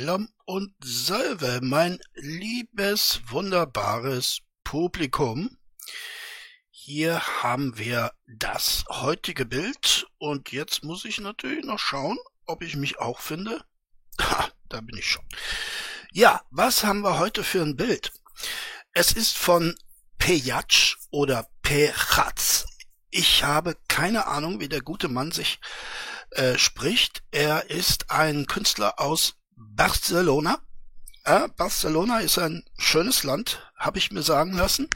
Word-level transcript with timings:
Shalom 0.00 0.30
und 0.46 0.72
Salve, 0.82 1.60
mein 1.62 2.00
liebes, 2.14 3.20
wunderbares 3.28 4.38
Publikum. 4.64 5.58
Hier 6.70 7.20
haben 7.42 7.76
wir 7.76 8.10
das 8.26 8.84
heutige 8.88 9.44
Bild 9.44 10.06
und 10.16 10.52
jetzt 10.52 10.84
muss 10.84 11.04
ich 11.04 11.20
natürlich 11.20 11.66
noch 11.66 11.78
schauen, 11.78 12.16
ob 12.46 12.62
ich 12.62 12.76
mich 12.76 12.98
auch 12.98 13.20
finde. 13.20 13.62
Ha, 14.22 14.48
da 14.70 14.80
bin 14.80 14.96
ich 14.96 15.06
schon. 15.06 15.24
Ja, 16.12 16.40
was 16.50 16.82
haben 16.82 17.02
wir 17.02 17.18
heute 17.18 17.44
für 17.44 17.60
ein 17.60 17.76
Bild? 17.76 18.10
Es 18.94 19.12
ist 19.12 19.36
von 19.36 19.74
Pejatsch 20.16 20.96
oder 21.10 21.46
Pejatz. 21.60 22.64
Ich 23.10 23.44
habe 23.44 23.76
keine 23.86 24.28
Ahnung, 24.28 24.60
wie 24.60 24.68
der 24.70 24.80
gute 24.80 25.08
Mann 25.08 25.30
sich 25.30 25.60
äh, 26.30 26.56
spricht. 26.56 27.22
Er 27.32 27.68
ist 27.68 28.10
ein 28.10 28.46
Künstler 28.46 28.98
aus 28.98 29.39
Barcelona. 29.60 30.58
Äh, 31.24 31.48
Barcelona 31.56 32.20
ist 32.20 32.38
ein 32.38 32.64
schönes 32.78 33.24
Land, 33.24 33.70
habe 33.76 33.98
ich 33.98 34.10
mir 34.10 34.22
sagen 34.22 34.54
lassen. 34.54 34.88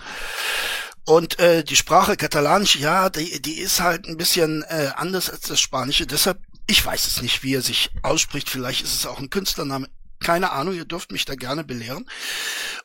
Und 1.05 1.39
äh, 1.39 1.63
die 1.63 1.77
Sprache 1.77 2.17
Katalanisch, 2.17 2.77
ja, 2.77 3.11
die, 3.11 3.43
die 3.43 3.59
ist 3.59 3.81
halt 3.81 4.07
ein 4.07 4.17
bisschen 4.17 4.63
äh, 4.63 4.91
anders 4.97 5.29
als 5.29 5.43
das 5.43 5.61
Spanische. 5.61 6.07
Deshalb, 6.07 6.39
ich 6.67 6.85
weiß 6.85 7.07
es 7.07 7.21
nicht, 7.21 7.43
wie 7.43 7.55
er 7.55 7.63
sich 7.63 7.91
ausspricht. 8.03 8.49
Vielleicht 8.49 8.83
ist 8.83 8.95
es 8.95 9.07
auch 9.07 9.19
ein 9.19 9.29
Künstlername. 9.29 9.89
Keine 10.21 10.53
Ahnung, 10.53 10.75
ihr 10.75 10.87
dürft 10.87 11.13
mich 11.13 11.27
da 11.27 11.35
gerne 11.35 11.65
belehren. 11.65 12.09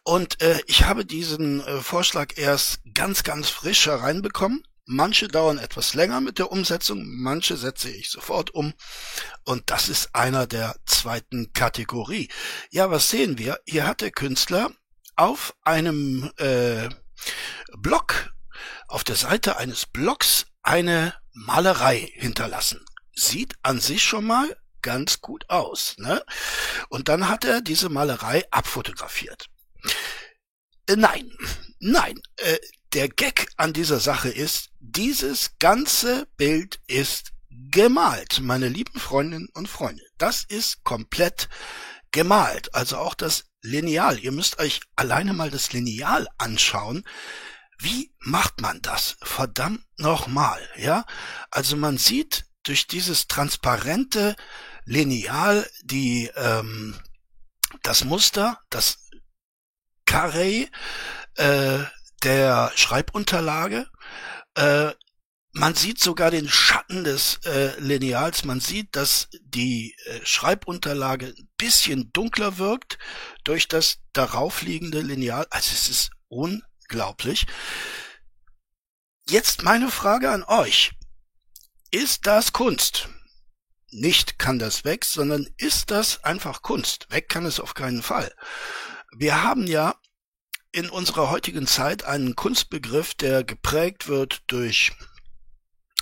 Und 0.04 0.42
äh, 0.42 0.60
ich 0.68 0.84
habe 0.84 1.06
diesen 1.06 1.62
äh, 1.62 1.80
Vorschlag 1.80 2.34
erst 2.36 2.82
ganz, 2.94 3.24
ganz 3.24 3.50
frisch 3.50 3.86
hereinbekommen. 3.86 4.64
Manche 4.92 5.28
dauern 5.28 5.60
etwas 5.60 5.94
länger 5.94 6.20
mit 6.20 6.40
der 6.40 6.52
Umsetzung, 6.52 7.06
manche 7.06 7.58
setze 7.58 7.92
ich 7.92 8.10
sofort 8.10 8.56
um. 8.56 8.74
Und 9.46 9.70
das 9.70 9.88
ist 9.88 10.16
einer 10.16 10.48
der 10.48 10.78
zweiten 10.88 11.54
Kategorie. 11.54 12.28
Ja, 12.72 12.90
was 12.90 13.08
sehen 13.08 13.38
wir? 13.38 13.60
Hier 13.68 13.86
hat 13.86 14.02
der 14.02 14.10
Künstler 14.10 14.72
auf 15.16 15.54
einem 15.62 16.32
äh, 16.38 16.90
Blog, 17.78 18.34
auf 18.88 19.04
der 19.04 19.16
Seite 19.16 19.58
eines 19.58 19.86
Blogs 19.86 20.48
eine 20.64 21.14
Malerei 21.34 22.12
hinterlassen. 22.16 22.84
Sieht 23.14 23.54
an 23.62 23.80
sich 23.80 24.02
schon 24.02 24.26
mal 24.26 24.58
ganz 24.82 25.22
gut 25.22 25.48
aus. 25.52 25.98
Ne? 26.00 26.24
Und 26.90 27.10
dann 27.10 27.30
hat 27.30 27.46
er 27.46 27.62
diese 27.62 27.90
Malerei 27.90 28.44
abfotografiert. 28.50 29.46
Äh, 30.88 30.96
nein, 30.96 31.32
nein, 31.80 32.20
äh, 32.38 32.58
der 32.94 33.08
Gag 33.08 33.50
an 33.56 33.72
dieser 33.74 34.00
Sache 34.00 34.30
ist, 34.30 34.69
dieses 34.80 35.58
ganze 35.60 36.28
Bild 36.38 36.80
ist 36.88 37.32
gemalt, 37.50 38.40
meine 38.42 38.68
lieben 38.68 39.00
Freundinnen 39.00 39.50
und 39.54 39.68
Freunde. 39.68 40.04
Das 40.18 40.44
ist 40.44 40.84
komplett 40.84 41.50
gemalt. 42.12 42.74
Also 42.74 42.98
auch 42.98 43.14
das 43.14 43.46
Lineal. 43.62 44.20
Ihr 44.20 44.32
müsst 44.32 44.60
euch 44.60 44.82
alleine 44.96 45.34
mal 45.34 45.52
das 45.52 45.74
Lineal 45.74 46.28
anschauen. 46.38 47.04
Wie 47.78 48.14
macht 48.20 48.62
man 48.62 48.82
das? 48.82 49.18
Verdammt 49.22 49.86
nochmal, 49.98 50.62
ja? 50.76 51.06
Also 51.52 51.76
man 51.78 51.98
sieht 51.98 52.46
durch 52.64 52.88
dieses 52.88 53.28
transparente 53.28 54.36
Lineal 54.86 55.70
die, 55.84 56.30
ähm, 56.36 56.96
das 57.84 58.04
Muster, 58.04 58.60
das 58.70 59.10
Carré, 60.06 60.70
äh, 61.36 61.80
der 62.24 62.72
Schreibunterlage. 62.76 63.88
Äh, 64.60 64.94
man 65.54 65.74
sieht 65.74 66.00
sogar 66.00 66.32
den 66.32 66.50
Schatten 66.50 67.04
des 67.04 67.40
äh, 67.46 67.80
Lineals. 67.80 68.44
Man 68.44 68.60
sieht, 68.60 68.96
dass 68.96 69.30
die 69.42 69.96
äh, 70.06 70.20
Schreibunterlage 70.24 71.28
ein 71.28 71.50
bisschen 71.58 72.12
dunkler 72.12 72.58
wirkt 72.58 73.00
durch 73.46 73.68
das 73.68 74.00
darauf 74.14 74.62
liegende 74.62 75.02
Lineal. 75.02 75.48
Also 75.50 75.72
es 75.74 75.90
ist 75.90 76.12
unglaublich. 76.28 77.48
Jetzt 79.28 79.64
meine 79.64 79.90
Frage 79.90 80.30
an 80.30 80.44
euch. 80.44 80.92
Ist 81.92 82.28
das 82.28 82.52
Kunst? 82.52 83.10
Nicht 83.92 84.38
kann 84.38 84.60
das 84.60 84.84
weg, 84.84 85.06
sondern 85.06 85.48
ist 85.58 85.90
das 85.90 86.24
einfach 86.24 86.62
Kunst? 86.62 87.08
Weg 87.10 87.30
kann 87.30 87.46
es 87.46 87.60
auf 87.60 87.74
keinen 87.74 88.04
Fall. 88.04 88.36
Wir 89.18 89.42
haben 89.42 89.66
ja 89.66 89.96
in 90.72 90.90
unserer 90.90 91.30
heutigen 91.30 91.68
Zeit 91.68 92.04
einen 92.04 92.36
Kunstbegriff, 92.36 93.14
der 93.16 93.44
geprägt 93.44 94.08
wird 94.08 94.44
durch 94.48 94.92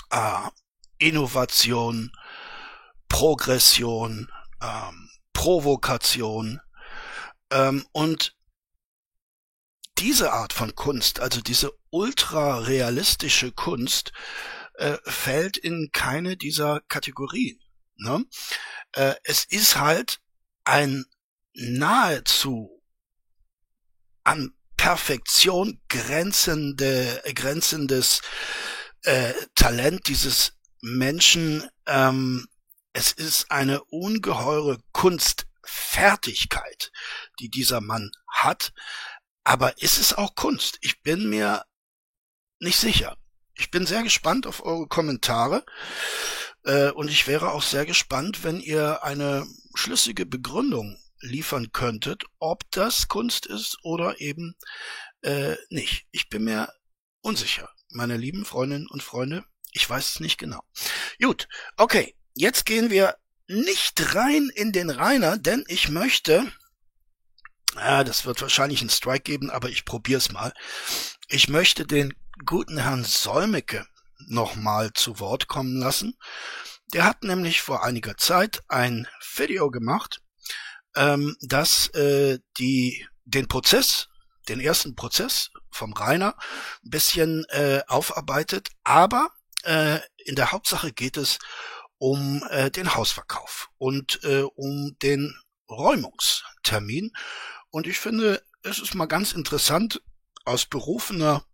äh, 0.10 0.50
Innovation, 0.98 2.12
Progression, 3.08 4.30
ähm, 4.62 5.10
Provokation 5.34 6.60
ähm, 7.52 7.86
und 7.92 8.36
diese 9.98 10.34
Art 10.34 10.54
von 10.54 10.76
Kunst, 10.76 11.20
also 11.20 11.42
diese 11.42 11.72
ultrarealistische 11.90 13.52
Kunst, 13.52 14.12
äh, 14.76 14.98
fällt 15.04 15.58
in 15.58 15.90
keine 15.92 16.38
dieser 16.38 16.82
Kategorien. 16.82 17.60
Ne? 17.96 18.26
Äh, 18.92 19.16
es 19.24 19.46
ist 19.46 19.78
halt 19.78 20.20
ein 20.66 21.06
nahezu 21.54 22.84
an 24.24 24.57
Perfektion 24.78 25.82
grenzende, 25.90 27.22
grenzendes 27.36 28.22
äh, 29.04 29.34
Talent 29.56 30.08
dieses 30.08 30.54
Menschen. 30.82 31.68
Ähm, 31.86 32.48
es 32.94 33.12
ist 33.12 33.52
eine 33.52 33.84
ungeheure 33.86 34.80
Kunstfertigkeit, 34.92 36.92
die 37.40 37.50
dieser 37.50 37.82
Mann 37.82 38.12
hat. 38.28 38.74
Aber 39.44 39.82
ist 39.82 39.98
es 39.98 40.14
auch 40.14 40.36
Kunst? 40.36 40.78
Ich 40.82 41.02
bin 41.02 41.30
mir 41.30 41.64
nicht 42.60 42.78
sicher. 42.78 43.18
Ich 43.56 43.72
bin 43.72 43.86
sehr 43.86 44.04
gespannt 44.04 44.48
auf 44.48 44.64
eure 44.64 44.88
Kommentare. 44.88 45.66
Äh, 46.64 46.92
und 46.92 47.10
ich 47.10 47.28
wäre 47.28 47.52
auch 47.52 47.64
sehr 47.64 47.86
gespannt, 47.86 48.44
wenn 48.44 48.60
ihr 48.60 49.04
eine 49.04 49.48
schlüssige 49.74 50.26
Begründung 50.26 50.98
liefern 51.22 51.72
könntet, 51.72 52.24
ob 52.40 52.70
das 52.72 53.08
Kunst 53.08 53.46
ist 53.46 53.78
oder 53.84 54.20
eben 54.22 54.56
äh, 55.22 55.56
nicht. 55.70 56.08
Ich 56.12 56.30
bin 56.30 56.44
mir 56.44 56.72
unsicher, 57.22 57.70
meine 57.90 58.18
lieben 58.18 58.46
Freundinnen 58.46 58.88
und 58.88 59.04
Freunde. 59.04 59.44
Ich 59.72 59.90
weiß 59.90 60.08
es 60.08 60.20
nicht 60.20 60.38
genau. 60.38 60.62
Gut, 61.22 61.48
okay, 61.76 62.16
jetzt 62.34 62.66
gehen 62.66 62.90
wir 62.90 63.18
nicht 63.48 64.16
rein 64.16 64.50
in 64.54 64.72
den 64.72 64.90
Rainer, 64.90 65.38
denn 65.38 65.64
ich 65.68 65.90
möchte, 65.90 66.52
ja, 67.76 68.04
das 68.04 68.26
wird 68.26 68.42
wahrscheinlich 68.42 68.82
einen 68.82 68.90
Strike 68.90 69.24
geben, 69.24 69.50
aber 69.50 69.70
ich 69.70 69.86
probier's 69.86 70.32
mal. 70.32 70.54
Ich 71.28 71.48
möchte 71.48 71.86
den 71.86 72.14
guten 72.46 72.78
Herrn 72.78 73.04
Solmecke 73.04 73.86
nochmal 74.28 74.92
zu 74.94 75.20
Wort 75.20 75.48
kommen 75.48 75.78
lassen. 75.78 76.18
Der 76.94 77.04
hat 77.04 77.24
nämlich 77.24 77.62
vor 77.62 77.84
einiger 77.84 78.18
Zeit 78.18 78.64
ein 78.68 79.08
Video 79.36 79.70
gemacht, 79.70 80.22
ähm, 80.98 81.36
dass 81.42 81.88
äh, 81.90 82.40
die 82.58 83.06
den 83.26 83.48
Prozess, 83.48 84.08
den 84.50 84.60
ersten 84.60 84.96
Prozess 84.96 85.52
vom 85.70 85.94
Rainer 85.94 86.36
ein 86.84 86.90
bisschen 86.90 87.46
äh, 87.50 87.82
aufarbeitet, 87.88 88.70
aber 88.84 89.30
äh, 89.64 90.00
in 90.26 90.36
der 90.36 90.52
Hauptsache 90.52 90.92
geht 90.92 91.18
es 91.18 91.40
um 91.98 92.44
äh, 92.50 92.72
den 92.72 92.96
Hausverkauf 92.96 93.70
und 93.78 94.24
äh, 94.24 94.44
um 94.56 94.98
den 95.02 95.36
Räumungstermin. 95.70 97.12
Und 97.70 97.88
ich 97.88 98.00
finde, 98.00 98.44
es 98.64 98.80
ist 98.80 98.96
mal 98.96 99.08
ganz 99.08 99.34
interessant, 99.34 100.02
aus 100.46 100.66
berufener 100.66 101.46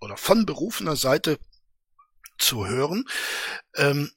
oder 0.00 0.16
von 0.16 0.46
berufener 0.46 0.96
Seite 0.96 1.38
zu 2.38 2.66
hören, 2.66 3.04
ähm, 3.76 4.10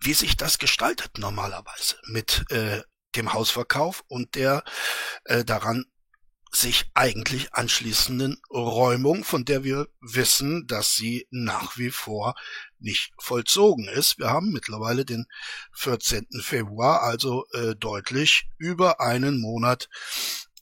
wie 0.00 0.14
sich 0.14 0.36
das 0.36 0.58
gestaltet 0.58 1.18
normalerweise 1.18 1.96
mit 2.06 2.44
äh, 2.50 2.82
dem 3.12 3.32
Hausverkauf 3.32 4.04
und 4.08 4.34
der 4.34 4.64
äh, 5.24 5.44
daran 5.44 5.86
sich 6.54 6.90
eigentlich 6.92 7.54
anschließenden 7.54 8.40
Räumung, 8.50 9.24
von 9.24 9.44
der 9.44 9.64
wir 9.64 9.88
wissen, 10.00 10.66
dass 10.66 10.94
sie 10.94 11.26
nach 11.30 11.78
wie 11.78 11.90
vor 11.90 12.34
nicht 12.78 13.12
vollzogen 13.18 13.88
ist. 13.88 14.18
Wir 14.18 14.28
haben 14.28 14.52
mittlerweile 14.52 15.06
den 15.06 15.26
14. 15.72 16.26
Februar, 16.42 17.02
also 17.02 17.46
äh, 17.52 17.74
deutlich 17.74 18.50
über 18.58 19.00
einen 19.00 19.40
Monat 19.40 19.88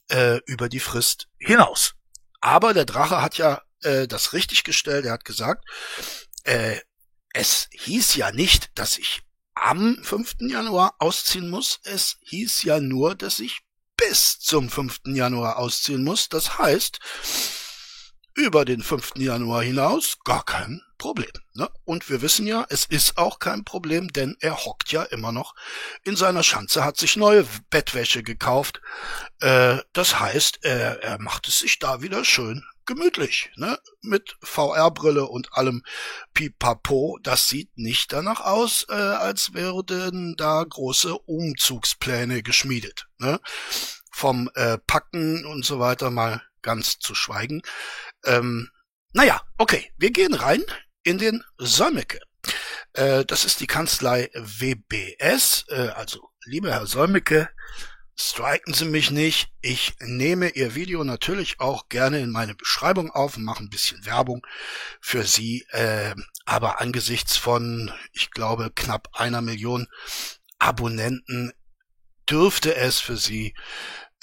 äh, 0.09 0.39
über 0.45 0.69
die 0.69 0.79
Frist 0.79 1.27
hinaus. 1.39 1.95
Aber 2.39 2.73
der 2.73 2.85
Drache 2.85 3.21
hat 3.21 3.37
ja 3.37 3.61
äh, 3.81 4.07
das 4.07 4.33
richtig 4.33 4.63
gestellt. 4.63 5.05
Er 5.05 5.13
hat 5.13 5.25
gesagt, 5.25 5.65
äh, 6.43 6.79
es 7.33 7.67
hieß 7.71 8.15
ja 8.15 8.31
nicht, 8.31 8.71
dass 8.75 8.97
ich 8.97 9.23
am 9.61 9.97
5. 10.03 10.37
Januar 10.39 10.95
ausziehen 10.97 11.49
muss. 11.49 11.79
Es 11.83 12.17
hieß 12.21 12.63
ja 12.63 12.79
nur, 12.79 13.15
dass 13.15 13.39
ich 13.39 13.61
bis 13.95 14.39
zum 14.39 14.69
5. 14.69 15.01
Januar 15.05 15.57
ausziehen 15.57 16.03
muss. 16.03 16.29
Das 16.29 16.57
heißt, 16.57 16.99
über 18.33 18.65
den 18.65 18.81
5. 18.81 19.13
Januar 19.17 19.61
hinaus 19.61 20.17
gar 20.23 20.43
kein 20.43 20.81
Problem. 20.97 21.31
Ne? 21.53 21.69
Und 21.85 22.09
wir 22.09 22.23
wissen 22.23 22.47
ja, 22.47 22.65
es 22.69 22.85
ist 22.85 23.17
auch 23.17 23.37
kein 23.37 23.63
Problem, 23.63 24.07
denn 24.07 24.35
er 24.39 24.57
hockt 24.57 24.91
ja 24.91 25.03
immer 25.03 25.31
noch 25.31 25.53
in 26.03 26.15
seiner 26.15 26.43
Schanze, 26.43 26.83
hat 26.83 26.97
sich 26.97 27.15
neue 27.15 27.45
Bettwäsche 27.69 28.23
gekauft. 28.23 28.81
Äh, 29.41 29.77
das 29.93 30.19
heißt, 30.19 30.59
er, 30.63 31.03
er 31.03 31.19
macht 31.19 31.47
es 31.47 31.59
sich 31.59 31.77
da 31.77 32.01
wieder 32.01 32.25
schön 32.25 32.63
gemütlich, 32.93 33.51
ne? 33.55 33.79
Mit 34.01 34.35
VR-Brille 34.43 35.25
und 35.25 35.53
allem 35.53 35.83
Pipapo. 36.33 37.17
Das 37.23 37.47
sieht 37.47 37.77
nicht 37.77 38.11
danach 38.11 38.41
aus, 38.41 38.85
äh, 38.89 38.93
als 38.93 39.53
würden 39.53 40.35
da 40.37 40.63
große 40.63 41.17
Umzugspläne 41.17 42.43
geschmiedet, 42.43 43.07
ne? 43.17 43.39
Vom 44.11 44.49
äh, 44.55 44.77
Packen 44.77 45.45
und 45.45 45.65
so 45.65 45.79
weiter 45.79 46.09
mal 46.09 46.41
ganz 46.61 46.99
zu 46.99 47.15
schweigen. 47.15 47.61
Ähm, 48.25 48.69
naja, 49.13 49.41
okay, 49.57 49.91
wir 49.97 50.11
gehen 50.11 50.33
rein 50.33 50.63
in 51.03 51.17
den 51.17 51.43
Solmecke. 51.57 52.19
Äh, 52.93 53.23
das 53.25 53.45
ist 53.45 53.61
die 53.61 53.67
Kanzlei 53.67 54.29
WBS, 54.33 55.65
äh, 55.69 55.89
also 55.95 56.29
lieber 56.45 56.71
Herr 56.71 56.87
Solmecke, 56.87 57.49
striken 58.29 58.73
Sie 58.73 58.85
mich 58.85 59.11
nicht. 59.11 59.51
Ich 59.61 59.93
nehme 59.99 60.49
Ihr 60.49 60.75
Video 60.75 61.03
natürlich 61.03 61.59
auch 61.59 61.89
gerne 61.89 62.19
in 62.19 62.31
meine 62.31 62.55
Beschreibung 62.55 63.11
auf 63.11 63.37
und 63.37 63.43
mache 63.43 63.63
ein 63.63 63.69
bisschen 63.69 64.05
Werbung 64.05 64.45
für 64.99 65.23
Sie. 65.23 65.65
Äh, 65.71 66.15
aber 66.45 66.81
angesichts 66.81 67.37
von, 67.37 67.91
ich 68.13 68.31
glaube, 68.31 68.71
knapp 68.73 69.09
einer 69.13 69.41
Million 69.41 69.87
Abonnenten 70.59 71.53
dürfte 72.29 72.75
es 72.75 72.99
für 72.99 73.17
Sie 73.17 73.53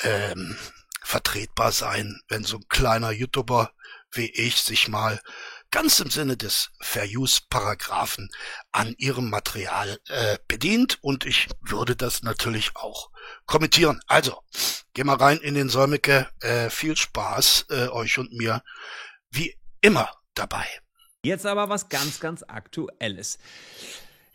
ähm, 0.02 0.56
vertretbar 1.02 1.72
sein, 1.72 2.20
wenn 2.28 2.44
so 2.44 2.58
ein 2.58 2.68
kleiner 2.68 3.10
YouTuber 3.10 3.72
wie 4.12 4.30
ich 4.30 4.56
sich 4.56 4.88
mal 4.88 5.20
ganz 5.70 6.00
im 6.00 6.10
Sinne 6.10 6.36
des 6.36 6.70
Fair-Use-Paragraphen 6.80 8.30
an 8.72 8.94
ihrem 8.98 9.30
Material 9.30 9.98
äh, 10.08 10.38
bedient 10.48 10.98
und 11.02 11.26
ich 11.26 11.48
würde 11.60 11.96
das 11.96 12.22
natürlich 12.22 12.76
auch 12.76 13.10
kommentieren. 13.46 14.00
Also, 14.06 14.42
geh 14.94 15.04
mal 15.04 15.16
rein 15.16 15.38
in 15.38 15.54
den 15.54 15.68
Säumecke. 15.68 16.28
Äh, 16.40 16.70
viel 16.70 16.96
Spaß 16.96 17.66
äh, 17.70 17.88
euch 17.88 18.18
und 18.18 18.32
mir 18.32 18.62
wie 19.30 19.56
immer 19.80 20.10
dabei. 20.34 20.66
Jetzt 21.24 21.46
aber 21.46 21.68
was 21.68 21.88
ganz, 21.88 22.20
ganz 22.20 22.42
Aktuelles. 22.42 23.38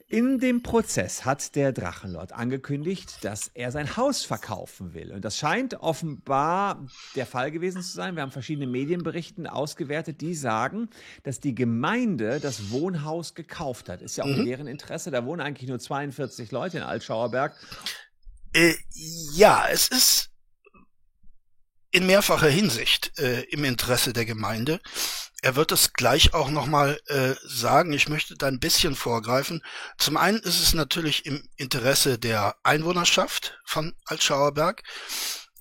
In 0.08 0.40
dem 0.40 0.62
Prozess 0.62 1.26
hat 1.26 1.56
der 1.56 1.72
Drachenlord 1.72 2.34
angekündigt, 2.34 3.24
dass 3.24 3.50
er 3.54 3.72
sein 3.72 3.98
Haus 3.98 4.24
verkaufen 4.24 4.94
will. 4.94 5.12
Und 5.12 5.26
das 5.26 5.38
scheint 5.38 5.76
offenbar 5.76 6.86
der 7.16 7.26
Fall 7.26 7.52
gewesen 7.52 7.82
zu 7.82 7.94
sein. 7.94 8.16
Wir 8.16 8.22
haben 8.22 8.32
verschiedene 8.32 8.68
Medienberichten 8.68 9.48
ausgewertet, 9.48 10.22
die 10.22 10.36
sagen, 10.36 10.90
dass 11.24 11.40
die 11.40 11.56
Gemeinde 11.56 12.40
das 12.40 12.70
Wohnhaus 12.70 13.34
gekauft 13.34 13.90
hat. 13.90 14.02
Ist 14.02 14.18
ja 14.18 14.24
auch 14.24 14.30
mhm. 14.30 14.42
in 14.42 14.46
deren 14.46 14.68
Interesse. 14.68 15.10
Da 15.10 15.26
wohnen 15.26 15.42
eigentlich 15.42 15.70
nur 15.70 15.80
42 15.80 16.52
Leute 16.52 16.78
in 16.78 16.84
Altschauerberg. 16.84 17.56
Äh, 18.54 18.74
ja, 19.34 19.66
es 19.72 19.88
ist 19.88 20.33
in 21.94 22.08
mehrfacher 22.08 22.50
Hinsicht 22.50 23.18
äh, 23.20 23.42
im 23.44 23.64
Interesse 23.64 24.14
der 24.14 24.26
Gemeinde. 24.26 24.82
Er 25.44 25.56
wird 25.56 25.72
es 25.72 25.94
gleich 25.94 26.34
auch 26.34 26.50
nochmal 26.50 27.00
äh, 27.06 27.36
sagen. 27.44 27.94
Ich 27.94 28.10
möchte 28.10 28.36
da 28.36 28.48
ein 28.48 28.60
bisschen 28.60 28.96
vorgreifen. 28.96 29.64
Zum 30.00 30.18
einen 30.18 30.40
ist 30.40 30.60
es 30.60 30.74
natürlich 30.74 31.28
im 31.28 31.48
Interesse 31.56 32.18
der 32.18 32.56
Einwohnerschaft 32.64 33.60
von 33.66 33.94
Altschauerberg, 34.06 34.82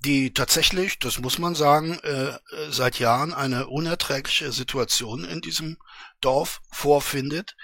die 0.00 0.32
tatsächlich, 0.32 0.99
das 0.99 1.19
muss 1.19 1.38
man 1.38 1.55
sagen, 1.55 1.99
äh, 1.99 2.38
seit 2.70 2.99
Jahren 2.99 3.34
eine 3.34 3.67
unerträgliche 3.67 4.52
Situation 4.52 5.25
in 5.25 5.43
diesem 5.43 5.76
Dorf 6.23 6.61
vorfindet. 6.70 7.56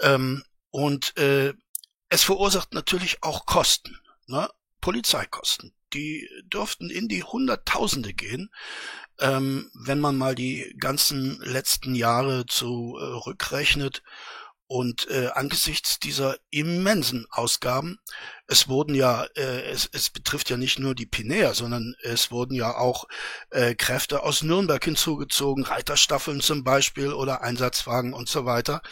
Ähm, 0.00 0.44
und 0.70 1.16
äh, 1.16 1.54
es 2.10 2.24
verursacht 2.24 2.74
natürlich 2.74 3.22
auch 3.22 3.46
Kosten, 3.46 3.98
ne? 4.26 4.50
Polizeikosten. 4.82 5.75
Die 5.92 6.28
dürften 6.44 6.90
in 6.90 7.08
die 7.08 7.22
Hunderttausende 7.22 8.12
gehen 8.12 8.50
ähm, 9.18 9.70
wenn 9.72 9.98
man 9.98 10.16
mal 10.16 10.34
die 10.34 10.74
ganzen 10.78 11.40
letzten 11.40 11.94
Jahre 11.94 12.46
zurückrechnet. 12.46 13.98
Äh, 13.98 14.00
und 14.68 15.08
äh, 15.10 15.28
angesichts 15.32 16.00
dieser 16.00 16.38
immensen 16.50 17.26
Ausgaben, 17.30 18.00
es 18.48 18.68
wurden 18.68 18.96
ja, 18.96 19.24
äh, 19.36 19.62
es, 19.70 19.88
es 19.92 20.10
betrifft 20.10 20.50
ja 20.50 20.56
nicht 20.56 20.80
nur 20.80 20.96
die 20.96 21.06
Pinäer, 21.06 21.54
sondern 21.54 21.94
es 22.02 22.32
wurden 22.32 22.54
ja 22.54 22.76
auch 22.76 23.04
äh, 23.50 23.76
Kräfte 23.76 24.24
aus 24.24 24.42
Nürnberg 24.42 24.82
hinzugezogen, 24.82 25.64
Reiterstaffeln 25.64 26.40
zum 26.40 26.64
Beispiel 26.64 27.12
oder 27.12 27.42
Einsatzwagen 27.42 28.12
und 28.12 28.28
so 28.28 28.44
weiter. 28.44 28.82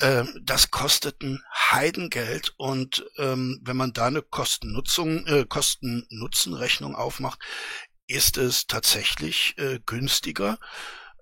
Äh, 0.00 0.24
das 0.42 0.70
kostet 0.70 1.22
ein 1.22 1.42
Heidengeld 1.70 2.54
und 2.56 3.04
ähm, 3.18 3.60
wenn 3.62 3.76
man 3.76 3.92
da 3.92 4.06
eine 4.06 4.22
Kosten-Nutzung, 4.22 5.26
äh, 5.26 5.44
Kosten-Nutzen-Rechnung 5.48 6.94
aufmacht, 6.94 7.40
ist 8.06 8.38
es 8.38 8.66
tatsächlich 8.66 9.54
äh, 9.58 9.78
günstiger, 9.86 10.58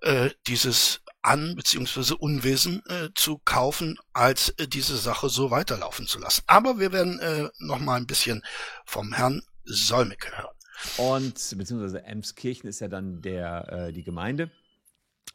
äh, 0.01 0.29
dieses 0.47 1.01
an 1.21 1.55
bzw. 1.55 2.13
Unwesen 2.13 2.81
äh, 2.87 3.09
zu 3.13 3.39
kaufen, 3.39 3.97
als 4.13 4.49
äh, 4.57 4.67
diese 4.67 4.97
Sache 4.97 5.29
so 5.29 5.51
weiterlaufen 5.51 6.07
zu 6.07 6.19
lassen. 6.19 6.43
Aber 6.47 6.79
wir 6.79 6.91
werden 6.91 7.19
äh, 7.19 7.49
noch 7.59 7.79
mal 7.79 7.95
ein 7.95 8.07
bisschen 8.07 8.41
vom 8.85 9.13
Herrn 9.13 9.41
Solmecke 9.65 10.35
hören. 10.37 10.55
Und 10.97 11.33
beziehungsweise 11.57 12.03
Emskirchen 12.03 12.69
ist 12.69 12.79
ja 12.79 12.87
dann 12.87 13.21
der 13.21 13.87
äh, 13.87 13.93
die 13.93 14.03
Gemeinde. 14.03 14.49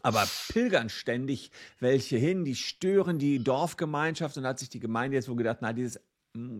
Aber 0.03 0.29
pilgern 0.49 0.91
ständig 0.91 1.51
welche 1.81 2.17
hin, 2.17 2.45
die 2.45 2.57
stören 2.57 3.19
die 3.19 3.43
Dorfgemeinschaft 3.43 4.37
und 4.37 4.47
hat 4.47 4.59
sich 4.59 4.69
die 4.69 4.81
Gemeinde 4.81 5.17
jetzt 5.17 5.29
wohl 5.29 5.37
gedacht, 5.37 5.59
na, 5.61 5.73
dieses 5.73 6.01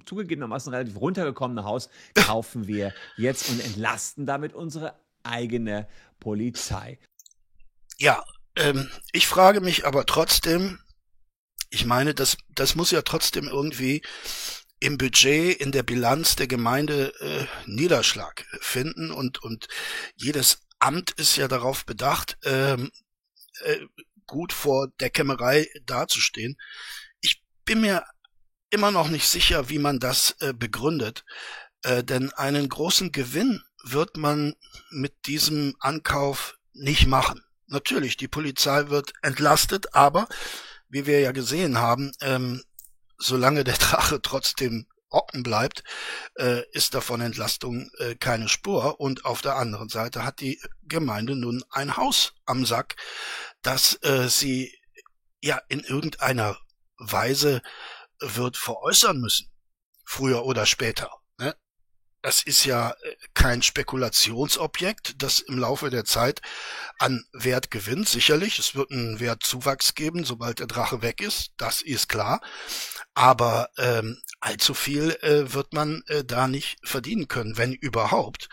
zugegebenermaßen 0.05 0.73
relativ 0.73 0.97
runtergekommene 1.01 1.65
Haus 1.65 1.89
kaufen 2.15 2.67
wir 2.67 2.95
jetzt 3.17 3.49
und 3.51 3.61
entlasten 3.61 4.25
damit 4.25 4.55
unsere 4.55 4.95
eigene 5.25 5.89
Polizei. 6.21 6.99
Ja, 7.99 8.25
ähm, 8.57 8.89
ich 9.13 9.27
frage 9.27 9.61
mich 9.61 9.87
aber 9.87 10.07
trotzdem, 10.07 10.79
ich 11.71 11.87
meine, 11.87 12.15
das, 12.15 12.37
das 12.55 12.77
muss 12.77 12.93
ja 12.93 13.03
trotzdem 13.03 13.49
irgendwie 13.49 14.03
im 14.81 14.99
Budget, 14.99 15.61
in 15.61 15.73
der 15.73 15.83
Bilanz 15.83 16.37
der 16.37 16.47
Gemeinde 16.47 17.13
äh, 17.21 17.47
Niederschlag 17.67 18.45
finden 18.61 19.11
und, 19.11 19.43
und 19.43 19.69
jedes 20.15 20.61
Amt 20.79 21.13
ist 21.13 21.37
ja 21.37 21.49
darauf 21.49 21.87
bedacht, 21.87 22.37
ähm, 22.45 22.91
äh, 23.63 23.81
gut 24.27 24.53
vor 24.53 24.89
der 25.01 25.11
Kämmerei 25.11 25.69
dazustehen. 25.85 26.57
Ich 27.21 27.43
bin 27.65 27.81
mir 27.81 28.05
immer 28.71 28.91
noch 28.91 29.09
nicht 29.09 29.29
sicher, 29.29 29.69
wie 29.69 29.79
man 29.79 30.01
das 30.01 30.37
äh, 30.41 30.53
begründet, 30.53 31.25
äh, 31.83 32.03
denn 32.03 32.33
einen 32.33 32.69
großen 32.69 33.13
Gewinn 33.13 33.63
wird 33.85 34.17
man 34.17 34.55
mit 34.91 35.27
diesem 35.27 35.77
Ankauf 35.79 36.57
nicht 36.73 37.07
machen. 37.07 37.45
Natürlich, 37.67 38.17
die 38.17 38.29
Polizei 38.29 38.89
wird 38.89 39.13
entlastet, 39.23 39.95
aber 39.95 40.29
wie 40.89 41.07
wir 41.07 41.21
ja 41.21 41.33
gesehen 41.33 41.79
haben, 41.79 42.13
ähm, 42.21 42.63
solange 43.19 43.65
der 43.65 43.75
Drache 43.79 44.21
trotzdem 44.21 44.87
ocken 45.09 45.43
bleibt, 45.43 45.85
äh, 46.35 46.63
ist 46.73 46.95
davon 46.95 47.21
Entlastung 47.21 47.91
äh, 47.99 48.17
keine 48.17 48.49
Spur. 48.49 49.01
Und 49.01 49.25
auf 49.25 49.43
der 49.43 49.57
anderen 49.57 49.89
Seite 49.89 50.25
hat 50.25 50.41
die 50.41 50.61
Gemeinde 50.89 51.37
nun 51.37 51.65
ein 51.71 51.97
Haus 51.97 52.35
am 52.47 52.65
Sack, 52.67 52.97
das 53.63 53.99
äh, 54.03 54.29
sie 54.29 54.77
ja 55.43 55.61
in 55.69 55.81
irgendeiner 55.81 56.57
Weise 56.99 57.63
wird 58.21 58.57
veräußern 58.57 59.21
müssen, 59.21 59.51
früher 60.05 60.45
oder 60.45 60.67
später. 60.67 61.11
Ne? 61.39 61.55
Das 62.23 62.43
ist 62.43 62.65
ja 62.65 62.91
äh, 62.91 63.17
kein 63.35 63.63
Spekulationsobjekt, 63.63 65.23
das 65.23 65.41
im 65.41 65.59
Laufe 65.59 65.91
der 65.91 66.05
Zeit 66.05 66.41
an 66.99 67.25
Wert 67.33 67.71
gewinnt. 67.71 68.09
Sicherlich, 68.09 68.59
es 68.59 68.75
wird 68.75 68.91
einen 68.91 69.21
Wertzuwachs 69.21 69.95
geben, 69.95 70.25
sobald 70.25 70.61
der 70.61 70.67
Drache 70.67 71.03
weg 71.03 71.21
ist, 71.21 71.53
das 71.57 71.83
ist 71.83 72.09
klar. 72.09 72.41
Aber 73.15 73.69
ähm, 73.77 74.23
allzu 74.41 74.75
viel 74.75 75.11
äh, 75.23 75.53
wird 75.53 75.73
man 75.73 76.03
äh, 76.07 76.25
da 76.25 76.49
nicht 76.49 76.79
verdienen 76.83 77.29
können, 77.29 77.57
wenn 77.57 77.73
überhaupt. 77.73 78.49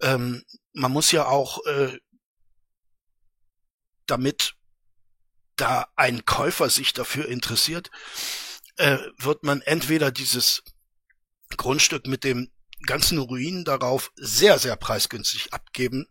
Ähm, 0.00 0.42
man 0.74 0.92
muss 0.92 1.12
ja 1.12 1.26
auch 1.26 1.64
äh, 1.66 1.98
damit 4.06 4.54
da 5.56 5.86
ein 5.96 6.24
Käufer 6.26 6.68
sich 6.68 6.92
dafür 6.92 7.28
interessiert, 7.28 7.90
äh, 8.76 8.98
wird 9.18 9.44
man 9.44 9.60
entweder 9.62 10.10
dieses 10.10 10.62
Grundstück 11.56 12.06
mit 12.06 12.24
dem 12.24 12.50
ganzen 12.86 13.18
Ruin 13.18 13.64
darauf 13.64 14.12
sehr, 14.16 14.58
sehr 14.58 14.76
preisgünstig 14.76 15.54
abgeben 15.54 16.06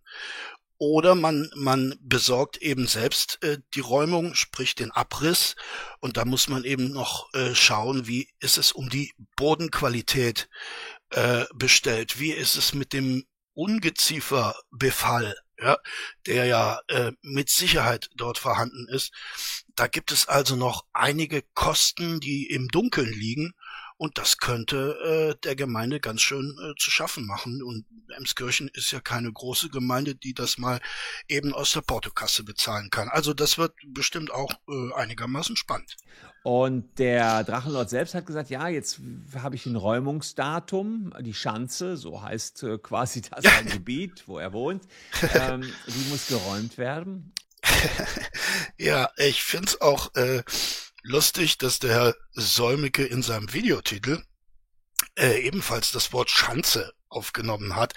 oder 0.77 1.15
man, 1.15 1.49
man 1.55 1.95
besorgt 2.01 2.57
eben 2.57 2.87
selbst 2.87 3.41
äh, 3.41 3.59
die 3.73 3.79
Räumung, 3.79 4.35
sprich 4.35 4.75
den 4.75 4.91
Abriss. 4.91 5.55
Und 6.01 6.17
da 6.17 6.25
muss 6.25 6.49
man 6.49 6.65
eben 6.65 6.91
noch 6.91 7.33
äh, 7.33 7.55
schauen, 7.55 8.05
wie 8.07 8.27
ist 8.39 8.57
es 8.57 8.73
um 8.73 8.89
die 8.89 9.13
Bodenqualität 9.37 10.49
äh, 11.11 11.45
bestellt? 11.53 12.19
Wie 12.19 12.31
ist 12.31 12.57
es 12.57 12.73
mit 12.73 12.91
dem 12.91 13.23
Ungezieferbefall 13.53 15.35
ja, 15.59 15.77
der 16.25 16.45
ja 16.45 16.81
äh, 16.87 17.11
mit 17.21 17.49
Sicherheit 17.49 18.09
dort 18.15 18.37
vorhanden 18.37 18.87
ist. 18.89 19.13
Da 19.75 19.87
gibt 19.87 20.11
es 20.11 20.27
also 20.27 20.55
noch 20.55 20.85
einige 20.93 21.43
Kosten, 21.53 22.19
die 22.19 22.49
im 22.49 22.67
Dunkeln 22.67 23.11
liegen 23.11 23.53
und 24.03 24.17
das 24.17 24.37
könnte 24.37 25.33
äh, 25.33 25.41
der 25.45 25.55
Gemeinde 25.55 26.01
ganz 26.01 26.19
schön 26.19 26.57
äh, 26.61 26.73
zu 26.77 26.91
schaffen 26.91 27.25
machen. 27.25 27.63
Und 27.63 27.85
Emskirchen 28.17 28.67
ist 28.73 28.91
ja 28.91 28.99
keine 28.99 29.31
große 29.31 29.69
Gemeinde, 29.69 30.13
die 30.13 30.33
das 30.33 30.57
mal 30.57 30.81
eben 31.29 31.53
aus 31.53 31.71
der 31.71 31.83
Portokasse 31.83 32.43
bezahlen 32.43 32.89
kann. 32.89 33.07
Also 33.07 33.33
das 33.33 33.57
wird 33.57 33.71
bestimmt 33.87 34.29
auch 34.29 34.51
äh, 34.67 34.93
einigermaßen 34.95 35.55
spannend. 35.55 35.95
Und 36.43 36.99
der 36.99 37.45
Drachenlord 37.45 37.89
selbst 37.89 38.13
hat 38.13 38.25
gesagt, 38.25 38.49
ja, 38.49 38.67
jetzt 38.67 38.99
habe 39.35 39.55
ich 39.55 39.65
ein 39.65 39.77
Räumungsdatum, 39.77 41.13
die 41.21 41.33
Schanze, 41.33 41.95
so 41.95 42.21
heißt 42.21 42.63
äh, 42.63 42.77
quasi 42.79 43.21
das 43.21 43.45
ein 43.57 43.67
Gebiet, 43.67 44.27
wo 44.27 44.37
er 44.37 44.51
wohnt, 44.51 44.83
ähm, 45.33 45.61
die 45.87 46.09
muss 46.09 46.27
geräumt 46.27 46.77
werden. 46.77 47.31
ja, 48.77 49.09
ich 49.15 49.43
finde 49.43 49.67
es 49.67 49.79
auch 49.79 50.13
äh, 50.15 50.43
lustig, 51.03 51.57
dass 51.57 51.79
der 51.79 51.93
Herr 51.93 52.15
Solmecke 52.31 53.05
in 53.05 53.21
seinem 53.21 53.53
Videotitel 53.53 54.23
äh, 55.15 55.45
ebenfalls 55.45 55.91
das 55.91 56.13
Wort 56.13 56.29
Schanze 56.29 56.93
aufgenommen 57.09 57.75
hat. 57.75 57.93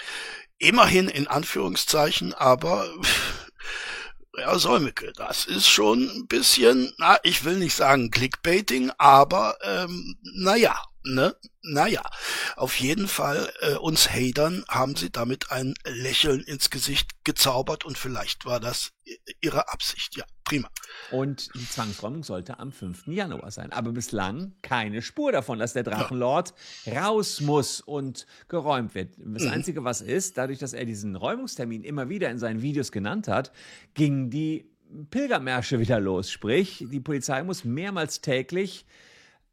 Immerhin 0.59 1.09
in 1.09 1.27
Anführungszeichen, 1.27 2.35
aber 2.35 2.89
ja, 4.39 4.59
Solmecke, 4.59 5.13
das 5.15 5.47
ist 5.47 5.69
schon 5.69 6.11
ein 6.11 6.27
bisschen, 6.27 6.93
na, 6.99 7.19
ich 7.23 7.45
will 7.45 7.57
nicht 7.57 7.75
sagen 7.75 8.11
Clickbaiting, 8.11 8.91
aber 8.99 9.57
ähm, 9.63 10.17
naja, 10.23 10.83
ne? 11.05 11.37
Naja, 11.63 12.03
auf 12.57 12.79
jeden 12.79 13.09
Fall, 13.09 13.53
äh, 13.61 13.75
uns 13.75 14.11
Hatern 14.11 14.65
haben 14.69 14.95
sie 14.95 15.11
damit 15.11 15.51
ein 15.51 15.75
Lächeln 15.85 16.43
ins 16.43 16.71
Gesicht 16.71 17.11
gezaubert 17.25 17.85
und 17.85 17.99
vielleicht 17.99 18.45
war 18.45 18.61
das 18.61 18.93
ihre 19.41 19.73
Absicht. 19.73 20.17
Ja, 20.17 20.25
prima. 20.45 20.69
Und 21.11 21.49
die 21.55 21.69
Zwangsräumung 21.69 22.23
sollte 22.23 22.59
am 22.59 22.73
5. 22.73 23.07
Januar 23.09 23.51
sein. 23.51 23.73
Aber 23.73 23.93
bislang 23.93 24.55
keine 24.63 25.03
Spur 25.03 25.33
davon, 25.33 25.59
dass 25.59 25.73
der 25.73 25.85
Drachenlord 25.85 26.55
ja. 26.85 27.07
raus 27.07 27.41
muss 27.41 27.81
und 27.81 28.27
geräumt 28.49 28.95
wird. 28.95 29.15
Das 29.19 29.45
mhm. 29.45 29.51
Einzige, 29.51 29.85
was 29.85 30.01
ist, 30.01 30.37
dadurch, 30.39 30.59
dass 30.59 30.73
er 30.73 30.85
diesen 30.85 31.17
Räumungstermin 31.17 31.83
immer 31.83 32.09
wieder 32.09 32.31
in 32.31 32.39
seinen 32.39 32.63
Videos 32.63 32.93
genannt 32.93 33.29
hat, 33.29 33.53
gingen 33.95 34.31
die 34.31 34.71
Pilgermärsche 35.11 35.81
wieder 35.81 36.01
los. 36.01 36.31
Sprich, 36.31 36.85
die 36.91 37.01
Polizei 37.01 37.43
muss 37.43 37.65
mehrmals 37.65 38.21
täglich 38.21 38.87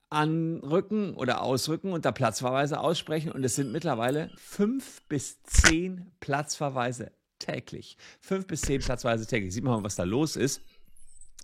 anrücken 0.10 1.16
oder 1.16 1.42
ausrücken 1.42 1.92
und 1.92 2.06
da 2.06 2.12
Platzverweise 2.12 2.80
aussprechen. 2.80 3.32
Und 3.32 3.44
es 3.44 3.56
sind 3.56 3.72
mittlerweile 3.72 4.30
fünf 4.38 5.02
bis 5.10 5.42
zehn 5.44 6.12
Platzverweise 6.20 7.12
täglich. 7.44 7.98
Fünf 8.20 8.48
bis 8.48 8.62
zehn 8.62 8.82
Platzverweise 8.82 9.28
täglich. 9.28 9.54
Sieht 9.54 9.64
man 9.64 9.74
mal, 9.74 9.84
was 9.84 9.96
da 9.96 10.04
los 10.04 10.36
ist. 10.36 10.62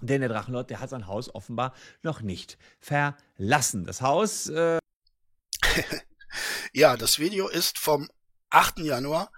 Denn 0.01 0.21
der 0.21 0.29
Drachenlord, 0.29 0.69
der 0.69 0.79
hat 0.79 0.89
sein 0.89 1.07
Haus 1.07 1.33
offenbar 1.33 1.73
noch 2.01 2.21
nicht 2.21 2.57
verlassen. 2.79 3.85
Das 3.85 4.01
Haus. 4.01 4.47
Äh 4.47 4.79
ja, 6.73 6.95
das 6.95 7.19
Video 7.19 7.47
ist 7.47 7.77
vom 7.77 8.09
8. 8.49 8.79
Januar, 8.79 9.31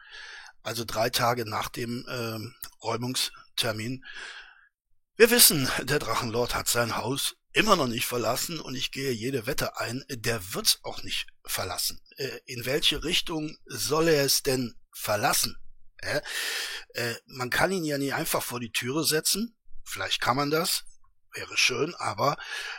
also 0.63 0.85
drei 0.85 1.09
Tage 1.09 1.49
nach 1.49 1.69
dem 1.69 2.05
äh, 2.07 2.37
Räumungstermin. 2.83 4.05
Wir 5.15 5.31
wissen, 5.31 5.67
der 5.83 5.99
Drachenlord 5.99 6.55
hat 6.55 6.67
sein 6.67 6.97
Haus 6.97 7.35
immer 7.53 7.75
noch 7.75 7.87
nicht 7.87 8.05
verlassen 8.05 8.59
und 8.59 8.75
ich 8.75 8.91
gehe 8.91 9.11
jede 9.11 9.45
Wette 9.45 9.77
ein, 9.77 10.05
der 10.09 10.53
wird's 10.53 10.79
auch 10.83 11.03
nicht 11.03 11.27
verlassen. 11.45 11.99
Äh, 12.17 12.39
in 12.45 12.65
welche 12.65 13.03
Richtung 13.03 13.57
soll 13.65 14.07
er 14.07 14.23
es 14.23 14.43
denn 14.43 14.75
verlassen? 14.93 15.57
Äh, 16.01 17.15
man 17.25 17.49
kann 17.49 17.71
ihn 17.71 17.83
ja 17.83 17.97
nie 17.97 18.13
einfach 18.13 18.43
vor 18.43 18.59
die 18.59 18.71
Türe 18.71 19.03
setzen. 19.03 19.55
Vielleicht 19.83 20.21
kann 20.21 20.35
man 20.35 20.51
das, 20.51 20.83
wäre 21.33 21.57
schön, 21.57 21.95
aber 21.95 22.37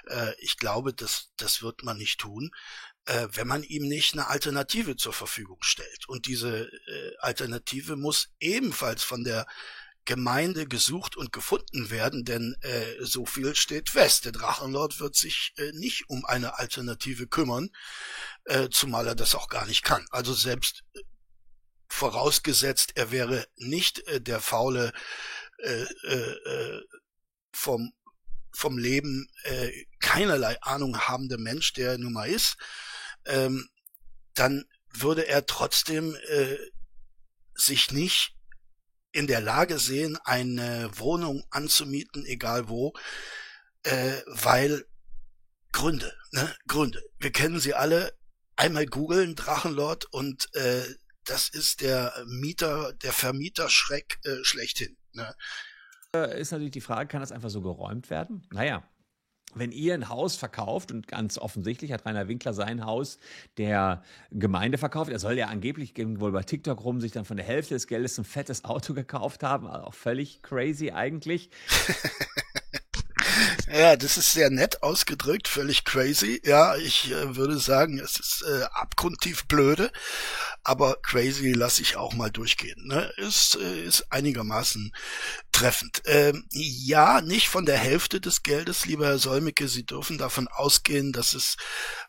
äh, 0.09 0.33
ich 0.39 0.57
glaube, 0.57 0.93
das, 0.95 1.31
das 1.37 1.63
wird 1.63 1.83
man 1.83 1.99
nicht 1.99 2.21
tun, 2.21 2.51
äh, 3.07 3.29
wenn 3.33 3.49
man 3.49 3.63
ihm 3.63 3.89
nicht 3.89 4.15
eine 4.15 4.29
Alternative 4.29 4.97
zur 4.97 5.13
Verfügung 5.13 5.59
stellt. 5.63 6.09
Und 6.09 6.27
diese 6.27 6.67
äh, 6.67 7.17
Alternative 7.19 7.97
muss 7.97 8.31
ebenfalls 8.41 9.03
von 9.03 9.25
der 9.25 9.47
Gemeinde 10.05 10.67
gesucht 10.67 11.17
und 11.17 11.33
gefunden 11.33 11.91
werden, 11.91 12.25
denn 12.25 12.57
äh, 12.63 12.97
so 13.01 13.25
viel 13.25 13.55
steht 13.55 13.91
fest. 13.91 14.25
Der 14.25 14.33
Drachenlord 14.33 14.99
wird 14.99 15.15
sich 15.15 15.53
äh, 15.59 15.71
nicht 15.73 16.09
um 16.09 16.25
eine 16.25 16.59
Alternative 16.59 17.29
kümmern, 17.29 17.71
äh, 18.45 18.69
zumal 18.69 19.07
er 19.07 19.15
das 19.15 19.37
auch 19.37 19.49
gar 19.49 19.65
nicht 19.67 19.85
kann. 19.85 20.05
Also 20.11 20.35
selbst 20.35 20.83
äh, 20.95 21.01
vorausgesetzt, 21.93 22.93
er 22.95 23.11
wäre 23.11 23.47
nicht 23.57 24.07
äh, 24.09 24.21
der 24.21 24.41
faule 24.41 24.93
äh, 25.59 25.83
äh, 25.83 26.33
äh 26.33 26.83
vom 27.55 27.93
vom 28.55 28.79
Leben 28.79 29.29
äh, 29.45 29.71
keinerlei 30.01 30.61
Ahnung 30.63 30.99
habende 30.99 31.39
Mensch, 31.39 31.73
der 31.75 31.93
er 31.93 31.99
nun 31.99 32.13
mal 32.15 32.29
ist, 32.29 32.57
ähm, 33.27 33.69
dann 34.35 34.65
würde 34.91 35.27
er 35.27 35.47
trotzdem 35.47 36.15
äh, 36.29 36.57
sich 37.55 37.93
nicht 37.93 38.35
in 39.13 39.27
der 39.27 39.41
Lage 39.41 39.79
sehen, 39.79 40.19
eine 40.25 40.91
Wohnung 40.99 41.45
anzumieten, 41.51 42.25
egal 42.25 42.69
wo, 42.69 42.95
äh, 43.83 44.21
weil 44.27 44.87
Gründe, 45.73 46.15
ne? 46.31 46.55
Gründe. 46.67 47.03
Wir 47.19 47.33
kennen 47.33 47.61
sie 47.61 47.75
alle. 47.75 48.15
Einmal 48.57 48.87
googeln, 48.87 49.35
Drachenlord, 49.35 50.05
und 50.13 50.55
äh, 50.55 50.85
das 51.25 51.49
ist 51.49 51.81
der 51.81 52.13
Mieter, 52.27 52.93
der 52.95 53.13
Vermieterschreck 53.13 54.19
äh, 54.25 54.43
schlechthin. 54.43 54.97
Ne? 55.13 55.35
Äh, 56.15 56.41
ist 56.41 56.53
natürlich 56.53 56.73
die 56.73 56.81
Frage, 56.81 57.09
kann 57.09 57.21
das 57.21 57.33
einfach 57.33 57.51
so 57.51 57.63
geräumt 57.63 58.11
werden? 58.11 58.47
Naja, 58.51 58.83
wenn 59.55 59.73
ihr 59.73 59.95
ein 59.95 60.09
Haus 60.09 60.37
verkauft, 60.37 60.93
und 60.93 61.07
ganz 61.07 61.39
offensichtlich 61.39 61.93
hat 61.93 62.07
Rainer 62.07 62.29
Winkler 62.29 62.55
sein 62.55 62.85
Haus 62.85 63.19
der 63.59 64.03
Gemeinde 64.31 64.79
verkauft, 64.79 65.11
er 65.11 65.19
soll 65.19 65.37
ja 65.37 65.49
angeblich 65.49 65.95
wohl 65.97 66.33
bei 66.33 66.43
TikTok 66.43 66.83
rum 66.83 67.01
sich 67.01 67.13
dann 67.13 67.25
von 67.25 67.37
der 67.37 67.47
Hälfte 67.47 67.75
des 67.75 67.87
Geldes 67.87 68.19
ein 68.19 68.25
fettes 68.25 68.65
Auto 68.65 68.95
gekauft 68.95 69.43
haben, 69.43 69.67
also 69.67 69.87
auch 69.87 69.95
völlig 69.95 70.43
crazy 70.43 70.91
eigentlich. 70.91 71.51
Ja, 73.75 73.97
das 73.97 74.19
ist 74.19 74.35
sehr 74.35 74.51
nett 74.51 74.83
ausgedrückt, 74.83 75.49
völlig 75.49 75.85
crazy. 75.85 76.43
Ja, 76.45 76.77
ich 76.77 77.11
äh, 77.11 77.37
würde 77.37 77.59
sagen, 77.59 77.99
es 77.99 78.21
ist 78.21 78.45
äh, 78.47 78.65
abgrundtief 78.65 79.47
blöde, 79.47 79.91
aber 80.63 80.97
crazy 81.01 81.53
lasse 81.53 81.81
ich 81.81 81.97
auch 81.97 82.13
mal 82.13 82.31
durchgehen. 82.31 82.87
Ne? 82.87 83.11
Ist, 83.17 83.57
äh, 83.57 83.83
ist 83.83 84.13
einigermaßen 84.13 84.93
treffend. 85.53 86.03
Ähm, 86.05 86.45
ja, 86.51 87.23
nicht 87.23 87.49
von 87.49 87.65
der 87.65 87.79
Hälfte 87.79 88.21
des 88.21 88.43
Geldes, 88.43 88.85
lieber 88.85 89.07
Herr 89.07 89.19
Solmecke. 89.19 89.67
Sie 89.69 89.87
dürfen 89.87 90.19
davon 90.19 90.49
ausgehen, 90.49 91.13
dass 91.13 91.33
es 91.33 91.57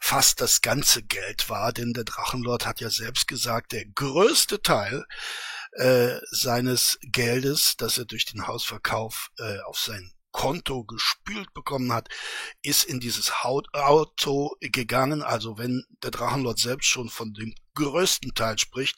fast 0.01 0.41
das 0.41 0.59
ganze 0.59 1.01
Geld 1.01 1.49
war, 1.49 1.71
denn 1.71 1.93
der 1.93 2.03
Drachenlord 2.03 2.65
hat 2.65 2.81
ja 2.81 2.89
selbst 2.89 3.25
gesagt, 3.29 3.71
der 3.71 3.85
größte 3.85 4.61
Teil 4.61 5.05
äh, 5.77 6.17
seines 6.29 6.99
Geldes, 7.03 7.75
das 7.77 7.97
er 7.97 8.03
durch 8.03 8.25
den 8.25 8.47
Hausverkauf 8.47 9.29
äh, 9.39 9.59
auf 9.61 9.79
sein 9.79 10.11
Konto 10.33 10.83
gespült 10.83 11.53
bekommen 11.53 11.93
hat, 11.93 12.09
ist 12.61 12.83
in 12.83 12.99
dieses 12.99 13.31
Auto 13.43 14.57
gegangen. 14.59 15.21
Also 15.21 15.57
wenn 15.57 15.85
der 16.03 16.11
Drachenlord 16.11 16.59
selbst 16.59 16.87
schon 16.87 17.09
von 17.09 17.33
dem 17.33 17.55
größten 17.75 18.33
Teil 18.33 18.59
spricht, 18.59 18.97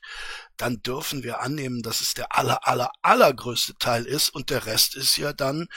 dann 0.58 0.82
dürfen 0.82 1.24
wir 1.24 1.42
annehmen, 1.42 1.84
dass 1.84 2.02
es 2.02 2.16
der 2.16 2.36
aller, 2.36 2.68
aller, 2.68 2.92
allergrößte 3.04 3.76
Teil 3.78 4.06
ist 4.06 4.30
und 4.30 4.50
der 4.50 4.66
Rest 4.66 4.96
ist 4.96 5.18
ja 5.18 5.34
dann 5.34 5.68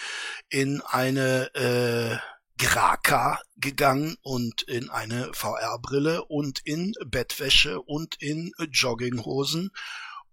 in 0.48 0.80
eine 0.80 1.54
äh, 1.54 2.18
Graka 2.58 3.40
gegangen 3.56 4.16
und 4.22 4.62
in 4.62 4.90
eine 4.90 5.32
VR-Brille 5.32 6.24
und 6.24 6.60
in 6.64 6.92
Bettwäsche 7.06 7.80
und 7.80 8.16
in 8.20 8.52
Jogginghosen 8.72 9.70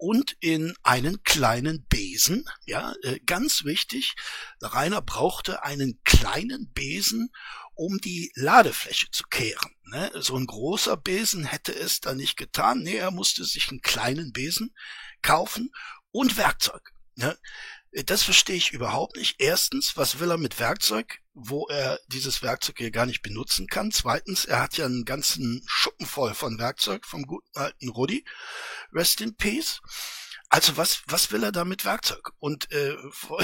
und 0.05 0.37
in 0.39 0.75
einen 0.83 1.23
kleinen 1.23 1.83
Besen. 1.85 2.45
Ja, 2.65 2.93
äh, 3.01 3.19
ganz 3.25 3.65
wichtig. 3.65 4.13
Rainer 4.61 5.01
brauchte 5.01 5.63
einen 5.63 5.99
kleinen 6.03 6.71
Besen, 6.73 7.31
um 7.73 7.97
die 7.97 8.31
Ladefläche 8.35 9.09
zu 9.09 9.23
kehren. 9.23 9.75
Ne? 9.85 10.11
So 10.13 10.37
ein 10.37 10.45
großer 10.45 10.95
Besen 10.95 11.43
hätte 11.43 11.73
es 11.73 12.01
da 12.01 12.13
nicht 12.13 12.37
getan. 12.37 12.83
Nee, 12.83 12.97
er 12.97 13.09
musste 13.09 13.45
sich 13.45 13.71
einen 13.71 13.81
kleinen 13.81 14.31
Besen 14.31 14.75
kaufen 15.23 15.71
und 16.11 16.37
Werkzeug. 16.37 16.93
Ne? 17.15 17.35
Das 18.05 18.21
verstehe 18.21 18.57
ich 18.57 18.73
überhaupt 18.73 19.15
nicht. 19.15 19.37
Erstens, 19.39 19.97
was 19.97 20.19
will 20.19 20.29
er 20.29 20.37
mit 20.37 20.59
Werkzeug, 20.59 21.19
wo 21.35 21.67
er 21.67 21.99
dieses 22.07 22.41
Werkzeug 22.41 22.77
hier 22.77 22.91
gar 22.91 23.05
nicht 23.05 23.21
benutzen 23.21 23.67
kann? 23.67 23.91
Zweitens, 23.91 24.45
er 24.45 24.61
hat 24.61 24.77
ja 24.77 24.85
einen 24.85 25.05
ganzen 25.05 25.63
Schuppen 25.67 26.05
voll 26.05 26.33
von 26.33 26.57
Werkzeug 26.57 27.05
vom 27.05 27.23
guten 27.23 27.49
alten 27.53 27.89
Rudi. 27.89 28.25
Rest 28.93 29.21
in 29.21 29.35
Peace. 29.35 29.81
Also 30.49 30.77
was, 30.77 31.03
was 31.07 31.31
will 31.31 31.43
er 31.43 31.51
da 31.51 31.65
mit 31.65 31.83
Werkzeug? 31.83 32.31
Und, 32.39 32.71
äh, 32.71 32.95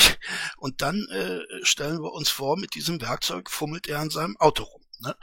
und 0.58 0.82
dann 0.82 1.06
äh, 1.10 1.42
stellen 1.64 2.02
wir 2.02 2.14
uns 2.14 2.30
vor, 2.30 2.58
mit 2.58 2.76
diesem 2.76 3.02
Werkzeug 3.02 3.50
fummelt 3.50 3.88
er 3.88 4.00
an 4.00 4.10
seinem 4.10 4.38
Auto 4.38 4.64
rum. 4.64 4.82
Ne? 5.00 5.16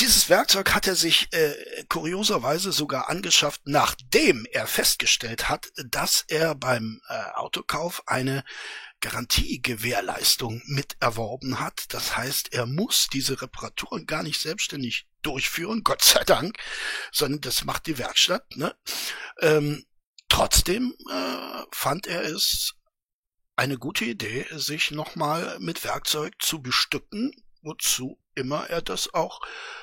dieses 0.00 0.30
Werkzeug 0.30 0.74
hat 0.74 0.86
er 0.86 0.96
sich 0.96 1.28
äh, 1.32 1.84
kurioserweise 1.88 2.72
sogar 2.72 3.10
angeschafft, 3.10 3.60
nachdem 3.64 4.46
er 4.50 4.66
festgestellt 4.66 5.48
hat, 5.48 5.70
dass 5.76 6.24
er 6.28 6.54
beim 6.54 7.00
äh, 7.08 7.30
Autokauf 7.34 8.02
eine 8.06 8.42
Garantiegewährleistung 9.00 10.62
mit 10.66 10.96
erworben 11.00 11.60
hat. 11.60 11.92
Das 11.94 12.16
heißt, 12.16 12.52
er 12.52 12.66
muss 12.66 13.08
diese 13.12 13.40
Reparaturen 13.40 14.06
gar 14.06 14.22
nicht 14.22 14.40
selbstständig 14.40 15.08
durchführen, 15.22 15.82
Gott 15.84 16.02
sei 16.02 16.22
Dank, 16.24 16.58
sondern 17.12 17.40
das 17.40 17.64
macht 17.64 17.86
die 17.86 17.98
Werkstatt. 17.98 18.56
Ne? 18.56 18.74
Ähm, 19.40 19.84
trotzdem 20.28 20.94
äh, 21.10 21.62
fand 21.72 22.06
er 22.06 22.22
es 22.22 22.74
eine 23.56 23.76
gute 23.76 24.06
Idee, 24.06 24.46
sich 24.52 24.90
nochmal 24.90 25.58
mit 25.60 25.84
Werkzeug 25.84 26.34
zu 26.38 26.62
bestücken, 26.62 27.32
wozu 27.62 28.18
immer 28.34 28.70
er 28.70 28.80
das 28.80 29.12
auch 29.12 29.40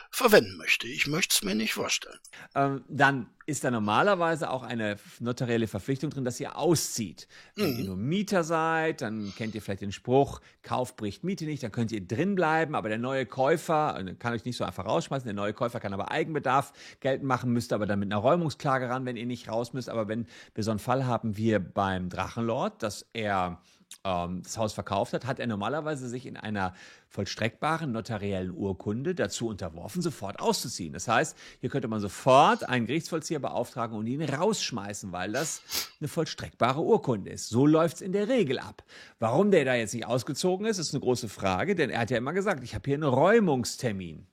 verwenden 0.09 0.57
möchte. 0.57 0.87
Ich 0.87 1.07
möchte 1.07 1.35
es 1.35 1.43
mir 1.43 1.53
nicht 1.53 1.73
vorstellen. 1.73 2.19
Ähm, 2.55 2.83
dann 2.87 3.29
ist 3.45 3.63
da 3.63 3.71
normalerweise 3.71 4.49
auch 4.49 4.63
eine 4.63 4.97
notarielle 5.19 5.67
Verpflichtung 5.67 6.09
drin, 6.09 6.25
dass 6.25 6.39
ihr 6.39 6.57
auszieht. 6.57 7.27
Wenn 7.55 7.73
mhm. 7.73 7.79
ihr 7.79 7.85
nur 7.85 7.97
Mieter 7.97 8.43
seid, 8.43 9.01
dann 9.01 9.33
kennt 9.35 9.53
ihr 9.53 9.61
vielleicht 9.61 9.81
den 9.81 9.91
Spruch, 9.91 10.41
Kauf 10.63 10.95
bricht 10.95 11.23
Miete 11.23 11.45
nicht, 11.45 11.61
dann 11.61 11.71
könnt 11.71 11.91
ihr 11.91 12.05
drin 12.05 12.35
bleiben, 12.35 12.73
aber 12.73 12.89
der 12.89 12.97
neue 12.97 13.25
Käufer 13.25 13.99
äh, 13.99 14.15
kann 14.15 14.33
euch 14.33 14.45
nicht 14.45 14.57
so 14.57 14.63
einfach 14.63 14.85
rausschmeißen, 14.85 15.25
der 15.25 15.35
neue 15.35 15.53
Käufer 15.53 15.79
kann 15.79 15.93
aber 15.93 16.11
Eigenbedarf 16.11 16.73
geltend 16.99 17.27
machen, 17.27 17.51
müsst 17.51 17.73
aber 17.73 17.85
dann 17.85 17.99
mit 17.99 18.11
einer 18.11 18.21
Räumungsklage 18.21 18.89
ran, 18.89 19.05
wenn 19.05 19.17
ihr 19.17 19.25
nicht 19.25 19.49
raus 19.49 19.73
müsst. 19.73 19.89
Aber 19.89 20.07
wenn 20.07 20.25
wir 20.55 20.63
so 20.63 20.71
einen 20.71 20.79
Fall 20.79 21.05
haben 21.05 21.37
wir 21.37 21.59
beim 21.59 22.09
Drachenlord, 22.09 22.81
dass 22.81 23.07
er 23.13 23.61
ähm, 24.03 24.41
das 24.43 24.57
Haus 24.57 24.73
verkauft 24.73 25.13
hat, 25.13 25.25
hat 25.25 25.39
er 25.39 25.47
normalerweise 25.47 26.07
sich 26.07 26.25
in 26.25 26.37
einer 26.37 26.73
vollstreckbaren 27.09 27.91
notariellen 27.91 28.51
Urkunde 28.51 29.15
dazu 29.15 29.47
unterworfen, 29.47 30.01
sofort 30.01 30.39
auszuziehen. 30.39 30.93
Das 30.93 31.07
heißt, 31.07 31.37
hier 31.59 31.69
könnte 31.69 31.87
man 31.87 31.99
sofort 31.99 32.67
einen 32.67 32.85
Gerichtsvollzieher 32.85 33.39
beauftragen 33.39 33.97
und 33.97 34.07
ihn 34.07 34.21
rausschmeißen, 34.21 35.11
weil 35.11 35.31
das 35.31 35.61
eine 35.99 36.07
vollstreckbare 36.07 36.81
Urkunde 36.81 37.31
ist. 37.31 37.49
So 37.49 37.65
läuft 37.65 37.97
es 37.97 38.01
in 38.01 38.11
der 38.11 38.27
Regel 38.27 38.59
ab. 38.59 38.83
Warum 39.19 39.51
der 39.51 39.65
da 39.65 39.75
jetzt 39.75 39.93
nicht 39.93 40.05
ausgezogen 40.05 40.65
ist, 40.65 40.77
ist 40.77 40.93
eine 40.93 41.01
große 41.01 41.29
Frage, 41.29 41.75
denn 41.75 41.89
er 41.89 41.99
hat 42.01 42.11
ja 42.11 42.17
immer 42.17 42.33
gesagt, 42.33 42.63
ich 42.63 42.75
habe 42.75 42.85
hier 42.85 42.95
einen 42.95 43.03
Räumungstermin. 43.03 44.27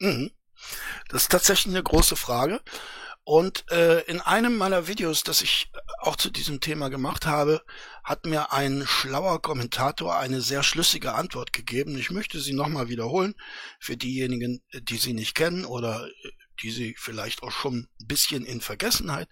Mhm. 0.00 0.30
Das 1.08 1.22
ist 1.22 1.32
tatsächlich 1.32 1.74
eine 1.74 1.82
große 1.82 2.16
Frage. 2.16 2.60
Und 3.24 3.70
äh, 3.70 4.00
in 4.02 4.20
einem 4.20 4.56
meiner 4.56 4.88
Videos, 4.88 5.22
das 5.22 5.42
ich 5.42 5.70
auch 6.00 6.16
zu 6.16 6.30
diesem 6.30 6.60
Thema 6.60 6.90
gemacht 6.90 7.24
habe, 7.24 7.62
hat 8.02 8.26
mir 8.26 8.52
ein 8.52 8.84
schlauer 8.84 9.40
Kommentator 9.40 10.16
eine 10.18 10.40
sehr 10.40 10.64
schlüssige 10.64 11.14
Antwort 11.14 11.52
gegeben. 11.52 11.96
Ich 11.96 12.10
möchte 12.10 12.40
sie 12.40 12.52
nochmal 12.52 12.88
wiederholen 12.88 13.34
für 13.78 13.96
diejenigen, 13.96 14.60
die 14.72 14.96
sie 14.96 15.12
nicht 15.12 15.36
kennen 15.36 15.64
oder 15.64 16.06
äh, 16.06 16.30
die 16.62 16.70
sie 16.70 16.96
vielleicht 16.98 17.42
auch 17.42 17.52
schon 17.52 17.88
ein 18.00 18.06
bisschen 18.06 18.44
in 18.44 18.60
Vergessenheit 18.60 19.28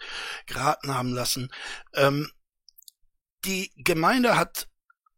geraten 0.47 0.95
haben 0.95 1.13
lassen. 1.13 1.51
Ähm, 1.95 2.31
die 3.45 3.73
Gemeinde 3.77 4.37
hat 4.37 4.69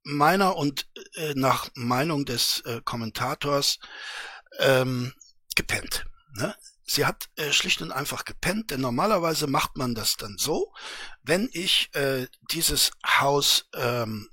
meiner 0.02 0.56
und 0.56 0.88
äh, 1.14 1.34
nach 1.34 1.68
Meinung 1.74 2.24
des 2.24 2.60
äh, 2.60 2.80
Kommentators 2.84 3.78
ähm, 4.58 5.12
gepennt. 5.54 6.06
Ne? 6.34 6.54
Sie 6.92 7.06
hat 7.06 7.30
äh, 7.36 7.52
schlicht 7.52 7.80
und 7.80 7.90
einfach 7.90 8.26
gepennt, 8.26 8.70
denn 8.70 8.82
normalerweise 8.82 9.46
macht 9.46 9.78
man 9.78 9.94
das 9.94 10.18
dann 10.18 10.36
so, 10.36 10.74
wenn 11.22 11.48
ich 11.54 11.88
äh, 11.94 12.26
dieses 12.50 12.90
Haus 13.02 13.70
ähm, 13.72 14.28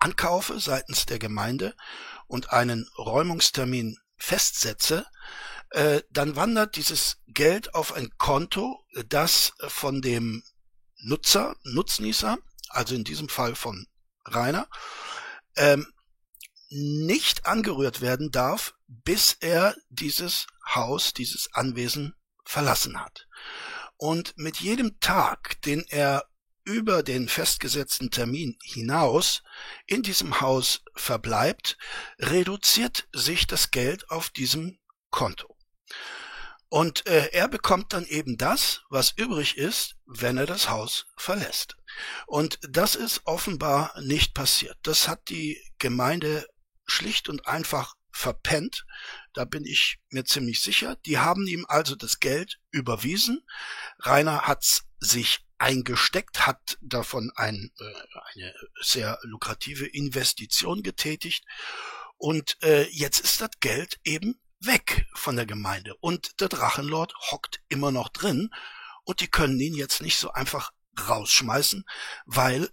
ankaufe 0.00 0.58
seitens 0.58 1.06
der 1.06 1.20
Gemeinde 1.20 1.76
und 2.26 2.52
einen 2.52 2.90
Räumungstermin 2.98 3.96
festsetze, 4.16 5.06
äh, 5.70 6.02
dann 6.10 6.34
wandert 6.34 6.74
dieses 6.74 7.18
Geld 7.28 7.76
auf 7.76 7.92
ein 7.92 8.10
Konto, 8.18 8.84
das 9.08 9.52
von 9.68 10.02
dem 10.02 10.42
Nutzer, 10.96 11.54
Nutznießer, 11.62 12.38
also 12.70 12.96
in 12.96 13.04
diesem 13.04 13.28
Fall 13.28 13.54
von 13.54 13.86
Rainer, 14.24 14.68
ähm, 15.54 15.86
nicht 16.70 17.46
angerührt 17.46 18.00
werden 18.00 18.32
darf, 18.32 18.74
bis 18.88 19.36
er 19.38 19.76
dieses 19.90 20.48
Haus, 20.74 21.12
dieses 21.12 21.52
Anwesen 21.52 22.14
verlassen 22.44 23.00
hat. 23.00 23.26
Und 23.96 24.34
mit 24.36 24.58
jedem 24.58 25.00
Tag, 25.00 25.60
den 25.62 25.84
er 25.88 26.24
über 26.64 27.02
den 27.02 27.28
festgesetzten 27.28 28.10
Termin 28.10 28.58
hinaus 28.62 29.42
in 29.86 30.02
diesem 30.02 30.40
Haus 30.40 30.82
verbleibt, 30.94 31.78
reduziert 32.18 33.08
sich 33.12 33.46
das 33.46 33.70
Geld 33.70 34.10
auf 34.10 34.28
diesem 34.28 34.78
Konto. 35.10 35.56
Und 36.68 37.06
äh, 37.06 37.30
er 37.32 37.48
bekommt 37.48 37.94
dann 37.94 38.04
eben 38.04 38.36
das, 38.36 38.82
was 38.90 39.12
übrig 39.16 39.56
ist, 39.56 39.96
wenn 40.04 40.36
er 40.36 40.44
das 40.44 40.68
Haus 40.68 41.06
verlässt. 41.16 41.76
Und 42.26 42.58
das 42.62 42.94
ist 42.94 43.22
offenbar 43.24 43.98
nicht 44.02 44.34
passiert. 44.34 44.76
Das 44.82 45.08
hat 45.08 45.30
die 45.30 45.58
Gemeinde 45.78 46.46
schlicht 46.86 47.30
und 47.30 47.46
einfach 47.46 47.94
verpennt. 48.12 48.84
Da 49.38 49.44
bin 49.44 49.64
ich 49.64 50.00
mir 50.10 50.24
ziemlich 50.24 50.60
sicher. 50.60 50.96
Die 51.06 51.18
haben 51.18 51.46
ihm 51.46 51.64
also 51.68 51.94
das 51.94 52.18
Geld 52.18 52.58
überwiesen. 52.72 53.46
Rainer 54.00 54.48
hat's 54.48 54.82
sich 54.98 55.46
eingesteckt, 55.58 56.44
hat 56.44 56.76
davon 56.80 57.30
ein, 57.36 57.70
äh, 57.78 57.84
eine 58.34 58.52
sehr 58.82 59.16
lukrative 59.22 59.86
Investition 59.86 60.82
getätigt. 60.82 61.44
Und 62.16 62.60
äh, 62.64 62.88
jetzt 62.88 63.20
ist 63.20 63.40
das 63.40 63.50
Geld 63.60 64.00
eben 64.02 64.40
weg 64.58 65.06
von 65.14 65.36
der 65.36 65.46
Gemeinde. 65.46 65.94
Und 66.00 66.40
der 66.40 66.48
Drachenlord 66.48 67.14
hockt 67.30 67.60
immer 67.68 67.92
noch 67.92 68.08
drin. 68.08 68.50
Und 69.04 69.20
die 69.20 69.28
können 69.28 69.60
ihn 69.60 69.74
jetzt 69.74 70.02
nicht 70.02 70.18
so 70.18 70.32
einfach 70.32 70.72
rausschmeißen, 71.08 71.84
weil, 72.26 72.70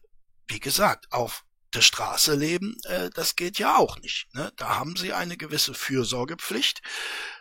wie 0.48 0.60
gesagt, 0.60 1.12
auf 1.12 1.45
der 1.76 1.82
Straße 1.82 2.34
leben, 2.36 2.78
äh, 2.86 3.10
das 3.14 3.36
geht 3.36 3.60
ja 3.60 3.78
auch 3.78 4.00
nicht. 4.00 4.28
Ne? 4.34 4.52
Da 4.56 4.78
haben 4.78 4.96
sie 4.96 5.14
eine 5.14 5.38
gewisse 5.38 5.74
Fürsorgepflicht. 5.74 6.82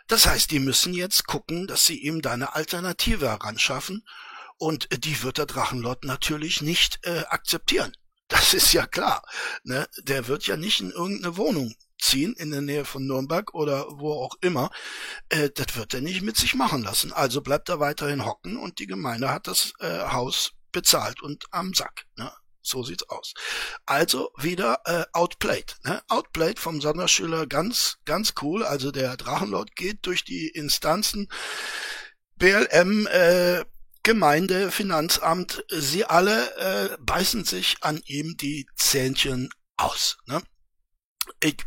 Das 0.07 0.27
heißt, 0.27 0.51
die 0.51 0.59
müssen 0.59 0.93
jetzt 0.93 1.25
gucken, 1.25 1.67
dass 1.67 1.85
sie 1.85 1.99
ihm 1.99 2.21
da 2.21 2.33
eine 2.33 2.55
Alternative 2.55 3.27
heranschaffen. 3.27 4.05
Und 4.57 4.91
äh, 4.91 4.99
die 4.99 5.23
wird 5.23 5.37
der 5.37 5.45
Drachenlord 5.45 6.03
natürlich 6.03 6.61
nicht 6.61 6.99
äh, 7.03 7.23
akzeptieren. 7.29 7.93
Das 8.27 8.55
ist 8.55 8.73
ja 8.73 8.87
klar. 8.87 9.21
Ne? 9.63 9.87
Der 10.01 10.27
wird 10.27 10.47
ja 10.47 10.57
nicht 10.57 10.81
in 10.81 10.89
irgendeine 10.89 11.37
Wohnung 11.37 11.75
ziehen 11.99 12.33
in 12.33 12.49
der 12.49 12.61
Nähe 12.61 12.83
von 12.83 13.05
Nürnberg 13.05 13.53
oder 13.53 13.85
wo 13.99 14.13
auch 14.13 14.35
immer. 14.41 14.71
Äh, 15.29 15.51
das 15.51 15.75
wird 15.75 15.93
er 15.93 16.01
nicht 16.01 16.23
mit 16.23 16.35
sich 16.35 16.55
machen 16.55 16.81
lassen. 16.81 17.13
Also 17.13 17.41
bleibt 17.41 17.69
er 17.69 17.79
weiterhin 17.79 18.25
hocken 18.25 18.57
und 18.57 18.79
die 18.79 18.87
Gemeinde 18.87 19.31
hat 19.31 19.45
das 19.45 19.73
äh, 19.79 20.07
Haus 20.07 20.53
bezahlt 20.71 21.21
und 21.21 21.45
am 21.51 21.75
Sack. 21.75 22.05
Ne? 22.15 22.31
So 22.65 22.83
sieht's 22.83 23.07
aus. 23.09 23.33
Also 23.85 24.31
wieder 24.37 24.79
äh, 24.85 25.05
outplayed. 25.13 25.75
Ne? 25.83 26.01
Outplayed 26.07 26.59
vom 26.59 26.81
Sonderschüler, 26.81 27.45
ganz, 27.45 27.97
ganz 28.05 28.33
cool. 28.41 28.63
Also 28.63 28.91
der 28.91 29.17
Drachenlord 29.17 29.75
geht 29.75 30.05
durch 30.07 30.23
die 30.23 30.47
Instanzen 30.47 31.29
BLM, 32.37 33.07
äh, 33.07 33.63
Gemeinde, 34.01 34.71
Finanzamt, 34.71 35.63
sie 35.69 36.05
alle 36.05 36.55
äh, 36.57 36.97
beißen 36.99 37.43
sich 37.43 37.77
an 37.81 38.01
ihm 38.05 38.35
die 38.37 38.67
Zähnchen 38.75 39.49
aus. 39.77 40.17
Ne? 40.25 40.41
Ich, 41.39 41.57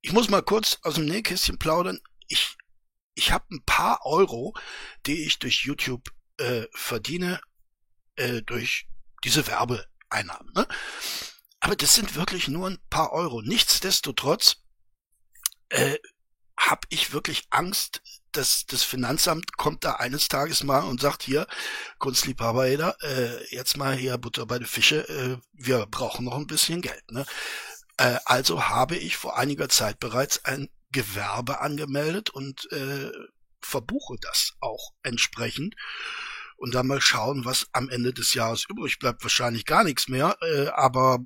ich 0.00 0.12
muss 0.12 0.28
mal 0.28 0.42
kurz 0.42 0.78
aus 0.82 0.94
dem 0.94 1.04
Nähkästchen 1.04 1.58
plaudern. 1.58 1.98
Ich, 2.28 2.56
ich 3.14 3.32
habe 3.32 3.44
ein 3.50 3.62
paar 3.64 4.04
Euro, 4.04 4.54
die 5.06 5.24
ich 5.24 5.38
durch 5.38 5.64
YouTube 5.64 6.10
äh, 6.38 6.66
verdiene, 6.72 7.40
äh, 8.16 8.42
durch 8.42 8.88
diese 9.24 9.46
Werbe 9.46 9.86
Einnahmen. 10.10 10.50
Ne? 10.54 10.66
Aber 11.60 11.76
das 11.76 11.94
sind 11.94 12.14
wirklich 12.14 12.48
nur 12.48 12.68
ein 12.68 12.78
paar 12.90 13.12
Euro. 13.12 13.42
Nichtsdestotrotz 13.42 14.56
äh, 15.70 15.96
habe 16.58 16.86
ich 16.90 17.12
wirklich 17.12 17.46
Angst, 17.50 18.02
dass 18.32 18.66
das 18.66 18.82
Finanzamt 18.82 19.56
kommt 19.56 19.84
da 19.84 19.94
eines 19.94 20.28
Tages 20.28 20.62
mal 20.62 20.84
und 20.84 21.00
sagt 21.00 21.22
hier, 21.22 21.46
Kunstliebhaber 21.98 22.68
äh, 22.68 23.54
jetzt 23.54 23.76
mal 23.76 23.94
hier 23.94 24.18
Butter 24.18 24.46
bei 24.46 24.58
den 24.58 24.66
Fische, 24.66 25.08
äh, 25.08 25.38
wir 25.52 25.86
brauchen 25.86 26.26
noch 26.26 26.36
ein 26.36 26.46
bisschen 26.46 26.82
Geld. 26.82 27.10
Ne? 27.10 27.26
Äh, 27.96 28.18
also 28.24 28.68
habe 28.68 28.96
ich 28.96 29.16
vor 29.16 29.38
einiger 29.38 29.68
Zeit 29.68 30.00
bereits 30.00 30.44
ein 30.44 30.68
Gewerbe 30.90 31.60
angemeldet 31.60 32.30
und 32.30 32.70
äh, 32.72 33.10
verbuche 33.60 34.16
das 34.20 34.52
auch 34.60 34.92
entsprechend 35.02 35.74
und 36.56 36.74
dann 36.74 36.86
mal 36.86 37.00
schauen, 37.00 37.44
was 37.44 37.66
am 37.72 37.88
Ende 37.88 38.12
des 38.12 38.34
Jahres 38.34 38.64
übrig 38.68 38.98
bleibt. 38.98 39.22
Wahrscheinlich 39.22 39.64
gar 39.64 39.84
nichts 39.84 40.08
mehr, 40.08 40.36
äh, 40.40 40.68
aber 40.68 41.18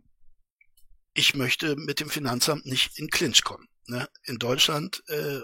ich 1.15 1.35
möchte 1.35 1.77
mit 1.77 2.01
dem 2.01 2.11
Finanzamt 2.11 2.67
nicht 2.67 2.99
in 2.99 3.09
Clinch 3.09 3.43
kommen. 3.45 3.69
Ne? 3.87 4.09
In 4.25 4.39
Deutschland 4.39 5.03
äh, 5.09 5.41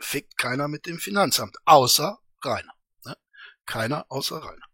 fickt 0.00 0.36
keiner 0.38 0.68
mit 0.68 0.86
dem 0.86 0.98
Finanzamt, 0.98 1.56
außer 1.64 2.18
Rainer. 2.42 2.72
Ne? 3.04 3.16
Keiner 3.66 4.06
außer 4.08 4.36
Rainer. 4.36 4.67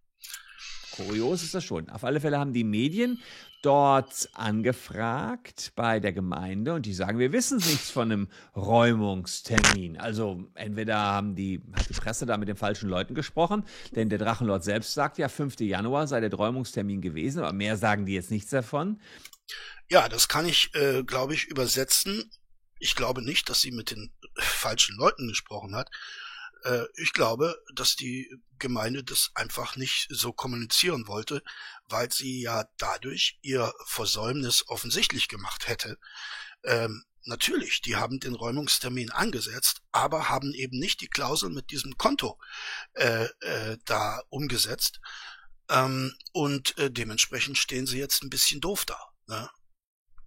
Kurios 0.97 1.43
ist 1.43 1.55
das 1.55 1.65
schon. 1.65 1.89
Auf 1.91 2.05
alle 2.05 2.21
Fälle 2.21 2.39
haben 2.39 2.53
die 2.53 2.65
Medien 2.65 3.21
dort 3.63 4.29
angefragt 4.35 5.73
bei 5.75 5.99
der 5.99 6.13
Gemeinde 6.13 6.75
und 6.75 6.87
die 6.87 6.93
sagen, 6.93 7.19
wir 7.19 7.33
wissen 7.33 7.59
nichts 7.59 7.91
von 7.91 8.13
einem 8.13 8.29
Räumungstermin. 8.55 9.99
Also 9.99 10.51
entweder 10.55 10.99
haben 10.99 11.35
die, 11.35 11.63
hat 11.73 11.89
die 11.89 11.95
Presse 11.95 12.27
da 12.27 12.37
mit 12.37 12.49
den 12.49 12.57
falschen 12.57 12.89
Leuten 12.89 13.15
gesprochen, 13.15 13.65
denn 13.97 14.11
der 14.11 14.19
Drachenlord 14.19 14.63
selbst 14.63 14.93
sagt 14.93 15.19
ja, 15.19 15.29
5. 15.29 15.61
Januar 15.61 16.07
sei 16.07 16.21
der 16.21 16.33
Räumungstermin 16.35 17.01
gewesen, 17.01 17.41
aber 17.41 17.53
mehr 17.53 17.77
sagen 17.77 18.05
die 18.07 18.15
jetzt 18.15 18.31
nichts 18.31 18.51
davon. 18.51 19.01
Ja, 19.91 20.09
das 20.09 20.29
kann 20.29 20.47
ich, 20.47 20.75
äh, 20.75 21.03
glaube 21.03 21.35
ich, 21.35 21.47
übersetzen. 21.47 22.31
Ich 22.79 22.97
glaube 22.97 23.23
nicht, 23.23 23.49
dass 23.49 23.63
sie 23.63 23.71
mit 23.71 23.91
den 23.91 24.13
falschen 24.37 24.97
Leuten 24.97 25.29
gesprochen 25.29 25.75
hat. 25.75 25.91
Äh, 26.64 26.85
ich 26.96 27.12
glaube, 27.12 27.57
dass 27.74 27.96
die 27.96 28.29
Gemeinde 28.59 29.05
das 29.05 29.31
einfach 29.35 29.77
nicht 29.77 30.09
so 30.11 30.33
kommunizieren 30.33 31.07
wollte, 31.07 31.42
weil 31.88 32.11
sie 32.11 32.40
ja 32.40 32.64
dadurch 32.79 33.38
ihr 33.42 33.72
Versäumnis 33.87 34.68
offensichtlich 34.68 35.29
gemacht 35.29 35.68
hätte. 35.68 35.98
Ähm, 36.64 37.05
natürlich, 37.24 37.83
die 37.83 37.96
haben 37.96 38.20
den 38.20 38.35
Räumungstermin 38.35 39.11
angesetzt, 39.11 39.83
aber 39.92 40.29
haben 40.29 40.53
eben 40.55 40.79
nicht 40.79 41.00
die 41.00 41.09
Klausel 41.09 41.50
mit 41.50 41.70
diesem 41.70 41.96
Konto 41.98 42.38
äh, 42.94 43.29
äh, 43.40 43.79
da 43.85 44.22
umgesetzt. 44.31 45.00
Ähm, 45.68 46.14
und 46.33 46.77
äh, 46.79 46.90
dementsprechend 46.90 47.59
stehen 47.59 47.87
sie 47.87 47.98
jetzt 47.98 48.22
ein 48.22 48.31
bisschen 48.31 48.61
doof 48.61 48.85
da. 48.85 48.98
Ne? 49.27 49.50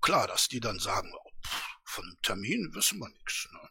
Klar, 0.02 0.28
dass 0.28 0.47
die 0.47 0.60
dann 0.60 0.80
sagen, 0.80 1.12
oh, 1.13 1.30
pff, 1.45 1.63
von 1.84 2.06
dem 2.06 2.21
Termin 2.21 2.73
wissen 2.73 3.00
wir 3.00 3.10
nichts. 3.10 3.47
Ne? 3.52 3.69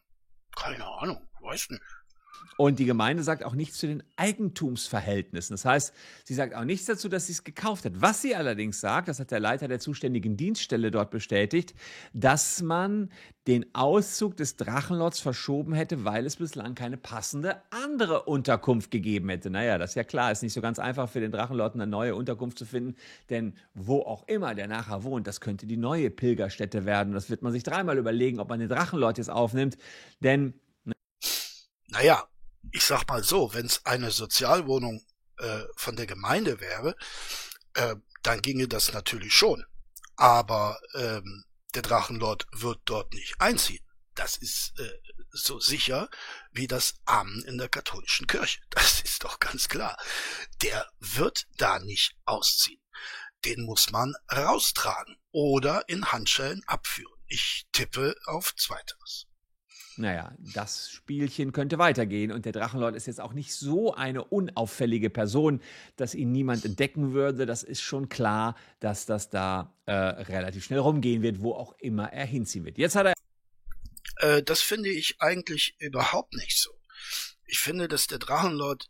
Keine 0.56 0.86
Ahnung, 0.86 1.28
weiß 1.40 1.70
nicht. 1.70 1.82
Und 2.56 2.78
die 2.78 2.86
Gemeinde 2.86 3.22
sagt 3.22 3.44
auch 3.44 3.54
nichts 3.54 3.78
zu 3.78 3.86
den 3.86 4.02
Eigentumsverhältnissen. 4.16 5.54
Das 5.54 5.64
heißt, 5.66 5.92
sie 6.24 6.34
sagt 6.34 6.54
auch 6.54 6.64
nichts 6.64 6.86
dazu, 6.86 7.08
dass 7.08 7.26
sie 7.26 7.32
es 7.32 7.44
gekauft 7.44 7.84
hat. 7.84 8.00
Was 8.00 8.22
sie 8.22 8.34
allerdings 8.34 8.80
sagt, 8.80 9.08
das 9.08 9.20
hat 9.20 9.30
der 9.30 9.40
Leiter 9.40 9.68
der 9.68 9.78
zuständigen 9.78 10.38
Dienststelle 10.38 10.90
dort 10.90 11.10
bestätigt, 11.10 11.74
dass 12.14 12.62
man 12.62 13.10
den 13.46 13.66
Auszug 13.74 14.36
des 14.38 14.56
Drachenlords 14.56 15.20
verschoben 15.20 15.74
hätte, 15.74 16.04
weil 16.04 16.24
es 16.24 16.36
bislang 16.36 16.74
keine 16.74 16.96
passende 16.96 17.62
andere 17.70 18.22
Unterkunft 18.22 18.90
gegeben 18.90 19.28
hätte. 19.28 19.50
Naja, 19.50 19.76
das 19.76 19.90
ist 19.90 19.96
ja 19.96 20.04
klar, 20.04 20.32
ist 20.32 20.42
nicht 20.42 20.54
so 20.54 20.62
ganz 20.62 20.78
einfach 20.78 21.10
für 21.10 21.20
den 21.20 21.32
Drachenlord 21.32 21.74
eine 21.74 21.86
neue 21.86 22.16
Unterkunft 22.16 22.58
zu 22.58 22.64
finden, 22.64 22.96
denn 23.28 23.52
wo 23.74 24.00
auch 24.00 24.26
immer 24.28 24.54
der 24.54 24.66
nachher 24.66 25.04
wohnt, 25.04 25.26
das 25.26 25.40
könnte 25.40 25.66
die 25.66 25.76
neue 25.76 26.10
Pilgerstätte 26.10 26.86
werden. 26.86 27.12
Das 27.12 27.28
wird 27.28 27.42
man 27.42 27.52
sich 27.52 27.62
dreimal 27.62 27.98
überlegen, 27.98 28.40
ob 28.40 28.48
man 28.48 28.58
den 28.58 28.68
Drachenlord 28.68 29.18
jetzt 29.18 29.30
aufnimmt, 29.30 29.76
denn 30.20 30.54
naja, 31.96 32.28
ich 32.72 32.84
sag 32.84 33.08
mal 33.08 33.24
so, 33.24 33.54
wenn 33.54 33.66
es 33.66 33.86
eine 33.86 34.10
Sozialwohnung 34.10 35.06
äh, 35.38 35.62
von 35.76 35.96
der 35.96 36.06
Gemeinde 36.06 36.60
wäre, 36.60 36.94
äh, 37.72 37.96
dann 38.22 38.42
ginge 38.42 38.68
das 38.68 38.92
natürlich 38.92 39.34
schon. 39.34 39.64
Aber 40.16 40.78
ähm, 40.94 41.44
der 41.74 41.80
Drachenlord 41.80 42.46
wird 42.52 42.80
dort 42.84 43.14
nicht 43.14 43.40
einziehen. 43.40 43.84
Das 44.14 44.36
ist 44.36 44.78
äh, 44.78 44.92
so 45.30 45.58
sicher 45.58 46.10
wie 46.52 46.66
das 46.66 46.94
Amen 47.06 47.42
in 47.44 47.56
der 47.56 47.70
katholischen 47.70 48.26
Kirche. 48.26 48.60
Das 48.70 49.00
ist 49.00 49.24
doch 49.24 49.40
ganz 49.40 49.68
klar. 49.68 49.96
Der 50.60 50.86
wird 50.98 51.46
da 51.56 51.78
nicht 51.78 52.14
ausziehen. 52.26 52.82
Den 53.46 53.62
muss 53.62 53.90
man 53.90 54.14
raustragen 54.30 55.16
oder 55.30 55.88
in 55.88 56.12
Handschellen 56.12 56.62
abführen. 56.66 57.22
Ich 57.26 57.66
tippe 57.72 58.14
auf 58.26 58.54
Zweiteres. 58.56 59.26
Naja, 59.98 60.34
das 60.38 60.90
Spielchen 60.90 61.52
könnte 61.52 61.78
weitergehen 61.78 62.30
und 62.30 62.44
der 62.44 62.52
Drachenlord 62.52 62.94
ist 62.94 63.06
jetzt 63.06 63.20
auch 63.20 63.32
nicht 63.32 63.54
so 63.54 63.94
eine 63.94 64.24
unauffällige 64.24 65.08
Person, 65.08 65.60
dass 65.96 66.14
ihn 66.14 66.32
niemand 66.32 66.64
entdecken 66.64 67.14
würde. 67.14 67.46
Das 67.46 67.62
ist 67.62 67.80
schon 67.80 68.08
klar, 68.08 68.56
dass 68.80 69.06
das 69.06 69.30
da 69.30 69.74
äh, 69.86 69.92
relativ 69.92 70.64
schnell 70.64 70.80
rumgehen 70.80 71.22
wird, 71.22 71.40
wo 71.40 71.54
auch 71.54 71.74
immer 71.78 72.12
er 72.12 72.26
hinziehen 72.26 72.64
wird. 72.64 72.76
Jetzt 72.76 72.96
hat 72.96 73.06
er. 73.06 73.14
Äh, 74.16 74.42
das 74.42 74.60
finde 74.60 74.90
ich 74.90 75.16
eigentlich 75.20 75.76
überhaupt 75.78 76.34
nicht 76.34 76.58
so. 76.58 76.70
Ich 77.46 77.60
finde, 77.60 77.88
dass 77.88 78.06
der 78.06 78.18
Drachenlord 78.18 78.88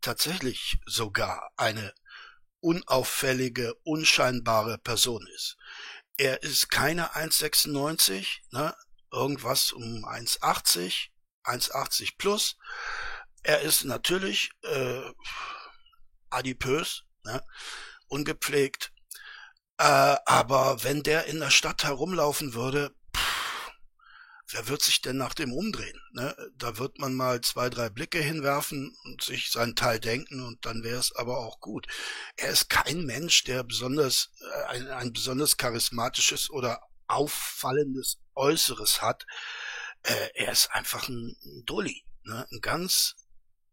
tatsächlich 0.00 0.78
sogar 0.86 1.50
eine 1.56 1.92
unauffällige, 2.60 3.74
unscheinbare 3.82 4.78
Person 4.78 5.26
ist. 5.34 5.56
Er 6.16 6.42
ist 6.42 6.70
keine 6.70 7.14
1,96, 7.14 8.40
ne? 8.52 8.74
Irgendwas 9.12 9.72
um 9.72 10.04
1,80, 10.04 11.08
1,80 11.44 12.16
plus. 12.18 12.56
Er 13.42 13.60
ist 13.62 13.84
natürlich 13.84 14.50
äh, 14.62 15.10
adipös, 16.30 17.04
ne? 17.24 17.42
ungepflegt. 18.08 18.92
Äh, 19.78 20.16
aber 20.26 20.82
wenn 20.84 21.02
der 21.02 21.26
in 21.26 21.40
der 21.40 21.50
Stadt 21.50 21.84
herumlaufen 21.84 22.54
würde, 22.54 22.94
pff, 23.16 23.70
wer 24.48 24.68
wird 24.68 24.82
sich 24.82 25.00
denn 25.00 25.16
nach 25.16 25.34
dem 25.34 25.52
umdrehen? 25.52 25.98
Ne? 26.12 26.36
Da 26.56 26.76
wird 26.78 26.98
man 26.98 27.14
mal 27.14 27.40
zwei, 27.40 27.70
drei 27.70 27.88
Blicke 27.88 28.20
hinwerfen 28.20 28.94
und 29.04 29.22
sich 29.22 29.50
seinen 29.50 29.76
Teil 29.76 29.98
denken 29.98 30.44
und 30.44 30.66
dann 30.66 30.82
wäre 30.82 30.98
es 30.98 31.14
aber 31.16 31.38
auch 31.38 31.60
gut. 31.60 31.86
Er 32.36 32.50
ist 32.50 32.68
kein 32.68 33.06
Mensch, 33.06 33.44
der 33.44 33.62
besonders 33.64 34.30
äh, 34.40 34.64
ein, 34.64 34.88
ein 34.88 35.12
besonders 35.12 35.56
charismatisches 35.56 36.50
oder 36.50 36.82
auffallendes 37.10 38.20
Äußeres 38.34 39.02
hat. 39.02 39.26
Äh, 40.02 40.28
er 40.34 40.52
ist 40.52 40.70
einfach 40.72 41.08
ein, 41.08 41.36
Dulli, 41.66 42.04
ne? 42.22 42.46
ein 42.50 42.60
ganz 42.60 43.16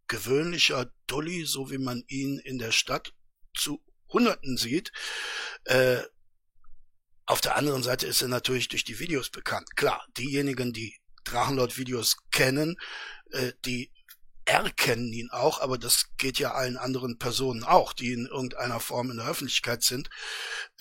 gewöhnlicher 0.08 0.92
Dulli, 1.08 1.46
so 1.46 1.70
wie 1.72 1.78
man 1.78 2.04
ihn 2.08 2.40
in 2.40 2.58
der 2.60 2.72
Stadt 2.72 3.14
zu 3.56 3.82
Hunderten 4.10 4.58
sieht. 4.58 4.92
Äh, 5.66 6.02
auf 7.26 7.42
der 7.42 7.58
anderen 7.58 7.84
Seite 7.84 8.08
ist 8.08 8.22
er 8.22 8.30
natürlich 8.30 8.70
durch 8.70 8.86
die 8.86 9.00
Videos 9.00 9.30
bekannt. 9.30 9.76
Klar, 9.76 10.06
diejenigen, 10.18 10.72
die 10.72 10.98
Drachenlord-Videos 11.26 12.16
kennen, 12.32 12.78
äh, 13.32 13.52
die 13.66 13.92
erkennen 14.46 15.12
ihn 15.12 15.30
auch, 15.30 15.60
aber 15.60 15.78
das 15.78 16.06
geht 16.16 16.40
ja 16.40 16.54
allen 16.54 16.78
anderen 16.78 17.20
Personen 17.20 17.66
auch, 17.66 17.92
die 17.92 18.14
in 18.14 18.28
irgendeiner 18.28 18.80
Form 18.80 19.12
in 19.12 19.18
der 19.18 19.28
Öffentlichkeit 19.28 19.84
sind. 19.84 20.10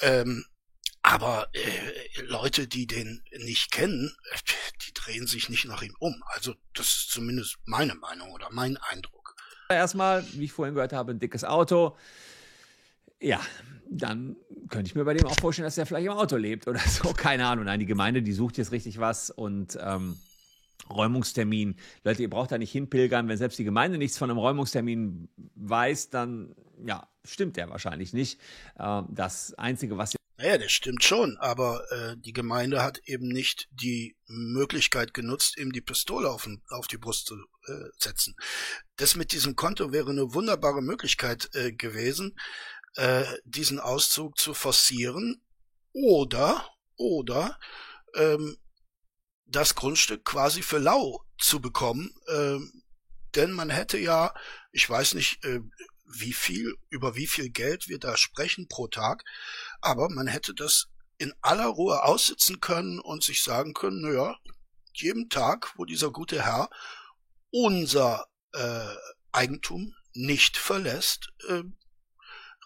Ähm, 0.00 0.46
aber 1.06 1.48
äh, 1.52 2.22
Leute, 2.22 2.66
die 2.66 2.88
den 2.88 3.22
nicht 3.38 3.70
kennen, 3.70 4.12
die 4.84 4.92
drehen 4.92 5.28
sich 5.28 5.48
nicht 5.48 5.64
nach 5.66 5.80
ihm 5.82 5.94
um. 6.00 6.20
Also 6.34 6.54
das 6.74 6.86
ist 6.88 7.10
zumindest 7.12 7.58
meine 7.64 7.94
Meinung 7.94 8.32
oder 8.32 8.48
mein 8.50 8.76
Eindruck. 8.90 9.36
Erstmal, 9.68 10.24
wie 10.32 10.46
ich 10.46 10.52
vorhin 10.52 10.74
gehört 10.74 10.92
habe, 10.92 11.12
ein 11.12 11.20
dickes 11.20 11.44
Auto. 11.44 11.96
Ja, 13.20 13.40
dann 13.88 14.34
könnte 14.68 14.88
ich 14.88 14.96
mir 14.96 15.04
bei 15.04 15.14
dem 15.14 15.28
auch 15.28 15.38
vorstellen, 15.38 15.66
dass 15.66 15.78
er 15.78 15.86
vielleicht 15.86 16.06
im 16.06 16.12
Auto 16.12 16.36
lebt 16.36 16.66
oder 16.66 16.80
so. 16.88 17.12
Keine 17.12 17.46
Ahnung. 17.46 17.66
Nein, 17.66 17.78
die 17.78 17.86
Gemeinde, 17.86 18.20
die 18.20 18.32
sucht 18.32 18.58
jetzt 18.58 18.72
richtig 18.72 18.98
was 18.98 19.30
und 19.30 19.78
ähm, 19.80 20.16
Räumungstermin. 20.90 21.76
Leute, 22.02 22.22
ihr 22.22 22.30
braucht 22.30 22.50
da 22.50 22.58
nicht 22.58 22.72
hinpilgern. 22.72 23.28
Wenn 23.28 23.38
selbst 23.38 23.60
die 23.60 23.64
Gemeinde 23.64 23.96
nichts 23.96 24.18
von 24.18 24.28
einem 24.28 24.40
Räumungstermin 24.40 25.28
weiß, 25.54 26.10
dann 26.10 26.56
ja, 26.84 27.06
stimmt 27.24 27.56
der 27.56 27.70
wahrscheinlich 27.70 28.12
nicht. 28.12 28.40
Äh, 28.76 29.02
das 29.08 29.54
Einzige, 29.54 29.96
was 29.98 30.16
naja, 30.38 30.58
das 30.58 30.72
stimmt 30.72 31.02
schon, 31.02 31.36
aber 31.38 31.90
äh, 31.90 32.16
die 32.18 32.32
Gemeinde 32.32 32.82
hat 32.82 32.98
eben 33.04 33.28
nicht 33.28 33.68
die 33.70 34.16
Möglichkeit 34.26 35.14
genutzt, 35.14 35.56
ihm 35.56 35.72
die 35.72 35.80
Pistole 35.80 36.30
auf, 36.30 36.46
auf 36.68 36.86
die 36.88 36.98
Brust 36.98 37.26
zu 37.26 37.36
äh, 37.36 37.88
setzen. 37.98 38.34
Das 38.96 39.16
mit 39.16 39.32
diesem 39.32 39.56
Konto 39.56 39.92
wäre 39.92 40.10
eine 40.10 40.34
wunderbare 40.34 40.82
Möglichkeit 40.82 41.48
äh, 41.54 41.72
gewesen, 41.72 42.36
äh, 42.96 43.24
diesen 43.44 43.80
Auszug 43.80 44.38
zu 44.38 44.52
forcieren 44.52 45.40
oder 45.92 46.68
oder 46.96 47.58
ähm, 48.14 48.56
das 49.46 49.74
Grundstück 49.74 50.24
quasi 50.24 50.62
für 50.62 50.78
lau 50.78 51.24
zu 51.38 51.60
bekommen, 51.60 52.10
ähm, 52.28 52.82
denn 53.34 53.52
man 53.52 53.70
hätte 53.70 53.98
ja, 53.98 54.34
ich 54.72 54.88
weiß 54.88 55.14
nicht, 55.14 55.44
äh, 55.44 55.60
wie 56.06 56.32
viel, 56.32 56.74
über 56.88 57.14
wie 57.16 57.26
viel 57.26 57.50
Geld 57.50 57.88
wir 57.88 57.98
da 57.98 58.16
sprechen 58.16 58.68
pro 58.68 58.86
Tag, 58.86 59.24
aber 59.80 60.08
man 60.08 60.26
hätte 60.26 60.54
das 60.54 60.88
in 61.18 61.34
aller 61.40 61.66
Ruhe 61.66 62.04
aussitzen 62.04 62.60
können 62.60 63.00
und 63.00 63.24
sich 63.24 63.42
sagen 63.42 63.74
können, 63.74 64.02
naja, 64.02 64.36
jeden 64.92 65.28
Tag, 65.28 65.72
wo 65.76 65.84
dieser 65.84 66.10
gute 66.10 66.42
Herr 66.44 66.70
unser 67.50 68.26
äh, 68.52 68.94
Eigentum 69.32 69.94
nicht 70.14 70.56
verlässt, 70.56 71.32
äh, 71.48 71.62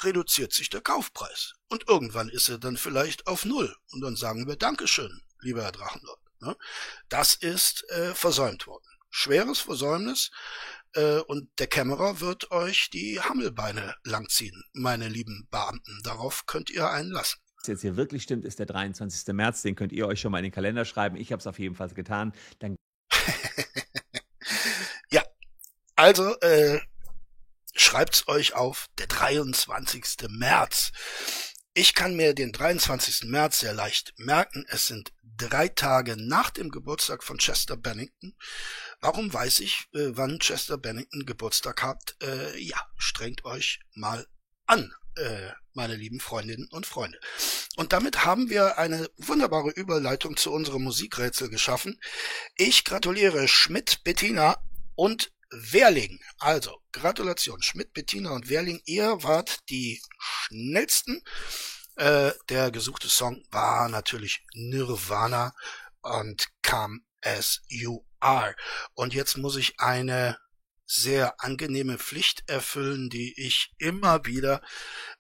reduziert 0.03 0.53
sich 0.53 0.71
der 0.71 0.81
Kaufpreis. 0.81 1.55
Und 1.69 1.89
irgendwann 1.89 2.29
ist 2.29 2.49
er 2.49 2.59
dann 2.59 2.77
vielleicht 2.77 3.27
auf 3.27 3.45
Null. 3.45 3.75
Und 3.93 4.01
dann 4.01 4.17
sagen 4.17 4.47
wir 4.47 4.57
Dankeschön, 4.57 5.23
lieber 5.41 5.63
Herr 5.63 5.73
Drachenlord. 5.73 6.21
Ne? 6.41 6.57
Das 7.09 7.35
ist 7.35 7.89
äh, 7.91 8.15
versäumt 8.15 8.67
worden. 8.67 8.87
Schweres 9.11 9.61
Versäumnis. 9.61 10.31
Äh, 10.95 11.21
und 11.21 11.49
der 11.59 11.67
Kämmerer 11.67 12.21
wird 12.21 12.51
euch 12.51 12.91
die 12.91 13.21
Hammelbeine 13.21 13.95
langziehen, 14.05 14.65
meine 14.73 15.09
lieben 15.09 15.47
Beamten. 15.51 16.01
Darauf 16.03 16.47
könnt 16.47 16.71
ihr 16.71 16.91
einlassen. 16.91 17.41
Was 17.57 17.67
jetzt 17.67 17.83
hier 17.83 17.97
wirklich 17.97 18.23
stimmt, 18.23 18.45
ist 18.45 18.59
der 18.59 18.67
23. 18.67 19.35
März. 19.35 19.63
Den 19.63 19.77
könnt 19.77 19.93
ihr 19.93 20.07
euch 20.07 20.21
schon 20.21 20.33
mal 20.33 20.39
in 20.39 20.45
den 20.45 20.53
Kalender 20.53 20.85
schreiben. 20.85 21.17
Ich 21.17 21.31
habe 21.31 21.41
es 21.41 21.47
auf 21.47 21.59
jeden 21.59 21.75
Fall 21.75 21.91
getan. 21.91 22.33
Dann 22.59 22.77
ja, 25.11 25.23
also 25.95 26.39
äh, 26.41 26.81
schreibt's 27.75 28.27
euch 28.29 28.55
auf, 28.55 28.87
der 28.99 29.09
23. 29.09 30.29
März. 30.29 30.93
Ich 31.75 31.95
kann 31.95 32.17
mir 32.17 32.35
den 32.35 32.53
23. 32.53 33.29
März 33.29 33.61
sehr 33.61 33.75
leicht 33.75 34.15
merken. 34.17 34.65
Es 34.69 34.87
sind 34.87 35.13
drei 35.41 35.69
Tage 35.69 36.17
nach 36.17 36.51
dem 36.51 36.71
Geburtstag 36.71 37.25
von 37.25 37.39
Chester 37.39 37.77
Bennington. 37.77 38.37
Warum 39.01 39.33
weiß 39.33 39.61
ich, 39.61 39.89
äh, 39.95 40.11
wann 40.11 40.39
Chester 40.39 40.77
Bennington 40.77 41.25
Geburtstag 41.25 41.83
hat? 41.83 42.17
Äh, 42.23 42.59
ja, 42.59 42.79
strengt 42.97 43.45
euch 43.45 43.81
mal 43.95 44.27
an, 44.67 44.93
äh, 45.17 45.51
meine 45.73 45.97
lieben 45.97 46.21
Freundinnen 46.21 46.69
und 46.71 46.87
Freunde. 46.87 47.19
Und 47.77 47.93
damit 47.93 48.25
haben 48.25 48.51
wir 48.51 48.79
eine 48.79 49.09
wunderbare 49.17 49.71
Überleitung 49.71 50.37
zu 50.37 50.53
unserem 50.53 50.83
Musikrätsel 50.83 51.49
geschaffen. 51.49 51.99
Ich 52.57 52.85
gratuliere 52.85 53.49
Schmidt, 53.49 54.05
Bettina 54.05 54.57
und 54.95 55.33
Werling. 55.51 56.21
Also, 56.39 56.81
Gratulation, 56.93 57.63
Schmidt, 57.63 57.93
Bettina 57.93 58.31
und 58.31 58.49
Werling. 58.49 58.81
Ihr 58.85 59.23
wart 59.23 59.59
die 59.71 60.01
schnellsten. 60.19 61.23
Äh, 61.97 62.33
der 62.49 62.71
gesuchte 62.71 63.09
Song 63.09 63.43
war 63.51 63.89
natürlich 63.89 64.45
Nirvana 64.55 65.53
und 66.03 66.49
Come 66.63 67.01
As 67.23 67.61
You 67.69 68.05
Are. 68.21 68.55
Und 68.95 69.15
jetzt 69.15 69.37
muss 69.37 69.57
ich 69.57 69.79
eine 69.81 70.39
sehr 70.87 71.35
angenehme 71.39 71.99
Pflicht 71.99 72.49
erfüllen, 72.49 73.11
die 73.11 73.35
ich 73.37 73.73
immer 73.79 74.25
wieder 74.27 74.61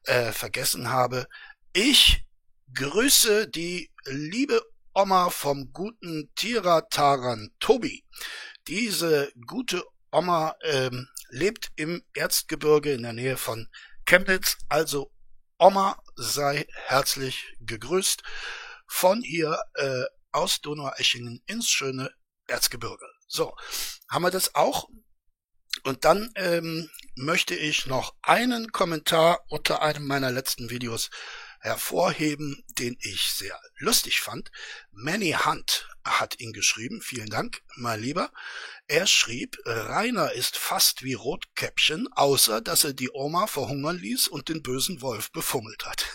äh, 0.04 0.32
vergessen 0.32 0.90
habe. 0.90 1.26
Ich 1.72 2.24
grüße 2.74 3.48
die 3.48 3.90
liebe 4.04 4.62
Oma 4.94 5.30
vom 5.30 5.72
guten 5.72 6.32
Tirataran 6.34 7.50
Tobi. 7.60 8.04
Diese 8.66 9.32
gute 9.46 9.84
Oma 10.10 10.56
ähm, 10.62 11.08
lebt 11.28 11.70
im 11.76 12.02
Erzgebirge 12.14 12.92
in 12.92 13.02
der 13.02 13.12
Nähe 13.12 13.36
von 13.36 13.68
Chemnitz. 14.04 14.58
Also 14.68 15.12
Oma 15.62 16.02
sei 16.16 16.66
herzlich 16.86 17.54
gegrüßt 17.60 18.22
von 18.86 19.20
hier 19.20 19.60
äh, 19.74 20.04
aus 20.32 20.62
Donaueschingen 20.62 21.42
ins 21.44 21.68
schöne 21.68 22.10
Erzgebirge. 22.46 23.04
So, 23.28 23.54
haben 24.08 24.22
wir 24.22 24.30
das 24.30 24.54
auch? 24.54 24.88
Und 25.84 26.06
dann 26.06 26.32
ähm, 26.36 26.88
möchte 27.14 27.54
ich 27.54 27.84
noch 27.84 28.14
einen 28.22 28.72
Kommentar 28.72 29.44
unter 29.48 29.82
einem 29.82 30.06
meiner 30.06 30.30
letzten 30.30 30.70
Videos 30.70 31.10
hervorheben, 31.60 32.64
den 32.78 32.96
ich 33.00 33.30
sehr 33.30 33.58
lustig 33.78 34.20
fand. 34.20 34.50
Manny 34.90 35.36
Hunt 35.44 35.88
hat 36.04 36.40
ihn 36.40 36.52
geschrieben. 36.52 37.02
Vielen 37.02 37.28
Dank, 37.28 37.62
mein 37.76 38.00
Lieber. 38.00 38.32
Er 38.88 39.06
schrieb, 39.06 39.58
Rainer 39.64 40.32
ist 40.32 40.56
fast 40.56 41.02
wie 41.02 41.14
Rotkäppchen, 41.14 42.08
außer 42.12 42.60
dass 42.60 42.84
er 42.84 42.94
die 42.94 43.10
Oma 43.12 43.46
verhungern 43.46 43.98
ließ 43.98 44.28
und 44.28 44.48
den 44.48 44.62
bösen 44.62 45.02
Wolf 45.02 45.30
befummelt 45.32 45.86
hat. 45.86 46.06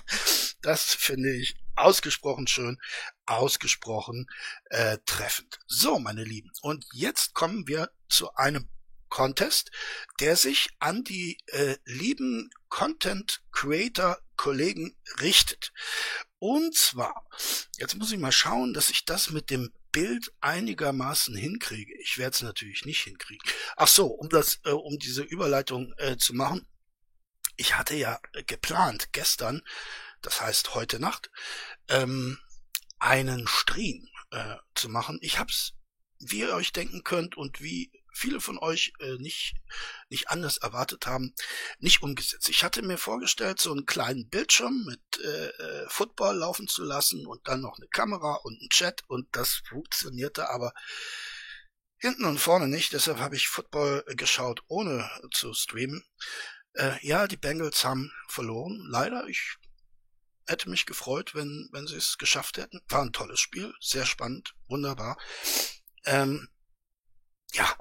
das 0.62 0.94
finde 0.94 1.34
ich 1.34 1.56
ausgesprochen 1.76 2.46
schön, 2.46 2.78
ausgesprochen 3.26 4.26
äh, 4.66 4.98
treffend. 5.04 5.58
So, 5.66 5.98
meine 5.98 6.24
Lieben, 6.24 6.50
und 6.62 6.86
jetzt 6.92 7.34
kommen 7.34 7.66
wir 7.66 7.90
zu 8.08 8.32
einem 8.34 8.68
Contest, 9.08 9.70
der 10.18 10.36
sich 10.36 10.70
an 10.78 11.04
die 11.04 11.38
äh, 11.46 11.76
lieben 11.84 12.50
Content 12.68 13.42
Creator 13.52 14.18
Kollegen 14.36 14.96
richtet. 15.20 15.72
Und 16.38 16.76
zwar, 16.76 17.26
jetzt 17.78 17.96
muss 17.96 18.12
ich 18.12 18.18
mal 18.18 18.32
schauen, 18.32 18.74
dass 18.74 18.90
ich 18.90 19.04
das 19.04 19.30
mit 19.30 19.50
dem 19.50 19.72
Bild 19.92 20.32
einigermaßen 20.40 21.34
hinkriege. 21.36 21.94
Ich 22.00 22.18
werde 22.18 22.34
es 22.34 22.42
natürlich 22.42 22.84
nicht 22.84 23.02
hinkriegen. 23.02 23.48
Ach 23.76 23.86
so, 23.86 24.06
um 24.06 24.28
das, 24.28 24.60
äh, 24.64 24.70
um 24.70 24.98
diese 24.98 25.22
Überleitung 25.22 25.94
äh, 25.98 26.16
zu 26.16 26.34
machen. 26.34 26.66
Ich 27.56 27.76
hatte 27.76 27.94
ja 27.94 28.18
geplant 28.46 29.12
gestern, 29.12 29.62
das 30.20 30.40
heißt 30.40 30.74
heute 30.74 30.98
Nacht, 30.98 31.30
ähm, 31.88 32.38
einen 32.98 33.46
Stream 33.46 34.08
äh, 34.32 34.56
zu 34.74 34.88
machen. 34.88 35.18
Ich 35.22 35.38
hab's, 35.38 35.74
wie 36.18 36.40
ihr 36.40 36.54
euch 36.54 36.72
denken 36.72 37.04
könnt 37.04 37.36
und 37.36 37.60
wie 37.60 37.92
viele 38.14 38.40
von 38.40 38.58
euch 38.58 38.92
äh, 39.00 39.16
nicht, 39.18 39.54
nicht 40.08 40.30
anders 40.30 40.56
erwartet 40.56 41.06
haben, 41.06 41.34
nicht 41.78 42.02
umgesetzt. 42.02 42.48
Ich 42.48 42.64
hatte 42.64 42.82
mir 42.82 42.98
vorgestellt, 42.98 43.60
so 43.60 43.72
einen 43.72 43.86
kleinen 43.86 44.28
Bildschirm 44.28 44.84
mit 44.84 45.00
äh, 45.22 45.48
äh, 45.48 45.86
Football 45.88 46.36
laufen 46.38 46.68
zu 46.68 46.84
lassen 46.84 47.26
und 47.26 47.46
dann 47.46 47.60
noch 47.60 47.76
eine 47.78 47.88
Kamera 47.88 48.36
und 48.36 48.60
ein 48.62 48.68
Chat 48.70 49.02
und 49.08 49.28
das 49.32 49.62
funktionierte 49.68 50.48
aber 50.48 50.72
hinten 51.98 52.24
und 52.24 52.38
vorne 52.38 52.68
nicht. 52.68 52.92
Deshalb 52.92 53.18
habe 53.18 53.36
ich 53.36 53.48
Football 53.48 54.04
geschaut, 54.16 54.62
ohne 54.68 55.10
zu 55.32 55.52
streamen. 55.54 56.04
Äh, 56.74 56.94
ja, 57.06 57.26
die 57.26 57.36
Bengals 57.36 57.84
haben 57.84 58.12
verloren. 58.28 58.84
Leider, 58.88 59.26
ich 59.26 59.56
hätte 60.46 60.68
mich 60.68 60.86
gefreut, 60.86 61.34
wenn, 61.34 61.68
wenn 61.72 61.86
sie 61.86 61.96
es 61.96 62.18
geschafft 62.18 62.58
hätten. 62.58 62.80
War 62.88 63.02
ein 63.02 63.12
tolles 63.12 63.40
Spiel, 63.40 63.72
sehr 63.80 64.06
spannend, 64.06 64.54
wunderbar. 64.68 65.16
Ähm, 66.04 66.48
ja, 67.52 67.74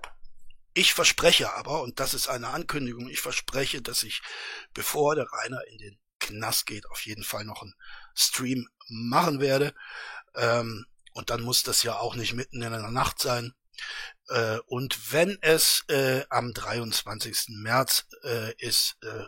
ich 0.74 0.94
verspreche 0.94 1.54
aber, 1.54 1.82
und 1.82 2.00
das 2.00 2.14
ist 2.14 2.28
eine 2.28 2.50
Ankündigung, 2.50 3.10
ich 3.10 3.22
verspreche, 3.22 3.82
dass 3.82 4.04
ich, 4.04 4.22
bevor 4.74 5.16
der 5.16 5.28
Rainer 5.32 5.66
in 5.68 5.78
den 5.78 6.00
Knast 6.20 6.66
geht, 6.66 6.90
auf 6.90 7.06
jeden 7.06 7.24
Fall 7.24 7.46
noch 7.46 7.62
einen 7.62 7.76
Stream 8.16 8.68
machen 8.88 9.40
werde. 9.40 9.74
Ähm, 10.36 10.86
und 11.14 11.30
dann 11.30 11.42
muss 11.42 11.64
das 11.64 11.84
ja 11.84 11.98
auch 11.98 12.16
nicht 12.16 12.34
mitten 12.34 12.62
in 12.62 12.72
der 12.72 12.90
Nacht 12.90 13.20
sein. 13.20 13.54
Äh, 14.30 14.60
und 14.66 15.12
wenn 15.12 15.38
es 15.42 15.84
äh, 15.90 16.26
am 16.30 16.54
23. 16.54 17.50
März 17.50 18.08
äh, 18.24 18.54
ist, 18.58 18.98
äh, 19.04 19.26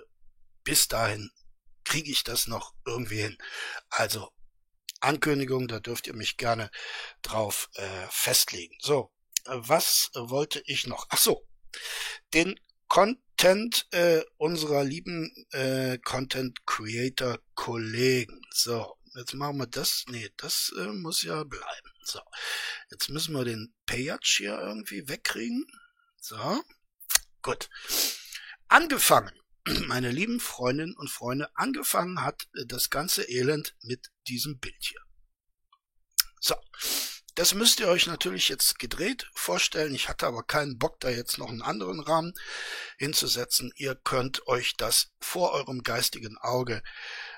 bis 0.63 0.87
dahin 0.87 1.31
kriege 1.83 2.11
ich 2.11 2.23
das 2.23 2.47
noch 2.47 2.73
irgendwie 2.85 3.21
hin. 3.21 3.37
Also 3.89 4.31
Ankündigung, 4.99 5.67
da 5.67 5.79
dürft 5.79 6.07
ihr 6.07 6.15
mich 6.15 6.37
gerne 6.37 6.71
drauf 7.21 7.69
äh, 7.75 8.07
festlegen. 8.09 8.75
So, 8.81 9.11
was 9.45 10.09
wollte 10.13 10.61
ich 10.65 10.87
noch? 10.87 11.05
Ach 11.09 11.17
so, 11.17 11.47
den 12.33 12.59
Content 12.87 13.87
äh, 13.91 14.23
unserer 14.37 14.83
lieben 14.83 15.31
äh, 15.51 15.97
Content 15.99 16.65
Creator 16.65 17.39
Kollegen. 17.55 18.41
So, 18.51 18.95
jetzt 19.15 19.33
machen 19.33 19.57
wir 19.57 19.67
das. 19.67 20.05
Nee, 20.07 20.29
das 20.37 20.73
äh, 20.77 20.87
muss 20.87 21.23
ja 21.23 21.43
bleiben. 21.43 21.91
So, 22.03 22.21
jetzt 22.91 23.09
müssen 23.09 23.33
wir 23.33 23.45
den 23.45 23.73
Payage 23.85 24.35
hier 24.37 24.59
irgendwie 24.59 25.07
wegkriegen. 25.07 25.65
So, 26.21 26.61
gut. 27.41 27.69
Angefangen, 28.67 29.31
meine 29.87 30.11
lieben 30.11 30.39
Freundinnen 30.39 30.95
und 30.95 31.09
Freunde, 31.09 31.49
angefangen 31.55 32.21
hat 32.21 32.47
äh, 32.55 32.65
das 32.65 32.89
ganze 32.89 33.23
Elend 33.29 33.75
mit 33.81 34.11
diesem 34.27 34.59
Bild 34.59 34.77
hier. 34.79 35.01
So, 36.39 36.55
das 37.35 37.53
müsst 37.53 37.81
ihr 37.81 37.89
euch 37.89 38.07
natürlich 38.07 38.47
jetzt 38.47 38.79
gedreht 38.79 39.29
vorstellen. 39.33 39.93
Ich 39.93 40.07
hatte 40.07 40.25
aber 40.25 40.43
keinen 40.43 40.77
Bock, 40.77 40.99
da 41.01 41.09
jetzt 41.09 41.37
noch 41.37 41.49
einen 41.49 41.61
anderen 41.61 41.99
Rahmen 41.99 42.33
hinzusetzen. 42.97 43.73
Ihr 43.75 43.95
könnt 43.95 44.47
euch 44.47 44.75
das 44.77 45.11
vor 45.19 45.51
eurem 45.51 45.83
geistigen 45.83 46.37
Auge 46.37 46.81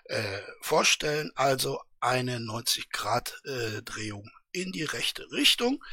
äh, 0.06 0.40
vorstellen. 0.62 1.32
Also 1.36 1.82
eine 2.00 2.40
90 2.40 2.92
Grad 2.92 3.42
äh, 3.46 3.82
Drehung 3.82 4.30
in 4.52 4.72
die 4.72 4.84
rechte 4.84 5.32
Richtung. 5.32 5.84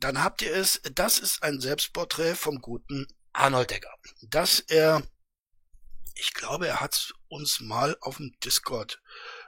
Dann 0.00 0.22
habt 0.22 0.42
ihr 0.42 0.52
es, 0.52 0.80
das 0.94 1.20
ist 1.20 1.44
ein 1.44 1.60
Selbstporträt 1.60 2.34
vom 2.34 2.60
guten 2.60 3.06
Arnold 3.32 3.70
Egger. 3.70 3.94
Dass 4.22 4.58
er, 4.58 5.06
ich 6.14 6.34
glaube, 6.34 6.66
er 6.66 6.80
hat 6.80 7.14
uns 7.28 7.60
mal 7.60 7.96
auf 8.00 8.16
dem 8.16 8.34
Discord 8.44 9.00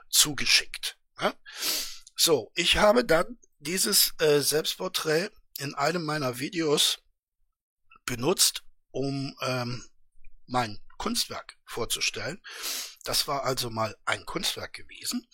zugeschickt. 0.09 0.97
Ja? 1.19 1.33
So, 2.15 2.51
ich 2.55 2.77
habe 2.77 3.03
dann 3.03 3.37
dieses 3.59 4.13
äh, 4.19 4.39
Selbstporträt 4.41 5.29
in 5.57 5.75
einem 5.75 6.03
meiner 6.03 6.39
Videos 6.39 6.99
benutzt, 8.05 8.63
um 8.91 9.35
ähm, 9.41 9.83
mein 10.45 10.79
Kunstwerk 10.97 11.57
vorzustellen. 11.65 12.41
Das 13.03 13.27
war 13.27 13.43
also 13.43 13.69
mal 13.69 13.95
ein 14.05 14.25
Kunstwerk 14.25 14.73
gewesen. 14.73 15.27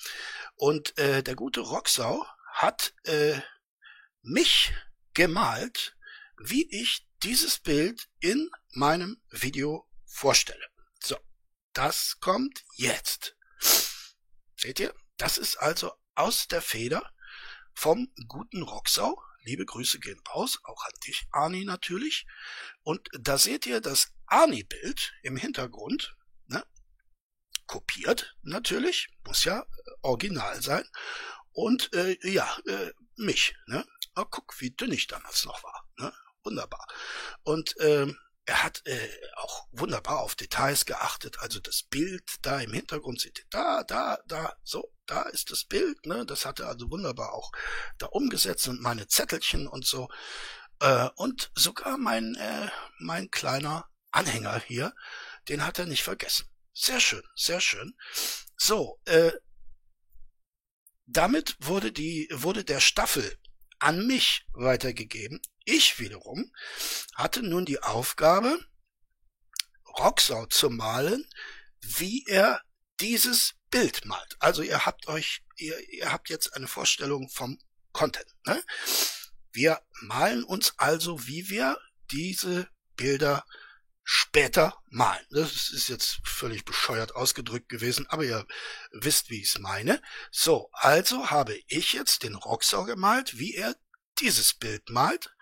Und 0.55 0.97
äh, 0.97 1.23
der 1.23 1.35
gute 1.35 1.61
Rocksau 1.61 2.25
hat 2.53 2.93
äh, 3.03 3.39
mich 4.21 4.73
gemalt, 5.13 5.95
wie 6.37 6.67
ich 6.69 7.07
dieses 7.23 7.59
Bild 7.59 8.07
in 8.19 8.49
meinem 8.73 9.21
Video 9.29 9.87
vorstelle. 10.05 10.65
So, 11.01 11.17
das 11.73 12.17
kommt 12.19 12.63
jetzt. 12.75 13.35
Seht 14.57 14.79
ihr? 14.79 14.93
Das 15.17 15.37
ist 15.37 15.57
also 15.57 15.93
aus 16.13 16.47
der 16.47 16.61
Feder 16.61 17.11
vom 17.75 18.11
guten 18.27 18.63
Rocksau. 18.63 19.21
Liebe 19.43 19.65
Grüße 19.65 19.99
gehen 19.99 20.19
raus, 20.33 20.59
auch 20.63 20.83
an 20.85 20.93
dich, 21.05 21.27
Arni 21.31 21.65
natürlich. 21.65 22.25
Und 22.81 23.07
da 23.13 23.37
seht 23.37 23.67
ihr 23.67 23.79
das 23.79 24.11
Arni-Bild 24.25 25.13
im 25.21 25.37
Hintergrund, 25.37 26.15
ne? 26.47 26.65
kopiert 27.67 28.35
natürlich, 28.41 29.09
muss 29.23 29.43
ja 29.43 29.59
äh, 29.59 29.91
original 30.01 30.61
sein. 30.61 30.87
Und 31.51 31.93
äh, 31.93 32.17
ja, 32.23 32.57
äh, 32.65 32.91
mich. 33.17 33.55
Ne? 33.67 33.85
Oh, 34.15 34.25
guck, 34.29 34.59
wie 34.59 34.71
dünn 34.71 34.91
ich 34.91 35.07
damals 35.07 35.45
noch 35.45 35.63
war. 35.63 35.87
Ne? 35.99 36.13
Wunderbar. 36.43 36.87
Und 37.43 37.77
äh, 37.79 38.07
er 38.45 38.63
hat 38.63 38.81
äh, 38.85 39.09
auch 39.35 39.67
wunderbar 39.71 40.19
auf 40.19 40.35
Details 40.35 40.85
geachtet. 40.85 41.39
Also 41.39 41.59
das 41.59 41.83
Bild 41.83 42.23
da 42.41 42.59
im 42.59 42.73
Hintergrund 42.73 43.21
seht 43.21 43.39
ihr 43.39 43.45
da, 43.49 43.83
da, 43.83 44.19
da, 44.27 44.55
so, 44.63 44.91
da 45.05 45.23
ist 45.23 45.51
das 45.51 45.63
Bild. 45.63 46.05
Ne? 46.05 46.25
Das 46.25 46.45
hat 46.45 46.59
er 46.59 46.67
also 46.67 46.89
wunderbar 46.89 47.33
auch 47.33 47.51
da 47.97 48.07
umgesetzt 48.07 48.67
und 48.67 48.81
meine 48.81 49.07
Zettelchen 49.07 49.67
und 49.67 49.85
so. 49.85 50.09
Äh, 50.79 51.09
und 51.15 51.51
sogar 51.55 51.97
mein, 51.97 52.35
äh, 52.35 52.69
mein 52.99 53.29
kleiner 53.31 53.89
Anhänger 54.11 54.59
hier, 54.59 54.93
den 55.49 55.65
hat 55.65 55.79
er 55.79 55.85
nicht 55.85 56.03
vergessen. 56.03 56.47
Sehr 56.73 56.99
schön, 56.99 57.23
sehr 57.35 57.61
schön. 57.61 57.95
So, 58.57 58.99
äh, 59.05 59.31
damit 61.05 61.55
wurde 61.59 61.91
die, 61.91 62.27
wurde 62.31 62.63
der 62.63 62.79
Staffel 62.79 63.37
an 63.79 64.07
mich 64.07 64.45
weitergegeben. 64.53 65.41
Ich 65.63 65.99
wiederum 65.99 66.51
hatte 67.15 67.43
nun 67.43 67.65
die 67.65 67.81
Aufgabe, 67.81 68.59
Rocksau 69.97 70.45
zu 70.47 70.69
malen, 70.69 71.25
wie 71.81 72.25
er 72.27 72.61
dieses 72.99 73.55
Bild 73.75 74.05
malt. 74.05 74.37
Also 74.39 74.61
ihr 74.61 74.85
habt 74.85 75.09
euch, 75.09 75.43
ihr, 75.57 75.77
ihr 75.89 76.09
habt 76.09 76.29
jetzt 76.29 76.53
eine 76.55 76.65
Vorstellung 76.65 77.27
vom 77.27 77.59
Content. 77.91 78.33
Ne? 78.45 78.63
Wir 79.51 79.81
malen 79.99 80.45
uns 80.45 80.75
also, 80.77 81.27
wie 81.27 81.49
wir 81.49 81.77
diese 82.09 82.69
Bilder 82.95 83.45
später 84.01 84.81
malen. 84.87 85.25
Das 85.29 85.71
ist 85.71 85.89
jetzt 85.89 86.21
völlig 86.23 86.63
bescheuert 86.63 87.17
ausgedrückt 87.17 87.67
gewesen, 87.67 88.05
aber 88.07 88.23
ihr 88.23 88.47
wisst, 88.93 89.29
wie 89.29 89.41
ich 89.41 89.49
es 89.49 89.59
meine. 89.59 90.01
So, 90.31 90.69
also 90.71 91.29
habe 91.29 91.59
ich 91.67 91.91
jetzt 91.91 92.23
den 92.23 92.35
Rocksau 92.35 92.85
gemalt, 92.85 93.39
wie 93.39 93.55
er 93.55 93.75
dieses 94.19 94.53
Bild 94.53 94.89
malt. 94.89 95.35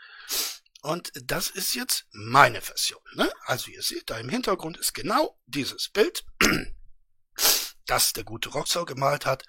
Und 0.82 1.12
das 1.24 1.52
ist 1.52 1.76
jetzt 1.76 2.08
meine 2.12 2.64
Version. 2.64 3.04
Ne? 3.14 3.32
Also 3.46 3.70
ihr 3.70 3.84
seht, 3.84 4.10
da 4.10 4.18
im 4.18 4.30
Hintergrund 4.30 4.80
ist 4.80 4.96
genau 4.96 5.40
dieses 5.46 5.90
Bild, 5.90 6.26
das 7.86 8.14
der 8.14 8.24
gute 8.24 8.50
Rocksau 8.50 8.86
gemalt 8.86 9.26
hat. 9.26 9.46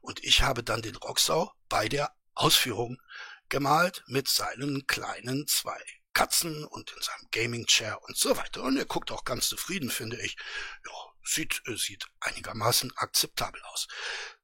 Und 0.00 0.22
ich 0.24 0.42
habe 0.42 0.62
dann 0.62 0.82
den 0.82 0.96
Rocksau 0.96 1.52
bei 1.68 1.88
der 1.88 2.14
Ausführung 2.34 3.00
gemalt 3.48 4.04
mit 4.06 4.28
seinen 4.28 4.86
kleinen 4.86 5.46
zwei 5.46 5.80
Katzen 6.12 6.64
und 6.64 6.90
in 6.92 7.02
seinem 7.02 7.28
Gaming 7.30 7.66
Chair 7.66 8.00
und 8.02 8.16
so 8.16 8.36
weiter. 8.36 8.62
Und 8.62 8.76
er 8.76 8.86
guckt 8.86 9.10
auch 9.10 9.24
ganz 9.24 9.48
zufrieden, 9.48 9.90
finde 9.90 10.20
ich. 10.20 10.36
Ja, 10.84 10.92
sieht, 11.24 11.62
äh, 11.66 11.76
sieht 11.76 12.06
einigermaßen 12.20 12.92
akzeptabel 12.96 13.60
aus. 13.72 13.86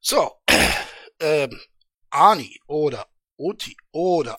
So, 0.00 0.40
ähm, 1.20 1.60
Ani 2.10 2.60
oder 2.66 3.08
Oti 3.36 3.76
oder 3.90 4.38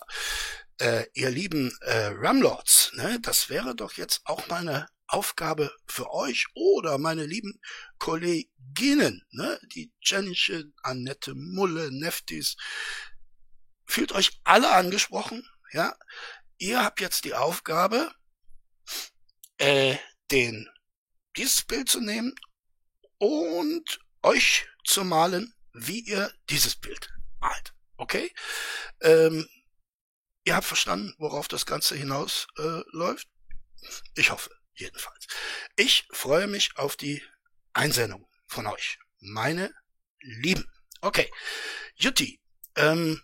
äh, 0.80 1.06
ihr 1.14 1.30
lieben 1.30 1.78
äh, 1.82 2.12
Ramlords, 2.14 2.92
ne, 2.94 3.20
das 3.22 3.50
wäre 3.50 3.76
doch 3.76 3.94
jetzt 3.94 4.22
auch 4.26 4.48
mal 4.48 4.62
eine 4.62 4.88
Aufgabe 5.08 5.72
für 5.88 6.12
euch 6.12 6.48
oder 6.54 6.98
meine 6.98 7.26
lieben 7.26 7.60
Kolleginnen, 8.00 9.24
ne, 9.32 9.60
die 9.74 9.92
Jennische, 10.02 10.66
Annette, 10.84 11.36
Mulle, 11.36 11.92
Neftis. 11.92 12.56
Fühlt 13.86 14.12
euch 14.14 14.40
alle 14.44 14.72
angesprochen, 14.72 15.48
ja? 15.72 15.96
ihr 16.58 16.84
habt 16.84 17.02
jetzt 17.02 17.26
die 17.26 17.34
Aufgabe, 17.34 18.12
äh, 19.58 19.98
den, 20.32 20.68
dieses 21.38 21.64
Bild 21.64 21.90
zu 21.90 22.02
nehmen 22.02 22.34
und 23.18 24.00
euch 24.24 24.68
zu 24.84 25.04
malen, 25.04 25.54
wie 25.74 26.00
ihr 26.00 26.34
dieses 26.50 26.76
Bild 26.76 27.14
malt. 27.40 27.74
Okay? 27.98 28.34
Ähm, 29.02 29.48
ihr 30.44 30.56
habt 30.56 30.66
verstanden, 30.66 31.14
worauf 31.18 31.48
das 31.48 31.66
Ganze 31.66 31.96
hinaus 31.96 32.48
äh, 32.58 32.82
läuft? 32.92 33.28
Ich 34.16 34.32
hoffe, 34.32 34.50
jedenfalls. 34.80 35.28
Ich 35.76 36.08
freue 36.12 36.48
mich 36.48 36.78
auf 36.78 36.96
die 36.96 37.24
Einsendung 37.74 38.28
von 38.48 38.68
euch. 38.68 39.00
Meine 39.20 39.74
Lieben. 40.20 40.70
Okay. 41.02 41.32
Jutti, 41.96 42.42
ähm, 42.76 43.22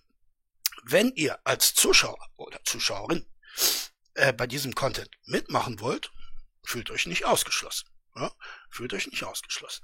wenn 0.84 1.12
ihr 1.14 1.40
als 1.46 1.74
Zuschauer 1.74 2.30
oder 2.36 2.64
Zuschauerin 2.64 3.26
äh, 4.16 4.34
bei 4.34 4.48
diesem 4.48 4.76
Content 4.76 5.10
mitmachen 5.26 5.80
wollt, 5.80 6.12
fühlt 6.64 6.90
euch 6.92 7.06
nicht 7.06 7.26
ausgeschlossen. 7.26 7.90
Ja? 8.16 8.32
Fühlt 8.70 8.94
euch 8.94 9.08
nicht 9.08 9.24
ausgeschlossen. 9.24 9.84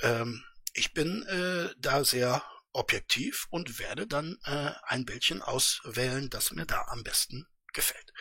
Ähm, 0.00 0.44
ich 0.74 0.92
bin 0.92 1.22
äh, 1.26 1.74
da 1.78 2.04
sehr 2.04 2.44
objektiv 2.72 3.46
und 3.50 3.78
werde 3.78 4.06
dann 4.06 4.38
äh, 4.44 4.72
ein 4.84 5.04
Bildchen 5.04 5.42
auswählen, 5.42 6.30
das 6.30 6.52
mir 6.52 6.66
da 6.66 6.86
am 6.88 7.02
besten 7.02 7.46
gefällt. 7.72 8.12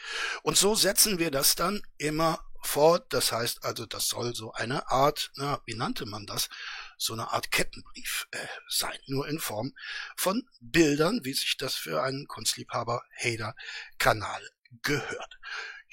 Und 0.44 0.58
so 0.58 0.76
setzen 0.76 1.20
wir 1.20 1.32
das 1.32 1.56
dann 1.56 1.82
immer 1.98 2.46
fort. 2.62 3.14
Das 3.14 3.32
heißt 3.32 3.64
also, 3.64 3.86
das 3.86 4.08
soll 4.08 4.36
so 4.36 4.52
eine 4.54 4.90
Art, 4.90 5.32
na, 5.36 5.62
wie 5.66 5.76
nannte 5.76 6.06
man 6.06 6.26
das? 6.26 6.50
So 6.98 7.14
eine 7.14 7.32
Art 7.32 7.52
Kettenbrief 7.52 8.28
äh, 8.32 8.48
sein, 8.70 8.98
nur 9.08 9.28
in 9.28 9.40
Form 9.40 9.74
von 10.18 10.48
Bildern, 10.60 11.22
wie 11.24 11.34
sich 11.34 11.58
das 11.58 11.76
für 11.76 12.04
einen 12.04 12.28
Kunstliebhaber-Hader-Kanal 12.28 14.50
gehört. 14.84 15.40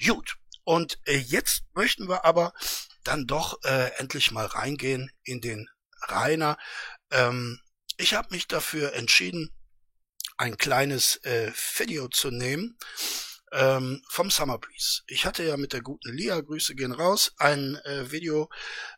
Gut, 0.03 0.37
und 0.63 0.99
äh, 1.05 1.17
jetzt 1.17 1.63
möchten 1.73 2.07
wir 2.07 2.25
aber 2.25 2.53
dann 3.03 3.25
doch 3.25 3.63
äh, 3.63 3.91
endlich 3.97 4.31
mal 4.31 4.45
reingehen 4.45 5.11
in 5.23 5.41
den 5.41 5.67
Rainer. 6.03 6.57
Ähm, 7.11 7.59
ich 7.97 8.13
habe 8.13 8.29
mich 8.31 8.47
dafür 8.47 8.93
entschieden, 8.93 9.51
ein 10.37 10.57
kleines 10.57 11.17
äh, 11.25 11.51
Video 11.77 12.07
zu 12.07 12.31
nehmen 12.31 12.77
ähm, 13.51 14.01
vom 14.07 14.29
Summer 14.29 14.57
Breeze. 14.57 15.01
Ich 15.07 15.25
hatte 15.25 15.43
ja 15.43 15.57
mit 15.57 15.73
der 15.73 15.81
guten 15.81 16.13
Lia, 16.13 16.39
Grüße 16.39 16.75
gehen 16.75 16.91
raus, 16.91 17.33
ein 17.37 17.75
äh, 17.85 18.11
Video 18.11 18.49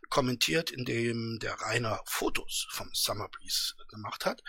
kommentiert, 0.09 0.71
in 0.71 0.85
dem 0.85 1.39
der 1.39 1.53
Rainer 1.53 2.01
Fotos 2.05 2.67
vom 2.71 2.89
Summer 2.93 3.29
Breeze 3.29 3.75
gemacht 3.89 4.25
hat. 4.25 4.43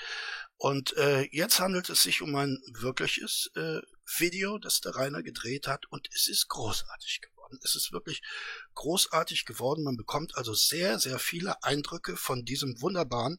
Und 0.57 0.97
äh, 0.97 1.29
jetzt 1.33 1.61
handelt 1.61 1.88
es 1.91 2.03
sich 2.03 2.23
um 2.23 2.35
ein 2.37 2.61
wirkliches 2.73 3.51
äh, 3.57 3.81
Video, 4.17 4.59
das 4.59 4.81
der 4.81 4.95
Rainer 4.95 5.23
gedreht 5.23 5.67
hat 5.67 5.87
und 5.91 6.09
es 6.15 6.29
ist 6.29 6.49
großartig 6.49 7.21
geworden. 7.21 7.59
Es 7.62 7.75
ist 7.75 7.93
wirklich 7.93 8.23
großartig 8.75 9.45
geworden. 9.45 9.85
Man 9.85 9.97
bekommt 9.97 10.37
also 10.37 10.55
sehr, 10.55 10.99
sehr 10.99 11.19
viele 11.19 11.62
Eindrücke 11.62 12.17
von 12.17 12.45
diesem 12.45 12.81
wunderbaren 12.81 13.38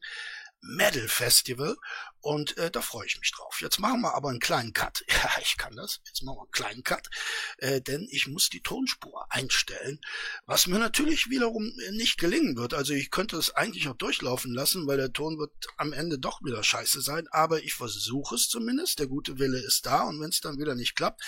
Metal 0.62 1.08
Festival 1.08 1.76
und 2.24 2.58
äh, 2.58 2.72
da 2.72 2.82
freue 2.82 3.06
ich 3.06 3.20
mich 3.20 3.32
drauf. 3.34 3.60
Jetzt 3.60 3.80
machen 3.80 4.00
wir 4.02 4.16
aber 4.16 4.30
einen 4.30 4.40
kleinen 4.40 4.74
Cut. 4.74 5.04
Ja, 5.24 5.30
ich 5.42 5.58
kann 5.58 5.76
das. 5.76 6.00
Jetzt 6.06 6.24
machen 6.24 6.38
wir 6.38 6.44
einen 6.44 6.52
kleinen 6.52 6.84
Cut, 6.84 7.10
äh, 7.58 7.82
denn 7.82 8.08
ich 8.10 8.28
muss 8.28 8.50
die 8.50 8.62
Tonspur 8.62 9.26
einstellen, 9.30 10.00
was 10.46 10.68
mir 10.68 10.80
natürlich 10.80 11.30
wiederum 11.30 11.66
äh, 11.88 11.92
nicht 11.92 12.18
gelingen 12.18 12.56
wird. 12.56 12.74
Also 12.74 12.94
ich 12.94 13.12
könnte 13.12 13.38
es 13.38 13.52
eigentlich 13.52 13.90
auch 13.90 13.98
durchlaufen 13.98 14.54
lassen, 14.54 14.88
weil 14.88 14.98
der 14.98 15.12
Ton 15.12 15.38
wird 15.38 15.52
am 15.78 15.92
Ende 15.92 16.18
doch 16.18 16.42
wieder 16.44 16.64
scheiße 16.64 17.02
sein, 17.02 17.28
aber 17.32 17.62
ich 17.62 17.74
versuche 17.74 18.36
es 18.36 18.48
zumindest. 18.48 19.00
Der 19.00 19.08
gute 19.08 19.38
Wille 19.38 19.60
ist 19.60 19.86
da 19.86 20.04
und 20.04 20.22
wenn 20.22 20.30
es 20.30 20.40
dann 20.40 20.58
wieder 20.58 20.76
nicht 20.76 20.96
klappt, 20.96 21.22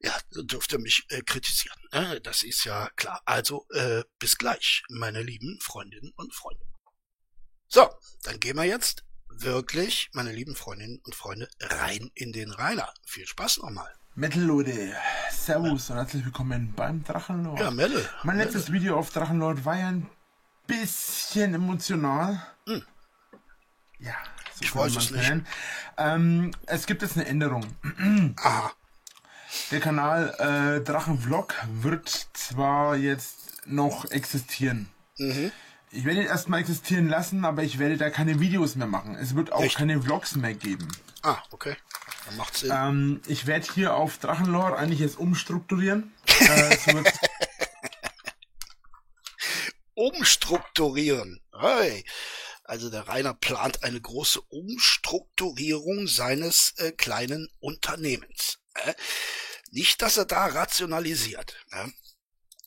ja, 0.00 0.18
dürft 0.32 0.72
ihr 0.72 0.78
mich 0.78 1.04
äh, 1.08 1.20
kritisieren. 1.20 1.78
Äh, 1.92 2.20
das 2.22 2.42
ist 2.42 2.64
ja 2.64 2.88
klar. 2.96 3.20
Also 3.26 3.66
äh, 3.74 4.04
bis 4.18 4.38
gleich, 4.38 4.82
meine 4.88 5.22
lieben 5.22 5.58
Freundinnen 5.60 6.12
und 6.16 6.34
Freunde. 6.34 6.64
So, 7.68 7.88
dann 8.22 8.40
gehen 8.40 8.56
wir 8.56 8.64
jetzt 8.64 9.04
wirklich, 9.38 10.10
meine 10.12 10.32
lieben 10.32 10.54
Freundinnen 10.54 11.00
und 11.04 11.14
Freunde, 11.14 11.48
rein 11.60 12.10
in 12.14 12.32
den 12.32 12.50
Rainer. 12.50 12.92
Viel 13.04 13.26
Spaß 13.26 13.58
nochmal. 13.58 13.92
Metal 14.14 14.42
Leute, 14.42 14.92
Servus 15.32 15.90
und 15.90 15.96
herzlich 15.96 16.24
willkommen 16.24 16.72
beim 16.76 17.02
Drachenlord. 17.02 17.58
Ja, 17.58 17.70
Melle. 17.70 18.08
Mein 18.22 18.38
letztes 18.38 18.68
Melle. 18.68 18.80
Video 18.80 18.98
auf 18.98 19.10
Drachenlord 19.10 19.64
war 19.64 19.76
ja 19.76 19.88
ein 19.88 20.08
bisschen 20.66 21.54
emotional. 21.54 22.40
Hm. 22.66 22.82
Ja, 23.98 24.14
so 24.54 24.64
Ich 24.64 24.74
weiß 24.74 24.96
es 24.96 25.10
nicht. 25.10 25.32
Ähm, 25.96 26.52
es 26.66 26.86
gibt 26.86 27.02
jetzt 27.02 27.16
eine 27.16 27.26
Änderung. 27.26 27.66
Aha. 28.36 28.72
Der 29.70 29.80
Kanal 29.80 30.34
äh, 30.38 30.84
Drachenvlog 30.84 31.54
wird 31.82 32.08
zwar 32.34 32.96
jetzt 32.96 33.66
noch 33.66 34.10
existieren. 34.10 34.88
Mhm. 35.18 35.52
Ich 35.94 36.04
werde 36.04 36.22
ihn 36.22 36.26
erstmal 36.26 36.58
existieren 36.58 37.08
lassen, 37.08 37.44
aber 37.44 37.62
ich 37.62 37.78
werde 37.78 37.96
da 37.96 38.10
keine 38.10 38.40
Videos 38.40 38.74
mehr 38.74 38.88
machen. 38.88 39.14
Es 39.14 39.36
wird 39.36 39.52
auch 39.52 39.62
Echt? 39.62 39.76
keine 39.76 40.02
Vlogs 40.02 40.34
mehr 40.34 40.52
geben. 40.52 40.88
Ah, 41.22 41.40
okay. 41.52 41.76
Dann 42.26 42.36
macht 42.36 42.56
Sinn. 42.56 42.72
Ähm, 42.74 43.22
ich 43.28 43.46
werde 43.46 43.72
hier 43.72 43.94
auf 43.94 44.18
Drachenlore 44.18 44.76
eigentlich 44.76 44.98
jetzt 44.98 45.16
umstrukturieren. 45.16 46.12
äh, 46.40 46.76
Umstrukturieren. 49.94 51.40
Hey. 51.56 52.04
Also 52.64 52.90
der 52.90 53.06
Rainer 53.06 53.34
plant 53.34 53.84
eine 53.84 54.00
große 54.00 54.40
Umstrukturierung 54.40 56.08
seines 56.08 56.74
äh, 56.78 56.90
kleinen 56.90 57.48
Unternehmens. 57.60 58.58
Äh? 58.74 58.94
Nicht, 59.70 60.02
dass 60.02 60.16
er 60.16 60.24
da 60.24 60.46
rationalisiert. 60.46 61.56
Ne? 61.70 61.92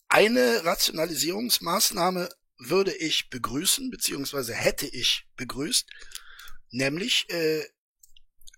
Eine 0.08 0.64
Rationalisierungsmaßnahme 0.64 2.30
würde 2.58 2.96
ich 2.96 3.30
begrüßen, 3.30 3.90
beziehungsweise 3.90 4.54
hätte 4.54 4.88
ich 4.88 5.28
begrüßt, 5.36 5.90
nämlich 6.72 7.30
äh, 7.30 7.66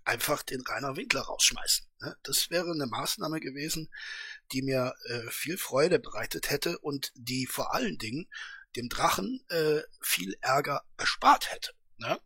einfach 0.06 0.42
den 0.42 0.62
Rainer 0.62 0.96
Winkler 0.96 1.22
rausschmeißen. 1.22 1.88
Ne? 2.02 2.18
Das 2.24 2.50
wäre 2.50 2.72
eine 2.72 2.88
Maßnahme 2.88 3.40
gewesen, 3.40 3.94
die 4.52 4.62
mir 4.62 4.94
äh, 5.06 5.30
viel 5.30 5.58
Freude 5.58 6.00
bereitet 6.00 6.50
hätte 6.50 6.80
und 6.80 7.12
die 7.16 7.46
vor 7.46 7.74
allen 7.74 7.98
Dingen 7.98 8.28
dem 8.76 8.90
Drachen 8.90 9.44
äh, 9.50 9.82
viel 10.02 10.36
Ärger 10.42 10.84
erspart 10.98 11.52
hätte. 11.52 11.74
Ne? 11.98 12.20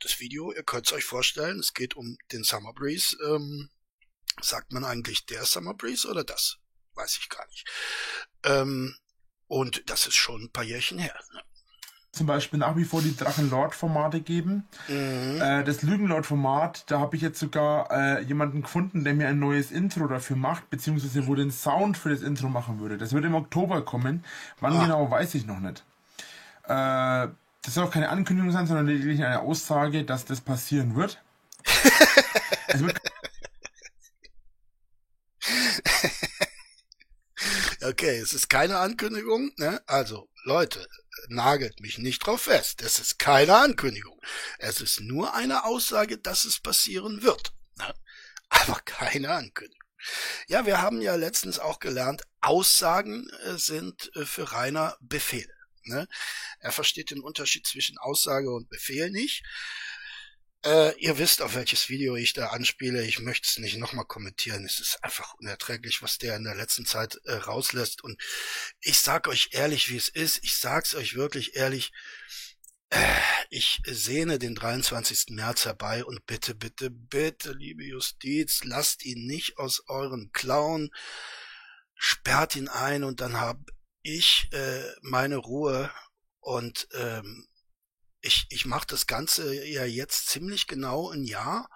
Das 0.00 0.20
Video, 0.20 0.52
ihr 0.52 0.64
könnt 0.64 0.86
es 0.86 0.92
euch 0.92 1.04
vorstellen, 1.04 1.60
es 1.60 1.74
geht 1.74 1.94
um 1.94 2.16
den 2.32 2.44
Summer 2.44 2.72
Breeze. 2.72 3.16
Ähm, 3.24 3.70
sagt 4.40 4.72
man 4.72 4.84
eigentlich 4.84 5.26
der 5.26 5.44
Summer 5.44 5.74
Breeze 5.74 6.08
oder 6.08 6.24
das? 6.24 6.58
Weiß 6.94 7.18
ich 7.20 7.28
gar 7.28 7.46
nicht. 7.48 7.68
Ähm, 8.44 8.96
und 9.48 9.88
das 9.90 10.06
ist 10.06 10.14
schon 10.14 10.44
ein 10.44 10.50
paar 10.50 10.64
Jährchen 10.64 10.98
her. 10.98 11.14
Ne? 11.32 11.40
zum 12.14 12.26
Beispiel 12.26 12.58
nach 12.58 12.76
wie 12.76 12.84
vor 12.84 13.02
die 13.02 13.16
Drachenlord-Formate 13.16 14.20
geben. 14.20 14.66
Mhm. 14.88 15.40
Äh, 15.40 15.64
das 15.64 15.82
Lügenlord-Format, 15.82 16.90
da 16.90 17.00
habe 17.00 17.16
ich 17.16 17.22
jetzt 17.22 17.38
sogar 17.38 17.90
äh, 17.90 18.22
jemanden 18.22 18.62
gefunden, 18.62 19.04
der 19.04 19.14
mir 19.14 19.28
ein 19.28 19.38
neues 19.38 19.70
Intro 19.70 20.06
dafür 20.06 20.36
macht, 20.36 20.70
beziehungsweise 20.70 21.26
wo 21.26 21.34
den 21.34 21.50
Sound 21.50 21.96
für 21.96 22.10
das 22.10 22.22
Intro 22.22 22.48
machen 22.48 22.80
würde. 22.80 22.96
Das 22.98 23.12
wird 23.12 23.24
im 23.24 23.34
Oktober 23.34 23.84
kommen. 23.84 24.24
Wann 24.60 24.76
ah. 24.76 24.82
genau, 24.82 25.10
weiß 25.10 25.34
ich 25.34 25.46
noch 25.46 25.60
nicht. 25.60 25.84
Äh, 26.64 27.28
das 27.62 27.74
soll 27.74 27.84
auch 27.84 27.90
keine 27.90 28.10
Ankündigung 28.10 28.52
sein, 28.52 28.66
sondern 28.66 28.86
lediglich 28.86 29.24
eine 29.24 29.40
Aussage, 29.40 30.04
dass 30.04 30.24
das 30.24 30.40
passieren 30.40 30.94
wird. 30.94 31.22
es 32.68 32.80
wird 32.80 33.00
okay, 37.84 38.18
es 38.18 38.32
ist 38.32 38.48
keine 38.48 38.78
Ankündigung, 38.78 39.52
ne? 39.56 39.82
Also, 39.86 40.28
Leute, 40.44 40.86
nagelt 41.28 41.80
mich 41.80 41.98
nicht 41.98 42.20
drauf 42.20 42.42
fest. 42.42 42.82
Es 42.82 42.98
ist 42.98 43.18
keine 43.18 43.56
Ankündigung. 43.56 44.20
Es 44.58 44.80
ist 44.80 45.00
nur 45.00 45.34
eine 45.34 45.64
Aussage, 45.64 46.18
dass 46.18 46.44
es 46.44 46.60
passieren 46.60 47.22
wird. 47.22 47.52
Ne? 47.76 47.94
Aber 48.48 48.80
keine 48.84 49.30
Ankündigung. 49.30 49.78
Ja, 50.48 50.66
wir 50.66 50.82
haben 50.82 51.00
ja 51.00 51.14
letztens 51.14 51.58
auch 51.58 51.78
gelernt, 51.78 52.22
Aussagen 52.40 53.28
äh, 53.44 53.56
sind 53.56 54.14
äh, 54.16 54.26
für 54.26 54.52
Rainer 54.52 54.96
Befehl. 55.00 55.50
Ne? 55.84 56.06
Er 56.60 56.72
versteht 56.72 57.10
den 57.10 57.20
Unterschied 57.20 57.66
zwischen 57.66 57.98
Aussage 57.98 58.50
und 58.50 58.68
Befehl 58.68 59.10
nicht. 59.10 59.44
Äh, 60.64 60.96
ihr 60.98 61.18
wisst, 61.18 61.42
auf 61.42 61.54
welches 61.54 61.90
Video 61.90 62.16
ich 62.16 62.32
da 62.32 62.48
anspiele. 62.48 63.04
Ich 63.04 63.20
möchte 63.20 63.46
es 63.46 63.58
nicht 63.58 63.76
nochmal 63.76 64.06
kommentieren. 64.06 64.64
Es 64.64 64.80
ist 64.80 65.04
einfach 65.04 65.34
unerträglich, 65.34 66.00
was 66.00 66.16
der 66.16 66.36
in 66.36 66.44
der 66.44 66.54
letzten 66.54 66.86
Zeit 66.86 67.20
äh, 67.24 67.34
rauslässt. 67.34 68.02
Und 68.02 68.18
ich 68.80 68.98
sag 68.98 69.28
euch 69.28 69.50
ehrlich, 69.52 69.90
wie 69.90 69.96
es 69.96 70.08
ist. 70.08 70.42
Ich 70.42 70.56
sag's 70.56 70.94
euch 70.94 71.16
wirklich 71.16 71.54
ehrlich. 71.54 71.92
Äh, 72.88 73.14
ich 73.50 73.82
sehne 73.86 74.38
den 74.38 74.54
23. 74.54 75.26
März 75.30 75.66
herbei 75.66 76.02
und 76.02 76.24
bitte, 76.24 76.54
bitte, 76.54 76.88
bitte, 76.90 77.52
liebe 77.52 77.84
Justiz, 77.84 78.64
lasst 78.64 79.04
ihn 79.04 79.26
nicht 79.26 79.58
aus 79.58 79.82
euren 79.88 80.30
Klauen. 80.32 80.90
Sperrt 81.94 82.56
ihn 82.56 82.68
ein 82.68 83.04
und 83.04 83.20
dann 83.20 83.38
hab 83.38 83.58
ich 84.00 84.48
äh, 84.52 84.82
meine 85.02 85.36
Ruhe 85.36 85.90
und 86.40 86.88
ähm, 86.94 87.46
ich, 88.24 88.46
ich 88.48 88.64
mache 88.64 88.86
das 88.86 89.06
Ganze 89.06 89.64
ja 89.64 89.84
jetzt 89.84 90.28
ziemlich 90.28 90.66
genau 90.66 91.10
ein 91.10 91.24
Jahr. 91.24 91.68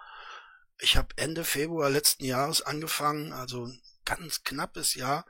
Ich 0.81 0.97
habe 0.97 1.09
Ende 1.17 1.45
Februar 1.45 1.91
letzten 1.91 2.25
Jahres 2.25 2.63
angefangen, 2.63 3.33
also 3.33 3.71
ganz 4.05 4.45
knappes 4.45 4.95
Jahr 4.95 5.27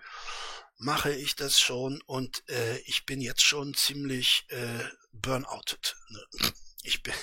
mache 0.76 1.12
ich 1.12 1.34
das 1.34 1.58
schon 1.58 2.00
und 2.02 2.48
äh, 2.48 2.78
ich 2.80 3.04
bin 3.04 3.20
jetzt 3.20 3.42
schon 3.42 3.74
ziemlich 3.74 4.46
äh, 4.50 4.84
burnoutet. 5.12 5.96
Ne? 6.08 6.52
Ich 6.84 7.02
bin 7.02 7.14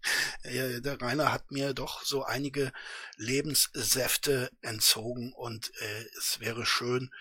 der 0.44 1.00
Rainer 1.02 1.32
hat 1.32 1.50
mir 1.50 1.74
doch 1.74 2.04
so 2.04 2.22
einige 2.22 2.72
Lebenssäfte 3.16 4.50
entzogen 4.62 5.32
und 5.32 5.72
äh, 5.80 6.04
es 6.16 6.38
wäre 6.38 6.64
schön, 6.64 7.12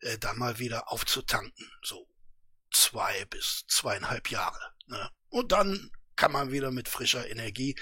äh, 0.00 0.18
da 0.18 0.34
mal 0.34 0.58
wieder 0.58 0.92
aufzutanken. 0.92 1.72
So 1.82 2.06
zwei 2.70 3.24
bis 3.24 3.64
zweieinhalb 3.66 4.30
Jahre. 4.30 4.60
Ne? 4.86 5.10
Und 5.30 5.52
dann 5.52 5.90
kann 6.16 6.32
man 6.32 6.52
wieder 6.52 6.70
mit 6.70 6.88
frischer 6.88 7.28
Energie 7.30 7.76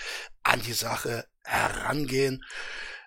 an 0.44 0.62
die 0.62 0.72
Sache 0.72 1.26
herangehen. 1.42 2.44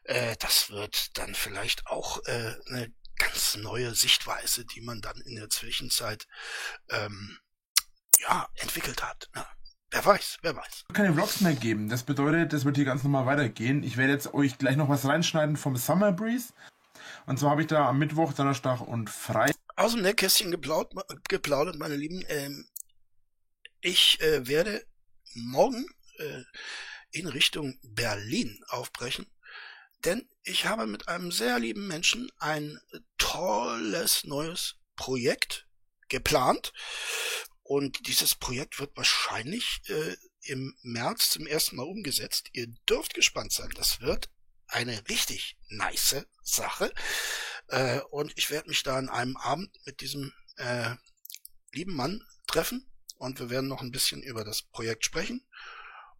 Äh, 0.04 0.36
das 0.40 0.70
wird 0.72 1.18
dann 1.18 1.36
vielleicht 1.36 1.88
auch 1.88 2.20
äh, 2.26 2.56
eine 2.68 2.94
ganz 3.18 3.56
neue 3.56 3.94
Sichtweise, 3.96 4.66
die 4.66 4.82
man 4.82 5.00
dann 5.02 5.22
in 5.22 5.36
der 5.36 5.50
Zwischenzeit 5.50 6.28
ähm, 6.90 7.38
ja 8.20 8.48
entwickelt 8.56 9.04
hat. 9.04 9.30
Ne? 9.36 9.46
Wer 9.92 10.06
weiß, 10.06 10.40
wer 10.42 10.56
weiß. 10.56 10.86
Keine 10.94 11.14
Vlogs 11.14 11.42
mehr 11.42 11.54
geben. 11.54 11.90
Das 11.90 12.04
bedeutet, 12.04 12.54
das 12.54 12.66
wird 12.66 12.78
hier 12.78 12.86
ganz 12.86 13.04
normal 13.04 13.26
weitergehen. 13.26 13.84
Ich 13.84 13.98
werde 13.98 14.14
jetzt 14.14 14.34
euch 14.34 14.58
gleich 14.58 14.78
noch 14.78 14.90
was 14.90 15.06
reinschneiden 15.06 15.58
vom 15.58 15.76
Summer 15.76 16.14
Breeze. 16.14 16.54
Und 17.26 17.40
zwar 17.40 17.52
habe 17.52 17.62
ich 17.62 17.68
da 17.68 17.90
am 17.90 18.00
Mittwoch, 18.00 18.34
Donnerstag 18.34 18.82
und 18.82 19.10
Freitag. 19.10 19.56
Aus 19.76 19.94
dem 19.94 20.02
Nähkästchen 20.02 20.52
geplaudert, 20.52 20.94
geplaudert 21.28 21.78
meine 21.78 21.96
Lieben. 21.96 22.24
Ähm, 22.30 22.66
ich 23.82 24.22
äh, 24.22 24.48
werde 24.48 24.86
morgen 25.34 25.86
äh, 26.18 26.44
in 27.12 27.28
Richtung 27.28 27.78
Berlin 27.84 28.64
aufbrechen, 28.68 29.26
denn 30.06 30.28
ich 30.44 30.66
habe 30.66 30.88
mit 30.88 31.08
einem 31.08 31.32
sehr 31.32 31.60
lieben 31.60 31.88
Menschen 31.88 32.32
ein 32.40 32.80
tolles 33.18 34.24
neues 34.24 34.78
Projekt 34.96 35.68
geplant 36.10 36.74
und 37.64 38.08
dieses 38.08 38.36
Projekt 38.36 38.80
wird 38.80 38.96
wahrscheinlich 38.98 39.82
äh, 39.88 40.16
im 40.44 40.76
März 40.82 41.30
zum 41.30 41.48
ersten 41.48 41.76
Mal 41.76 41.86
umgesetzt. 41.86 42.50
Ihr 42.54 42.68
dürft 42.90 43.14
gespannt 43.14 43.54
sein. 43.54 43.70
Das 43.76 44.02
wird 44.02 44.30
eine 44.68 45.08
richtig 45.08 45.58
nice 45.70 46.26
Sache. 46.44 46.92
Äh, 47.68 48.02
und 48.10 48.34
ich 48.36 48.50
werde 48.50 48.70
mich 48.70 48.84
da 48.84 48.98
an 48.98 49.10
einem 49.10 49.38
Abend 49.38 49.70
mit 49.86 50.02
diesem 50.02 50.34
äh, 50.58 50.96
lieben 51.72 51.96
Mann 51.96 52.24
treffen 52.48 52.91
und 53.22 53.40
wir 53.40 53.52
werden 53.52 53.68
noch 53.68 53.82
ein 53.82 53.92
bisschen 53.92 54.24
über 54.24 54.44
das 54.44 54.64
Projekt 54.64 55.06
sprechen. 55.06 55.46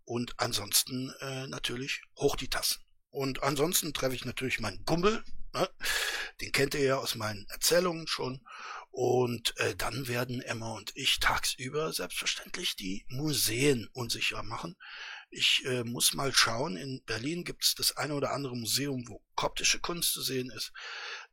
Und 0.04 0.34
ansonsten 0.38 1.12
äh, 1.20 1.48
natürlich 1.48 2.04
hoch 2.16 2.36
die 2.36 2.48
Tassen. 2.48 2.84
Und 3.10 3.42
ansonsten 3.42 3.92
treffe 3.94 4.14
ich 4.14 4.24
natürlich 4.24 4.60
meinen 4.60 4.86
Gumbel. 4.86 5.24
Ne? 5.54 5.68
Den 6.42 6.52
kennt 6.52 6.76
ihr 6.76 6.84
ja 6.84 6.98
aus 6.98 7.16
meinen 7.16 7.48
Erzählungen 7.50 8.08
schon. 8.08 8.46
Und 8.92 9.58
äh, 9.58 9.76
dann 9.76 10.08
werden 10.08 10.42
Emma 10.42 10.74
und 10.74 10.92
ich 10.96 11.20
tagsüber 11.20 11.92
selbstverständlich 11.92 12.76
die 12.76 13.06
Museen 13.10 13.88
unsicher 13.94 14.44
machen. 14.44 14.76
Ich 15.32 15.66
äh, 15.66 15.84
muss 15.84 16.14
mal 16.14 16.32
schauen, 16.34 16.78
in 16.78 17.02
Berlin 17.06 17.44
gibt 17.46 17.64
es 17.64 17.74
das 17.74 17.98
eine 17.98 18.14
oder 18.14 18.32
andere 18.32 18.56
Museum, 18.56 19.08
wo 19.08 19.24
koptische 19.34 19.80
Kunst 19.80 20.14
zu 20.14 20.22
sehen 20.22 20.52
ist. 20.52 20.72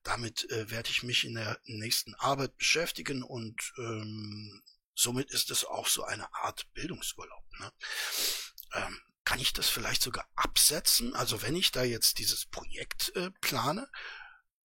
Damit 0.03 0.51
äh, 0.51 0.71
werde 0.71 0.89
ich 0.89 1.03
mich 1.03 1.25
in 1.25 1.35
der 1.35 1.59
nächsten 1.64 2.14
Arbeit 2.14 2.57
beschäftigen 2.57 3.23
und 3.23 3.75
ähm, 3.77 4.62
Somit 4.99 5.31
ist 5.31 5.53
es 5.53 5.65
auch 5.65 5.87
so 5.87 6.03
eine 6.03 6.35
Art 6.35 6.67
Bildungsurlaub. 6.75 7.45
Ne? 7.61 7.73
Ähm, 8.75 9.01
kann 9.25 9.39
ich 9.39 9.53
das 9.53 9.69
vielleicht 9.69 10.03
sogar 10.03 10.27
absetzen? 10.35 11.15
Also 11.15 11.41
wenn 11.41 11.55
ich 11.55 11.71
da 11.71 11.85
jetzt 11.85 12.19
dieses 12.19 12.47
Projekt 12.47 13.15
äh, 13.15 13.31
plane, 13.41 13.89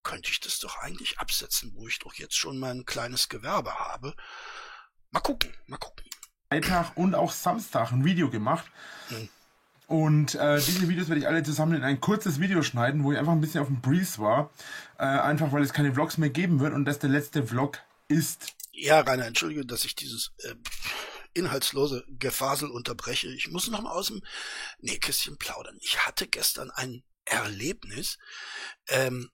könnte 0.03 0.31
ich 0.31 0.41
das 0.41 0.59
doch 0.59 0.79
eigentlich 0.79 1.19
absetzen, 1.19 1.73
wo 1.75 1.87
ich 1.87 1.99
doch 1.99 2.15
jetzt 2.15 2.35
schon 2.35 2.59
mein 2.59 2.87
kleines 2.87 3.29
Gewerbe 3.29 3.75
habe. 3.75 4.17
Mal 5.11 5.21
gucken, 5.21 5.53
mal 5.67 5.77
gucken. 5.77 6.07
Freitag 6.49 6.97
und 6.97 7.15
auch 7.15 7.31
Samstag 7.31 7.93
ein 7.93 8.07
Video 8.07 8.31
gemacht. 8.31 8.65
Hm. 9.09 9.29
Und 9.87 10.35
äh, 10.37 10.57
diese 10.63 10.89
Videos 10.89 11.09
werde 11.09 11.21
ich 11.21 11.29
alle 11.29 11.43
zusammen 11.43 11.75
in 11.75 11.85
ein 11.85 12.01
kurzes 12.01 12.41
Video 12.41 12.63
schneiden, 12.63 13.05
wo 13.05 13.13
ich 13.13 13.19
einfach 13.19 13.33
ein 13.33 13.43
bisschen 13.43 13.61
auf 13.61 13.67
dem 13.67 13.83
Breeze 13.83 14.19
war. 14.19 14.51
Äh, 14.97 15.03
einfach 15.05 15.53
weil 15.53 15.63
es 15.63 15.75
keine 15.75 15.93
Vlogs 15.93 16.17
mehr 16.17 16.31
geben 16.31 16.59
wird 16.61 16.73
und 16.73 16.87
das 16.87 16.99
der 16.99 17.11
letzte 17.11 17.47
Vlog 17.47 17.81
ist. 18.13 18.55
Ja, 18.73 19.01
Rainer, 19.01 19.27
entschuldige, 19.27 19.67
dass 19.67 19.85
ich 19.85 19.95
dieses 19.95 20.33
äh, 20.39 20.55
inhaltslose 21.35 22.05
Gefasel 22.09 22.71
unterbreche. 22.71 23.29
Ich 23.29 23.49
muss 23.49 23.69
noch 23.69 23.83
mal 23.83 23.93
aus 23.93 24.09
dem 24.09 24.23
Nähkästchen 24.79 25.39
plaudern. 25.39 25.77
Ich 25.81 26.07
hatte 26.07 26.27
gestern 26.27 26.71
ein 26.71 27.03
Erlebnis. 27.25 28.19
Ähm, 28.89 29.31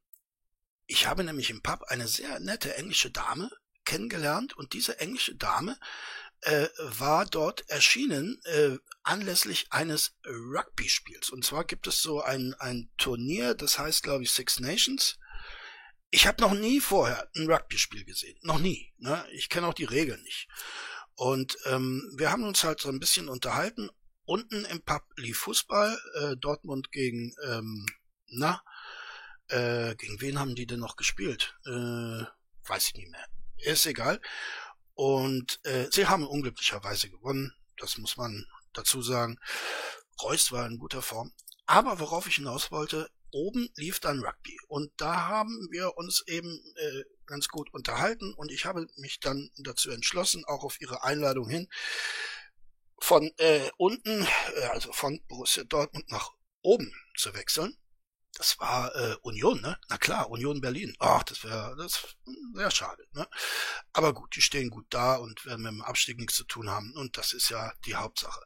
ich 0.87 1.07
habe 1.07 1.25
nämlich 1.25 1.51
im 1.51 1.63
Pub 1.63 1.83
eine 1.89 2.09
sehr 2.09 2.41
nette 2.41 2.75
englische 2.77 3.11
Dame 3.11 3.51
kennengelernt 3.85 4.57
und 4.57 4.73
diese 4.73 5.01
englische 5.01 5.35
Dame 5.35 5.79
äh, 6.43 6.69
war 6.79 7.27
dort 7.27 7.69
erschienen 7.69 8.41
äh, 8.45 8.77
anlässlich 9.03 9.67
eines 9.71 10.15
Rugby-Spiels. 10.25 11.31
Und 11.31 11.45
zwar 11.45 11.65
gibt 11.65 11.87
es 11.87 12.01
so 12.01 12.23
ein, 12.23 12.55
ein 12.55 12.91
Turnier, 12.97 13.55
das 13.55 13.79
heißt, 13.79 14.03
glaube 14.03 14.25
ich, 14.25 14.31
Six 14.31 14.61
Nations 14.61 15.19
ich 16.11 16.27
habe 16.27 16.41
noch 16.41 16.55
nie 16.55 16.81
vorher 16.81 17.29
ein 17.37 17.51
Rugby-Spiel 17.51 18.05
gesehen. 18.05 18.39
Noch 18.43 18.59
nie. 18.59 18.93
Ne? 18.99 19.25
Ich 19.33 19.49
kenne 19.49 19.67
auch 19.67 19.75
die 19.75 19.85
Regeln 19.85 20.23
nicht. 20.23 20.49
Und 21.15 21.57
ähm, 21.67 22.11
wir 22.17 22.31
haben 22.31 22.45
uns 22.45 22.65
halt 22.65 22.81
so 22.81 22.89
ein 22.89 23.01
bisschen 23.01 23.29
unterhalten. 23.29 23.91
Unten 24.25 24.65
im 24.67 24.83
Pub 24.83 25.03
lief 25.17 25.39
Fußball, 25.39 25.99
äh, 26.15 26.37
Dortmund 26.37 26.93
gegen, 26.93 27.35
ähm, 27.45 27.87
na, 28.29 28.63
äh, 29.49 29.95
gegen 29.97 30.21
wen 30.21 30.39
haben 30.39 30.55
die 30.55 30.67
denn 30.67 30.81
noch 30.81 30.97
gespielt? 30.97 31.57
Äh, 31.67 31.71
weiß 31.71 32.89
ich 32.89 32.95
nicht 32.95 33.11
mehr. 33.11 33.27
Ist 33.59 33.87
egal. 33.87 34.21
Und 34.95 35.61
äh, 35.65 35.89
sie 35.91 36.07
haben 36.07 36.27
unglücklicherweise 36.27 37.11
gewonnen. 37.11 37.53
Das 37.77 37.99
muss 37.99 38.17
man 38.17 38.47
dazu 38.73 39.03
sagen. 39.03 39.39
Reus 40.23 40.53
war 40.53 40.67
in 40.67 40.79
guter 40.79 41.03
Form. 41.03 41.33
Aber 41.67 42.01
worauf 42.01 42.27
ich 42.27 42.37
hinaus 42.37 42.71
wollte, 42.71 43.11
oben 43.33 43.69
lief 43.77 44.01
dann 44.01 44.21
Rugby. 44.25 44.59
Und 44.69 44.93
da 44.97 45.29
haben 45.29 45.69
wir 45.71 45.97
uns 45.97 46.25
eben 46.27 46.63
äh, 46.77 47.05
ganz 47.27 47.49
gut 47.49 47.73
unterhalten 47.73 48.35
und 48.35 48.51
ich 48.51 48.65
habe 48.65 48.87
mich 48.97 49.21
dann 49.21 49.51
dazu 49.59 49.91
entschlossen, 49.91 50.45
auch 50.47 50.65
auf 50.65 50.81
ihre 50.81 51.03
Einladung 51.05 51.49
hin, 51.49 51.69
von 53.01 53.31
äh, 53.39 53.71
unten, 53.77 54.27
äh, 54.57 54.65
also 54.73 54.93
von 54.93 55.21
Borussia 55.29 55.65
Dortmund 55.65 56.11
nach 56.11 56.33
oben 56.63 56.93
zu 57.17 57.35
wechseln. 57.35 57.77
Das 58.39 58.59
war 58.61 58.95
äh, 58.95 59.17
Union, 59.23 59.61
ne? 59.61 59.77
Na 59.89 59.99
klar, 59.99 60.31
Union 60.31 60.61
Berlin. 60.61 60.95
Ach, 61.01 61.25
das 61.25 61.43
wäre 61.43 61.75
das 61.77 62.17
wäre 62.55 62.71
schade, 62.71 63.05
ne? 63.13 63.27
Aber 63.93 64.15
gut, 64.15 64.37
die 64.37 64.41
stehen 64.41 64.71
gut 64.71 64.87
da 64.91 65.17
und 65.17 65.45
werden 65.45 65.63
mit 65.63 65.73
dem 65.73 65.83
Abstieg 65.83 66.19
nichts 66.19 66.37
zu 66.37 66.45
tun 66.45 66.71
haben 66.71 66.93
und 66.95 67.19
das 67.19 67.33
ist 67.33 67.49
ja 67.51 67.73
die 67.85 67.97
Hauptsache. 67.97 68.41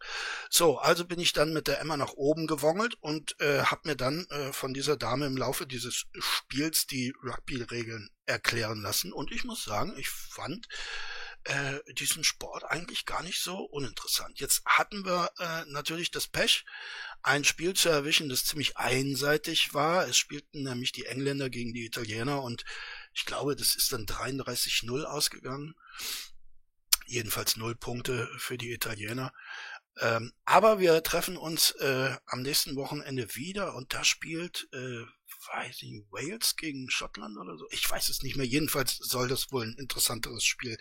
So, 0.48 0.78
also 0.78 1.04
bin 1.04 1.20
ich 1.20 1.34
dann 1.34 1.52
mit 1.52 1.68
der 1.68 1.78
Emma 1.78 1.98
nach 1.98 2.14
oben 2.14 2.46
gewongelt 2.46 2.94
und 3.00 3.38
äh, 3.40 3.64
habe 3.64 3.82
mir 3.84 3.96
dann 3.96 4.24
äh, 4.30 4.54
von 4.54 4.72
dieser 4.72 4.96
Dame 4.96 5.26
im 5.26 5.36
Laufe 5.36 5.66
dieses 5.66 6.06
Spiels 6.18 6.86
die 6.86 7.12
Rugby-Regeln 7.22 8.08
erklären 8.24 8.80
lassen 8.80 9.12
und 9.12 9.30
ich 9.30 9.44
muss 9.44 9.64
sagen, 9.64 9.94
ich 9.98 10.08
fand 10.08 10.68
äh, 11.44 11.80
diesen 11.94 12.24
Sport 12.24 12.64
eigentlich 12.64 13.04
gar 13.04 13.22
nicht 13.22 13.40
so 13.40 13.56
uninteressant. 13.56 14.38
Jetzt 14.40 14.62
hatten 14.64 15.04
wir 15.04 15.30
äh, 15.38 15.64
natürlich 15.66 16.10
das 16.10 16.28
Pech, 16.28 16.64
ein 17.22 17.44
Spiel 17.44 17.74
zu 17.74 17.88
erwischen, 17.88 18.28
das 18.28 18.44
ziemlich 18.44 18.76
einseitig 18.76 19.74
war. 19.74 20.06
Es 20.08 20.16
spielten 20.16 20.62
nämlich 20.62 20.92
die 20.92 21.06
Engländer 21.06 21.50
gegen 21.50 21.72
die 21.72 21.86
Italiener 21.86 22.42
und 22.42 22.64
ich 23.14 23.24
glaube, 23.24 23.56
das 23.56 23.74
ist 23.74 23.92
dann 23.92 24.06
33-0 24.06 25.04
ausgegangen. 25.04 25.74
Jedenfalls 27.06 27.56
null 27.56 27.74
Punkte 27.74 28.28
für 28.38 28.56
die 28.56 28.72
Italiener. 28.72 29.32
Ähm, 30.00 30.32
aber 30.46 30.78
wir 30.78 31.02
treffen 31.02 31.36
uns 31.36 31.72
äh, 31.72 32.16
am 32.26 32.42
nächsten 32.42 32.76
Wochenende 32.76 33.34
wieder 33.34 33.74
und 33.74 33.92
da 33.92 34.04
spielt 34.04 34.68
äh, 34.72 35.04
weiß 35.54 35.82
ich, 35.82 36.02
Wales 36.10 36.56
gegen 36.56 36.90
Schottland 36.90 37.36
oder 37.36 37.56
so. 37.56 37.66
Ich 37.70 37.88
weiß 37.90 38.08
es 38.08 38.22
nicht 38.22 38.36
mehr. 38.36 38.46
Jedenfalls 38.46 38.96
soll 38.96 39.28
das 39.28 39.52
wohl 39.52 39.66
ein 39.66 39.74
interessanteres 39.78 40.44
Spiel 40.44 40.78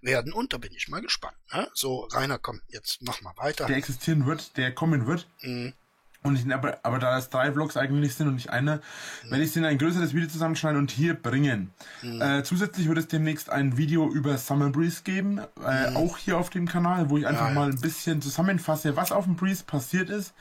werden 0.00 0.32
und 0.32 0.52
da 0.52 0.58
bin 0.58 0.72
ich 0.74 0.88
mal 0.88 1.00
gespannt. 1.00 1.36
Ne? 1.52 1.68
So, 1.74 2.08
Rainer, 2.12 2.38
komm, 2.38 2.60
jetzt 2.68 3.02
mach 3.02 3.20
mal 3.22 3.36
weiter. 3.36 3.66
Der 3.66 3.76
existieren 3.76 4.26
wird, 4.26 4.56
der 4.56 4.74
kommen 4.74 5.06
wird. 5.06 5.28
Mhm. 5.40 5.74
Und 6.22 6.38
ich, 6.38 6.54
aber, 6.54 6.78
aber 6.82 6.98
da 6.98 7.16
das 7.16 7.30
drei 7.30 7.50
Vlogs 7.52 7.76
eigentlich 7.76 8.14
sind 8.14 8.28
und 8.28 8.34
nicht 8.34 8.50
einer, 8.50 8.76
mhm. 8.76 9.30
werde 9.30 9.44
ich 9.44 9.52
sie 9.52 9.58
in 9.58 9.64
ein 9.64 9.78
größeres 9.78 10.14
Video 10.14 10.28
zusammenschneiden 10.28 10.78
und 10.78 10.90
hier 10.90 11.14
bringen. 11.14 11.72
Mhm. 12.02 12.22
Äh, 12.22 12.44
zusätzlich 12.44 12.88
wird 12.88 12.98
es 12.98 13.08
demnächst 13.08 13.50
ein 13.50 13.76
Video 13.76 14.08
über 14.08 14.38
Summer 14.38 14.70
Breeze 14.70 15.02
geben, 15.02 15.40
äh, 15.66 15.90
mhm. 15.90 15.96
auch 15.96 16.18
hier 16.18 16.38
auf 16.38 16.50
dem 16.50 16.68
Kanal, 16.68 17.10
wo 17.10 17.18
ich 17.18 17.26
einfach 17.26 17.48
ja, 17.48 17.54
mal 17.54 17.70
ein 17.70 17.80
bisschen 17.80 18.22
zusammenfasse, 18.22 18.94
was 18.96 19.10
auf 19.10 19.24
dem 19.24 19.34
Breeze 19.36 19.64
passiert 19.64 20.10
ist. 20.10 20.32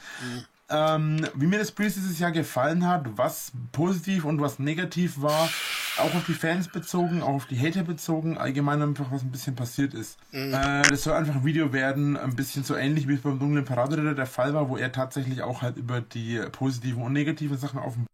Ähm, 0.71 1.27
wie 1.35 1.47
mir 1.47 1.59
das 1.59 1.71
Breeze 1.71 1.99
dieses 1.99 2.19
Jahr 2.19 2.31
gefallen 2.31 2.87
hat, 2.87 3.05
was 3.17 3.51
positiv 3.71 4.25
und 4.25 4.39
was 4.39 4.59
negativ 4.59 5.21
war, 5.21 5.49
auch 5.97 6.15
auf 6.15 6.25
die 6.25 6.33
Fans 6.33 6.69
bezogen, 6.69 7.21
auch 7.21 7.33
auf 7.33 7.45
die 7.45 7.59
Hater 7.59 7.83
bezogen, 7.83 8.37
allgemein 8.37 8.81
einfach 8.81 9.11
was 9.11 9.21
ein 9.23 9.31
bisschen 9.31 9.55
passiert 9.55 9.93
ist. 9.93 10.17
Mhm. 10.31 10.53
Äh, 10.53 10.81
das 10.83 11.03
soll 11.03 11.13
einfach 11.13 11.35
ein 11.35 11.45
Video 11.45 11.73
werden, 11.73 12.17
ein 12.17 12.35
bisschen 12.35 12.63
so 12.63 12.75
ähnlich 12.75 13.07
wie 13.07 13.15
es 13.15 13.21
beim 13.21 13.39
dunklen 13.39 13.65
Paraderitter 13.65 14.15
der 14.15 14.25
Fall 14.25 14.53
war, 14.53 14.69
wo 14.69 14.77
er 14.77 14.91
tatsächlich 14.91 15.41
auch 15.41 15.61
halt 15.61 15.77
über 15.77 16.01
die 16.01 16.39
positiven 16.51 17.03
und 17.03 17.13
negativen 17.13 17.57
Sachen 17.57 17.79
auf 17.79 17.93
dem 17.93 18.07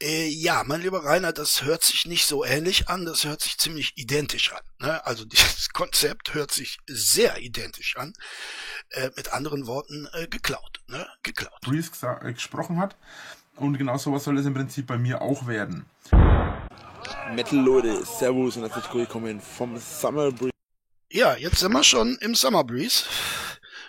äh, 0.00 0.28
ja, 0.28 0.62
mein 0.64 0.82
lieber 0.82 1.04
Rainer, 1.04 1.32
das 1.32 1.62
hört 1.62 1.82
sich 1.82 2.06
nicht 2.06 2.26
so 2.26 2.44
ähnlich 2.44 2.88
an, 2.88 3.04
das 3.04 3.24
hört 3.24 3.40
sich 3.40 3.58
ziemlich 3.58 3.96
identisch 3.96 4.52
an. 4.52 4.62
Ne? 4.78 5.04
Also 5.06 5.24
dieses 5.26 5.70
Konzept 5.70 6.34
hört 6.34 6.52
sich 6.52 6.78
sehr 6.86 7.38
identisch 7.38 7.96
an. 7.96 8.12
Äh, 8.90 9.10
mit 9.16 9.32
anderen 9.32 9.66
Worten, 9.66 10.08
äh, 10.12 10.28
geklaut. 10.28 10.80
Ne? 10.86 11.06
Geklaut. 11.22 11.60
Breeze 11.62 11.90
äh, 12.22 12.32
gesprochen 12.32 12.78
hat. 12.78 12.96
Und 13.56 13.76
genau 13.76 13.98
sowas 13.98 14.24
soll 14.24 14.38
es 14.38 14.46
im 14.46 14.54
Prinzip 14.54 14.86
bei 14.86 14.98
mir 14.98 15.20
auch 15.20 15.46
werden. 15.48 15.84
Metal 17.32 17.58
Leute, 17.58 18.04
Servus 18.04 18.56
und 18.56 18.62
herzlich 18.62 18.94
willkommen 18.94 19.40
vom 19.40 19.76
Summer 19.78 20.30
Breeze. 20.30 20.52
Ja, 21.10 21.34
jetzt 21.36 21.58
sind 21.58 21.72
wir 21.72 21.82
schon 21.82 22.16
im 22.20 22.34
Summer 22.34 22.62
Breeze. 22.62 23.04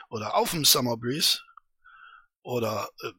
Oder 0.10 0.36
auf 0.36 0.51
dem 0.51 0.66
Summer 0.66 0.97
Breeze. 0.97 1.39
Oder 2.41 2.89
äh, 3.03 3.12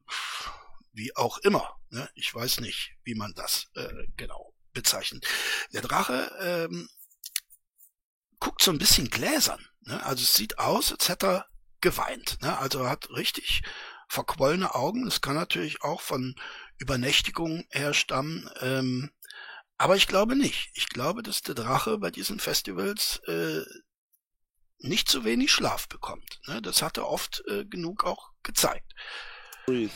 wie 0.92 1.14
auch 1.16 1.38
immer. 1.38 1.79
Ne? 1.90 2.08
Ich 2.14 2.34
weiß 2.34 2.60
nicht, 2.60 2.92
wie 3.04 3.14
man 3.14 3.32
das 3.34 3.68
äh, 3.74 4.06
genau 4.16 4.54
bezeichnet. 4.72 5.26
Der 5.72 5.82
Drache 5.82 6.30
ähm, 6.40 6.88
guckt 8.38 8.62
so 8.62 8.70
ein 8.70 8.78
bisschen 8.78 9.10
gläsern. 9.10 9.64
Ne? 9.82 10.04
Also 10.04 10.22
es 10.22 10.34
sieht 10.34 10.58
aus, 10.58 10.92
als 10.92 11.08
hätte 11.08 11.26
er 11.26 11.46
geweint. 11.80 12.40
Ne? 12.42 12.56
Also 12.58 12.80
er 12.80 12.90
hat 12.90 13.10
richtig 13.10 13.62
verquollene 14.08 14.74
Augen. 14.74 15.04
Das 15.04 15.20
kann 15.20 15.34
natürlich 15.34 15.82
auch 15.82 16.00
von 16.00 16.34
Übernächtigung 16.78 17.66
herstammen. 17.70 18.48
Ähm, 18.60 19.10
aber 19.76 19.96
ich 19.96 20.06
glaube 20.06 20.36
nicht. 20.36 20.70
Ich 20.74 20.88
glaube, 20.88 21.22
dass 21.22 21.42
der 21.42 21.54
Drache 21.54 21.98
bei 21.98 22.10
diesen 22.10 22.38
Festivals 22.38 23.20
äh, 23.26 23.62
nicht 24.78 25.08
zu 25.08 25.24
wenig 25.24 25.52
Schlaf 25.52 25.88
bekommt. 25.88 26.40
Ne? 26.46 26.62
Das 26.62 26.82
hat 26.82 26.98
er 26.98 27.08
oft 27.08 27.42
äh, 27.48 27.64
genug 27.64 28.04
auch 28.04 28.30
gezeigt. 28.42 28.92
Breathe. 29.66 29.92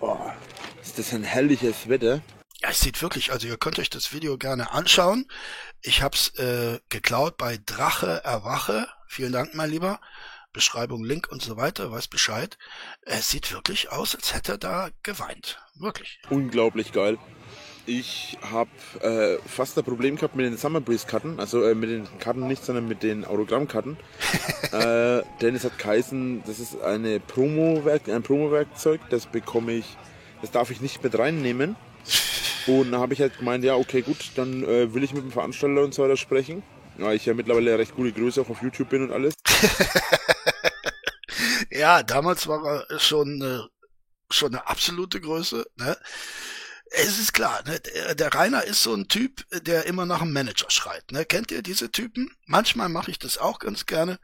Boah, 0.00 0.34
ist 0.82 0.98
das 0.98 1.12
ein 1.12 1.24
herrliches 1.24 1.88
Wetter. 1.88 2.20
Ja, 2.62 2.70
es 2.70 2.80
sieht 2.80 3.00
wirklich, 3.02 3.32
also 3.32 3.46
ihr 3.46 3.56
könnt 3.56 3.78
euch 3.78 3.90
das 3.90 4.12
Video 4.12 4.38
gerne 4.38 4.70
anschauen. 4.72 5.26
Ich 5.82 6.02
hab's 6.02 6.30
äh, 6.38 6.80
geklaut 6.88 7.36
bei 7.36 7.58
Drache 7.64 8.22
Erwache. 8.24 8.88
Vielen 9.08 9.32
Dank, 9.32 9.54
mein 9.54 9.70
Lieber. 9.70 10.00
Beschreibung, 10.52 11.04
Link 11.04 11.28
und 11.30 11.42
so 11.42 11.58
weiter, 11.58 11.90
weiß 11.90 12.08
Bescheid. 12.08 12.56
Es 13.02 13.28
sieht 13.28 13.52
wirklich 13.52 13.92
aus, 13.92 14.14
als 14.14 14.32
hätte 14.32 14.52
er 14.52 14.58
da 14.58 14.90
geweint. 15.02 15.58
Wirklich. 15.74 16.18
Unglaublich 16.30 16.92
geil. 16.92 17.18
Ich 17.88 18.36
habe 18.42 18.70
äh, 19.00 19.38
fast 19.48 19.78
ein 19.78 19.84
Problem 19.84 20.16
gehabt 20.16 20.34
mit 20.34 20.44
den 20.44 20.56
Summer 20.56 20.80
Breeze 20.80 21.06
Karten, 21.06 21.38
also 21.38 21.62
äh, 21.62 21.76
mit 21.76 21.88
den 21.88 22.18
Karten 22.18 22.48
nicht, 22.48 22.64
sondern 22.64 22.88
mit 22.88 23.04
den 23.04 23.24
Autogrammkarten. 23.24 23.96
äh, 24.72 25.22
denn 25.40 25.54
es 25.54 25.64
hat 25.64 25.78
geheißen, 25.78 26.42
das 26.46 26.58
ist 26.58 26.82
eine 26.82 27.20
Promo 27.20 27.84
ein 27.86 28.22
Promo-Werkzeug, 28.24 29.00
das 29.10 29.26
bekomme 29.26 29.72
ich, 29.72 29.96
das 30.40 30.50
darf 30.50 30.72
ich 30.72 30.80
nicht 30.80 31.02
mit 31.04 31.16
reinnehmen. 31.16 31.76
Und 32.66 32.90
da 32.90 32.98
habe 32.98 33.14
ich 33.14 33.20
halt 33.20 33.38
gemeint, 33.38 33.62
ja, 33.62 33.76
okay, 33.76 34.02
gut, 34.02 34.32
dann 34.34 34.64
äh, 34.64 34.92
will 34.92 35.04
ich 35.04 35.14
mit 35.14 35.22
dem 35.22 35.30
Veranstalter 35.30 35.84
und 35.84 35.94
so 35.94 36.02
weiter 36.02 36.16
sprechen. 36.16 36.64
Ja, 36.98 37.12
ich 37.12 37.24
ja 37.24 37.34
mittlerweile 37.34 37.78
recht 37.78 37.94
gute 37.94 38.10
Größe 38.10 38.40
auch 38.40 38.50
auf 38.50 38.62
YouTube 38.62 38.88
bin 38.88 39.02
und 39.02 39.12
alles. 39.12 39.34
ja, 41.70 42.02
damals 42.02 42.48
war 42.48 42.84
er 42.88 42.98
schon, 42.98 43.40
äh, 43.42 44.34
schon 44.34 44.54
eine 44.54 44.66
absolute 44.66 45.20
Größe, 45.20 45.66
ne? 45.76 45.96
Es 46.90 47.18
ist 47.18 47.32
klar, 47.32 47.62
ne, 47.64 47.80
der, 47.80 48.14
der 48.14 48.34
Rainer 48.34 48.64
ist 48.64 48.82
so 48.82 48.94
ein 48.94 49.08
Typ, 49.08 49.44
der 49.64 49.86
immer 49.86 50.06
nach 50.06 50.22
einem 50.22 50.32
Manager 50.32 50.70
schreit. 50.70 51.10
Ne? 51.12 51.24
Kennt 51.24 51.50
ihr 51.50 51.62
diese 51.62 51.90
Typen? 51.90 52.30
Manchmal 52.46 52.88
mache 52.88 53.10
ich 53.10 53.18
das 53.18 53.38
auch 53.38 53.58
ganz 53.58 53.86
gerne. 53.86 54.18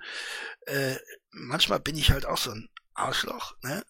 Äh, 0.66 0.96
manchmal 1.30 1.80
bin 1.80 1.96
ich 1.96 2.10
halt 2.10 2.26
auch 2.26 2.38
so 2.38 2.52
ein 2.52 2.68
Arschloch, 2.94 3.56
ne? 3.62 3.84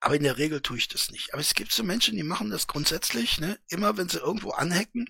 Aber 0.00 0.16
in 0.16 0.24
der 0.24 0.38
Regel 0.38 0.60
tue 0.60 0.78
ich 0.78 0.88
das 0.88 1.10
nicht. 1.10 1.32
Aber 1.32 1.40
es 1.40 1.54
gibt 1.54 1.72
so 1.72 1.84
Menschen, 1.84 2.16
die 2.16 2.22
machen 2.22 2.50
das 2.50 2.66
grundsätzlich, 2.66 3.38
ne? 3.38 3.58
Immer 3.68 3.96
wenn 3.96 4.08
sie 4.08 4.18
irgendwo 4.18 4.50
anhacken, 4.50 5.08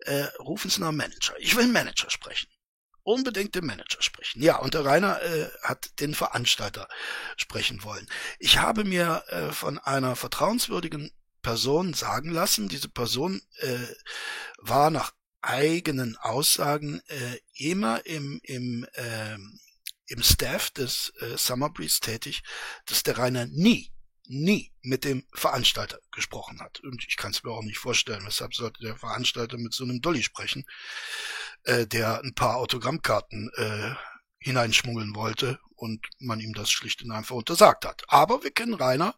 äh, 0.00 0.24
rufen 0.38 0.70
sie 0.70 0.80
nach 0.80 0.92
Manager. 0.92 1.34
Ich 1.38 1.56
will 1.56 1.66
Manager 1.66 2.10
sprechen. 2.10 2.48
Unbedingt 3.02 3.54
den 3.54 3.66
Manager 3.66 4.02
sprechen. 4.02 4.42
Ja, 4.42 4.58
und 4.58 4.74
der 4.74 4.84
Rainer 4.84 5.20
äh, 5.22 5.48
hat 5.62 5.98
den 6.00 6.14
Veranstalter 6.14 6.88
sprechen 7.36 7.82
wollen. 7.82 8.06
Ich 8.38 8.58
habe 8.58 8.84
mir 8.84 9.24
äh, 9.28 9.50
von 9.50 9.78
einer 9.78 10.14
vertrauenswürdigen 10.14 11.10
Person 11.42 11.94
sagen 11.94 12.30
lassen. 12.30 12.68
Diese 12.68 12.88
Person 12.88 13.42
äh, 13.58 13.78
war 14.58 14.90
nach 14.90 15.12
eigenen 15.40 16.16
Aussagen 16.16 17.00
äh, 17.06 17.38
immer 17.54 18.04
im, 18.06 18.40
im, 18.42 18.86
äh, 18.94 19.36
im 20.06 20.22
Staff 20.22 20.70
des 20.70 21.12
äh, 21.20 21.36
Summer 21.36 21.70
Breeze 21.70 22.00
tätig, 22.00 22.42
dass 22.86 23.02
der 23.02 23.18
Rainer 23.18 23.46
nie, 23.46 23.92
nie 24.26 24.72
mit 24.82 25.04
dem 25.04 25.24
Veranstalter 25.32 26.00
gesprochen 26.10 26.60
hat. 26.60 26.80
Und 26.80 27.04
ich 27.06 27.16
kann 27.16 27.30
es 27.30 27.44
mir 27.44 27.50
auch 27.50 27.62
nicht 27.62 27.78
vorstellen, 27.78 28.26
weshalb 28.26 28.54
sollte 28.54 28.82
der 28.82 28.96
Veranstalter 28.96 29.58
mit 29.58 29.72
so 29.72 29.84
einem 29.84 30.00
Dolly 30.00 30.22
sprechen, 30.22 30.64
äh, 31.64 31.86
der 31.86 32.20
ein 32.22 32.34
paar 32.34 32.56
Autogrammkarten 32.56 33.50
äh, 33.56 33.94
hineinschmuggeln 34.48 35.14
wollte 35.14 35.58
und 35.76 36.00
man 36.18 36.40
ihm 36.40 36.54
das 36.54 36.70
schlicht 36.70 37.02
und 37.04 37.12
einfach 37.12 37.36
untersagt 37.36 37.86
hat. 37.86 38.02
Aber 38.08 38.42
wir 38.42 38.50
kennen 38.50 38.74
Rainer. 38.74 39.14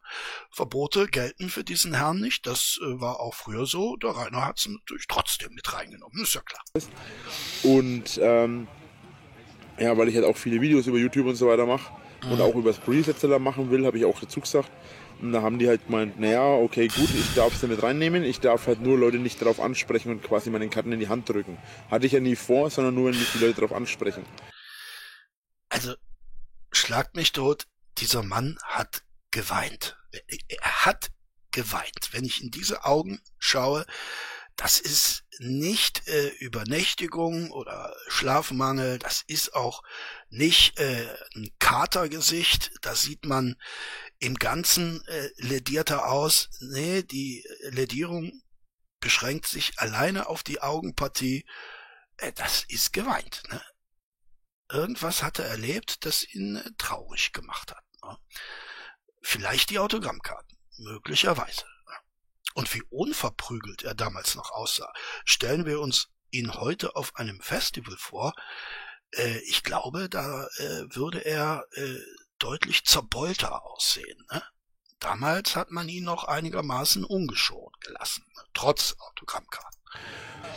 Verbote 0.51 1.07
gelten 1.07 1.49
für 1.49 1.65
diesen 1.65 1.95
Herrn 1.95 2.21
nicht. 2.21 2.47
Das 2.47 2.79
äh, 2.83 3.01
war 3.01 3.21
auch 3.21 3.35
früher 3.35 3.65
so. 3.65 3.97
Der 3.97 4.11
Rainer 4.11 4.45
hat 4.45 4.59
es 4.59 4.69
natürlich 4.69 5.07
trotzdem 5.09 5.55
mit 5.55 5.73
reingenommen. 5.73 6.23
Ist 6.23 6.35
ja 6.35 6.43
klar. 6.43 6.63
Und 7.63 8.21
ähm, 8.23 8.69
ja, 9.79 9.97
weil 9.97 10.09
ich 10.09 10.17
halt 10.17 10.27
auch 10.27 10.37
viele 10.37 10.61
Videos 10.61 10.87
über 10.87 10.99
YouTube 10.99 11.27
und 11.27 11.37
so 11.37 11.49
weiter 11.49 11.65
mache 11.65 11.93
mhm. 12.25 12.33
und 12.33 12.41
auch 12.41 12.55
über 12.55 12.71
das 12.71 12.79
Presetzer 12.79 13.39
machen 13.39 13.71
will, 13.71 13.87
habe 13.87 13.97
ich 13.97 14.05
auch 14.05 14.21
dazu 14.21 14.41
gesagt. 14.41 14.71
Und 15.23 15.33
da 15.33 15.43
haben 15.43 15.59
die 15.59 15.69
halt 15.69 15.87
gemeint, 15.87 16.19
naja, 16.19 16.43
okay, 16.43 16.89
gut, 16.89 17.11
ich 17.15 17.35
darf 17.35 17.55
es 17.55 17.63
mit 17.69 17.83
reinnehmen, 17.83 18.25
ich 18.25 18.41
darf 18.41 18.67
halt 18.67 18.81
nur 18.81 18.97
Leute 18.99 19.19
nicht 19.19 19.41
darauf 19.41 19.61
ansprechen 19.61 20.11
und 20.11 20.23
quasi 20.23 20.49
meine 20.49 20.69
Karten 20.69 20.93
in 20.93 21.01
die 21.01 21.09
Hand 21.09 21.29
drücken. 21.29 21.59
Hatte 21.91 22.07
ich 22.07 22.13
ja 22.13 22.21
nie 22.21 22.37
vor, 22.37 22.71
sondern 22.71 22.95
nur, 22.95 23.11
wenn 23.11 23.19
mich 23.19 23.33
die 23.33 23.39
Leute 23.39 23.55
darauf 23.61 23.73
ansprechen. 23.73 24.25
Also, 25.71 25.95
schlagt 26.73 27.17
mich 27.17 27.33
tot, 27.33 27.67
dieser 27.99 28.23
Mann 28.23 28.59
hat 28.63 29.03
geweint. 29.31 29.97
Er 30.49 30.85
hat 30.85 31.11
geweint. 31.53 32.11
Wenn 32.13 32.25
ich 32.25 32.43
in 32.43 32.51
diese 32.51 32.85
Augen 32.85 33.21
schaue, 33.39 33.87
das 34.57 34.79
ist 34.79 35.25
nicht 35.39 36.07
äh, 36.09 36.29
Übernächtigung 36.39 37.51
oder 37.51 37.95
Schlafmangel, 38.09 38.99
das 38.99 39.23
ist 39.27 39.55
auch 39.55 39.83
nicht 40.29 40.79
äh, 40.79 41.09
ein 41.35 41.51
Katergesicht, 41.59 42.73
da 42.83 42.95
sieht 42.95 43.25
man 43.25 43.57
im 44.19 44.35
Ganzen 44.35 45.07
äh, 45.07 45.31
ledierter 45.37 46.09
aus. 46.09 46.51
Nee, 46.61 47.03
die 47.03 47.43
Ledierung 47.71 48.43
beschränkt 49.01 49.47
sich 49.47 49.79
alleine 49.79 50.29
auf 50.29 50.43
die 50.43 50.61
Augenpartie. 50.61 51.47
Äh, 52.19 52.33
das 52.33 52.65
ist 52.69 52.93
geweint. 52.93 53.43
Ne? 53.51 53.63
Irgendwas 54.73 55.23
hat 55.23 55.39
er 55.39 55.47
erlebt, 55.47 56.05
das 56.05 56.23
ihn 56.23 56.57
äh, 56.57 56.71
traurig 56.79 57.33
gemacht 57.33 57.73
hat. 57.73 57.85
Ne? 58.03 58.19
Vielleicht 59.23 59.71
die 59.71 59.79
Autogrammkarten, 59.79 60.59
möglicherweise. 60.79 61.65
Und 62.55 62.73
wie 62.75 62.83
unverprügelt 62.91 63.83
er 63.83 63.95
damals 63.95 64.35
noch 64.35 64.51
aussah, 64.51 64.93
stellen 65.25 65.67
wir 65.67 65.81
uns 65.81 66.09
ihn 66.31 66.55
heute 66.55 66.97
auf 66.97 67.17
einem 67.17 67.41
Festival 67.41 67.97
vor. 67.97 68.35
Äh, 69.13 69.39
ich 69.41 69.63
glaube, 69.63 70.09
da 70.09 70.47
äh, 70.59 70.85
würde 70.95 71.25
er 71.25 71.65
deutlich 72.39 72.85
zerbeulter 72.85 73.65
aussehen. 73.65 74.25
Ne? 74.33 74.43
Damals 74.99 75.57
hat 75.57 75.71
man 75.71 75.89
ihn 75.89 76.05
noch 76.05 76.25
einigermaßen 76.25 77.05
ungeschont 77.05 77.81
gelassen, 77.81 78.25
ne? 78.37 78.43
trotz 78.55 78.97
Autogrammkarten. 78.99 79.81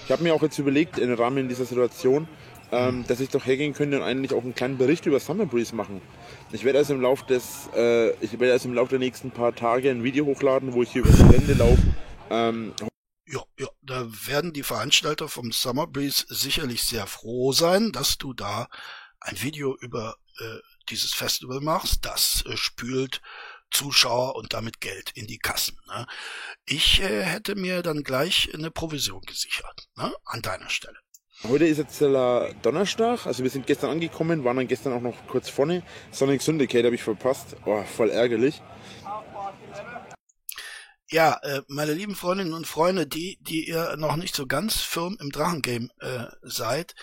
Ich 0.05 0.11
habe 0.11 0.24
mir 0.24 0.34
auch 0.34 0.41
jetzt 0.41 0.57
überlegt, 0.59 0.97
im 0.97 1.14
Rahmen 1.14 1.47
dieser 1.47 1.66
Situation, 1.66 2.28
ähm, 2.74 3.05
dass 3.07 3.19
ich 3.19 3.30
doch 3.30 3.45
hergehen 3.45 3.74
könnte 3.74 3.97
und 3.97 4.03
eigentlich 4.03 4.34
auch 4.34 4.43
einen 4.43 4.55
kleinen 4.55 4.78
Bericht 4.78 5.05
über 5.05 5.19
Summer 5.19 5.45
Breeze 5.45 5.76
machen. 5.76 6.01
Ich 6.51 6.63
werde 6.63 6.80
also 6.80 6.95
im 6.95 7.01
Lauf 7.01 7.24
des, 7.26 7.69
äh, 7.76 8.11
ich 8.24 8.39
werde 8.39 8.53
also 8.53 8.67
im 8.67 8.74
Lauf 8.74 8.89
der 8.89 8.99
nächsten 8.99 9.32
paar 9.32 9.53
Tage 9.53 9.91
ein 9.91 10.03
Video 10.03 10.26
hochladen, 10.26 10.74
wo 10.74 10.82
ich 10.82 10.91
hier 10.91 11.03
über 11.03 11.11
das 11.11 11.19
Gelände 11.19 11.53
laufe. 11.53 11.82
Ähm, 12.32 12.74
ja, 13.28 13.43
ja, 13.59 13.67
da 13.82 14.07
werden 14.28 14.53
die 14.53 14.63
Veranstalter 14.63 15.30
vom 15.30 15.51
Summer 15.51 15.86
Breeze 15.86 16.26
sicherlich 16.30 16.84
sehr 16.84 17.05
froh 17.05 17.51
sein, 17.51 17.91
dass 17.91 18.17
du 18.17 18.34
da 18.34 18.67
ein 19.19 19.41
Video 19.41 19.78
über 19.80 20.15
äh, 20.39 20.57
dieses 20.89 21.13
Festival 21.13 21.61
machst. 21.61 22.05
Das 22.05 22.43
äh, 22.47 22.57
spült 22.57 23.21
Zuschauer 23.69 24.36
und 24.36 24.53
damit 24.53 24.82
Geld 24.82 25.11
in 25.13 25.28
die 25.28 25.38
Kassen. 25.38 25.78
Ne? 25.88 26.05
Ich 26.65 27.01
äh, 27.01 27.24
hätte 27.24 27.55
mir 27.55 27.84
dann 27.84 28.03
gleich 28.03 28.53
eine 28.53 28.71
Provision 28.71 29.21
gesichert, 29.21 29.88
ne? 29.95 30.13
an 30.26 30.41
deiner 30.41 30.69
Stelle. 30.69 30.97
Heute 31.46 31.66
ist 31.66 31.78
jetzt 31.78 32.00
der 32.00 32.54
Donnerstag, 32.62 33.26
also 33.26 33.44
wir 33.44 33.50
sind 33.50 33.68
gestern 33.68 33.89
angekommen, 33.89 34.46
waren 34.46 34.56
dann 34.56 34.68
gestern 34.68 34.94
auch 34.94 35.02
noch 35.02 35.28
kurz 35.28 35.50
vorne. 35.50 35.84
Sonic 36.10 36.41
Syndicate 36.41 36.86
habe 36.86 36.96
ich 36.96 37.04
verpasst. 37.04 37.58
Oh, 37.66 37.84
voll 37.84 38.10
ärgerlich. 38.12 38.62
Ja, 41.10 41.38
äh, 41.44 41.62
meine 41.68 41.94
lieben 41.94 42.16
Freundinnen 42.16 42.54
und 42.54 42.66
Freunde, 42.66 43.06
die, 43.06 43.39
die 43.41 43.68
ihr 43.68 43.98
noch 43.98 44.16
nicht 44.16 44.34
so 44.34 44.48
ganz 44.48 44.82
firm 44.82 45.18
im 45.20 45.32
Drachengame 45.32 45.89
äh, 46.00 46.28
seid, 46.44 46.96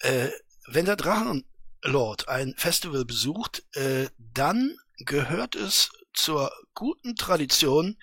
äh, 0.00 0.30
wenn 0.66 0.84
der 0.84 0.96
Drachenlord 0.96 2.28
ein 2.28 2.54
Festival 2.56 3.04
besucht, 3.04 3.64
äh, 3.74 4.08
dann 4.18 4.76
gehört 4.98 5.54
es 5.54 5.90
zur 6.12 6.50
guten 6.74 7.14
Tradition, 7.14 7.98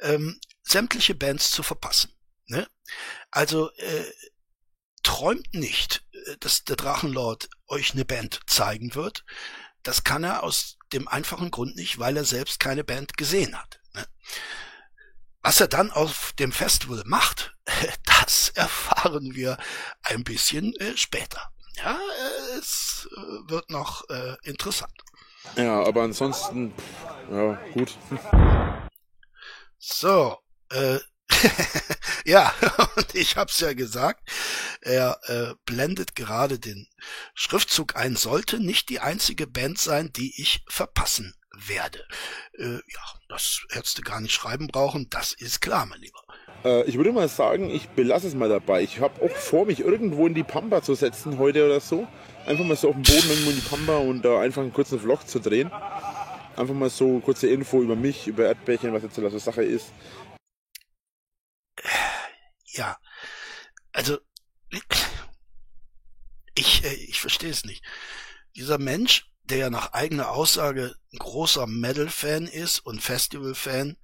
ähm, 0.00 0.40
sämtliche 0.64 1.14
Bands 1.14 1.52
zu 1.52 1.62
verpassen. 1.62 2.10
Ne? 2.46 2.66
Also 3.30 3.70
äh, 3.76 4.04
träumt 5.04 5.54
nicht, 5.54 6.04
äh, 6.12 6.36
dass 6.40 6.64
der 6.64 6.74
Drachenlord 6.74 7.48
euch 7.68 7.92
eine 7.92 8.04
Band 8.04 8.40
zeigen 8.46 8.96
wird. 8.96 9.24
Das 9.84 10.02
kann 10.02 10.24
er 10.24 10.42
aus 10.42 10.78
dem 10.92 11.06
einfachen 11.06 11.52
Grund 11.52 11.76
nicht, 11.76 11.98
weil 12.00 12.16
er 12.16 12.24
selbst 12.24 12.58
keine 12.58 12.82
Band 12.82 13.16
gesehen 13.16 13.56
hat. 13.56 13.80
Ne? 13.94 14.06
Was 15.42 15.60
er 15.60 15.68
dann 15.68 15.92
auf 15.92 16.32
dem 16.38 16.50
Festival 16.50 17.02
macht, 17.06 17.54
das 18.04 18.48
erfahren 18.50 19.34
wir 19.34 19.58
ein 20.02 20.24
bisschen 20.24 20.74
äh, 20.76 20.96
später. 20.96 21.50
Ja, 21.76 21.98
es 22.58 23.08
äh, 23.12 23.50
wird 23.50 23.68
noch 23.70 24.04
interessant. 24.42 24.92
Ja, 25.56 25.84
aber 25.84 26.02
ansonsten, 26.02 26.72
ja, 27.30 27.54
gut. 27.74 27.98
So, 29.78 30.38
äh, 30.70 30.98
ja, 32.24 32.52
und 32.96 33.14
ich 33.14 33.36
hab's 33.36 33.60
ja 33.60 33.72
gesagt, 33.72 34.28
er 34.80 35.18
äh, 35.24 35.54
blendet 35.64 36.14
gerade 36.14 36.58
den 36.58 36.86
Schriftzug 37.34 37.96
ein, 37.96 38.16
sollte 38.16 38.60
nicht 38.60 38.88
die 38.88 39.00
einzige 39.00 39.46
Band 39.46 39.78
sein, 39.78 40.12
die 40.12 40.40
ich 40.40 40.64
verpassen 40.68 41.34
werde. 41.56 42.04
Äh, 42.58 42.74
ja, 42.74 43.04
das 43.28 43.62
hättest 43.70 43.98
du 43.98 44.02
gar 44.02 44.20
nicht 44.20 44.34
schreiben 44.34 44.68
brauchen, 44.68 45.08
das 45.10 45.32
ist 45.32 45.60
klar, 45.60 45.86
mein 45.86 46.00
Lieber. 46.00 46.20
Äh, 46.64 46.84
ich 46.84 46.96
würde 46.96 47.12
mal 47.12 47.28
sagen, 47.28 47.70
ich 47.70 47.88
belasse 47.88 48.28
es 48.28 48.34
mal 48.34 48.48
dabei. 48.48 48.82
Ich 48.82 49.00
habe 49.00 49.22
auch 49.22 49.34
vor, 49.36 49.66
mich 49.66 49.80
irgendwo 49.80 50.26
in 50.26 50.34
die 50.34 50.42
Pampa 50.42 50.82
zu 50.82 50.94
setzen 50.94 51.38
heute 51.38 51.64
oder 51.64 51.80
so. 51.80 52.06
Einfach 52.46 52.64
mal 52.64 52.76
so 52.76 52.88
auf 52.90 52.94
dem 52.94 53.02
Boden 53.02 53.30
irgendwo 53.30 53.50
in 53.50 53.56
die 53.56 53.68
Pampa 53.68 53.96
und 53.98 54.22
da 54.22 54.40
einfach 54.40 54.62
einen 54.62 54.72
kurzen 54.72 55.00
Vlog 55.00 55.26
zu 55.26 55.38
drehen. 55.38 55.70
Einfach 56.56 56.74
mal 56.74 56.90
so 56.90 57.18
kurze 57.20 57.48
Info 57.48 57.82
über 57.82 57.96
mich, 57.96 58.28
über 58.28 58.44
Erdbärchen, 58.44 58.92
was 58.92 59.02
jetzt 59.02 59.16
so 59.16 59.38
Sache 59.38 59.64
ist 59.64 59.86
ja, 62.66 62.98
also 63.92 64.18
ich, 66.54 66.84
äh, 66.84 66.94
ich 66.94 67.20
verstehe 67.20 67.50
es 67.50 67.64
nicht. 67.64 67.84
Dieser 68.56 68.78
Mensch, 68.78 69.30
der 69.44 69.58
ja 69.58 69.70
nach 69.70 69.92
eigener 69.92 70.30
Aussage 70.30 70.96
ein 71.12 71.18
großer 71.18 71.66
Metal-Fan 71.66 72.46
ist 72.46 72.80
und 72.80 73.02
Festival-Fan, 73.02 73.96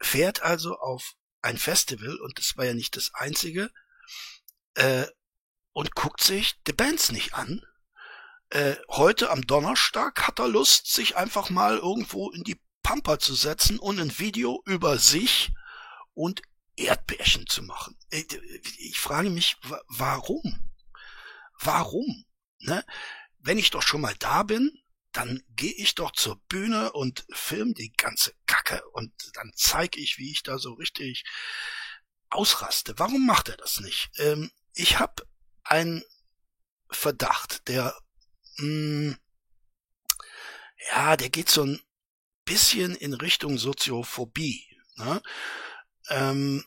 fährt 0.00 0.42
also 0.42 0.76
auf 0.78 1.14
ein 1.42 1.58
Festival, 1.58 2.18
und 2.20 2.38
das 2.38 2.56
war 2.56 2.64
ja 2.64 2.74
nicht 2.74 2.96
das 2.96 3.12
einzige, 3.14 3.70
äh, 4.74 5.06
und 5.72 5.94
guckt 5.94 6.22
sich 6.22 6.60
die 6.66 6.72
Bands 6.72 7.12
nicht 7.12 7.34
an. 7.34 7.62
Äh, 8.50 8.76
heute 8.88 9.30
am 9.30 9.46
Donnerstag 9.46 10.26
hat 10.26 10.40
er 10.40 10.48
Lust, 10.48 10.92
sich 10.92 11.16
einfach 11.16 11.50
mal 11.50 11.78
irgendwo 11.78 12.30
in 12.30 12.42
die 12.42 12.60
Pampa 12.82 13.18
zu 13.18 13.34
setzen 13.34 13.78
und 13.78 14.00
ein 14.00 14.18
Video 14.18 14.62
über 14.66 14.98
sich 14.98 15.52
und 16.14 16.42
Erdbärchen 16.80 17.46
zu 17.46 17.62
machen. 17.62 17.96
Äh, 18.10 18.24
ich 18.78 18.98
frage 18.98 19.30
mich, 19.30 19.56
warum? 19.88 20.70
Warum? 21.58 22.24
Ne? 22.58 22.84
Wenn 23.38 23.58
ich 23.58 23.70
doch 23.70 23.82
schon 23.82 24.00
mal 24.00 24.14
da 24.18 24.42
bin, 24.42 24.72
dann 25.12 25.42
gehe 25.50 25.72
ich 25.72 25.94
doch 25.94 26.12
zur 26.12 26.40
Bühne 26.48 26.92
und 26.92 27.26
film 27.32 27.74
die 27.74 27.92
ganze 27.92 28.34
Kacke 28.46 28.82
und 28.90 29.12
dann 29.34 29.52
zeige 29.56 30.00
ich, 30.00 30.18
wie 30.18 30.30
ich 30.30 30.42
da 30.42 30.58
so 30.58 30.74
richtig 30.74 31.24
ausraste. 32.28 32.98
Warum 32.98 33.26
macht 33.26 33.48
er 33.48 33.56
das 33.56 33.80
nicht? 33.80 34.10
Ähm, 34.18 34.50
ich 34.74 34.98
habe 34.98 35.26
einen 35.64 36.04
Verdacht, 36.90 37.66
der 37.68 37.96
mh, 38.56 38.64
hm, 38.64 39.18
ja, 40.88 41.16
der 41.16 41.30
geht 41.30 41.50
so 41.50 41.64
ein 41.64 41.80
bisschen 42.44 42.94
in 42.94 43.14
Richtung 43.14 43.58
Soziophobie. 43.58 44.66
Ne? 44.96 45.22
Ähm, 46.08 46.64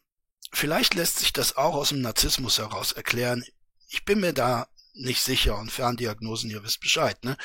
vielleicht 0.53 0.93
lässt 0.93 1.19
sich 1.19 1.33
das 1.33 1.55
auch 1.57 1.75
aus 1.75 1.89
dem 1.89 2.01
Narzissmus 2.01 2.57
heraus 2.57 2.91
erklären. 2.91 3.43
Ich 3.89 4.05
bin 4.05 4.19
mir 4.19 4.33
da 4.33 4.67
nicht 4.93 5.21
sicher 5.21 5.57
und 5.57 5.71
Ferndiagnosen, 5.71 6.49
ihr 6.49 6.63
wisst 6.63 6.79
Bescheid. 6.79 7.23
Ne? 7.23 7.37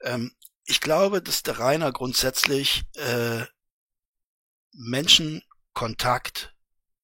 Ähm, 0.00 0.32
ich 0.64 0.80
glaube, 0.80 1.22
dass 1.22 1.42
der 1.42 1.58
Rainer 1.58 1.92
grundsätzlich 1.92 2.84
äh, 2.94 3.44
Menschenkontakt 4.72 6.54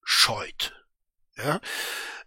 scheut. 0.02 0.74
Ja? 1.36 1.60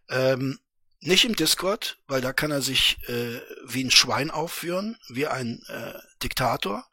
Ähm, 0.09 0.59
nicht 1.01 1.26
im 1.26 1.36
Discord, 1.36 1.99
weil 2.07 2.21
da 2.21 2.34
kann 2.34 2.51
er 2.51 2.61
sich 2.61 2.97
äh, 3.09 3.41
wie 3.65 3.84
ein 3.84 3.91
Schwein 3.91 4.32
aufführen, 4.32 4.97
wie 5.09 5.28
ein 5.28 5.63
äh, 5.67 5.93
Diktator. 6.23 6.88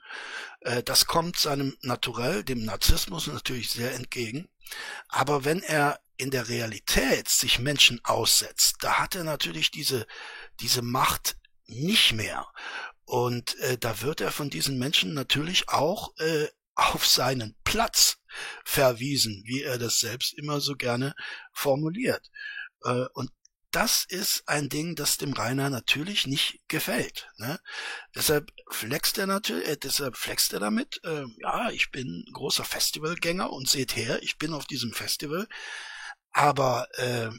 Äh, 0.60 0.82
das 0.82 1.06
kommt 1.06 1.38
seinem 1.38 1.76
Naturell, 1.82 2.44
dem 2.44 2.64
Narzissmus 2.64 3.26
natürlich 3.26 3.70
sehr 3.70 3.94
entgegen. 3.94 4.48
Aber 5.08 5.44
wenn 5.44 5.62
er 5.62 6.00
in 6.16 6.30
der 6.30 6.48
Realität 6.48 7.28
sich 7.28 7.58
Menschen 7.58 8.00
aussetzt, 8.04 8.76
da 8.80 8.98
hat 8.98 9.14
er 9.14 9.24
natürlich 9.24 9.70
diese, 9.70 10.06
diese 10.60 10.82
Macht 10.82 11.36
nicht 11.66 12.12
mehr. 12.12 12.46
Und 13.04 13.58
äh, 13.58 13.78
da 13.78 14.00
wird 14.00 14.20
er 14.20 14.30
von 14.30 14.50
diesen 14.50 14.78
Menschen 14.78 15.14
natürlich 15.14 15.68
auch 15.68 16.16
äh, 16.18 16.48
auf 16.74 17.06
seinen 17.06 17.56
Platz 17.64 18.18
verwiesen, 18.64 19.42
wie 19.44 19.62
er 19.62 19.78
das 19.78 19.98
selbst 19.98 20.32
immer 20.34 20.60
so 20.60 20.74
gerne 20.74 21.14
formuliert. 21.52 22.30
Äh, 22.84 23.06
und 23.14 23.30
das 23.72 24.04
ist 24.06 24.42
ein 24.46 24.68
Ding, 24.68 24.96
das 24.96 25.16
dem 25.16 25.32
Rainer 25.32 25.70
natürlich 25.70 26.26
nicht 26.26 26.60
gefällt. 26.68 27.30
Ne? 27.38 27.58
Deshalb 28.14 28.52
flext 28.70 29.16
er 29.16 29.26
natürlich, 29.26 29.66
äh, 29.66 29.76
deshalb 29.76 30.16
flext 30.16 30.52
er 30.52 30.60
damit, 30.60 31.00
äh, 31.04 31.24
ja, 31.38 31.70
ich 31.70 31.90
bin 31.90 32.24
großer 32.32 32.64
Festivalgänger 32.64 33.50
und 33.50 33.68
seht 33.68 33.96
her, 33.96 34.22
ich 34.22 34.36
bin 34.36 34.52
auf 34.52 34.66
diesem 34.66 34.92
Festival. 34.92 35.48
Aber 36.32 36.86
äh, 36.94 37.30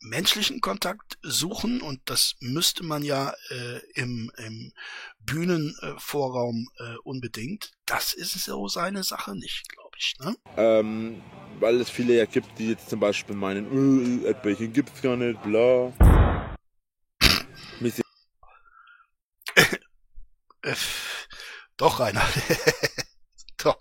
menschlichen 0.00 0.60
Kontakt 0.60 1.18
suchen 1.22 1.82
und 1.82 2.00
das 2.06 2.34
müsste 2.40 2.82
man 2.84 3.02
ja 3.02 3.34
äh, 3.50 3.80
im, 3.94 4.32
im 4.38 4.72
Bühnenvorraum 5.20 6.68
äh, 6.78 6.96
unbedingt. 7.04 7.72
Das 7.86 8.14
ist 8.14 8.32
so 8.32 8.68
seine 8.68 9.04
Sache 9.04 9.36
nicht, 9.36 9.68
glaube 9.68 9.96
ich. 9.98 10.14
Ne? 10.20 10.36
Ähm, 10.56 11.22
weil 11.58 11.80
es 11.80 11.90
viele 11.90 12.16
ja 12.16 12.24
gibt, 12.24 12.58
die 12.58 12.70
jetzt 12.70 12.88
zum 12.88 13.00
Beispiel 13.00 13.36
meinen, 13.36 14.22
äh, 14.24 14.28
Erdbärchen 14.28 14.72
gibt's 14.72 15.02
gar 15.02 15.16
nicht, 15.16 15.40
bla. 15.42 15.92
Äh, 20.62 20.74
doch, 21.78 22.00
Rainer. 22.00 22.22
doch. 23.56 23.78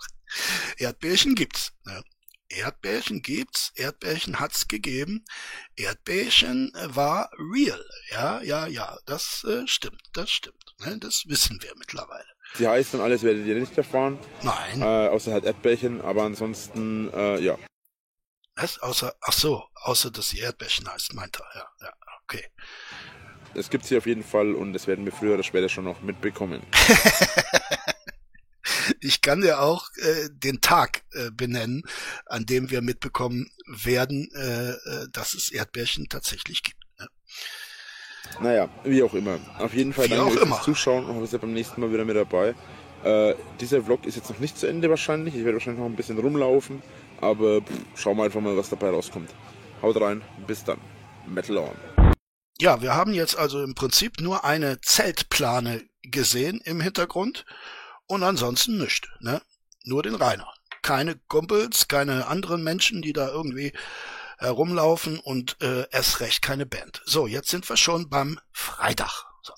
Erdbärchen 0.78 1.36
gibt's. 1.36 1.74
Ne? 1.84 2.01
Erdbärchen 2.49 3.21
gibt's, 3.21 3.71
Erdbärchen 3.75 4.39
hat's 4.39 4.67
gegeben. 4.67 5.23
Erdbärchen 5.75 6.73
äh, 6.75 6.95
war 6.95 7.29
real. 7.53 7.83
Ja, 8.11 8.41
ja, 8.41 8.67
ja, 8.67 8.97
das 9.05 9.43
äh, 9.43 9.67
stimmt, 9.67 10.01
das 10.13 10.31
stimmt. 10.31 10.75
Ne? 10.79 10.97
Das 10.99 11.23
wissen 11.27 11.61
wir 11.61 11.71
mittlerweile. 11.77 12.25
Die 12.57 12.67
heißen 12.67 12.99
und 12.99 13.05
alles 13.05 13.21
werdet 13.23 13.45
ihr 13.45 13.55
nicht 13.55 13.77
erfahren. 13.77 14.17
Nein. 14.41 14.81
Äh, 14.81 15.09
außer 15.09 15.31
halt 15.31 15.45
Erdbärchen, 15.45 16.01
aber 16.01 16.23
ansonsten, 16.23 17.13
äh, 17.13 17.39
ja. 17.39 17.57
Was? 18.55 18.79
Außer, 18.79 19.13
ach 19.21 19.33
so, 19.33 19.63
außer 19.75 20.09
dass 20.09 20.29
sie 20.29 20.39
Erdbärchen 20.39 20.91
heißt, 20.91 21.13
meint 21.13 21.39
er. 21.39 21.45
Ja, 21.55 21.67
ja, 21.81 21.93
okay. 22.23 22.45
Es 23.53 23.69
gibt 23.69 23.85
sie 23.85 23.97
auf 23.97 24.05
jeden 24.05 24.23
Fall 24.23 24.53
und 24.53 24.73
das 24.73 24.87
werden 24.87 25.05
wir 25.05 25.11
früher 25.11 25.35
oder 25.35 25.43
später 25.43 25.69
schon 25.69 25.83
noch 25.83 26.01
mitbekommen. 26.01 26.61
ich 29.01 29.21
kann 29.21 29.41
dir 29.41 29.61
auch 29.61 29.89
äh, 29.97 30.29
den 30.31 30.61
Tag 30.61 31.03
äh, 31.13 31.31
benennen, 31.31 31.83
an 32.25 32.45
dem 32.45 32.69
wir 32.69 32.81
mitbekommen 32.81 33.49
werden, 33.67 34.29
äh, 34.33 34.71
äh, 34.71 35.07
dass 35.11 35.33
es 35.33 35.51
Erdbärchen 35.51 36.07
tatsächlich 36.09 36.63
gibt. 36.63 36.79
Ne? 36.99 37.07
Naja, 38.41 38.69
wie 38.83 39.03
auch 39.03 39.13
immer. 39.13 39.39
Auf 39.57 39.73
jeden 39.73 39.93
Fall 39.93 40.05
Wie 40.05 40.15
danke 40.15 40.45
fürs 40.45 40.63
Zuschauen 40.63 41.05
und 41.05 41.15
hoffe, 41.15 41.21
ihr 41.21 41.27
seid 41.27 41.41
beim 41.41 41.53
nächsten 41.53 41.81
Mal 41.81 41.91
wieder 41.91 42.05
mit 42.05 42.15
dabei. 42.15 42.55
Äh, 43.03 43.35
dieser 43.59 43.83
Vlog 43.83 44.05
ist 44.05 44.15
jetzt 44.15 44.29
noch 44.29 44.39
nicht 44.39 44.57
zu 44.57 44.67
Ende 44.67 44.89
wahrscheinlich. 44.89 45.35
Ich 45.35 45.43
werde 45.43 45.53
wahrscheinlich 45.53 45.79
noch 45.79 45.89
ein 45.89 45.95
bisschen 45.95 46.17
rumlaufen. 46.19 46.81
Aber 47.21 47.61
pff, 47.61 47.73
schauen 47.95 48.17
wir 48.17 48.23
einfach 48.25 48.41
mal, 48.41 48.55
was 48.57 48.69
dabei 48.69 48.89
rauskommt. 48.89 49.29
Haut 49.81 49.99
rein, 49.99 50.21
bis 50.47 50.63
dann. 50.63 50.79
Metal 51.27 51.57
on. 51.57 51.75
Ja, 52.59 52.81
wir 52.81 52.93
haben 52.93 53.13
jetzt 53.13 53.37
also 53.37 53.63
im 53.63 53.73
Prinzip 53.73 54.19
nur 54.19 54.43
eine 54.43 54.81
Zeltplane 54.81 55.81
gesehen 56.03 56.59
im 56.63 56.81
Hintergrund 56.81 57.45
und 58.10 58.24
ansonsten 58.24 58.80
nichts, 58.80 59.07
ne? 59.20 59.41
Nur 59.84 60.03
den 60.03 60.16
Rainer. 60.16 60.51
Keine 60.82 61.16
Kumpels, 61.28 61.88
keine 61.88 62.28
anderen 62.28 62.64
Menschen, 62.64 63.01
die 63.01 63.14
da 63.14 63.30
irgendwie 63.30 63.72
herumlaufen 64.39 65.20
und 65.20 65.62
äh, 65.62 65.88
erst 65.91 66.20
recht 66.20 66.41
keine 66.41 66.66
Band. 66.66 67.01
So, 67.05 67.28
jetzt 67.28 67.49
sind 67.49 67.70
wir 67.70 67.78
schon 67.78 68.10
beim 68.10 68.39
Freitag. 68.51 69.26
So. 69.43 69.53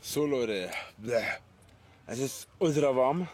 So 0.00 0.26
Leute, 0.26 0.70
es 2.06 2.18
ist 2.18 2.48
ultra 2.58 2.94
warm. 2.94 3.28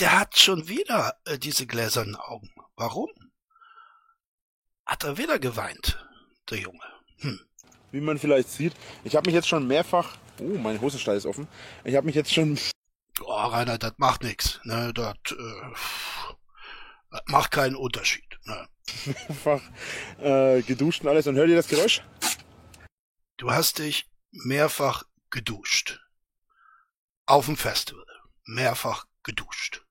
Der 0.00 0.18
hat 0.18 0.36
schon 0.36 0.66
wieder 0.66 1.16
äh, 1.26 1.38
diese 1.38 1.66
gläsernen 1.66 2.16
Augen. 2.16 2.52
Warum? 2.74 3.10
Hat 4.86 5.04
er 5.04 5.18
wieder 5.18 5.38
geweint, 5.38 6.04
der 6.50 6.58
Junge. 6.58 6.84
Hm. 7.18 7.40
Wie 7.92 8.00
man 8.00 8.18
vielleicht 8.18 8.50
sieht. 8.50 8.74
Ich 9.04 9.14
habe 9.14 9.28
mich 9.28 9.34
jetzt 9.34 9.48
schon 9.48 9.68
mehrfach... 9.68 10.16
Oh, 10.40 10.58
meine 10.58 10.80
Hosenstall 10.80 11.16
ist 11.16 11.26
offen. 11.26 11.48
Ich 11.84 11.94
habe 11.94 12.06
mich 12.06 12.14
jetzt 12.14 12.32
schon 12.32 12.58
Oh, 13.20 13.32
Rainer, 13.32 13.78
das 13.78 13.94
macht 13.98 14.22
nix. 14.22 14.60
Ne, 14.64 14.92
das, 14.92 15.14
äh, 15.30 17.20
macht 17.26 17.52
keinen 17.52 17.76
Unterschied. 17.76 18.38
Ne. 18.44 18.68
mehrfach 19.28 19.62
äh, 20.18 20.62
geduscht 20.62 21.02
und 21.02 21.08
alles. 21.08 21.26
Und 21.26 21.36
hört 21.36 21.48
ihr 21.48 21.56
das 21.56 21.68
Geräusch? 21.68 22.02
Du 23.36 23.50
hast 23.50 23.78
dich 23.78 24.10
mehrfach 24.32 25.04
geduscht. 25.30 26.00
Auf 27.26 27.46
dem 27.46 27.56
Festival. 27.56 28.04
Mehrfach 28.44 29.06
geduscht. 29.22 29.82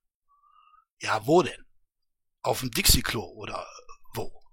Ja, 0.99 1.25
wo 1.25 1.41
denn? 1.41 1.65
Auf 2.41 2.59
dem 2.59 2.71
Dixie-Klo 2.71 3.23
oder 3.23 3.65
wo? 4.13 4.43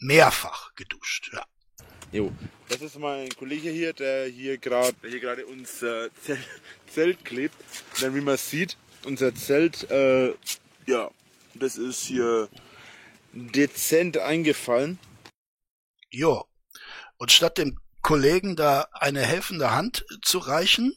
Mehrfach 0.00 0.74
geduscht, 0.74 1.30
ja. 1.32 1.44
Jo, 2.12 2.32
das 2.68 2.82
ist 2.82 2.98
mein 2.98 3.28
Kollege 3.36 3.70
hier, 3.70 3.92
der 3.92 4.26
hier 4.26 4.58
gerade 4.58 4.96
hier 5.08 5.20
gerade 5.20 5.46
unser 5.46 6.12
Zelt, 6.14 6.40
Zelt 6.92 7.24
klebt. 7.24 7.54
Denn 8.00 8.16
wie 8.16 8.20
man 8.20 8.36
sieht, 8.36 8.76
unser 9.04 9.32
Zelt, 9.32 9.88
äh, 9.92 10.34
ja, 10.86 11.10
das 11.54 11.76
ist 11.76 12.02
hier 12.02 12.48
dezent 13.32 14.18
eingefallen. 14.18 14.98
Jo. 16.10 16.44
Und 17.16 17.30
statt 17.30 17.58
dem 17.58 17.78
Kollegen 18.02 18.56
da 18.56 18.88
eine 18.92 19.24
helfende 19.24 19.70
Hand 19.70 20.04
zu 20.22 20.38
reichen, 20.38 20.92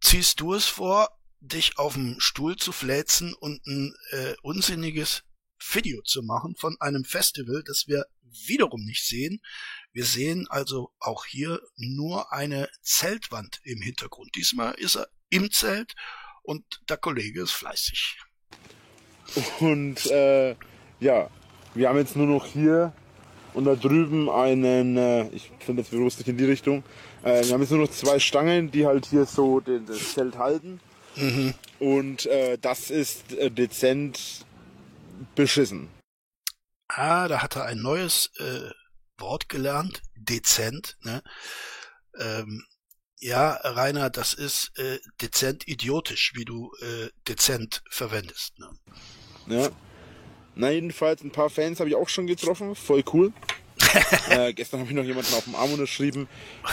ziehst 0.00 0.40
du 0.40 0.54
es 0.54 0.64
vor, 0.64 1.10
dich 1.40 1.78
auf 1.78 1.92
dem 1.92 2.20
Stuhl 2.20 2.56
zu 2.56 2.72
fläzen 2.72 3.34
und 3.34 3.66
ein 3.66 3.94
äh, 4.12 4.34
unsinniges 4.40 5.24
Video 5.72 6.00
zu 6.02 6.22
machen 6.22 6.56
von 6.56 6.76
einem 6.80 7.04
Festival, 7.04 7.62
das 7.66 7.86
wir 7.86 8.06
wiederum 8.22 8.84
nicht 8.84 9.04
sehen. 9.04 9.40
Wir 9.96 10.04
sehen 10.04 10.46
also 10.50 10.90
auch 10.98 11.24
hier 11.24 11.58
nur 11.78 12.30
eine 12.30 12.68
Zeltwand 12.82 13.60
im 13.64 13.80
Hintergrund. 13.80 14.28
Diesmal 14.36 14.74
ist 14.74 14.96
er 14.96 15.08
im 15.30 15.50
Zelt 15.50 15.94
und 16.42 16.62
der 16.90 16.98
Kollege 16.98 17.40
ist 17.40 17.52
fleißig. 17.52 18.18
Und 19.58 20.04
äh, 20.10 20.54
ja, 21.00 21.30
wir 21.72 21.88
haben 21.88 21.96
jetzt 21.96 22.14
nur 22.14 22.26
noch 22.26 22.44
hier 22.44 22.92
und 23.54 23.64
da 23.64 23.74
drüben 23.74 24.28
einen, 24.28 24.98
äh, 24.98 25.28
ich 25.28 25.50
finde 25.60 25.80
jetzt 25.80 25.92
bewusst 25.92 26.18
nicht 26.18 26.28
in 26.28 26.36
die 26.36 26.44
Richtung, 26.44 26.84
äh, 27.22 27.42
wir 27.46 27.54
haben 27.54 27.62
jetzt 27.62 27.70
nur 27.70 27.80
noch 27.80 27.90
zwei 27.90 28.18
Stangen, 28.18 28.70
die 28.70 28.84
halt 28.84 29.06
hier 29.06 29.24
so 29.24 29.60
den, 29.60 29.86
das 29.86 30.12
Zelt 30.12 30.36
halten. 30.36 30.78
Und 31.78 32.26
äh, 32.26 32.58
das 32.58 32.90
ist 32.90 33.32
äh, 33.32 33.50
dezent 33.50 34.44
beschissen. 35.34 35.88
Ah, 36.88 37.28
da 37.28 37.42
hat 37.42 37.56
er 37.56 37.64
ein 37.64 37.78
neues 37.78 38.30
äh, 38.38 38.70
Wort 39.18 39.48
gelernt, 39.48 40.02
dezent. 40.14 40.96
Ne? 41.02 41.22
Ähm, 42.18 42.64
ja, 43.18 43.52
Rainer, 43.62 44.10
das 44.10 44.34
ist 44.34 44.78
äh, 44.78 44.98
dezent 45.20 45.66
idiotisch, 45.66 46.32
wie 46.34 46.44
du 46.44 46.72
äh, 46.80 47.08
dezent 47.26 47.82
verwendest. 47.90 48.58
Ne? 48.58 48.70
Ja. 49.46 49.68
Na, 50.54 50.70
jedenfalls, 50.70 51.22
ein 51.22 51.32
paar 51.32 51.50
Fans 51.50 51.80
habe 51.80 51.90
ich 51.90 51.96
auch 51.96 52.08
schon 52.08 52.26
getroffen. 52.26 52.74
Voll 52.74 53.04
cool. 53.12 53.32
äh, 54.30 54.52
gestern 54.54 54.80
habe 54.80 54.90
ich 54.90 54.96
noch 54.96 55.04
jemanden 55.04 55.34
auf 55.34 55.44
dem 55.44 55.54
Arm 55.54 55.72
unterschrieben. 55.72 56.28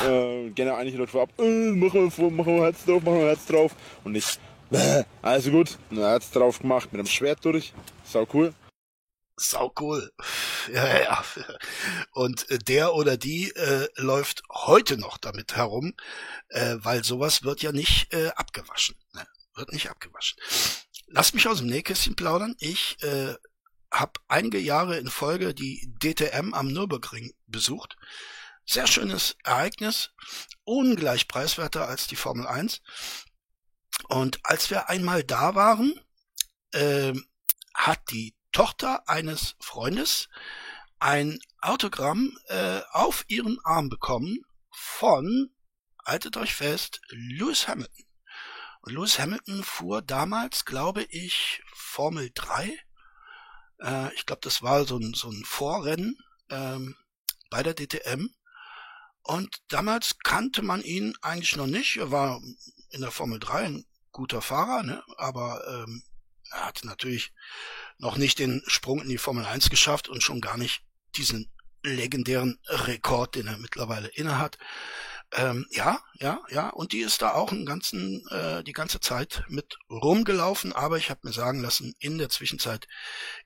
Äh, 0.06 0.50
gerne 0.52 0.76
einige 0.76 0.98
Leute 0.98 1.12
vorab. 1.12 1.30
Äh, 1.38 1.72
machen 1.72 2.12
wir 2.18 2.46
wir 2.46 2.64
Herz 2.64 2.86
drauf, 2.86 3.04
machen 3.04 3.20
wir 3.20 3.28
Herz 3.28 3.46
drauf. 3.46 3.76
Und 4.04 4.16
ich, 4.16 4.40
bäh, 4.70 5.04
also 5.22 5.52
gut, 5.52 5.78
ein 5.92 5.98
Herz 5.98 6.32
drauf 6.32 6.60
gemacht, 6.60 6.92
mit 6.92 7.00
einem 7.00 7.08
Schwert 7.08 7.44
durch. 7.44 7.74
Sau 8.06 8.26
cool. 8.34 8.54
Sau 9.36 9.74
cool. 9.80 10.12
Ja, 10.72 11.02
ja. 11.02 11.26
Und 12.12 12.50
äh, 12.52 12.60
der 12.60 12.94
oder 12.94 13.18
die 13.18 13.50
äh, 13.52 13.88
läuft 13.96 14.44
heute 14.50 14.98
noch 14.98 15.18
damit 15.18 15.56
herum, 15.56 15.94
äh, 16.50 16.76
weil 16.78 17.04
sowas 17.04 17.44
wird 17.44 17.62
ja 17.62 17.72
nicht 17.72 18.14
äh, 18.14 18.30
abgewaschen. 18.30 18.96
Ne? 19.14 19.26
Wird 19.56 19.72
nicht 19.74 19.90
abgewaschen. 19.90 20.40
Lass 21.08 21.34
mich 21.34 21.48
aus 21.48 21.60
dem 21.60 21.68
Nähkästchen 21.68 22.16
plaudern. 22.16 22.56
Ich 22.60 23.02
äh, 23.02 23.36
habe 23.92 24.20
einige 24.28 24.60
Jahre 24.60 24.98
in 24.98 25.10
Folge 25.10 25.54
die 25.54 25.92
DTM 26.00 26.54
am 26.54 26.68
Nürburgring 26.68 27.34
besucht. 27.48 27.98
Sehr 28.66 28.88
schönes 28.88 29.36
Ereignis, 29.44 30.12
ungleich 30.64 31.28
preiswerter 31.28 31.88
als 31.88 32.08
die 32.08 32.16
Formel 32.16 32.48
1. 32.48 32.82
Und 34.08 34.40
als 34.44 34.70
wir 34.70 34.90
einmal 34.90 35.24
da 35.24 35.56
waren, 35.56 36.00
äh, 36.72 37.14
hat 37.74 38.00
die 38.12 38.36
Tochter 38.54 39.10
eines 39.10 39.56
Freundes 39.60 40.30
ein 41.00 41.40
Autogramm 41.60 42.38
äh, 42.48 42.80
auf 42.92 43.26
ihren 43.28 43.60
Arm 43.66 43.90
bekommen 43.90 44.46
von, 44.72 45.54
haltet 46.06 46.38
euch 46.38 46.56
fest, 46.56 47.02
Lewis 47.10 47.68
Hamilton. 47.68 48.06
Und 48.82 48.94
Lewis 48.94 49.20
Hamilton 49.20 49.64
fuhr 49.64 50.02
damals, 50.02 50.64
glaube 50.66 51.04
ich, 51.04 51.62
Formel 51.74 52.32
3. 52.34 52.80
Äh, 53.80 54.14
ich 54.16 54.26
glaube, 54.26 54.42
das 54.44 54.62
war 54.62 54.86
so 54.86 54.98
ein, 54.98 55.14
so 55.14 55.30
ein 55.30 55.44
Vorrennen 55.46 56.18
ähm, 56.50 56.96
bei 57.50 57.64
der 57.64 57.74
DTM. 57.74 58.30
Und 59.24 59.62
damals 59.70 60.20
kannte 60.20 60.62
man 60.62 60.82
ihn 60.82 61.16
eigentlich 61.22 61.56
noch 61.56 61.68
nicht. 61.68 61.98
Er 61.98 62.12
war 62.12 62.42
in 62.90 63.02
der 63.02 63.12
Formel 63.12 63.40
3 63.40 63.66
ein 63.66 63.86
guter 64.12 64.42
Fahrer, 64.42 64.84
ne? 64.84 65.04
aber 65.18 65.66
ähm, 65.68 66.04
er 66.52 66.66
hat 66.68 66.82
natürlich 66.84 67.34
noch 67.98 68.18
nicht 68.18 68.40
den 68.40 68.64
Sprung 68.68 69.02
in 69.02 69.10
die 69.10 69.18
Formel 69.18 69.46
1 69.46 69.70
geschafft 69.70 70.10
und 70.10 70.24
schon 70.24 70.42
gar 70.42 70.58
nicht 70.58 70.84
diesen 71.16 71.52
legendären 71.84 72.60
Rekord, 72.68 73.36
den 73.36 73.48
er 73.48 73.58
mittlerweile 73.58 74.08
innehat. 74.08 74.58
Ähm, 75.36 75.66
ja, 75.72 76.00
ja, 76.20 76.42
ja, 76.50 76.70
und 76.70 76.92
die 76.92 77.00
ist 77.00 77.22
da 77.24 77.34
auch 77.34 77.52
einen 77.52 77.66
ganzen, 77.66 78.26
äh, 78.30 78.64
die 78.64 78.72
ganze 78.72 79.00
Zeit 79.00 79.44
mit 79.48 79.78
rumgelaufen, 79.90 80.74
aber 80.74 80.98
ich 80.98 81.10
habe 81.10 81.22
mir 81.24 81.34
sagen 81.34 81.62
lassen, 81.62 81.96
in 82.00 82.20
der 82.20 82.30
Zwischenzeit 82.30 82.88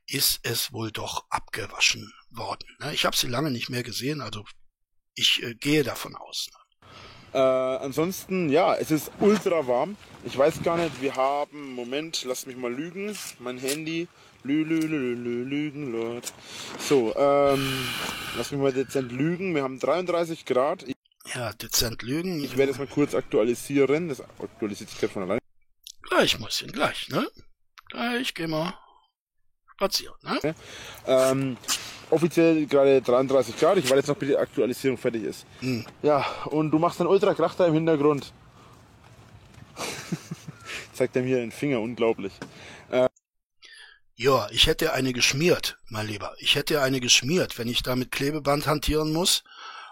ist 0.05 0.39
es 0.43 0.73
wohl 0.73 0.91
doch 0.91 1.25
abgewaschen 1.29 2.13
worden. 2.29 2.67
Ne? 2.79 2.93
Ich 2.93 3.05
habe 3.05 3.15
sie 3.15 3.27
lange 3.27 3.51
nicht 3.51 3.69
mehr 3.69 3.83
gesehen, 3.83 4.19
also 4.19 4.43
ich 5.15 5.41
äh, 5.43 5.55
gehe 5.55 5.83
davon 5.83 6.15
aus. 6.15 6.49
Ne? 6.51 6.67
Äh, 7.33 7.39
ansonsten, 7.39 8.49
ja, 8.49 8.75
es 8.75 8.91
ist 8.91 9.11
ultra 9.19 9.67
warm. 9.67 9.95
Ich 10.25 10.37
weiß 10.37 10.63
gar 10.63 10.77
nicht, 10.77 11.01
wir 11.01 11.15
haben, 11.15 11.73
Moment, 11.73 12.23
lass 12.25 12.45
mich 12.45 12.57
mal 12.57 12.73
lügen. 12.73 13.17
Mein 13.39 13.57
Handy. 13.57 14.07
Lü, 14.47 14.63
lü, 14.69 14.79
lü, 14.89 15.23
lü, 15.23 15.49
lügen, 15.49 15.91
Lord. 15.91 16.23
So, 16.79 17.13
ähm, 17.17 17.59
lass 18.37 18.51
mich 18.51 18.61
mal 18.61 18.71
dezent 18.71 19.11
lügen. 19.11 19.53
Wir 19.53 19.63
haben 19.63 19.77
33 19.79 20.45
Grad. 20.45 20.83
Ich, 20.83 20.95
Ja, 21.35 21.51
dezent 21.51 22.01
lügen. 22.01 22.41
ich 22.41 22.55
werde 22.55 22.71
es 22.71 22.77
mal 22.77 22.87
kurz 22.87 23.13
aktualisieren. 23.13 24.07
Das 24.07 24.21
aktualisiert 24.21 24.89
sich 24.89 24.99
gerade 24.99 25.11
von 25.13 25.23
alleine. 25.23 25.41
Gleich, 26.03 26.39
Mäuschen, 26.39 26.71
gleich, 26.71 27.09
ne? 27.09 27.27
Gleich 27.89 28.33
gehen 28.33 28.51
wir 28.51 28.73
spazieren, 29.75 30.15
ne? 30.23 30.55
Ähm, 31.05 31.57
offiziell 32.09 32.65
gerade 32.67 33.01
33 33.01 33.57
Grad. 33.59 33.77
Ich 33.77 33.83
warte 33.85 33.97
jetzt 33.97 34.07
noch, 34.07 34.15
bis 34.15 34.29
die 34.29 34.37
Aktualisierung 34.37 34.97
fertig 34.97 35.23
ist. 35.23 35.45
Hm. 35.59 35.85
Ja, 36.03 36.25
und 36.45 36.71
du 36.71 36.79
machst 36.79 37.01
einen 37.01 37.09
Ultra-Krach 37.09 37.55
da 37.55 37.67
im 37.67 37.73
Hintergrund. 37.73 38.31
Zeigt 40.93 41.15
er 41.17 41.21
mir 41.23 41.37
den 41.37 41.51
Finger, 41.51 41.81
unglaublich. 41.81 42.33
Ja, 44.19 44.47
ich 44.49 44.65
hätte 44.65 44.93
eine 44.93 45.13
geschmiert, 45.13 45.77
mein 45.89 46.07
Lieber. 46.07 46.33
Ich 46.39 46.55
hätte 46.55 46.81
eine 46.81 46.99
geschmiert, 46.99 47.59
wenn 47.59 47.67
ich 47.67 47.83
da 47.83 47.95
mit 47.95 48.11
Klebeband 48.11 48.65
hantieren 48.65 49.13
muss 49.13 49.43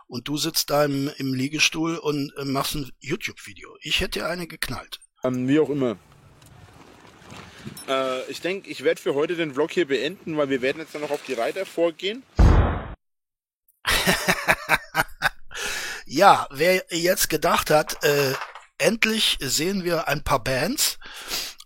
und 0.07 0.28
du 0.28 0.36
sitzt 0.36 0.71
da 0.71 0.84
im, 0.84 1.11
im 1.17 1.36
Liegestuhl 1.36 1.97
und 1.97 2.34
äh, 2.36 2.43
machst 2.43 2.73
ein 2.73 2.91
YouTube-Video. 2.99 3.78
Ich 3.82 4.01
hätte 4.01 4.26
eine 4.26 4.47
geknallt. 4.47 4.99
Ähm, 5.23 5.47
wie 5.47 5.59
auch 5.59 5.69
immer. 5.69 5.97
Äh, 7.88 8.23
ich 8.32 8.41
denke, 8.41 8.67
ich 8.67 8.84
werde 8.84 8.99
für 8.99 9.13
heute 9.13 9.36
den 9.36 9.53
Vlog 9.53 9.69
hier 9.69 9.88
beenden, 9.88 10.36
weil 10.38 10.49
wir 10.49 10.63
werden 10.63 10.80
jetzt 10.80 10.95
dann 10.95 11.01
noch 11.01 11.11
auf 11.11 11.23
die 11.28 11.34
Reiter 11.34 11.65
vorgehen. 11.65 12.23
Ja, 16.07 16.47
wer 16.51 16.86
jetzt 16.91 17.30
gedacht 17.30 17.71
hat, 17.71 18.03
äh, 18.03 18.34
endlich 18.78 19.38
sehen 19.41 19.84
wir 19.84 20.07
ein 20.07 20.23
paar 20.23 20.43
Bands 20.43 20.99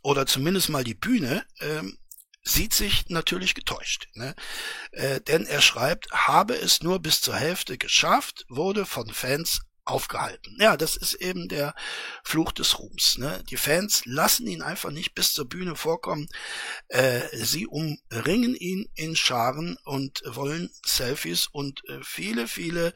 oder 0.02 0.26
zumindest 0.26 0.70
mal 0.70 0.86
die 0.86 0.94
Bühne, 0.94 1.46
ähm, 1.60 1.98
sieht 2.44 2.74
sich 2.74 3.10
natürlich 3.10 3.56
getäuscht. 3.56 4.08
Ne? 4.14 4.36
Äh, 4.92 5.22
denn 5.22 5.46
er 5.46 5.62
schreibt, 5.62 6.12
habe 6.12 6.56
es 6.56 6.82
nur 6.82 7.00
bis 7.00 7.22
zur 7.22 7.36
Hälfte 7.36 7.78
geschafft, 7.78 8.46
wurde 8.50 8.86
von 8.86 9.12
Fans 9.14 9.62
aufgehalten. 9.90 10.56
Ja, 10.60 10.78
das 10.78 10.96
ist 10.96 11.16
eben 11.16 11.48
der 11.48 11.74
Fluch 12.24 12.52
des 12.52 12.80
Ruhms. 12.80 13.18
Ne? 13.18 13.44
Die 13.50 13.58
Fans 13.58 14.04
lassen 14.06 14.48
ihn 14.48 14.62
einfach 14.62 14.92
nicht 14.92 15.16
bis 15.16 15.34
zur 15.34 15.50
Bühne 15.50 15.76
vorkommen. 15.76 16.28
Äh, 16.88 17.22
sie 17.34 17.68
umringen 17.68 18.56
ihn 18.56 18.90
in 18.96 19.16
Scharen 19.16 19.78
und 19.84 20.22
wollen 20.26 20.70
Selfies 20.86 21.48
und 21.48 21.84
äh, 21.90 22.00
viele, 22.04 22.48
viele 22.48 22.94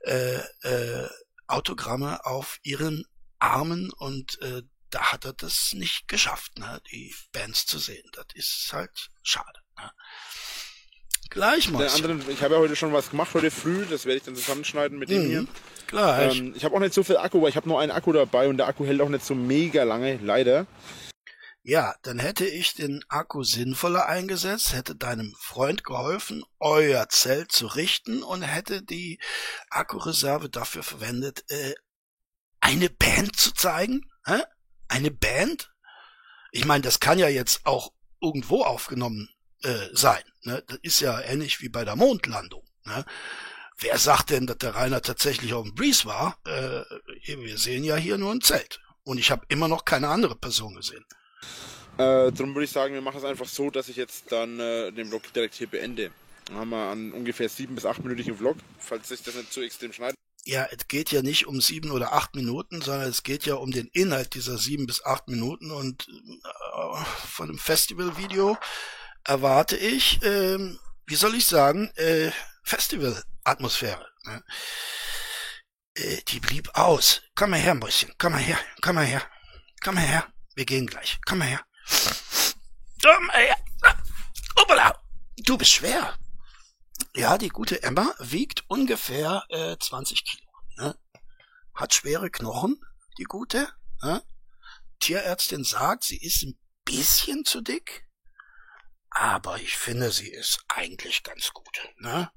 äh, 0.00 0.40
äh, 0.62 1.08
Autogramme 1.46 2.24
auf 2.24 2.58
ihren 2.62 3.04
Armen 3.38 3.90
und 3.92 4.40
äh, 4.40 4.62
da 4.90 5.12
hat 5.12 5.24
er 5.24 5.32
das 5.32 5.72
nicht 5.72 6.08
geschafft, 6.08 6.58
ne, 6.58 6.80
die 6.90 7.14
Bands 7.32 7.66
zu 7.66 7.78
sehen. 7.78 8.08
Das 8.12 8.26
ist 8.34 8.72
halt 8.72 9.10
schade. 9.22 9.60
Ne? 9.78 9.90
Gleich 11.30 11.70
mal. 11.70 11.86
ich 11.86 12.42
habe 12.42 12.54
ja 12.54 12.60
heute 12.60 12.74
schon 12.74 12.92
was 12.92 13.10
gemacht, 13.10 13.32
heute 13.34 13.52
früh, 13.52 13.86
das 13.86 14.04
werde 14.04 14.18
ich 14.18 14.24
dann 14.24 14.34
zusammenschneiden 14.34 14.98
mit 14.98 15.10
dem 15.10 15.26
hier. 15.26 15.42
Mhm. 15.42 15.48
Gleich. 15.86 16.38
Ähm, 16.38 16.54
ich 16.56 16.64
habe 16.64 16.74
auch 16.74 16.80
nicht 16.80 16.94
so 16.94 17.04
viel 17.04 17.16
Akku, 17.16 17.40
weil 17.40 17.50
ich 17.50 17.56
habe 17.56 17.68
nur 17.68 17.80
einen 17.80 17.92
Akku 17.92 18.12
dabei 18.12 18.48
und 18.48 18.56
der 18.56 18.66
Akku 18.66 18.84
hält 18.84 19.00
auch 19.00 19.08
nicht 19.08 19.24
so 19.24 19.34
mega 19.34 19.84
lange, 19.84 20.16
leider. 20.16 20.66
Ja, 21.62 21.94
dann 22.02 22.18
hätte 22.18 22.46
ich 22.46 22.74
den 22.74 23.04
Akku 23.08 23.44
sinnvoller 23.44 24.06
eingesetzt, 24.06 24.72
hätte 24.72 24.96
deinem 24.96 25.34
Freund 25.38 25.84
geholfen, 25.84 26.42
euer 26.58 27.08
Zelt 27.10 27.52
zu 27.52 27.66
richten 27.66 28.22
und 28.22 28.42
hätte 28.42 28.82
die 28.82 29.20
Akkureserve 29.68 30.48
dafür 30.48 30.82
verwendet, 30.82 31.44
äh, 31.48 31.74
eine 32.60 32.88
Band 32.88 33.36
zu 33.36 33.52
zeigen. 33.52 34.10
Hä? 34.24 34.42
Eine 34.90 35.12
Band? 35.12 35.70
Ich 36.50 36.64
meine, 36.64 36.82
das 36.82 36.98
kann 36.98 37.18
ja 37.18 37.28
jetzt 37.28 37.64
auch 37.64 37.92
irgendwo 38.20 38.64
aufgenommen 38.64 39.30
äh, 39.62 39.86
sein. 39.92 40.22
Ne? 40.42 40.62
Das 40.66 40.78
ist 40.82 41.00
ja 41.00 41.20
ähnlich 41.20 41.60
wie 41.60 41.68
bei 41.68 41.84
der 41.84 41.94
Mondlandung. 41.94 42.64
Ne? 42.84 43.04
Wer 43.78 43.98
sagt 43.98 44.30
denn, 44.30 44.48
dass 44.48 44.58
der 44.58 44.74
Rainer 44.74 45.00
tatsächlich 45.00 45.54
auf 45.54 45.64
dem 45.64 45.76
Breeze 45.76 46.06
war? 46.06 46.38
Äh, 46.44 46.82
wir 47.24 47.56
sehen 47.56 47.84
ja 47.84 47.96
hier 47.96 48.18
nur 48.18 48.32
ein 48.32 48.40
Zelt. 48.40 48.80
Und 49.04 49.18
ich 49.18 49.30
habe 49.30 49.46
immer 49.48 49.68
noch 49.68 49.84
keine 49.84 50.08
andere 50.08 50.34
Person 50.34 50.74
gesehen. 50.74 51.04
Äh, 51.94 52.32
darum 52.32 52.54
würde 52.54 52.64
ich 52.64 52.70
sagen, 52.70 52.92
wir 52.92 53.00
machen 53.00 53.18
es 53.18 53.24
einfach 53.24 53.46
so, 53.46 53.70
dass 53.70 53.88
ich 53.88 53.96
jetzt 53.96 54.32
dann 54.32 54.58
äh, 54.58 54.90
den 54.90 55.08
Vlog 55.08 55.32
direkt 55.32 55.54
hier 55.54 55.68
beende. 55.68 56.10
Dann 56.46 56.56
haben 56.56 56.70
wir 56.70 56.90
einen 56.90 57.12
ungefähr 57.12 57.48
sieben 57.48 57.76
bis 57.76 57.86
achtminütigen 57.86 58.36
Vlog, 58.36 58.56
falls 58.80 59.08
sich 59.08 59.22
das 59.22 59.36
nicht 59.36 59.52
zu 59.52 59.60
extrem 59.60 59.92
schneidet. 59.92 60.19
Ja, 60.50 60.66
es 60.72 60.88
geht 60.88 61.12
ja 61.12 61.22
nicht 61.22 61.46
um 61.46 61.60
sieben 61.60 61.92
oder 61.92 62.12
acht 62.12 62.34
Minuten, 62.34 62.82
sondern 62.82 63.08
es 63.08 63.22
geht 63.22 63.46
ja 63.46 63.54
um 63.54 63.70
den 63.70 63.86
Inhalt 63.86 64.34
dieser 64.34 64.58
sieben 64.58 64.84
bis 64.84 65.04
acht 65.04 65.28
Minuten 65.28 65.70
und 65.70 66.08
äh, 66.08 67.04
von 67.28 67.56
Festivalvideo 67.56 68.58
erwarte 69.24 69.76
ich, 69.76 70.18
ähm, 70.24 70.80
wie 71.06 71.14
soll 71.14 71.36
ich 71.36 71.46
sagen, 71.46 71.92
äh, 71.94 72.32
Festivalatmosphäre. 72.64 74.04
Ne? 74.24 74.42
Äh, 75.94 76.20
die 76.26 76.40
blieb 76.40 76.68
aus. 76.74 77.22
Komm 77.36 77.50
mal 77.50 77.60
her, 77.60 77.76
Mäuschen, 77.76 78.12
komm 78.18 78.32
mal 78.32 78.42
her, 78.42 78.58
komm 78.82 78.96
mal 78.96 79.06
her, 79.06 79.22
komm 79.84 79.94
mal 79.94 80.04
her, 80.04 80.26
wir 80.56 80.64
gehen 80.64 80.88
gleich, 80.88 81.20
komm 81.26 81.38
mal 81.38 81.46
her. 81.46 81.64
Komm 83.00 83.26
mal 83.28 83.36
her. 83.36 83.56
Du 85.44 85.56
bist 85.56 85.70
schwer. 85.70 86.18
Ja, 87.16 87.38
die 87.38 87.48
gute 87.48 87.82
Emma 87.82 88.14
wiegt 88.20 88.64
ungefähr 88.68 89.44
äh, 89.48 89.76
20 89.76 90.24
Kilo. 90.24 90.50
Ne? 90.76 90.96
Hat 91.74 91.92
schwere 91.92 92.30
Knochen, 92.30 92.80
die 93.18 93.24
gute. 93.24 93.68
Ne? 94.00 94.22
Tierärztin 95.00 95.64
sagt, 95.64 96.04
sie 96.04 96.18
ist 96.18 96.44
ein 96.44 96.56
bisschen 96.84 97.44
zu 97.44 97.62
dick. 97.62 98.06
Aber 99.10 99.56
ich 99.60 99.76
finde, 99.76 100.12
sie 100.12 100.30
ist 100.30 100.64
eigentlich 100.68 101.24
ganz 101.24 101.50
gut. 101.52 101.80
Ne? 101.96 102.30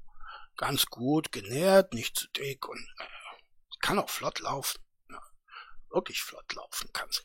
Ganz 0.56 0.86
gut 0.86 1.30
genährt, 1.30 1.94
nicht 1.94 2.16
zu 2.16 2.26
dick 2.30 2.66
und 2.68 2.80
äh, 2.98 3.04
kann 3.80 4.00
auch 4.00 4.10
flott 4.10 4.40
laufen. 4.40 4.82
Ne? 5.06 5.20
Wirklich 5.90 6.20
flott 6.20 6.52
laufen 6.52 6.92
kann 6.92 7.08
sie. 7.12 7.22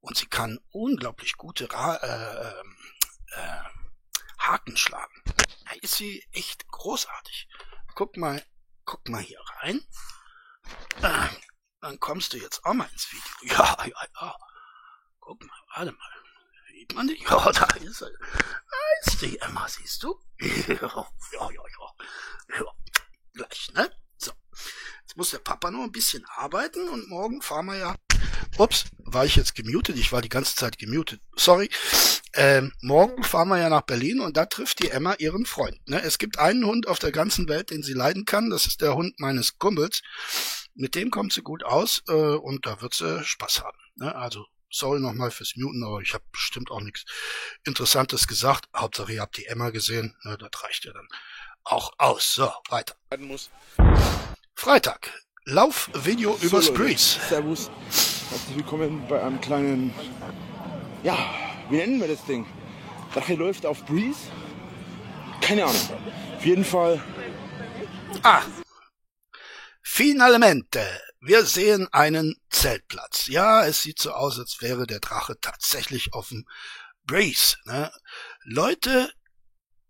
Und 0.00 0.16
sie 0.16 0.26
kann 0.26 0.58
unglaublich 0.70 1.36
gute 1.36 1.70
Ra 1.70 1.96
äh, 1.96 2.62
äh, 3.32 3.62
Haken 4.38 4.76
schlagen. 4.76 5.22
Da 5.64 5.72
ist 5.82 5.94
sie 5.96 6.24
echt 6.32 6.66
großartig. 6.68 7.48
Guck 7.94 8.16
mal, 8.16 8.44
guck 8.84 9.08
mal 9.08 9.22
hier 9.22 9.40
rein. 9.60 9.80
Ah, 11.02 11.28
Dann 11.80 11.98
kommst 12.00 12.32
du 12.32 12.38
jetzt 12.38 12.64
auch 12.64 12.74
mal 12.74 12.88
ins 12.92 13.08
Video. 13.12 13.22
Ja, 13.58 13.76
ja, 13.84 14.06
ja. 14.20 14.36
Guck 15.20 15.42
mal, 15.42 15.58
warte 15.74 15.92
mal. 15.92 16.10
Sieht 16.72 16.94
man 16.94 17.08
die? 17.08 17.22
Ja, 17.28 17.52
da 17.52 17.66
ist 17.76 17.98
sie. 17.98 18.04
Da 18.04 19.10
ist 19.10 19.22
die 19.22 19.38
Emma, 19.40 19.68
siehst 19.68 20.02
du? 20.02 20.20
Ja, 20.38 21.08
ja, 21.32 21.50
ja. 21.50 22.58
ja. 22.58 22.64
Gleich, 23.34 23.72
ne? 23.74 23.90
So. 24.18 24.32
Jetzt 25.02 25.16
muss 25.16 25.30
der 25.30 25.38
Papa 25.38 25.70
nur 25.70 25.84
ein 25.84 25.92
bisschen 25.92 26.24
arbeiten 26.26 26.88
und 26.88 27.08
morgen 27.08 27.42
fahren 27.42 27.66
wir 27.66 27.76
ja. 27.76 27.96
Ups, 28.58 28.86
war 28.98 29.24
ich 29.24 29.36
jetzt 29.36 29.54
gemutet? 29.54 29.96
Ich 29.96 30.12
war 30.12 30.22
die 30.22 30.28
ganze 30.28 30.54
Zeit 30.56 30.78
gemutet. 30.78 31.20
Sorry. 31.36 31.70
Ähm, 32.38 32.72
morgen 32.82 33.22
fahren 33.22 33.48
wir 33.48 33.58
ja 33.58 33.70
nach 33.70 33.82
Berlin 33.82 34.20
und 34.20 34.36
da 34.36 34.44
trifft 34.44 34.82
die 34.82 34.90
Emma 34.90 35.14
ihren 35.14 35.46
Freund. 35.46 35.78
Ne? 35.88 36.02
Es 36.02 36.18
gibt 36.18 36.38
einen 36.38 36.66
Hund 36.66 36.86
auf 36.86 36.98
der 36.98 37.10
ganzen 37.10 37.48
Welt, 37.48 37.70
den 37.70 37.82
sie 37.82 37.94
leiden 37.94 38.26
kann. 38.26 38.50
Das 38.50 38.66
ist 38.66 38.82
der 38.82 38.94
Hund 38.94 39.18
meines 39.18 39.58
Kumpels. 39.58 40.02
Mit 40.74 40.94
dem 40.94 41.10
kommt 41.10 41.32
sie 41.32 41.40
gut 41.40 41.64
aus 41.64 42.02
äh, 42.08 42.12
und 42.12 42.66
da 42.66 42.82
wird 42.82 42.92
sie 42.92 43.24
Spaß 43.24 43.62
haben. 43.64 43.78
Ne? 43.94 44.14
Also 44.14 44.44
sorry 44.68 45.00
nochmal 45.00 45.30
fürs 45.30 45.54
Muten, 45.56 45.82
aber 45.82 46.00
ich 46.00 46.12
habe 46.12 46.24
bestimmt 46.30 46.70
auch 46.70 46.82
nichts 46.82 47.06
Interessantes 47.64 48.28
gesagt. 48.28 48.66
Hauptsache 48.76 49.14
ihr 49.14 49.22
habt 49.22 49.38
die 49.38 49.46
Emma 49.46 49.70
gesehen. 49.70 50.14
Ne? 50.24 50.36
Das 50.36 50.62
reicht 50.62 50.84
ja 50.84 50.92
dann 50.92 51.08
auch 51.64 51.92
aus. 51.96 52.34
So, 52.34 52.52
weiter. 52.68 52.96
Freitag. 54.54 55.10
Laufvideo 55.46 56.36
übers. 56.42 56.70
Breeze. 56.74 57.18
Servus. 57.28 57.70
Herzlich 58.28 58.56
willkommen 58.56 59.06
bei 59.08 59.22
einem 59.22 59.40
kleinen, 59.40 59.94
ja, 61.02 61.45
wie 61.70 61.76
nennen 61.76 62.00
wir 62.00 62.08
das 62.08 62.24
Ding? 62.26 62.46
Drache 63.14 63.34
läuft 63.34 63.66
auf 63.66 63.84
Breeze? 63.86 64.30
Keine 65.40 65.64
Ahnung. 65.64 65.90
Auf 66.36 66.44
jeden 66.44 66.64
Fall, 66.64 67.02
Ah. 68.22 68.42
Finalmente. 69.82 70.84
Wir 71.20 71.44
sehen 71.44 71.88
einen 71.92 72.36
Zeltplatz. 72.50 73.26
Ja, 73.26 73.66
es 73.66 73.82
sieht 73.82 73.98
so 74.00 74.12
aus, 74.12 74.38
als 74.38 74.60
wäre 74.60 74.86
der 74.86 75.00
Drache 75.00 75.38
tatsächlich 75.40 76.12
auf 76.12 76.28
dem 76.28 76.46
Breeze. 77.04 77.56
Ne? 77.64 77.90
Leute, 78.44 79.12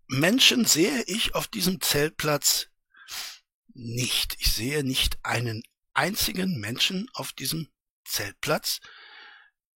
Menschen 0.07 0.65
sehe 0.65 1.03
ich 1.03 1.35
auf 1.35 1.47
diesem 1.47 1.81
Zeltplatz 1.81 2.67
nicht. 3.73 4.35
Ich 4.39 4.53
sehe 4.53 4.83
nicht 4.83 5.17
einen 5.23 5.63
einzigen 5.93 6.59
Menschen 6.59 7.09
auf 7.13 7.33
diesem 7.33 7.69
Zeltplatz, 8.05 8.79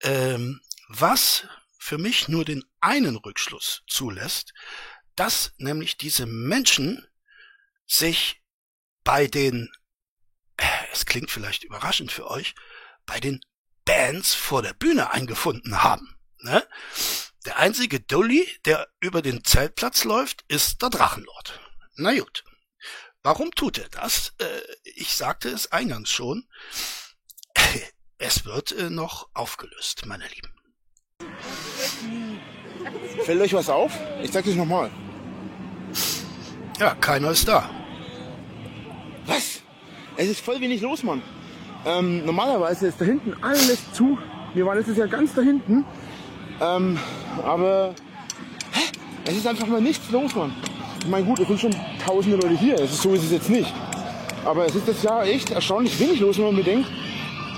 ähm, 0.02 0.60
was 0.88 1.46
für 1.80 1.98
mich 1.98 2.28
nur 2.28 2.44
den 2.44 2.62
einen 2.80 3.16
Rückschluss 3.16 3.82
zulässt, 3.88 4.52
dass 5.16 5.54
nämlich 5.56 5.96
diese 5.96 6.26
Menschen 6.26 7.08
sich 7.86 8.42
bei 9.02 9.26
den, 9.26 9.72
äh, 10.58 10.66
es 10.92 11.06
klingt 11.06 11.30
vielleicht 11.30 11.64
überraschend 11.64 12.12
für 12.12 12.30
euch, 12.30 12.54
bei 13.06 13.18
den 13.18 13.40
Bands 13.86 14.34
vor 14.34 14.62
der 14.62 14.74
Bühne 14.74 15.10
eingefunden 15.10 15.82
haben. 15.82 16.16
Ne? 16.40 16.68
Der 17.46 17.56
einzige 17.56 17.98
Dully, 17.98 18.46
der 18.66 18.86
über 19.00 19.22
den 19.22 19.42
Zeltplatz 19.42 20.04
läuft, 20.04 20.44
ist 20.48 20.82
der 20.82 20.90
Drachenlord. 20.90 21.60
Na 21.94 22.16
gut. 22.16 22.44
Warum 23.22 23.50
tut 23.52 23.78
er 23.78 23.88
das? 23.88 24.34
Äh, 24.38 24.60
ich 24.84 25.14
sagte 25.14 25.48
es 25.48 25.72
eingangs 25.72 26.10
schon. 26.10 26.46
Es 28.22 28.44
wird 28.44 28.72
äh, 28.72 28.90
noch 28.90 29.30
aufgelöst, 29.32 30.04
meine 30.04 30.28
Lieben. 30.28 30.59
Fällt 33.24 33.40
euch 33.40 33.52
was 33.54 33.68
auf? 33.68 33.92
Ich 34.22 34.30
sag 34.30 34.44
das 34.44 34.54
nochmal. 34.54 34.90
Ja, 36.78 36.94
keiner 36.94 37.30
ist 37.30 37.46
da. 37.46 37.68
Was? 39.26 39.60
Es 40.16 40.28
ist 40.28 40.40
voll 40.40 40.60
wenig 40.60 40.80
los, 40.80 41.02
Mann. 41.02 41.22
Ähm, 41.84 42.24
normalerweise 42.24 42.88
ist 42.88 43.00
da 43.00 43.04
hinten 43.04 43.34
alles 43.42 43.92
zu. 43.92 44.18
Wir 44.54 44.66
waren 44.66 44.78
letztes 44.78 44.96
Jahr 44.96 45.08
ganz 45.08 45.34
da 45.34 45.42
hinten. 45.42 45.84
Ähm, 46.60 46.98
aber 47.44 47.94
hä? 48.72 48.80
es 49.26 49.36
ist 49.36 49.46
einfach 49.46 49.66
mal 49.66 49.80
nichts 49.80 50.10
los, 50.10 50.34
Mann. 50.34 50.54
Ich 51.00 51.08
meine, 51.08 51.24
gut, 51.24 51.40
es 51.40 51.48
sind 51.48 51.60
schon 51.60 51.74
tausende 52.04 52.36
Leute 52.36 52.58
hier. 52.58 52.74
Es 52.74 52.92
ist, 52.92 53.02
so 53.02 53.14
ist 53.14 53.24
es 53.24 53.30
jetzt 53.30 53.50
nicht. 53.50 53.72
Aber 54.44 54.66
es 54.66 54.74
ist 54.74 54.88
das 54.88 55.02
Jahr 55.02 55.24
echt 55.24 55.50
erstaunlich 55.50 55.98
wenig 55.98 56.20
los, 56.20 56.38
wenn 56.38 56.46
man 56.46 56.56
bedenkt, 56.56 56.88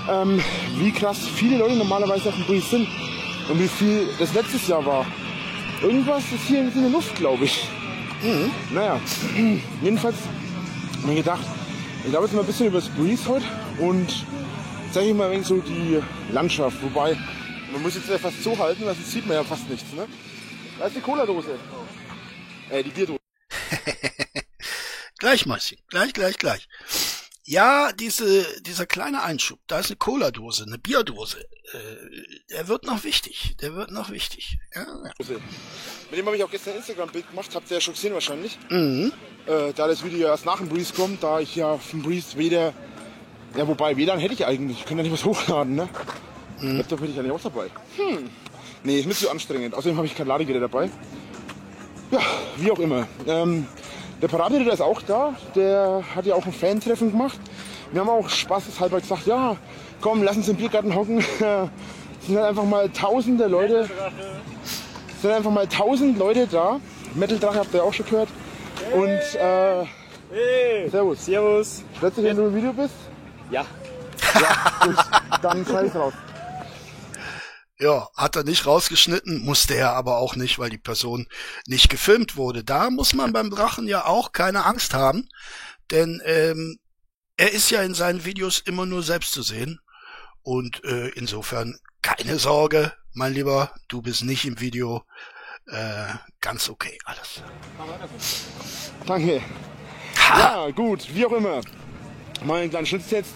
ähm, 0.09 0.41
wie 0.77 0.91
krass 0.91 1.17
viele 1.35 1.57
Leute 1.57 1.75
normalerweise 1.75 2.29
auf 2.29 2.35
dem 2.35 2.45
Breeze 2.45 2.67
sind 2.67 2.87
und 3.49 3.59
wie 3.59 3.67
viel 3.67 4.07
das 4.19 4.33
letztes 4.33 4.67
Jahr 4.67 4.85
war. 4.85 5.05
Irgendwas 5.83 6.23
ist 6.31 6.45
hier 6.47 6.61
in 6.61 6.73
der 6.73 6.89
Luft, 6.89 7.13
glaube 7.15 7.43
ich. 7.43 7.67
Mhm. 8.23 8.51
Naja, 8.71 9.01
jedenfalls 9.81 10.15
mir 11.05 11.15
gedacht, 11.15 11.45
ich 12.05 12.09
glaube 12.09 12.25
jetzt 12.25 12.33
mal 12.33 12.39
ein 12.39 12.47
bisschen 12.47 12.67
über 12.67 12.79
das 12.79 12.87
Breeze 12.87 13.27
heute 13.27 13.45
und 13.79 14.25
zeige 14.93 15.09
ich 15.09 15.13
mal 15.13 15.25
ein 15.25 15.31
wenig 15.33 15.47
so 15.47 15.57
die 15.57 16.01
Landschaft. 16.31 16.81
Wobei, 16.81 17.17
man 17.73 17.81
muss 17.81 17.95
jetzt 17.95 18.07
ja 18.07 18.17
fast 18.17 18.41
so 18.41 18.57
halten, 18.57 18.85
weil 18.85 18.95
sonst 18.95 19.11
sieht 19.11 19.27
man 19.27 19.35
ja 19.35 19.43
fast 19.43 19.69
nichts. 19.69 19.91
Ne? 19.91 20.07
Da 20.79 20.85
ist 20.85 20.95
die 20.95 21.01
Cola-Dose. 21.01 21.59
Äh, 22.69 22.81
die 22.81 22.89
Bierdose. 22.89 23.19
gleich, 25.19 25.45
Mäuschen. 25.45 25.79
Gleich, 25.89 26.13
gleich, 26.13 26.37
gleich. 26.37 26.67
Ja, 27.45 27.91
diese, 27.91 28.45
dieser 28.61 28.85
kleine 28.85 29.21
Einschub, 29.21 29.59
da 29.67 29.79
ist 29.79 29.87
eine 29.87 29.97
Cola-Dose, 29.97 30.63
eine 30.65 30.77
Bierdose. 30.77 31.41
Äh, 31.41 32.47
der 32.51 32.69
wird 32.69 32.85
noch 32.85 33.03
wichtig. 33.03 33.57
Der 33.61 33.75
wird 33.75 33.91
noch 33.91 34.11
wichtig. 34.11 34.59
Ja, 34.73 34.83
ja. 34.83 35.11
Mit 36.09 36.19
dem 36.19 36.25
habe 36.25 36.37
ich 36.37 36.43
auch 36.43 36.51
gestern 36.51 36.71
ein 36.71 36.77
Instagram-Bild 36.77 37.29
gemacht, 37.29 37.49
habt 37.53 37.69
ihr 37.69 37.77
ja 37.77 37.81
schon 37.81 37.95
gesehen 37.95 38.13
wahrscheinlich. 38.13 38.57
Mhm. 38.69 39.11
Äh, 39.45 39.73
da 39.73 39.87
das 39.87 40.05
Video 40.05 40.27
erst 40.27 40.45
nach 40.45 40.57
dem 40.57 40.69
Breeze 40.69 40.93
kommt, 40.93 41.21
da 41.21 41.41
ich 41.41 41.53
ja 41.57 41.77
vom 41.77 42.01
Breeze 42.01 42.37
weder. 42.37 42.73
Ja, 43.57 43.67
wobei, 43.67 43.97
WLAN 43.97 44.19
hätte 44.19 44.35
ich 44.35 44.45
eigentlich. 44.45 44.79
Ich 44.79 44.85
könnte 44.85 45.03
ja 45.03 45.09
nicht 45.09 45.13
was 45.13 45.25
hochladen, 45.25 45.75
ne? 45.75 45.89
Mhm. 46.61 46.77
Laptop 46.77 47.01
hätte 47.01 47.11
ich 47.11 47.17
ja 47.17 47.23
nicht 47.23 47.31
auch 47.33 47.41
dabei. 47.41 47.69
Hm. 47.97 48.29
Nee, 48.83 48.99
ist 48.99 49.05
mir 49.05 49.13
zu 49.13 49.29
anstrengend. 49.29 49.75
Außerdem 49.75 49.97
habe 49.97 50.07
ich 50.07 50.15
kein 50.15 50.27
Ladegerät 50.27 50.61
dabei. 50.61 50.89
Ja, 52.11 52.19
wie 52.57 52.71
auch 52.71 52.79
immer. 52.79 53.07
Ähm, 53.27 53.67
der 54.23 54.29
Paradeter 54.29 54.71
ist 54.71 54.81
auch 54.81 55.01
da. 55.01 55.35
Der 55.53 56.01
hat 56.15 56.25
ja 56.25 56.35
auch 56.35 56.45
ein 56.45 56.53
Fan-Treffen 56.53 57.11
gemacht. 57.11 57.37
Wir 57.91 57.99
haben 57.99 58.09
auch 58.09 58.29
spaßeshalber 58.29 59.01
gesagt, 59.01 59.27
ja, 59.27 59.57
komm, 59.99 60.23
lass 60.23 60.37
uns 60.37 60.47
im 60.47 60.55
Biergarten 60.55 60.95
hocken. 60.95 61.17
es 62.19 62.27
sind 62.27 62.37
halt 62.37 62.47
einfach 62.47 62.63
mal 62.63 62.87
tausende 62.89 63.47
Leute. 63.47 63.89
Es 65.13 65.21
sind 65.21 65.31
einfach 65.31 65.51
mal 65.51 65.67
tausend 65.67 66.17
Leute 66.17 66.47
da. 66.47 66.79
Metal 67.15 67.37
Drache 67.37 67.59
habt 67.59 67.73
ihr 67.73 67.83
auch 67.83 67.93
schon 67.93 68.05
gehört. 68.05 68.29
Und 68.93 69.09
äh, 69.09 69.83
hey. 70.31 70.89
Servus. 70.89 71.25
Servus. 71.25 71.83
Plötzlich, 71.99 72.25
wenn 72.25 72.37
du 72.37 72.43
im 72.43 72.55
Video 72.55 72.71
bist? 72.71 72.95
Ja. 73.51 73.65
Ja, 74.35 74.87
gut. 74.87 74.95
Dann 75.41 75.61
ich 75.63 75.95
raus. 75.95 76.13
Ja, 77.83 78.07
hat 78.15 78.37
er 78.37 78.45
nicht 78.45 78.65
rausgeschnitten, 78.65 79.39
musste 79.39 79.75
er 79.75 79.91
aber 79.91 80.19
auch 80.19 80.37
nicht, 80.37 80.57
weil 80.57 80.69
die 80.69 80.77
Person 80.77 81.27
nicht 81.65 81.89
gefilmt 81.89 82.37
wurde. 82.37 82.63
Da 82.63 82.89
muss 82.89 83.13
man 83.13 83.33
beim 83.33 83.49
Drachen 83.49 83.89
ja 83.89 84.05
auch 84.05 84.31
keine 84.31 84.63
Angst 84.63 84.93
haben, 84.93 85.27
denn 85.91 86.21
ähm, 86.23 86.79
er 87.35 87.51
ist 87.51 87.71
ja 87.71 87.81
in 87.81 87.93
seinen 87.93 88.23
Videos 88.23 88.59
immer 88.59 88.85
nur 88.85 89.03
selbst 89.03 89.33
zu 89.33 89.43
sehen. 89.43 89.81
Und 90.43 90.81
äh, 90.85 91.09
insofern 91.09 91.77
keine 92.01 92.39
Sorge, 92.39 92.93
mein 93.11 93.33
Lieber, 93.33 93.75
du 93.89 94.01
bist 94.01 94.23
nicht 94.23 94.45
im 94.45 94.61
Video. 94.61 95.03
Äh, 95.67 96.13
ganz 96.39 96.69
okay, 96.69 96.97
alles. 97.03 97.43
Danke. 99.05 99.41
Ha. 100.29 100.39
Ja, 100.39 100.71
gut, 100.71 101.13
wie 101.13 101.25
auch 101.25 101.33
immer. 101.33 101.59
Mal 102.45 102.61
einen 102.61 102.69
kleinen 102.69 102.85
jetzt 102.85 103.33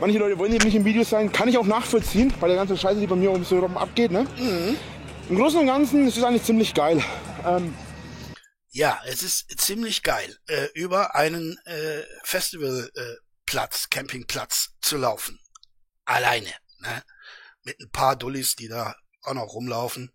Manche 0.00 0.18
Leute 0.18 0.38
wollen 0.38 0.52
eben 0.52 0.64
nicht 0.64 0.74
im 0.74 0.84
Video 0.84 1.04
sein, 1.04 1.30
kann 1.32 1.48
ich 1.48 1.58
auch 1.58 1.66
nachvollziehen, 1.66 2.32
bei 2.40 2.48
der 2.48 2.56
ganzen 2.56 2.76
Scheiße, 2.76 3.00
die 3.00 3.06
bei 3.06 3.16
mir 3.16 3.30
um 3.30 3.44
so 3.44 3.58
rum 3.58 3.76
abgeht. 3.76 4.10
Ne? 4.10 4.26
Mhm. 4.38 4.76
Im 5.28 5.36
Großen 5.36 5.60
und 5.60 5.66
Ganzen 5.66 6.08
ist 6.08 6.16
es 6.16 6.24
eigentlich 6.24 6.44
ziemlich 6.44 6.74
geil. 6.74 7.02
Ähm, 7.44 7.74
ja, 8.70 9.00
es 9.04 9.22
ist 9.22 9.60
ziemlich 9.60 10.02
geil, 10.02 10.36
äh, 10.46 10.68
über 10.74 11.14
einen 11.14 11.58
äh, 11.64 12.02
Festivalplatz, 12.22 13.84
äh, 13.84 13.88
Campingplatz 13.90 14.70
zu 14.80 14.96
laufen. 14.96 15.38
Alleine. 16.04 16.52
Ne? 16.78 17.02
Mit 17.62 17.80
ein 17.80 17.90
paar 17.90 18.16
Dullis, 18.16 18.56
die 18.56 18.68
da 18.68 18.94
auch 19.22 19.34
noch 19.34 19.52
rumlaufen. 19.52 20.12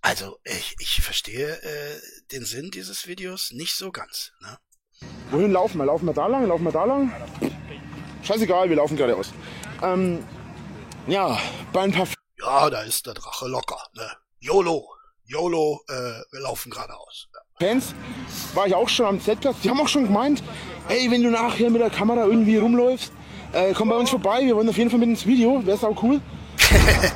Also, 0.00 0.38
ich, 0.44 0.76
ich 0.78 1.02
verstehe 1.02 1.60
äh, 1.62 2.00
den 2.32 2.44
Sinn 2.44 2.70
dieses 2.70 3.06
Videos 3.06 3.50
nicht 3.50 3.74
so 3.74 3.90
ganz. 3.90 4.32
Ne? 4.40 4.58
Wohin 5.30 5.52
laufen 5.52 5.78
wir? 5.78 5.86
Laufen 5.86 6.06
wir 6.06 6.14
da 6.14 6.26
lang? 6.26 6.46
Laufen 6.46 6.64
wir 6.64 6.72
da 6.72 6.84
lang? 6.84 7.12
Scheißegal, 8.22 8.68
wir 8.68 8.76
laufen 8.76 8.96
geradeaus. 8.96 9.32
Ähm, 9.82 10.24
ja, 11.06 11.38
bei 11.72 11.82
ein 11.82 11.92
paar. 11.92 12.08
Ja, 12.38 12.70
da 12.70 12.82
ist 12.82 13.06
der 13.06 13.14
Drache 13.14 13.46
locker. 13.48 13.80
Ne? 13.94 14.10
YOLO. 14.40 14.88
YOLO, 15.24 15.80
äh, 15.88 15.92
wir 16.30 16.40
laufen 16.40 16.70
geradeaus. 16.70 17.28
Ja. 17.32 17.40
Fans 17.66 17.94
war 18.54 18.66
ich 18.66 18.74
auch 18.74 18.88
schon 18.88 19.06
am 19.06 19.20
Z-Platz. 19.20 19.56
Die 19.62 19.70
haben 19.70 19.80
auch 19.80 19.88
schon 19.88 20.04
gemeint, 20.04 20.42
ey, 20.88 21.10
wenn 21.10 21.22
du 21.22 21.30
nachher 21.30 21.70
mit 21.70 21.80
der 21.80 21.90
Kamera 21.90 22.24
irgendwie 22.24 22.58
rumläufst, 22.58 23.12
äh, 23.52 23.72
komm 23.72 23.88
bei 23.88 23.96
uns 23.96 24.10
vorbei. 24.10 24.44
Wir 24.44 24.54
wollen 24.56 24.68
auf 24.68 24.76
jeden 24.76 24.90
Fall 24.90 24.98
mit 24.98 25.08
ins 25.08 25.26
Video. 25.26 25.64
Wäre 25.64 25.86
auch 25.86 26.02
cool. 26.02 26.20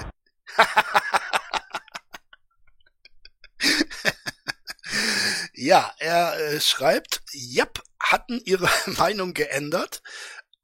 ja, 5.54 5.92
er 5.98 6.38
äh, 6.38 6.60
schreibt, 6.60 7.22
Jap, 7.32 7.82
hatten 8.00 8.40
ihre 8.44 8.68
Meinung 8.86 9.34
geändert 9.34 10.02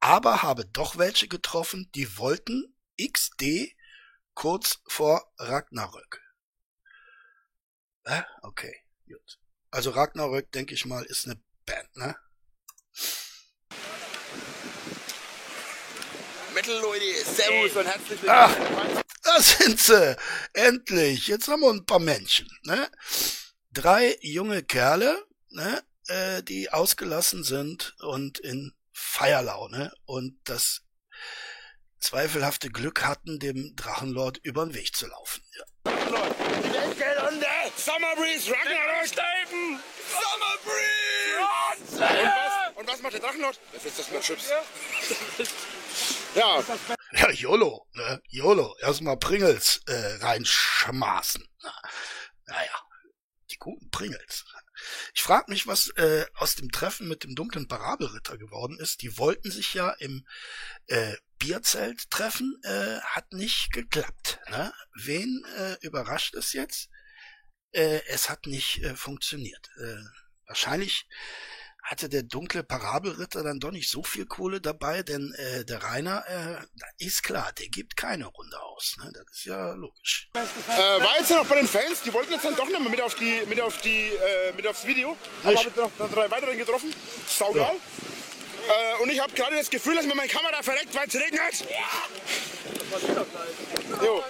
aber 0.06 0.44
habe 0.44 0.64
doch 0.64 0.98
welche 0.98 1.26
getroffen, 1.26 1.90
die 1.96 2.16
wollten 2.16 2.72
XD 2.96 3.74
kurz 4.34 4.78
vor 4.86 5.32
Ragnarök. 5.36 6.22
Äh, 8.04 8.22
okay, 8.42 8.84
gut. 9.08 9.40
Also 9.72 9.90
Ragnarök, 9.90 10.52
denke 10.52 10.74
ich 10.74 10.86
mal, 10.86 11.04
ist 11.06 11.26
eine 11.26 11.42
Band, 11.64 11.96
ne? 11.96 12.16
Metal 16.54 16.80
Leute, 16.80 17.24
Servus 17.24 17.74
und 17.74 17.86
herzlich 17.86 18.22
willkommen. 18.22 18.28
Ach, 18.28 19.02
da 19.24 19.40
sind 19.40 19.80
sie. 19.80 20.16
Endlich. 20.52 21.26
Jetzt 21.26 21.48
haben 21.48 21.62
wir 21.62 21.70
ein 21.70 21.84
paar 21.84 21.98
Menschen, 21.98 22.48
ne? 22.62 22.88
Drei 23.72 24.16
junge 24.20 24.62
Kerle, 24.62 25.26
ne? 25.48 25.82
Äh, 26.06 26.44
die 26.44 26.70
ausgelassen 26.70 27.42
sind 27.42 27.96
und 27.98 28.38
in 28.38 28.75
Feierlaune 28.98 29.92
und 30.06 30.38
das 30.44 30.80
zweifelhafte 32.00 32.70
Glück 32.70 33.04
hatten, 33.04 33.38
dem 33.38 33.74
Drachenlord 33.76 34.38
über 34.38 34.64
den 34.64 34.74
Weg 34.74 34.96
zu 34.96 35.06
laufen. 35.06 35.42
Ja. 35.58 35.64
Die 35.84 36.72
Welt 36.72 36.96
geht 36.96 37.18
unter! 37.18 37.46
Summer 37.76 38.16
Breeze, 38.16 38.50
Ragnarok! 38.50 39.06
Steifen! 39.06 39.80
Summer 40.08 40.56
Breeze! 40.64 41.92
Und 41.92 42.00
was, 42.00 42.76
und 42.76 42.88
was 42.88 43.02
macht 43.02 43.12
der 43.12 43.20
Drachenlord? 43.20 43.60
Er 43.74 43.80
frisst 43.80 43.98
das 43.98 44.10
mit 44.10 44.22
Chips. 44.22 44.50
Ja. 46.34 46.62
Ja, 47.12 47.30
YOLO, 47.30 47.86
ne? 47.92 48.20
YOLO. 48.28 48.76
Erstmal 48.80 49.16
Pringles 49.16 49.80
äh, 49.86 50.16
reinschmaßen. 50.24 51.46
Naja, 52.46 52.82
die 53.50 53.56
guten 53.56 53.90
Pringles. 53.90 54.44
Ich 55.16 55.22
frage 55.22 55.50
mich, 55.50 55.66
was 55.66 55.88
äh, 55.96 56.26
aus 56.34 56.56
dem 56.56 56.70
Treffen 56.70 57.08
mit 57.08 57.24
dem 57.24 57.34
dunklen 57.34 57.66
Parabelritter 57.68 58.36
geworden 58.36 58.78
ist. 58.78 59.00
Die 59.00 59.16
wollten 59.16 59.50
sich 59.50 59.72
ja 59.72 59.90
im 59.92 60.26
äh, 60.88 61.16
Bierzelt 61.38 62.10
treffen, 62.10 62.60
äh, 62.64 63.00
hat 63.00 63.32
nicht 63.32 63.72
geklappt. 63.72 64.38
Ne? 64.50 64.74
Wen 64.94 65.42
äh, 65.56 65.78
überrascht 65.80 66.34
es 66.34 66.52
jetzt? 66.52 66.90
Äh, 67.72 68.02
es 68.08 68.28
hat 68.28 68.44
nicht 68.46 68.82
äh, 68.82 68.94
funktioniert. 68.94 69.70
Äh, 69.80 70.02
wahrscheinlich 70.46 71.06
hatte 71.86 72.08
der 72.08 72.24
dunkle 72.24 72.64
Parabelritter 72.64 73.44
dann 73.44 73.60
doch 73.60 73.70
nicht 73.70 73.88
so 73.88 74.02
viel 74.02 74.26
Kohle 74.26 74.60
dabei, 74.60 75.04
denn 75.04 75.32
äh, 75.34 75.64
der 75.64 75.84
Rainer, 75.84 76.24
äh, 76.26 77.04
ist 77.04 77.22
klar, 77.22 77.52
der 77.52 77.68
gibt 77.68 77.96
keine 77.96 78.26
Runde 78.26 78.60
aus. 78.60 78.96
Ne? 78.98 79.12
Das 79.14 79.24
ist 79.30 79.44
ja 79.44 79.72
logisch. 79.74 80.28
Äh, 80.34 80.40
war 80.40 81.16
jetzt 81.18 81.30
noch 81.30 81.46
bei 81.46 81.54
den 81.56 81.68
Fans, 81.68 82.02
die 82.04 82.12
wollten 82.12 82.32
jetzt 82.32 82.44
dann 82.44 82.56
doch 82.56 82.66
nicht 82.66 82.80
mehr 82.80 82.90
mit 82.90 83.00
auf 83.00 83.14
die, 83.14 83.40
mit 83.46 83.60
auf 83.60 83.80
die, 83.82 84.08
äh, 84.08 84.52
mit 84.56 84.66
aufs 84.66 84.84
Video. 84.84 85.16
Aber 85.44 85.54
habe 85.56 85.70
noch, 85.76 85.96
noch 85.98 86.10
drei 86.12 86.28
weiteren 86.28 86.58
getroffen. 86.58 86.92
Saugeil. 87.28 87.76
Äh, 88.68 89.02
und 89.02 89.10
ich 89.10 89.20
habe 89.20 89.32
gerade 89.32 89.54
das 89.54 89.70
Gefühl, 89.70 89.94
dass 89.94 90.06
mir 90.06 90.16
meine 90.16 90.28
Kamera 90.28 90.60
verreckt, 90.62 90.92
weil 90.92 91.06
es 91.06 91.14
regnet. 91.14 91.70
Ja. 91.70 92.02
Jo. 94.04 94.24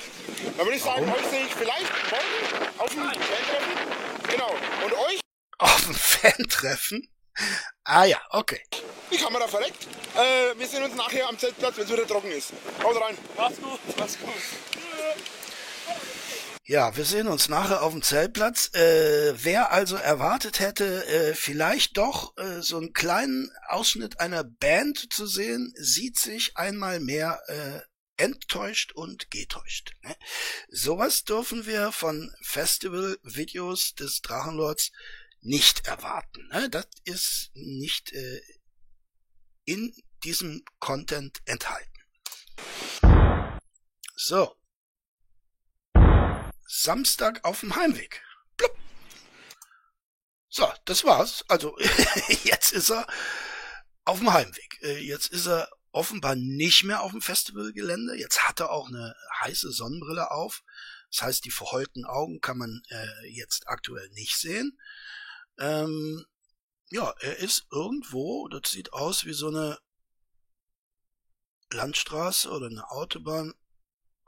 Dann 0.59 0.67
würde 0.67 0.77
ich 0.77 0.83
sagen, 0.83 1.11
euch 1.11 1.27
sehe 1.31 1.47
ich 1.47 1.55
vielleicht 1.55 1.91
morgen 2.11 2.79
auf 2.79 2.91
dem 2.91 3.03
Fan-Treffen. 3.03 4.31
Genau. 4.31 4.55
Und 4.85 4.93
euch? 4.93 5.21
Auf 5.59 5.85
dem 5.85 5.95
Fan-Treffen? 5.95 7.09
Ah 7.85 8.05
ja, 8.05 8.21
okay. 8.31 8.61
Die 9.13 9.17
Kamera 9.17 9.47
verreckt. 9.47 9.87
Äh, 10.17 10.59
wir 10.59 10.67
sehen 10.67 10.83
uns 10.83 10.95
nachher 10.95 11.29
am 11.29 11.39
Zeltplatz, 11.39 11.77
wenn 11.77 11.85
es 11.85 11.93
wieder 11.93 12.07
trocken 12.07 12.33
ist. 12.33 12.53
Haut 12.83 13.01
rein. 13.01 13.17
Mach's 13.37 13.57
gut. 13.61 13.81
Mach's 13.97 14.19
gut. 14.19 14.35
Ja, 16.69 16.97
wir 16.97 17.05
sehen 17.05 17.29
uns 17.29 17.49
nachher 17.49 17.83
auf 17.83 17.93
dem 17.93 18.03
Zeltplatz. 18.03 18.75
Äh, 18.75 19.35
wer 19.37 19.71
also 19.71 19.95
erwartet 19.95 20.59
hätte, 20.59 21.07
äh, 21.07 21.35
vielleicht 21.35 21.97
doch 21.97 22.37
äh, 22.39 22.61
so 22.61 22.79
einen 22.79 22.93
kleinen 22.93 23.53
Ausschnitt 23.69 24.19
einer 24.19 24.43
Band 24.43 25.13
zu 25.13 25.27
sehen, 25.27 25.73
sieht 25.77 26.19
sich 26.19 26.57
einmal 26.57 26.99
mehr 26.99 27.41
äh, 27.47 27.81
enttäuscht 28.17 28.91
und 28.93 29.31
getäuscht. 29.31 29.93
Ne? 30.03 30.17
Sowas 30.69 31.23
dürfen 31.23 31.67
wir 31.67 31.93
von 31.93 32.35
Festival-Videos 32.43 33.95
des 33.95 34.23
Drachenlords 34.23 34.91
nicht 35.41 35.87
erwarten. 35.87 36.49
Ne? 36.49 36.69
Das 36.71 36.87
ist 37.05 37.51
nicht 37.55 38.13
äh, 38.13 38.41
in 39.65 39.95
diesem 40.25 40.65
Content 40.79 41.41
enthalten. 41.45 41.91
So. 44.17 44.57
Samstag 46.67 47.45
auf 47.45 47.61
dem 47.61 47.77
Heimweg. 47.77 48.23
Blub. 48.57 48.77
So, 50.49 50.73
das 50.85 51.05
war's. 51.05 51.45
Also, 51.49 51.79
jetzt 52.45 52.73
ist 52.73 52.91
er 52.91 53.07
auf 54.05 54.19
dem 54.19 54.33
Heimweg. 54.33 54.79
Äh, 54.83 54.99
jetzt 54.99 55.29
ist 55.29 55.47
er 55.47 55.69
offenbar 55.93 56.35
nicht 56.35 56.85
mehr 56.85 57.03
auf 57.03 57.13
dem 57.13 57.23
Festivalgelände. 57.23 58.17
Jetzt 58.17 58.49
hat 58.49 58.61
er 58.61 58.71
auch 58.71 58.89
eine 58.89 59.15
heiße 59.41 59.71
Sonnenbrille 59.73 60.31
auf. 60.31 60.63
Das 61.11 61.23
heißt, 61.23 61.45
die 61.45 61.51
verheulten 61.51 62.05
Augen 62.05 62.41
kann 62.41 62.59
man 62.59 62.83
äh, 62.91 63.29
jetzt 63.29 63.69
aktuell 63.69 64.09
nicht 64.11 64.37
sehen. 64.37 64.79
Ähm, 65.59 66.25
ja, 66.91 67.13
er 67.21 67.39
ist 67.39 67.67
irgendwo, 67.71 68.49
das 68.49 68.71
sieht 68.71 68.93
aus 68.93 69.25
wie 69.25 69.33
so 69.33 69.49
eine 69.49 69.79
Landstraße 71.73 72.51
oder 72.51 72.67
eine 72.67 72.91
Autobahn, 72.91 73.55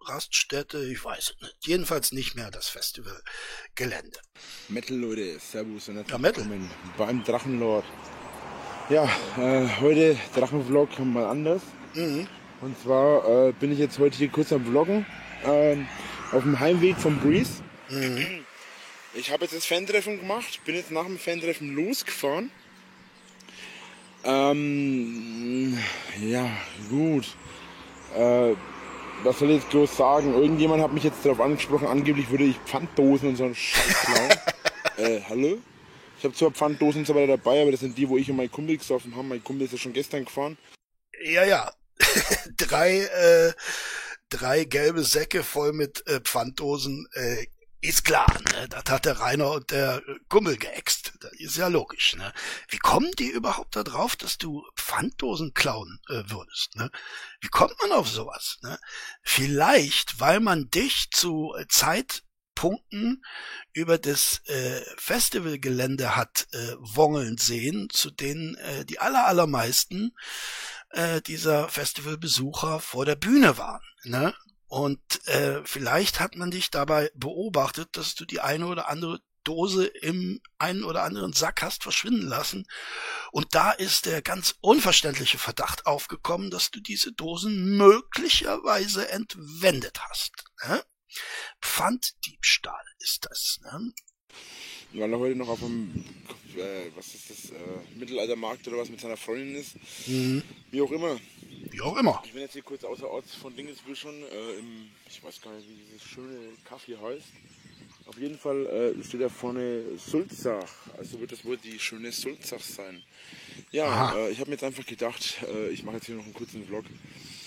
Raststätte, 0.07 0.85
ich 0.85 1.05
weiß 1.05 1.35
es 1.37 1.41
nicht. 1.43 1.57
Jedenfalls 1.67 2.13
nicht 2.13 2.35
mehr 2.35 2.51
das 2.51 2.69
Festivalgelände. 2.69 4.19
Metal, 4.69 4.97
Leute, 4.97 5.39
Servus 5.39 5.89
und 5.89 5.97
herzlich 5.97 6.13
Ja, 6.13 6.19
Metal. 6.19 6.45
willkommen 6.45 6.71
beim 6.97 7.25
Drachenlord. 7.25 7.85
Ja, 8.89 9.05
äh, 9.37 9.69
heute 9.81 10.17
Drachenvlog 10.35 10.99
mal 11.01 11.27
anders. 11.27 11.63
Mhm. 11.95 12.27
Und 12.61 12.81
zwar 12.81 13.49
äh, 13.49 13.53
bin 13.53 13.71
ich 13.73 13.79
jetzt 13.79 13.99
heute 13.99 14.17
hier 14.17 14.29
kurz 14.31 14.53
am 14.53 14.65
Vloggen 14.65 15.05
ähm, 15.45 15.87
auf 16.33 16.43
dem 16.43 16.59
Heimweg 16.59 16.97
vom 16.97 17.19
Breeze. 17.21 17.63
Mhm. 17.91 18.45
Ich 19.19 19.33
habe 19.33 19.45
jetzt 19.45 19.55
das 19.55 19.67
Fan-Treffen 19.67 20.21
gemacht, 20.21 20.61
bin 20.65 20.77
jetzt 20.77 20.93
nach 20.93 21.05
dem 21.05 21.19
Fan-Treffen 21.19 21.75
losgefahren. 21.75 22.53
Ähm, 24.23 25.77
ja, 26.21 26.49
gut. 26.89 27.27
Äh, 28.15 28.55
was 29.25 29.41
soll 29.41 29.51
ich 29.51 29.57
jetzt 29.57 29.71
bloß 29.71 29.97
sagen? 29.97 30.35
Irgendjemand 30.35 30.85
hat 30.85 30.93
mich 30.93 31.03
jetzt 31.03 31.25
darauf 31.25 31.41
angesprochen, 31.41 31.89
angeblich 31.89 32.31
würde 32.31 32.45
ich 32.45 32.57
Pfanddosen 32.59 33.31
und 33.31 33.37
so 33.37 33.45
einen 33.45 33.57
Scheiß 33.57 34.03
klauen. 34.03 34.31
äh, 34.99 35.21
hallo? 35.29 35.59
Ich 36.19 36.25
habe 36.25 36.35
zwar 36.35 36.53
Pfanddosen 36.53 37.01
und 37.01 37.07
so 37.07 37.15
weiter 37.17 37.37
dabei, 37.37 37.63
aber 37.63 37.73
das 37.73 37.81
sind 37.81 37.99
die, 37.99 38.09
wo 38.09 38.17
ich 38.17 38.31
und 38.31 38.37
mein 38.37 38.53
Kumpel 38.53 38.77
gesoffen 38.77 39.17
haben. 39.17 39.27
Mein 39.27 39.43
Kumpel 39.43 39.65
ist 39.65 39.73
ja 39.73 39.79
schon 39.79 39.95
gestern 39.95 40.27
gefahren. 40.27 40.57
Ja, 41.25 41.45
ja. 41.45 41.73
drei, 42.57 42.99
äh, 43.01 43.53
drei 44.29 44.63
gelbe 44.63 45.03
Säcke 45.03 45.43
voll 45.43 45.73
mit 45.73 46.07
äh, 46.07 46.21
Pfanddosen, 46.21 47.09
äh, 47.15 47.47
ist 47.81 48.05
klar, 48.05 48.27
ne? 48.53 48.69
Das 48.69 48.85
hat 48.89 49.05
der 49.05 49.21
Rainer 49.21 49.53
und 49.53 49.71
der 49.71 50.03
Kummel 50.29 50.57
geäxt. 50.57 51.13
Das 51.21 51.33
ist 51.35 51.57
ja 51.57 51.69
logisch, 51.69 52.17
ne? 52.17 52.33
Wie 52.69 52.79
kommen 52.79 53.11
die 53.19 53.31
überhaupt 53.31 53.77
da 53.77 53.85
drauf, 53.85 54.17
dass 54.17 54.39
du 54.39 54.67
Pfanddosen 54.77 55.55
klauen 55.55 56.01
äh, 56.09 56.23
würdest, 56.27 56.75
ne? 56.77 56.91
Wie 57.41 57.49
kommt 57.49 57.75
man 57.81 57.93
auf 57.93 58.09
sowas, 58.09 58.59
ne? 58.63 58.79
Vielleicht, 59.23 60.19
weil 60.19 60.41
man 60.41 60.71
dich 60.71 61.11
zu 61.13 61.55
äh, 61.57 61.67
Zeitpunkten 61.69 63.23
über 63.73 63.99
das 63.99 64.41
äh, 64.47 64.83
Festivalgelände 64.97 66.17
hat 66.17 66.49
äh, 66.53 66.75
wongeln 66.81 67.39
sehen, 67.39 67.89
zu 67.91 68.11
denen 68.11 68.57
äh, 68.57 68.85
die 68.87 68.99
aller, 68.99 69.27
allermeisten 69.27 70.17
äh, 70.91 71.21
dieser 71.23 71.69
Festivalbesucher 71.69 72.81
vor 72.81 73.05
der 73.05 73.17
Bühne 73.17 73.57
waren. 73.57 73.83
Ne? 74.05 74.35
Und 74.69 75.27
äh, 75.27 75.63
vielleicht 75.65 76.21
hat 76.21 76.37
man 76.37 76.51
dich 76.51 76.71
dabei 76.71 77.11
beobachtet, 77.15 77.97
dass 77.97 78.15
du 78.15 78.25
die 78.27 78.41
eine 78.41 78.67
oder 78.67 78.89
andere 78.89 79.21
Dose 79.43 79.87
im 79.87 80.43
einen 80.59 80.85
oder 80.85 81.05
anderen 81.05 81.33
Sack 81.33 81.63
hast 81.63 81.83
verschwinden 81.83 82.29
lassen. 82.29 82.67
Und 83.33 83.55
da 83.55 83.73
ist 83.73 84.05
der 84.05 84.21
ganz 84.21 84.57
unverständliche 84.61 85.39
Verdacht 85.39 85.87
aufgekommen, 85.87 86.51
dass 86.51 86.71
du 86.71 86.81
diese 86.81 87.13
Dosen 87.13 87.79
möglicherweise 87.79 89.09
entwendet 89.11 90.01
hast. 90.11 90.33
Ne? 90.67 90.85
Pfanddiebstahl 91.63 92.85
ist 92.99 93.25
das. 93.25 93.61
Ne? 93.63 93.95
Weil 94.93 95.13
er 95.13 95.19
heute 95.19 95.37
noch 95.37 95.49
auf 95.49 95.61
dem, 95.61 96.05
äh, 96.57 96.91
was 96.97 97.15
ist 97.15 97.31
das, 97.31 97.51
äh, 97.51 97.55
Mittelaltermarkt 97.97 98.67
oder 98.69 98.79
was 98.79 98.89
mit 98.89 99.01
seiner 99.01 99.17
Freundin 99.17 99.57
ist. 99.57 99.77
Mhm. 100.07 100.43
Wie 100.71 100.81
auch 100.81 100.91
immer. 100.91 101.19
Wie 101.71 101.81
auch 101.81 101.97
immer. 101.97 102.23
Ich 102.25 102.33
bin 102.33 102.41
jetzt 102.41 102.55
hier 102.55 102.63
kurz 102.63 102.85
außerorts 102.85 103.35
von 103.35 103.55
Dingesbühl 103.55 103.97
schon, 103.97 104.15
äh, 104.15 104.59
im, 104.59 104.89
ich 105.09 105.23
weiß 105.23 105.41
gar 105.43 105.55
nicht, 105.55 105.69
wie 105.69 105.75
dieses 105.75 106.03
schöne 106.03 106.39
Kaffee 106.65 106.97
heißt. 106.97 107.27
Auf 108.07 108.19
jeden 108.19 108.39
Fall 108.39 108.65
äh, 108.67 109.05
steht 109.05 109.21
da 109.21 109.29
vorne 109.29 109.99
Sulzach, 109.99 110.73
also 110.97 111.21
wird 111.21 111.33
das 111.33 111.45
wohl 111.45 111.59
die 111.59 111.79
schöne 111.79 112.11
Sulzach 112.11 112.63
sein. 112.63 113.03
Ja, 113.71 114.15
äh, 114.17 114.31
ich 114.31 114.41
habe 114.41 114.49
mir 114.49 114.55
jetzt 114.55 114.65
einfach 114.65 114.87
gedacht, 114.87 115.37
äh, 115.47 115.69
ich 115.69 115.83
mache 115.83 115.97
jetzt 115.97 116.07
hier 116.07 116.15
noch 116.15 116.25
einen 116.25 116.33
kurzen 116.33 116.65
Vlog. 116.65 116.85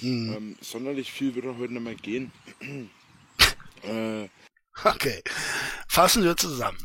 Mhm. 0.01 0.33
Ähm, 0.33 0.57
sonderlich 0.61 1.11
viel 1.11 1.33
wird 1.33 1.47
auch 1.47 1.57
heute 1.57 1.73
nicht 1.73 1.81
mehr 1.81 1.95
gehen. 1.95 2.31
äh, 3.81 4.27
Okay, 4.83 5.21
fassen 5.87 6.23
wir 6.23 6.35
zusammen. 6.37 6.77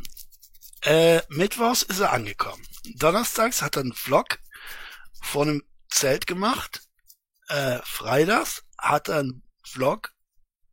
Äh, 0.87 1.23
Mittwochs 1.31 1.83
ist 1.83 1.99
er 1.99 2.13
angekommen. 2.13 2.65
Donnerstags 2.95 3.61
hat 3.61 3.75
er 3.75 3.83
einen 3.83 3.93
Vlog 3.93 4.39
vor 5.21 5.43
einem 5.43 5.65
Zelt 5.89 6.29
gemacht. 6.29 6.89
Äh, 7.49 7.81
Freitags 7.83 8.63
hat 8.79 9.09
er 9.09 9.19
einen 9.19 9.43
Vlog 9.65 10.13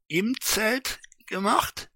im 0.08 0.40
Zelt 0.40 1.00
gemacht. 1.26 1.90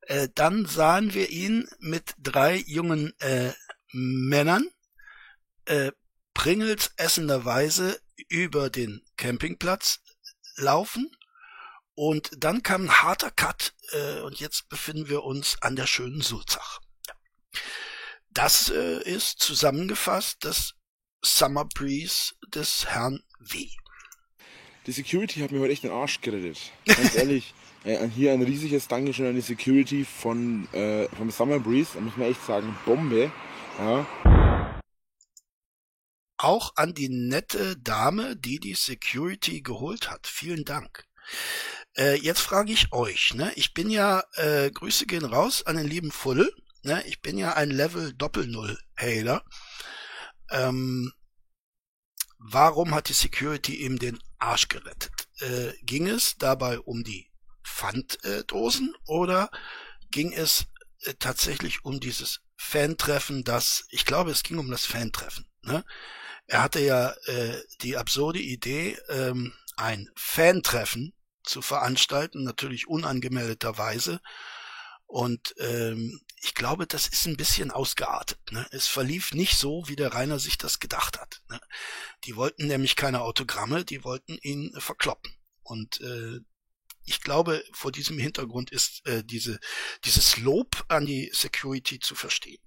Äh, 0.00 0.30
dann 0.34 0.64
sahen 0.64 1.12
wir 1.12 1.28
ihn 1.28 1.68
mit 1.80 2.14
drei 2.16 2.56
jungen 2.66 3.12
äh, 3.20 3.52
Männern 3.92 4.66
äh, 5.66 5.92
Pringles 6.32 6.92
essenderweise 6.96 8.00
über 8.28 8.70
den 8.70 9.04
Campingplatz 9.18 10.00
laufen. 10.56 11.14
Und 11.94 12.30
dann 12.42 12.62
kam 12.62 12.84
ein 12.84 13.02
harter 13.02 13.30
Cut 13.30 13.74
äh, 13.92 14.20
und 14.20 14.40
jetzt 14.40 14.70
befinden 14.70 15.10
wir 15.10 15.24
uns 15.24 15.60
an 15.60 15.76
der 15.76 15.86
schönen 15.86 16.22
Sulzach. 16.22 16.80
Das 18.30 18.70
äh, 18.70 19.02
ist 19.02 19.40
zusammengefasst 19.40 20.38
das 20.44 20.74
Summer 21.22 21.64
Breeze 21.64 22.34
des 22.54 22.86
Herrn 22.86 23.20
W. 23.40 23.68
Die 24.86 24.92
Security 24.92 25.40
hat 25.40 25.50
mir 25.50 25.60
heute 25.60 25.72
echt 25.72 25.82
den 25.82 25.90
Arsch 25.90 26.20
gerettet. 26.20 26.58
Ganz 26.86 27.14
ehrlich. 27.14 27.54
Äh, 27.84 28.08
hier 28.08 28.32
ein 28.32 28.42
riesiges 28.42 28.88
Dankeschön 28.88 29.28
an 29.28 29.36
die 29.36 29.40
Security 29.40 30.04
von 30.04 30.66
äh, 30.72 31.08
vom 31.16 31.30
Summer 31.30 31.60
Breeze. 31.60 31.92
Da 31.94 32.00
muss 32.00 32.16
man 32.16 32.28
echt 32.28 32.44
sagen, 32.44 32.76
Bombe. 32.84 33.30
Ja. 33.78 34.80
Auch 36.38 36.72
an 36.74 36.92
die 36.92 37.08
nette 37.08 37.76
Dame, 37.76 38.36
die 38.36 38.58
die 38.58 38.74
Security 38.74 39.62
geholt 39.62 40.10
hat. 40.10 40.26
Vielen 40.26 40.64
Dank. 40.64 41.04
Äh, 41.96 42.16
jetzt 42.16 42.40
frage 42.40 42.72
ich 42.72 42.92
euch, 42.92 43.34
ne? 43.34 43.52
Ich 43.54 43.74
bin 43.74 43.90
ja, 43.90 44.22
äh, 44.34 44.70
Grüße 44.70 45.06
gehen 45.06 45.24
raus 45.24 45.64
an 45.64 45.76
den 45.76 45.86
lieben 45.86 46.10
Full, 46.10 46.52
ne? 46.82 47.02
Ich 47.06 47.20
bin 47.20 47.38
ja 47.38 47.54
ein 47.54 47.70
Level 47.70 48.14
Doppel-Null-Hailer. 48.14 49.44
Ähm, 50.50 51.12
warum 52.38 52.94
hat 52.94 53.08
die 53.08 53.14
Security 53.14 53.76
ihm 53.84 53.98
den 53.98 54.18
Arsch 54.38 54.68
gerettet? 54.68 55.28
Äh, 55.40 55.72
ging 55.82 56.06
es 56.06 56.36
dabei 56.36 56.78
um 56.80 57.04
die 57.04 57.30
Pfanddosen 57.64 58.94
oder 59.04 59.50
ging 60.10 60.32
es 60.32 60.66
äh, 61.02 61.14
tatsächlich 61.18 61.84
um 61.84 62.00
dieses 62.00 62.40
Fan-Treffen, 62.56 63.44
das, 63.44 63.86
ich 63.90 64.04
glaube, 64.04 64.32
es 64.32 64.42
ging 64.42 64.58
um 64.58 64.70
das 64.70 64.84
Fan-Treffen, 64.84 65.46
ne? 65.62 65.84
Er 66.48 66.62
hatte 66.62 66.80
ja 66.80 67.10
äh, 67.26 67.62
die 67.82 67.98
absurde 67.98 68.40
Idee, 68.40 68.98
ähm, 69.10 69.52
ein 69.76 70.08
Fan-Treffen 70.16 71.12
zu 71.44 71.60
veranstalten, 71.62 72.42
natürlich 72.42 72.88
unangemeldeterweise. 72.88 74.20
Und 75.06 75.54
ähm, 75.58 76.20
ich 76.42 76.54
glaube, 76.54 76.86
das 76.86 77.08
ist 77.08 77.26
ein 77.26 77.36
bisschen 77.36 77.70
ausgeartet. 77.70 78.38
Ne? 78.52 78.66
Es 78.70 78.86
verlief 78.86 79.32
nicht 79.32 79.56
so, 79.56 79.84
wie 79.86 79.96
der 79.96 80.14
Rainer 80.14 80.38
sich 80.38 80.58
das 80.58 80.78
gedacht 80.78 81.20
hat. 81.20 81.42
Ne? 81.50 81.60
Die 82.24 82.36
wollten 82.36 82.66
nämlich 82.66 82.96
keine 82.96 83.22
Autogramme, 83.22 83.84
die 83.84 84.04
wollten 84.04 84.38
ihn 84.42 84.72
äh, 84.74 84.80
verkloppen. 84.80 85.32
Und 85.62 86.00
äh, 86.00 86.40
ich 87.04 87.20
glaube, 87.22 87.64
vor 87.72 87.90
diesem 87.90 88.18
Hintergrund 88.18 88.70
ist 88.70 89.06
äh, 89.06 89.24
diese, 89.24 89.58
dieses 90.04 90.38
Lob 90.38 90.84
an 90.88 91.06
die 91.06 91.30
Security 91.32 91.98
zu 91.98 92.14
verstehen. 92.14 92.60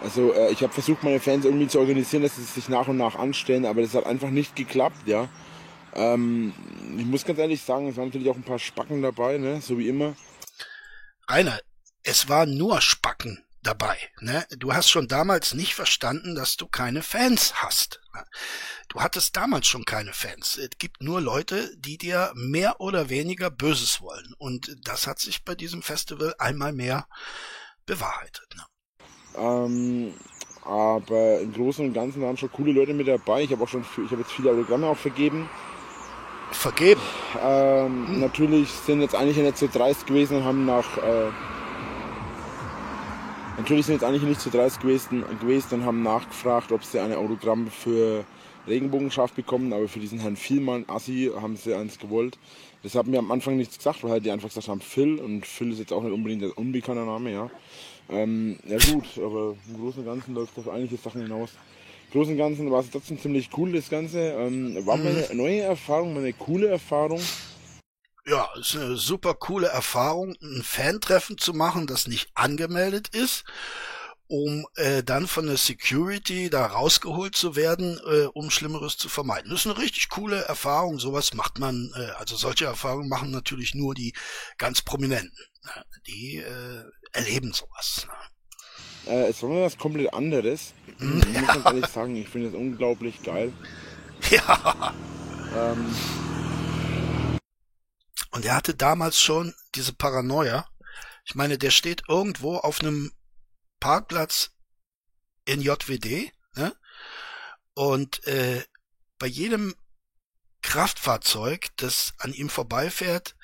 Also 0.00 0.32
äh, 0.32 0.52
ich 0.52 0.62
habe 0.62 0.72
versucht, 0.72 1.02
meine 1.02 1.20
Fans 1.20 1.44
irgendwie 1.44 1.66
zu 1.66 1.80
organisieren, 1.80 2.22
dass 2.22 2.36
sie 2.36 2.44
sich 2.44 2.68
nach 2.68 2.86
und 2.88 2.96
nach 2.96 3.16
anstellen, 3.16 3.66
aber 3.66 3.82
das 3.82 3.94
hat 3.94 4.06
einfach 4.06 4.30
nicht 4.30 4.54
geklappt, 4.54 5.06
ja. 5.06 5.28
Ähm, 5.94 6.52
ich 6.96 7.04
muss 7.04 7.24
ganz 7.24 7.38
ehrlich 7.38 7.60
sagen, 7.62 7.88
es 7.88 7.96
waren 7.96 8.06
natürlich 8.06 8.28
auch 8.28 8.36
ein 8.36 8.44
paar 8.44 8.58
Spacken 8.58 9.02
dabei, 9.02 9.38
ne? 9.38 9.60
so 9.60 9.78
wie 9.78 9.88
immer. 9.88 10.14
Rainer, 11.30 11.60
es 12.04 12.30
war 12.30 12.46
nur 12.46 12.80
Spacken 12.80 13.44
dabei. 13.62 13.98
Ne? 14.20 14.46
Du 14.56 14.72
hast 14.72 14.88
schon 14.88 15.08
damals 15.08 15.52
nicht 15.52 15.74
verstanden, 15.74 16.34
dass 16.34 16.56
du 16.56 16.66
keine 16.66 17.02
Fans 17.02 17.62
hast. 17.62 18.00
Du 18.88 19.00
hattest 19.02 19.36
damals 19.36 19.66
schon 19.66 19.84
keine 19.84 20.14
Fans. 20.14 20.56
Es 20.56 20.70
gibt 20.78 21.02
nur 21.02 21.20
Leute, 21.20 21.70
die 21.76 21.98
dir 21.98 22.32
mehr 22.34 22.80
oder 22.80 23.10
weniger 23.10 23.50
Böses 23.50 24.00
wollen. 24.00 24.34
Und 24.38 24.74
das 24.84 25.06
hat 25.06 25.18
sich 25.18 25.44
bei 25.44 25.54
diesem 25.54 25.82
Festival 25.82 26.34
einmal 26.38 26.72
mehr 26.72 27.06
bewahrheitet. 27.84 28.48
Ne? 28.56 28.64
Ähm, 29.36 30.14
aber 30.62 31.40
im 31.40 31.52
Großen 31.52 31.84
und 31.86 31.92
Ganzen 31.92 32.22
waren 32.22 32.38
schon 32.38 32.50
coole 32.50 32.72
Leute 32.72 32.94
mit 32.94 33.06
dabei. 33.06 33.42
Ich 33.42 33.52
habe 33.52 33.62
auch 33.62 33.68
schon, 33.68 33.82
ich 33.82 34.10
habe 34.10 34.22
jetzt 34.22 34.32
viele 34.32 34.52
Autogramme 34.52 34.86
auch 34.86 34.96
vergeben. 34.96 35.48
Vergeben? 36.50 37.00
Ähm, 37.42 38.06
hm. 38.08 38.20
Natürlich 38.20 38.70
sind 38.70 39.00
jetzt 39.00 39.14
eigentlich 39.14 39.36
nicht 39.36 39.58
so 39.58 39.68
dreist 39.72 40.06
gewesen 40.06 40.38
und 40.38 40.44
haben 40.44 40.64
nach 40.64 40.96
äh, 40.98 41.30
Natürlich 43.58 43.86
sind 43.86 43.96
jetzt 43.96 44.04
eigentlich 44.04 44.22
nicht 44.22 44.40
zu 44.40 44.50
dreist 44.50 44.80
gewesen, 44.80 45.24
gewesen 45.40 45.80
und 45.80 45.84
haben 45.84 46.04
nachgefragt, 46.04 46.70
ob 46.70 46.84
sie 46.84 47.00
eine 47.00 47.18
Autogramm 47.18 47.66
für 47.66 48.24
Regenbogenschaft 48.68 49.34
bekommen, 49.34 49.72
aber 49.72 49.88
für 49.88 49.98
diesen 49.98 50.20
Herrn 50.20 50.36
Vielmann, 50.36 50.84
Assi, 50.86 51.32
haben 51.34 51.56
sie 51.56 51.74
eins 51.74 51.98
gewollt. 51.98 52.38
Das 52.84 52.94
haben 52.94 53.10
wir 53.10 53.18
am 53.18 53.32
Anfang 53.32 53.56
nichts 53.56 53.76
gesagt, 53.76 54.04
weil 54.04 54.12
halt 54.12 54.24
die 54.24 54.30
einfach 54.30 54.48
gesagt 54.48 54.68
haben, 54.68 54.80
Phil, 54.80 55.18
und 55.18 55.44
Phil 55.44 55.72
ist 55.72 55.80
jetzt 55.80 55.92
auch 55.92 56.04
nicht 56.04 56.12
unbedingt 56.12 56.44
ein 56.44 56.52
unbekannter 56.52 57.04
Name, 57.04 57.32
ja. 57.32 57.50
Ähm, 58.08 58.58
ja 58.64 58.78
gut, 58.78 59.06
aber 59.16 59.56
im 59.68 59.80
Großen 59.80 60.00
und 60.00 60.06
Ganzen 60.06 60.34
läuft 60.34 60.56
das 60.56 60.68
auf 60.68 60.72
einige 60.72 60.96
Sachen 60.96 61.22
hinaus. 61.22 61.50
Großen 62.12 62.32
und 62.32 62.38
Ganzen 62.38 62.70
war 62.70 62.80
es 62.80 62.90
trotzdem 62.90 63.20
ziemlich 63.20 63.50
cool, 63.56 63.72
das 63.72 63.90
Ganze. 63.90 64.18
Ähm, 64.18 64.86
war 64.86 64.96
mal 64.96 65.08
eine 65.08 65.34
neue 65.34 65.60
Erfahrung, 65.60 66.14
mal 66.14 66.20
eine 66.20 66.32
coole 66.32 66.68
Erfahrung. 66.68 67.20
Ja, 68.26 68.48
ist 68.58 68.76
eine 68.76 68.96
super 68.96 69.34
coole 69.34 69.68
Erfahrung, 69.68 70.34
ein 70.42 70.62
Fan-Treffen 70.62 71.38
zu 71.38 71.54
machen, 71.54 71.86
das 71.86 72.06
nicht 72.06 72.30
angemeldet 72.34 73.08
ist, 73.08 73.44
um 74.26 74.66
äh, 74.76 75.02
dann 75.02 75.26
von 75.26 75.46
der 75.46 75.56
Security 75.56 76.50
da 76.50 76.66
rausgeholt 76.66 77.34
zu 77.34 77.56
werden, 77.56 77.98
äh, 78.06 78.26
um 78.26 78.50
Schlimmeres 78.50 78.98
zu 78.98 79.08
vermeiden. 79.08 79.50
Das 79.50 79.60
ist 79.60 79.66
eine 79.66 79.78
richtig 79.78 80.10
coole 80.10 80.42
Erfahrung. 80.44 80.98
Sowas 80.98 81.32
macht 81.32 81.58
man, 81.58 81.90
äh, 81.96 82.10
also 82.18 82.36
solche 82.36 82.66
Erfahrungen 82.66 83.08
machen 83.08 83.30
natürlich 83.30 83.74
nur 83.74 83.94
die 83.94 84.14
ganz 84.58 84.82
Prominenten. 84.82 85.38
Ne? 85.64 85.84
Die 86.06 86.36
äh, 86.36 86.84
erleben 87.12 87.52
sowas. 87.52 88.06
Ne? 88.06 88.37
Äh, 89.08 89.28
es 89.28 89.42
war 89.42 89.50
mal 89.50 89.62
was 89.62 89.78
komplett 89.78 90.12
anderes. 90.12 90.74
Ich 91.00 91.04
muss 91.04 91.46
ganz 91.46 91.64
ehrlich 91.64 91.86
sagen, 91.86 92.16
ich 92.16 92.28
finde 92.28 92.50
das 92.50 92.58
unglaublich 92.58 93.22
geil. 93.22 93.52
Ja. 94.30 94.94
Ähm, 95.54 95.94
und 98.32 98.44
er 98.44 98.56
hatte 98.56 98.74
damals 98.74 99.20
schon 99.20 99.54
diese 99.76 99.92
Paranoia. 99.92 100.68
Ich 101.24 101.36
meine, 101.36 101.56
der 101.56 101.70
steht 101.70 102.02
irgendwo 102.08 102.56
auf 102.56 102.80
einem 102.80 103.12
Parkplatz 103.78 104.50
in 105.44 105.62
JWD, 105.62 106.32
ne? 106.56 106.74
Und 107.74 108.26
äh, 108.26 108.64
bei 109.18 109.28
jedem 109.28 109.76
Kraftfahrzeug, 110.62 111.68
das 111.76 112.14
an 112.18 112.32
ihm 112.32 112.48
vorbeifährt, 112.48 113.36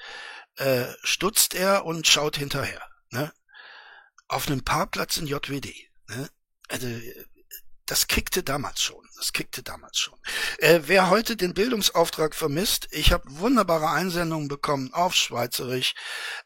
äh, 0.57 0.86
stutzt 1.03 1.55
er 1.55 1.86
und 1.86 2.07
schaut 2.07 2.36
hinterher. 2.36 2.82
Ne? 3.11 3.32
Auf 4.29 4.49
einem 4.49 4.65
Parkplatz 4.65 5.17
in 5.17 5.27
JWD. 5.27 5.75
Ne? 6.09 6.29
Also 6.69 6.89
das 7.87 8.07
kickte 8.07 8.43
damals 8.43 8.83
schon. 8.83 9.05
Das 9.17 9.33
kickte 9.33 9.63
damals 9.63 9.99
schon. 9.99 10.19
Äh, 10.59 10.81
wer 10.87 11.11
heute 11.11 11.37
den 11.37 11.53
Bildungsauftrag 11.53 12.35
vermisst, 12.35 12.89
ich 12.91 13.13
habe 13.13 13.25
wunderbare 13.27 13.91
Einsendungen 13.91 14.49
bekommen 14.49 14.93
auf 14.95 15.15
Schweizerisch. 15.15 15.95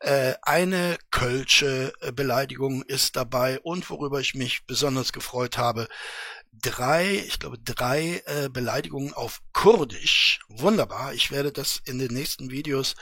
Äh, 0.00 0.34
eine 0.42 0.98
Kölsche 1.10 1.92
äh, 2.00 2.12
Beleidigung 2.12 2.82
ist 2.82 3.14
dabei 3.16 3.60
und 3.60 3.88
worüber 3.88 4.20
ich 4.20 4.34
mich 4.34 4.66
besonders 4.66 5.12
gefreut 5.12 5.58
habe, 5.58 5.88
drei, 6.52 7.24
ich 7.26 7.38
glaube 7.38 7.58
drei 7.58 8.22
äh, 8.26 8.48
Beleidigungen 8.48 9.14
auf 9.14 9.40
Kurdisch. 9.52 10.40
Wunderbar. 10.48 11.14
Ich 11.14 11.30
werde 11.30 11.52
das 11.52 11.80
in 11.84 11.98
den 12.00 12.12
nächsten 12.12 12.50
Videos 12.50 12.96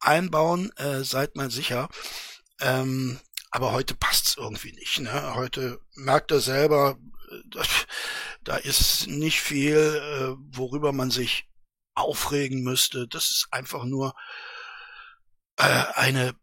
einbauen. 0.00 0.72
Äh, 0.76 1.04
seid 1.04 1.36
mal 1.36 1.50
sicher. 1.52 1.88
Ähm, 2.60 3.20
aber 3.56 3.72
heute 3.72 3.94
passt's 3.94 4.36
irgendwie 4.36 4.72
nicht. 4.72 5.00
Ne? 5.00 5.34
Heute 5.34 5.80
merkt 5.94 6.30
er 6.30 6.40
selber, 6.40 6.98
da 8.44 8.56
ist 8.56 9.06
nicht 9.06 9.40
viel, 9.40 9.78
äh, 9.78 10.36
worüber 10.54 10.92
man 10.92 11.10
sich 11.10 11.48
aufregen 11.94 12.62
müsste. 12.62 13.08
Das 13.08 13.30
ist 13.30 13.48
einfach 13.52 13.84
nur 13.84 14.14
äh, 15.56 15.84
eine, 15.94 16.34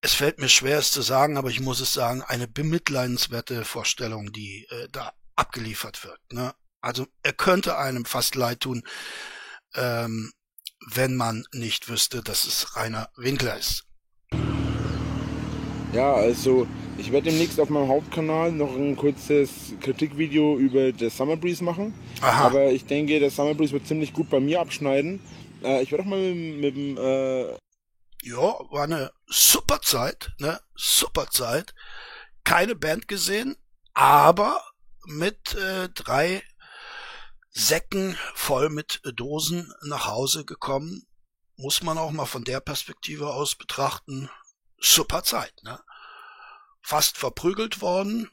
es 0.00 0.12
fällt 0.12 0.40
mir 0.40 0.48
schwer 0.48 0.78
es 0.78 0.90
zu 0.90 1.02
sagen, 1.02 1.36
aber 1.36 1.50
ich 1.50 1.60
muss 1.60 1.78
es 1.78 1.92
sagen, 1.92 2.22
eine 2.22 2.48
bemitleidenswerte 2.48 3.64
Vorstellung, 3.64 4.32
die 4.32 4.66
äh, 4.70 4.88
da 4.90 5.12
abgeliefert 5.36 6.02
wird. 6.02 6.20
Ne? 6.32 6.52
Also 6.80 7.06
er 7.22 7.32
könnte 7.32 7.78
einem 7.78 8.06
fast 8.06 8.34
leid 8.34 8.58
tun, 8.58 8.82
ähm, 9.74 10.32
wenn 10.90 11.14
man 11.14 11.44
nicht 11.52 11.88
wüsste, 11.88 12.24
dass 12.24 12.42
es 12.42 12.74
Rainer 12.74 13.08
Winkler 13.14 13.56
ist. 13.56 13.84
Ja, 15.92 16.14
also 16.14 16.66
ich 16.96 17.12
werde 17.12 17.30
demnächst 17.30 17.60
auf 17.60 17.68
meinem 17.68 17.88
Hauptkanal 17.88 18.50
noch 18.50 18.74
ein 18.74 18.96
kurzes 18.96 19.74
Kritikvideo 19.80 20.56
über 20.56 20.90
das 20.90 21.16
Summer 21.16 21.36
Breeze 21.36 21.62
machen. 21.62 21.92
Aha. 22.22 22.46
Aber 22.46 22.72
ich 22.72 22.86
denke, 22.86 23.20
das 23.20 23.36
Summer 23.36 23.54
Breeze 23.54 23.72
wird 23.72 23.86
ziemlich 23.86 24.14
gut 24.14 24.30
bei 24.30 24.40
mir 24.40 24.60
abschneiden. 24.60 25.20
Äh, 25.62 25.82
ich 25.82 25.92
werde 25.92 26.04
auch 26.04 26.08
mal 26.08 26.18
mit, 26.18 26.60
mit 26.60 26.76
dem... 26.76 26.96
Äh 26.96 27.56
ja, 28.22 28.54
war 28.70 28.84
eine 28.84 29.12
super 29.26 29.80
Zeit, 29.82 30.30
ne? 30.38 30.60
Super 30.74 31.28
Zeit. 31.28 31.74
Keine 32.44 32.74
Band 32.74 33.06
gesehen, 33.06 33.56
aber 33.92 34.62
mit 35.04 35.54
äh, 35.54 35.88
drei 35.90 36.42
Säcken 37.50 38.16
voll 38.34 38.70
mit 38.70 39.02
Dosen 39.16 39.70
nach 39.82 40.06
Hause 40.06 40.46
gekommen. 40.46 41.06
Muss 41.56 41.82
man 41.82 41.98
auch 41.98 42.12
mal 42.12 42.24
von 42.24 42.44
der 42.44 42.60
Perspektive 42.60 43.34
aus 43.34 43.56
betrachten. 43.56 44.30
Super 44.82 45.22
Zeit, 45.22 45.54
ne? 45.62 45.78
fast 46.82 47.16
verprügelt 47.16 47.80
worden, 47.80 48.28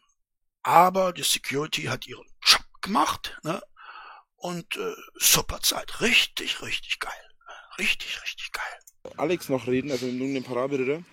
aber 0.63 1.13
die 1.13 1.23
Security 1.23 1.83
hat 1.83 2.07
ihren 2.07 2.25
Job 2.43 2.63
gemacht, 2.81 3.37
ne? 3.43 3.61
Und 4.35 4.77
äh, 4.77 4.93
super 5.15 5.59
Zeit. 5.61 6.01
Richtig, 6.01 6.61
richtig 6.61 6.99
geil. 6.99 7.11
Richtig, 7.77 8.21
richtig 8.23 8.51
geil. 8.51 9.13
Alex 9.17 9.49
noch 9.49 9.67
reden, 9.67 9.91
also 9.91 10.05
nun 10.05 10.33
den 10.33 10.43
Parabelritter, 10.43 11.03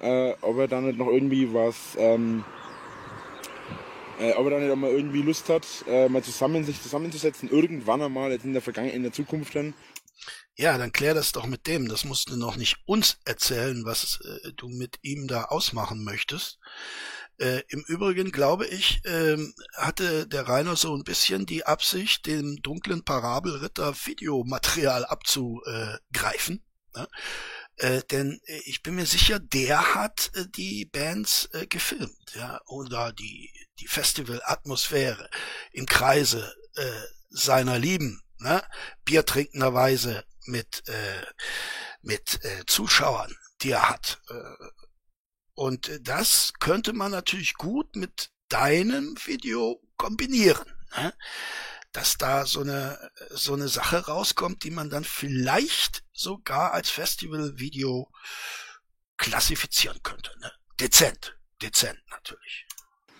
äh, 0.00 0.34
ob 0.40 0.58
er 0.58 0.68
dann 0.68 0.86
nicht 0.86 0.98
noch 0.98 1.08
irgendwie 1.08 1.52
was, 1.52 1.96
ähm, 1.96 2.44
äh, 4.18 4.32
ob 4.34 4.46
er 4.46 4.50
dann 4.50 4.62
nicht 4.62 4.72
auch 4.72 4.76
mal 4.76 4.90
irgendwie 4.90 5.22
Lust 5.22 5.48
hat, 5.48 5.66
äh, 5.86 6.08
mal 6.08 6.22
zusammen 6.22 6.64
sich 6.64 6.82
zusammenzusetzen, 6.82 7.50
irgendwann 7.50 8.02
einmal, 8.02 8.30
jetzt 8.30 8.44
in 8.44 8.52
der 8.52 8.62
Vergangenheit, 8.62 8.96
in 8.96 9.02
der 9.02 9.12
Zukunft 9.12 9.54
dann, 9.54 9.74
ja, 10.58 10.76
dann 10.76 10.90
klär 10.90 11.14
das 11.14 11.30
doch 11.30 11.46
mit 11.46 11.68
dem. 11.68 11.88
Das 11.88 12.04
musst 12.04 12.30
du 12.30 12.36
noch 12.36 12.56
nicht 12.56 12.78
uns 12.84 13.18
erzählen, 13.24 13.84
was 13.84 14.20
äh, 14.22 14.52
du 14.54 14.68
mit 14.68 14.98
ihm 15.02 15.28
da 15.28 15.44
ausmachen 15.44 16.02
möchtest. 16.02 16.58
Äh, 17.38 17.62
Im 17.68 17.84
Übrigen 17.86 18.32
glaube 18.32 18.66
ich, 18.66 19.00
ähm, 19.04 19.54
hatte 19.76 20.26
der 20.26 20.48
Rainer 20.48 20.74
so 20.74 20.96
ein 20.96 21.04
bisschen 21.04 21.46
die 21.46 21.64
Absicht, 21.64 22.26
dem 22.26 22.60
dunklen 22.60 23.04
Parabelritter 23.04 23.94
Videomaterial 23.94 25.04
abzugreifen. 25.04 26.64
Ne? 26.92 27.08
Äh, 27.76 28.02
denn 28.10 28.40
äh, 28.46 28.60
ich 28.64 28.82
bin 28.82 28.96
mir 28.96 29.06
sicher, 29.06 29.38
der 29.38 29.94
hat 29.94 30.32
äh, 30.34 30.46
die 30.48 30.86
Bands 30.86 31.48
äh, 31.52 31.68
gefilmt, 31.68 32.34
ja, 32.34 32.60
oder 32.66 33.12
die, 33.12 33.52
die 33.78 33.86
Festival-Atmosphäre 33.86 35.30
im 35.70 35.86
Kreise 35.86 36.52
äh, 36.74 36.90
seiner 37.30 37.78
Lieben, 37.78 38.20
ne? 38.40 38.60
biertrinkenderweise 39.04 40.24
mit, 40.48 40.88
äh, 40.88 41.26
mit 42.02 42.44
äh, 42.44 42.64
Zuschauern, 42.66 43.34
die 43.62 43.70
er 43.70 43.88
hat. 43.88 44.20
Äh, 44.28 44.68
und 45.54 45.90
das 46.02 46.52
könnte 46.60 46.92
man 46.92 47.10
natürlich 47.10 47.54
gut 47.54 47.96
mit 47.96 48.30
deinem 48.48 49.16
Video 49.24 49.82
kombinieren. 49.96 50.72
Ne? 50.96 51.12
Dass 51.92 52.16
da 52.16 52.46
so 52.46 52.60
eine, 52.60 53.10
so 53.30 53.54
eine 53.54 53.68
Sache 53.68 54.06
rauskommt, 54.06 54.62
die 54.62 54.70
man 54.70 54.90
dann 54.90 55.04
vielleicht 55.04 56.04
sogar 56.12 56.72
als 56.72 56.90
Festivalvideo 56.90 58.10
klassifizieren 59.16 60.00
könnte. 60.02 60.32
Ne? 60.38 60.52
Dezent, 60.78 61.36
dezent 61.60 61.98
natürlich. 62.10 62.67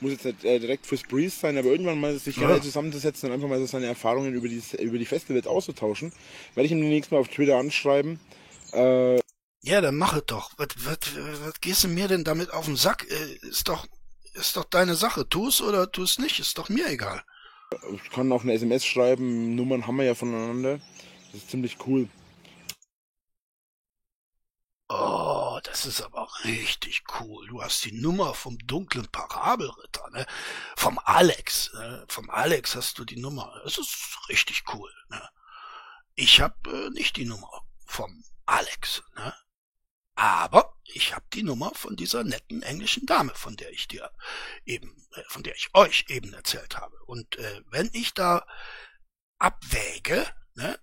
Muss 0.01 0.13
jetzt 0.13 0.25
nicht 0.25 0.45
äh, 0.45 0.59
direkt 0.61 0.87
fürs 0.87 1.03
Breeze 1.03 1.37
sein, 1.41 1.59
aber 1.59 1.69
irgendwann 1.69 2.01
mal 2.01 2.17
sich 2.19 2.37
ja. 2.37 2.61
zusammenzusetzen 2.61 3.29
und 3.29 3.35
einfach 3.35 3.49
mal 3.49 3.59
so 3.59 3.67
seine 3.67 3.87
Erfahrungen 3.87 4.33
über 4.35 4.49
die, 4.49 4.63
über 4.79 4.99
die 4.99 5.05
Festivals 5.05 5.47
auszutauschen, 5.47 6.13
werde 6.55 6.67
ich 6.67 6.73
ihm 6.73 6.81
demnächst 6.81 7.11
mal 7.11 7.19
auf 7.19 7.29
Twitter 7.29 7.57
anschreiben. 7.57 8.21
Äh, 8.73 9.19
ja, 9.63 9.81
dann 9.81 9.97
mach 9.97 10.17
es 10.17 10.25
doch. 10.27 10.53
Was, 10.57 10.69
was, 10.85 10.99
was 11.45 11.61
gehst 11.61 11.85
du 11.85 11.89
mir 11.89 12.09
denn 12.09 12.25
damit 12.25 12.53
auf 12.53 12.67
den 12.67 12.77
Sack? 12.77 13.07
Äh, 13.11 13.49
ist 13.49 13.69
doch, 13.69 13.87
ist 14.35 14.57
doch 14.57 14.65
deine 14.65 14.95
Sache. 14.95 15.29
Tu 15.29 15.49
es 15.49 15.61
oder 15.61 15.91
tu 15.91 16.03
es 16.03 16.19
nicht. 16.19 16.39
Ist 16.39 16.59
doch 16.59 16.69
mir 16.69 16.89
egal. 16.89 17.23
Ich 17.93 18.11
kann 18.11 18.33
auch 18.33 18.45
eine 18.45 18.55
SMS 18.55 18.87
schreiben. 18.87 19.55
Nummern 19.55 19.87
haben 19.87 19.97
wir 19.97 20.05
ja 20.05 20.15
voneinander. 20.15 20.79
Das 21.33 21.43
ist 21.43 21.51
ziemlich 21.51 21.77
cool. 21.87 22.09
Oh, 24.91 25.61
das 25.65 25.85
ist 25.85 26.01
aber 26.01 26.27
richtig 26.45 27.05
cool. 27.21 27.47
Du 27.49 27.63
hast 27.63 27.85
die 27.85 27.93
Nummer 27.93 28.33
vom 28.33 28.57
dunklen 28.59 29.07
Parabelritter, 29.09 30.09
ne? 30.11 30.27
Vom 30.77 30.99
Alex, 31.05 31.71
ne? 31.75 32.07
Vom 32.09 32.31
Alex 32.31 32.75
hast 32.75 32.99
du 32.99 33.05
die 33.05 33.21
Nummer. 33.21 33.61
Das 33.65 33.77
ist 33.77 34.19
richtig 34.31 34.65
cool, 34.73 34.91
ne? 35.11 35.29
Ich 36.15 36.41
hab 36.41 36.67
äh, 36.67 36.89
nicht 36.91 37.17
die 37.17 37.27
Nummer 37.27 37.51
vom 37.85 38.25
Alex, 38.47 39.03
ne? 39.15 39.35
Aber 40.15 40.75
ich 40.85 41.15
hab 41.15 41.31
die 41.33 41.43
Nummer 41.43 41.73
von 41.75 41.95
dieser 41.95 42.25
netten 42.25 42.63
englischen 42.63 43.05
Dame, 43.05 43.35
von 43.35 43.57
der 43.57 43.71
ich 43.71 43.89
dir 43.89 44.11
eben, 44.65 45.07
äh, 45.13 45.23
von 45.29 45.43
der 45.43 45.55
ich 45.55 45.69
euch 45.75 46.07
eben 46.09 46.33
erzählt 46.33 46.79
habe. 46.79 46.97
Und 47.05 47.37
äh, 47.37 47.63
wenn 47.67 47.91
ich 47.93 48.15
da 48.15 48.47
abwäge, 49.39 50.27
ne? 50.55 50.81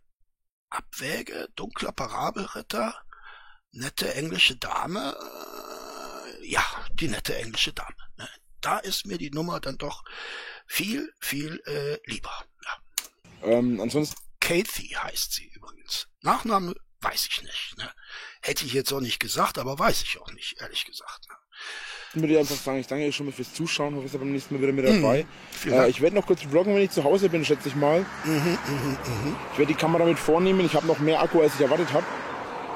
Abwäge, 0.70 1.50
dunkler 1.56 1.92
Parabelritter, 1.92 3.05
nette 3.76 4.14
englische 4.14 4.56
Dame, 4.56 5.16
äh, 6.42 6.48
ja, 6.48 6.64
die 6.94 7.08
nette 7.08 7.36
englische 7.36 7.74
Dame. 7.74 7.96
Ne? 8.18 8.28
Da 8.62 8.80
ist 8.80 9.06
mir 9.06 9.18
die 9.18 9.32
Nummer 9.32 9.60
dann 9.60 9.78
doch 9.78 10.04
viel, 10.66 11.14
viel 11.20 11.62
äh, 11.66 11.98
lieber. 12.10 12.34
Ja. 12.64 13.48
Ähm, 13.48 13.80
ansonsten. 13.80 14.16
Kathy 14.40 14.90
heißt 14.90 15.34
sie 15.34 15.48
übrigens. 15.56 16.08
Nachname 16.22 16.76
weiß 17.02 17.28
ich 17.30 17.42
nicht. 17.44 17.78
Ne? 17.78 17.92
Hätte 18.42 18.66
ich 18.66 18.74
jetzt 18.74 18.92
auch 18.94 19.02
nicht 19.02 19.20
gesagt, 19.20 19.58
aber 19.58 19.78
weiß 19.78 20.04
ich 20.04 20.20
auch 20.20 20.32
nicht, 20.34 20.62
ehrlich 20.62 20.86
gesagt. 20.86 21.28
Ne? 21.30 21.36
Ich 22.14 22.22
würde 22.22 22.40
einfach 22.40 22.56
sagen, 22.56 22.80
ich 22.80 22.88
danke 22.88 23.06
euch 23.06 23.16
schon 23.16 23.26
mal 23.26 23.32
fürs 23.32 23.54
Zuschauen, 23.54 23.96
hoffe, 23.96 24.06
ihr 24.06 24.10
seid 24.10 24.22
beim 24.22 24.32
nächsten 24.32 24.54
Mal 24.54 24.62
wieder 24.62 24.72
mit 24.72 24.86
dabei. 24.86 25.26
Mhm, 25.64 25.74
äh, 25.74 25.90
ich 25.90 26.00
werde 26.00 26.16
noch 26.16 26.26
kurz 26.26 26.44
vloggen, 26.44 26.76
wenn 26.76 26.84
ich 26.84 26.92
zu 26.92 27.04
Hause 27.04 27.30
bin, 27.30 27.44
schätze 27.44 27.70
ich 27.70 27.76
mal. 27.76 28.06
Mhm, 28.24 28.36
mh, 28.36 28.58
mh. 28.68 29.40
Ich 29.52 29.60
werde 29.60 29.74
die 29.74 29.80
Kamera 29.80 30.06
mit 30.06 30.18
vornehmen, 30.18 30.66
ich 30.66 30.76
habe 30.76 30.88
noch 30.88 31.00
mehr 31.00 31.22
Akku, 31.22 31.42
als 31.42 31.56
ich 31.56 31.62
erwartet 31.62 31.92
habe 31.92 32.06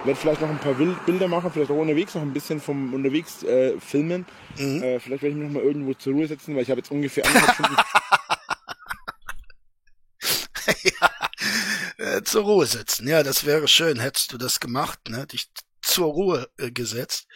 werde 0.06 0.20
vielleicht 0.20 0.42
noch 0.42 0.50
ein 0.50 0.60
paar 0.60 0.74
Bilder 0.74 1.28
machen, 1.28 1.52
vielleicht 1.52 1.72
auch 1.72 1.78
unterwegs 1.78 2.16
noch 2.16 2.22
ein 2.22 2.34
bisschen 2.34 2.60
vom 2.60 2.94
unterwegs 2.94 3.44
äh, 3.44 3.80
filmen. 3.80 4.26
Mhm. 4.58 4.84
Äh, 4.84 5.00
vielleicht 5.00 5.24
werde 5.24 5.36
ich 5.36 5.36
mich 5.36 5.52
noch 5.52 5.62
mal 5.62 5.64
irgendwo 5.64 5.94
zur 5.94 6.14
Ruhe 6.14 6.28
setzen, 6.28 6.56
weil 6.56 6.64
ich 6.64 6.70
habe 6.70 6.80
jetzt 6.80 6.92
ungefähr 6.92 7.26
anderthalb 7.26 7.54
Stunden. 7.56 7.76
ja, 11.00 11.10
äh, 12.18 12.24
zur 12.24 12.44
Ruhe 12.44 12.66
setzen. 12.66 13.08
Ja, 13.08 13.24
das 13.24 13.46
wäre 13.46 13.68
schön, 13.68 14.00
hättest 14.00 14.34
du 14.34 14.38
das 14.38 14.60
gemacht, 14.60 15.00
ne? 15.10 15.28
Dich 15.28 15.50
zur 15.82 16.08
Ruhe 16.08 16.50
äh, 16.58 16.72
gesetzt. 16.72 17.28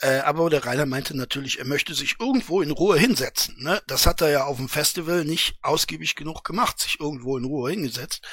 Äh, 0.00 0.18
aber 0.20 0.48
der 0.48 0.64
Rainer 0.64 0.86
meinte 0.86 1.16
natürlich, 1.16 1.58
er 1.58 1.64
möchte 1.64 1.92
sich 1.92 2.16
irgendwo 2.20 2.62
in 2.62 2.70
Ruhe 2.70 2.96
hinsetzen. 2.98 3.56
Ne? 3.58 3.82
Das 3.88 4.06
hat 4.06 4.20
er 4.20 4.30
ja 4.30 4.44
auf 4.44 4.56
dem 4.56 4.68
Festival 4.68 5.24
nicht 5.24 5.58
ausgiebig 5.60 6.14
genug 6.14 6.44
gemacht, 6.44 6.78
sich 6.78 7.00
irgendwo 7.00 7.36
in 7.36 7.44
Ruhe 7.44 7.70
hingesetzt. 7.70 8.24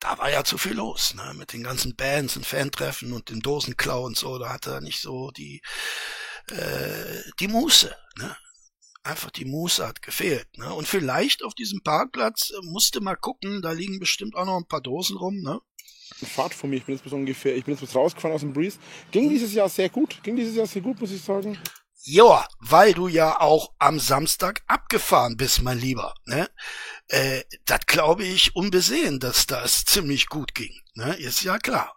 Da 0.00 0.18
war 0.18 0.30
ja 0.30 0.42
zu 0.42 0.58
viel 0.58 0.74
los, 0.74 1.14
ne? 1.14 1.32
mit 1.34 1.52
den 1.52 1.62
ganzen 1.62 1.94
Bands 1.94 2.36
und 2.36 2.44
Fantreffen 2.44 3.12
und 3.12 3.30
den 3.30 3.40
Dosenklau 3.40 4.04
und 4.04 4.16
so. 4.16 4.38
Da 4.38 4.52
hat 4.52 4.66
er 4.66 4.80
nicht 4.80 5.00
so 5.00 5.30
die, 5.30 5.62
äh, 6.50 7.22
die 7.38 7.48
Muße. 7.48 7.94
Ne? 8.18 8.36
Einfach 9.04 9.30
die 9.30 9.44
Muße 9.44 9.86
hat 9.86 10.02
gefehlt. 10.02 10.58
Ne? 10.58 10.74
Und 10.74 10.88
vielleicht 10.88 11.44
auf 11.44 11.54
diesem 11.54 11.82
Parkplatz 11.84 12.50
äh, 12.50 12.66
musste 12.66 13.00
mal 13.00 13.16
gucken, 13.16 13.62
da 13.62 13.70
liegen 13.70 14.00
bestimmt 14.00 14.34
auch 14.34 14.44
noch 14.44 14.56
ein 14.56 14.66
paar 14.66 14.82
Dosen 14.82 15.16
rum. 15.16 15.40
Ne? 15.40 15.60
Fahrt 16.14 16.54
von 16.54 16.70
mir. 16.70 16.76
Ich 16.76 16.84
bin 16.84 16.94
jetzt 16.94 17.04
bis 17.04 17.12
ungefähr, 17.12 17.56
ich 17.56 17.64
bin 17.64 17.74
jetzt 17.74 17.80
bis 17.80 17.94
rausgefahren 17.94 18.34
aus 18.34 18.40
dem 18.40 18.52
Breeze. 18.52 18.78
Ging 19.10 19.28
dieses 19.28 19.52
Jahr 19.52 19.68
sehr 19.68 19.88
gut. 19.88 20.22
Ging 20.22 20.36
dieses 20.36 20.56
Jahr 20.56 20.66
sehr 20.66 20.82
gut, 20.82 21.00
muss 21.00 21.10
ich 21.10 21.20
sagen. 21.20 21.58
Ja, 22.08 22.46
weil 22.60 22.92
du 22.92 23.08
ja 23.08 23.40
auch 23.40 23.72
am 23.80 23.98
Samstag 23.98 24.62
abgefahren 24.68 25.36
bist, 25.36 25.62
mein 25.62 25.78
Lieber. 25.78 26.14
Ne? 26.24 26.48
Äh, 27.08 27.42
das 27.64 27.80
glaube 27.86 28.24
ich 28.24 28.54
unbesehen, 28.54 29.18
dass 29.18 29.46
das 29.46 29.84
ziemlich 29.84 30.28
gut 30.28 30.54
ging. 30.54 30.72
Ne? 30.94 31.14
Ist 31.16 31.42
ja 31.42 31.58
klar. 31.58 31.96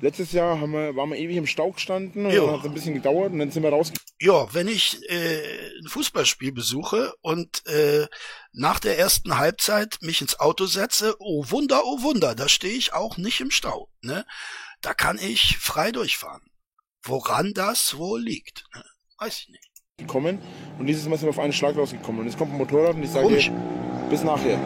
Letztes 0.00 0.32
Jahr 0.32 0.58
haben 0.58 0.72
wir, 0.72 0.96
waren 0.96 1.10
wir 1.10 1.18
ewig 1.18 1.36
im 1.36 1.46
Stau 1.46 1.72
gestanden 1.72 2.24
und 2.24 2.32
hat 2.32 2.60
es 2.60 2.64
ein 2.64 2.72
bisschen 2.72 2.94
gedauert 2.94 3.32
und 3.32 3.38
dann 3.38 3.50
sind 3.50 3.62
wir 3.62 3.70
raus. 3.70 3.92
Ja, 4.18 4.52
wenn 4.54 4.66
ich 4.66 4.98
äh, 5.10 5.42
ein 5.78 5.88
Fußballspiel 5.88 6.52
besuche 6.52 7.12
und 7.20 7.66
äh, 7.66 8.06
nach 8.52 8.80
der 8.80 8.98
ersten 8.98 9.38
Halbzeit 9.38 9.98
mich 10.00 10.20
ins 10.20 10.38
Auto 10.40 10.66
setze, 10.66 11.14
oh 11.18 11.44
Wunder, 11.50 11.82
oh 11.84 12.02
Wunder, 12.02 12.34
da 12.34 12.48
stehe 12.48 12.74
ich 12.74 12.92
auch 12.92 13.16
nicht 13.16 13.40
im 13.40 13.50
Stau. 13.50 13.88
Ne? 14.02 14.24
Da 14.80 14.94
kann 14.94 15.18
ich 15.18 15.58
frei 15.58 15.92
durchfahren. 15.92 16.42
Woran 17.02 17.52
das 17.54 17.96
wohl 17.96 18.20
liegt, 18.20 18.64
ne? 18.74 18.84
weiß 19.18 19.40
ich 19.40 19.48
nicht. 19.48 19.70
Gekommen 19.98 20.40
und 20.78 20.86
dieses 20.86 21.06
Mal 21.06 21.16
sind 21.18 21.26
wir 21.26 21.30
auf 21.30 21.38
einen 21.38 21.52
Schlag 21.52 21.76
rausgekommen. 21.76 22.22
Und 22.22 22.26
jetzt 22.26 22.38
kommt 22.38 22.52
ein 22.52 22.58
Motorrad 22.58 22.94
und 22.94 23.02
ich 23.02 23.10
sage, 23.10 23.26
Komisch. 23.26 23.50
bis 24.08 24.22
nachher. 24.24 24.58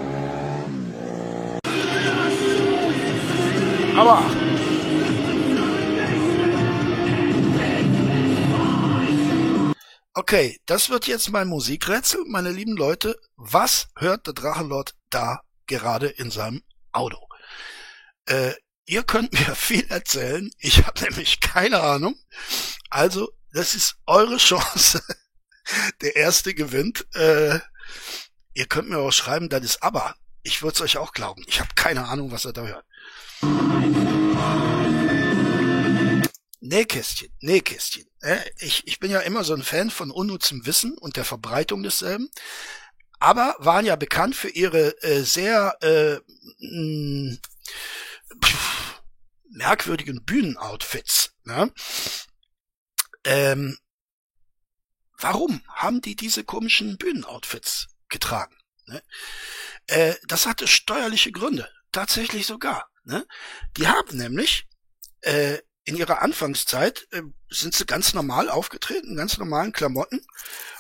Aber 3.97 4.23
Okay, 10.17 10.61
das 10.67 10.91
wird 10.91 11.09
jetzt 11.09 11.31
mein 11.31 11.49
Musikrätsel, 11.49 12.25
meine 12.29 12.53
lieben 12.53 12.77
Leute. 12.77 13.19
Was 13.35 13.89
hört 13.97 14.29
der 14.29 14.35
Drachenlord 14.35 14.95
da 15.11 15.41
gerade 15.67 16.07
in 16.07 16.31
seinem 16.31 16.63
Auto? 16.93 17.19
Äh, 18.27 18.53
ihr 18.87 19.03
könnt 19.03 19.33
mir 19.33 19.41
viel 19.57 19.85
erzählen. 19.91 20.49
Ich 20.59 20.87
habe 20.87 21.03
nämlich 21.03 21.41
keine 21.41 21.81
Ahnung. 21.81 22.15
Also, 22.91 23.33
das 23.53 23.75
ist 23.75 23.97
eure 24.07 24.37
Chance. 24.39 25.03
Der 26.01 26.15
erste 26.15 26.55
gewinnt. 26.55 27.05
Äh, 27.17 27.59
ihr 28.53 28.67
könnt 28.67 28.91
mir 28.91 28.99
auch 28.99 29.11
schreiben, 29.11 29.49
das 29.49 29.65
ist 29.65 29.83
aber. 29.83 30.15
Ich 30.45 30.63
würde 30.63 30.77
es 30.77 30.81
euch 30.81 30.97
auch 30.97 31.13
glauben. 31.13 31.43
Ich 31.49 31.59
habe 31.59 31.71
keine 31.75 32.07
Ahnung, 32.07 32.31
was 32.31 32.45
er 32.45 32.53
da 32.53 32.65
hört. 32.65 32.87
Nähkästchen, 36.65 37.31
Nähkästchen. 37.41 38.07
Ich, 38.59 38.87
ich 38.87 38.99
bin 38.99 39.11
ja 39.11 39.21
immer 39.21 39.45
so 39.45 39.55
ein 39.55 39.63
Fan 39.63 39.91
von 39.91 40.11
unnutzem 40.11 40.65
Wissen 40.65 40.97
und 40.97 41.17
der 41.17 41.27
Verbreitung 41.27 41.83
desselben, 41.83 42.31
aber 43.21 43.55
waren 43.59 43.85
ja 43.85 43.97
bekannt 43.97 44.35
für 44.35 44.49
ihre 44.49 45.01
äh, 45.03 45.25
sehr 45.25 45.77
äh, 45.83 46.21
mh, 46.59 47.37
pff, 48.43 49.03
merkwürdigen 49.51 50.25
Bühnenoutfits. 50.25 51.35
Ne? 51.45 51.71
Ähm, 53.25 53.77
warum 55.19 55.63
haben 55.69 56.01
die 56.01 56.17
diese 56.17 56.45
komischen 56.45 56.97
Bühnenoutfits 56.97 57.89
getragen? 58.09 58.57
Ne? 58.87 59.03
Äh, 59.87 60.15
das 60.27 60.47
hatte 60.47 60.67
steuerliche 60.67 61.31
Gründe, 61.31 61.69
tatsächlich 61.93 62.47
sogar. 62.47 62.91
Ne? 63.05 63.27
Die 63.77 63.87
haben 63.87 64.17
nämlich 64.17 64.67
äh, 65.21 65.59
in 65.85 65.97
ihrer 65.97 66.23
Anfangszeit 66.23 67.07
äh, 67.13 67.23
sind 67.51 67.75
sie 67.75 67.87
ganz 67.87 68.15
normal 68.15 68.49
aufgetreten, 68.49 69.17
ganz 69.17 69.39
normalen 69.39 69.73
Klamotten. 69.73 70.25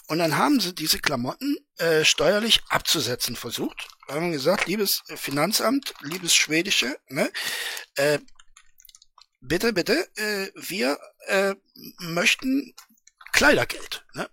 Und 0.06 0.18
dann 0.18 0.36
haben 0.36 0.60
sie 0.60 0.74
diese 0.74 0.98
Klamotten 0.98 1.56
äh, 1.76 2.04
steuerlich 2.04 2.60
abzusetzen 2.68 3.36
versucht. 3.36 3.88
Haben 4.08 4.32
gesagt, 4.32 4.66
liebes 4.66 5.02
Finanzamt, 5.14 5.94
liebes 6.00 6.34
Schwedische, 6.34 6.98
ne, 7.08 7.30
äh, 7.96 8.18
bitte, 9.40 9.72
bitte, 9.72 10.08
äh, 10.16 10.50
wir 10.54 10.98
äh, 11.26 11.54
möchten 11.98 12.74
Kleidergeld, 13.32 14.04
ne? 14.14 14.28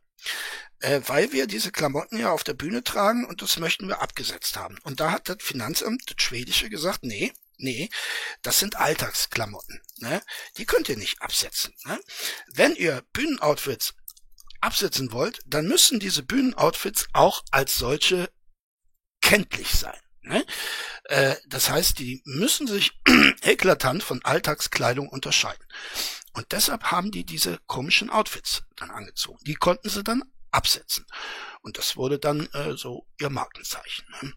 Äh, 0.80 1.02
weil 1.06 1.32
wir 1.32 1.48
diese 1.48 1.72
Klamotten 1.72 2.18
ja 2.18 2.32
auf 2.32 2.44
der 2.44 2.54
Bühne 2.54 2.84
tragen 2.84 3.26
und 3.26 3.42
das 3.42 3.58
möchten 3.60 3.88
wir 3.88 4.02
abgesetzt 4.02 4.58
haben. 4.58 4.78
Und 4.84 5.00
da 5.00 5.12
hat 5.12 5.30
das 5.30 5.38
Finanzamt, 5.40 6.04
das 6.08 6.24
Schwedische, 6.24 6.70
gesagt, 6.70 7.04
nee, 7.04 7.34
Nee, 7.62 7.90
das 8.42 8.60
sind 8.60 8.76
Alltagsklamotten. 8.76 9.82
Ne? 9.98 10.22
Die 10.58 10.66
könnt 10.66 10.90
ihr 10.90 10.98
nicht 10.98 11.22
absetzen. 11.22 11.74
Ne? 11.86 12.00
Wenn 12.48 12.76
ihr 12.76 13.04
Bühnenoutfits 13.14 13.94
absetzen 14.62 15.12
wollt, 15.12 15.40
dann 15.46 15.68
müssen 15.68 16.00
diese 16.00 16.24
Bühnenoutfits 16.24 17.08
auch 17.14 17.44
als 17.52 17.76
solche 17.76 18.32
kenntlich 19.22 19.72
sein. 19.72 20.00
Ne? 20.22 20.46
Äh, 21.06 21.36
das 21.48 21.70
heißt, 21.70 22.00
die 22.00 22.22
müssen 22.26 22.68
sich 22.68 22.92
eklatant 23.42 24.04
von 24.04 24.24
Alltagskleidung 24.24 25.08
unterscheiden. 25.10 25.66
Und 26.34 26.52
deshalb 26.52 26.86
haben 26.86 27.12
die 27.12 27.26
diese 27.26 27.60
komischen 27.68 28.10
Outfits 28.10 28.64
dann 28.76 28.90
angezogen. 28.90 29.40
Die 29.46 29.56
konnten 29.56 29.90
sie 29.90 30.04
dann 30.04 30.24
absetzen. 30.52 31.06
Und 31.62 31.78
das 31.78 31.96
wurde 31.96 32.20
dann 32.20 32.48
äh, 32.54 32.76
so 32.76 33.08
ihr 33.20 33.30
Markenzeichen. 33.30 34.06
Ne? 34.22 34.34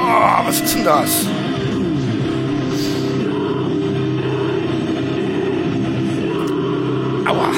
Oh, 0.00 0.46
was 0.46 0.60
ist 0.60 0.74
denn 0.74 0.84
das? 0.84 1.26
Aua. 7.26 7.52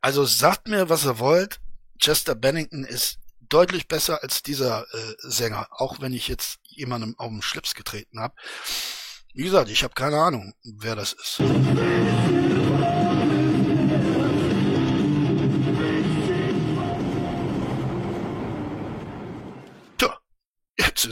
Also 0.00 0.24
sagt 0.26 0.68
mir, 0.68 0.88
was 0.88 1.06
ihr 1.06 1.18
wollt. 1.18 1.60
Chester 1.98 2.34
Bennington 2.34 2.84
ist 2.84 3.18
deutlich 3.48 3.88
besser 3.88 4.22
als 4.22 4.42
dieser 4.42 4.82
äh, 4.92 5.14
Sänger, 5.18 5.68
auch 5.70 6.00
wenn 6.00 6.12
ich 6.12 6.28
jetzt 6.28 6.58
jemandem 6.64 7.14
auf 7.18 7.30
den 7.30 7.40
Schlips 7.40 7.74
getreten 7.74 8.20
habe. 8.20 8.34
Wie 9.32 9.44
gesagt, 9.44 9.70
ich 9.70 9.82
habe 9.82 9.94
keine 9.94 10.18
Ahnung, 10.18 10.54
wer 10.62 10.94
das 10.94 11.14
ist. 11.14 11.40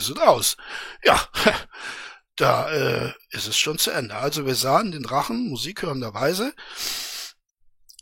Ist 0.09 0.17
es 0.17 0.23
aus. 0.23 0.57
Ja, 1.05 1.29
da 2.37 2.71
äh, 2.71 3.13
ist 3.31 3.47
es 3.47 3.59
schon 3.59 3.79
zu 3.79 3.91
Ende. 3.91 4.15
Also 4.17 4.47
wir 4.47 4.55
sahen 4.55 4.93
den 4.93 5.03
Drachen 5.03 5.49
musikhörenderweise 5.49 6.55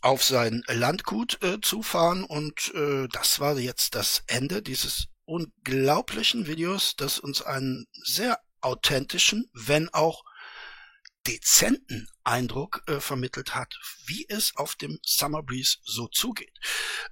auf 0.03 0.25
sein 0.25 0.63
Landgut 0.67 1.43
äh, 1.43 1.61
zufahren 1.61 2.25
und 2.25 2.73
äh, 2.75 3.07
das 3.09 3.41
war 3.41 3.59
jetzt 3.59 3.95
das 3.95 4.23
Ende 4.27 4.63
dieses 4.63 5.09
unglaublichen 5.25 6.47
Videos, 6.47 6.97
das 6.97 7.19
uns 7.19 7.43
einen 7.43 7.87
sehr 7.93 8.41
authentischen, 8.63 9.51
wenn 9.53 9.89
auch 9.91 10.25
dezenten 11.27 12.09
Eindruck 12.25 12.83
äh, 12.87 13.01
vermittelt 13.01 13.55
hat, 13.55 13.75
wie 14.07 14.27
es 14.29 14.57
auf 14.57 14.75
dem 14.75 14.99
Summer 15.05 15.43
Breeze 15.43 15.77
so 15.83 16.09
zugeht. 16.09 16.59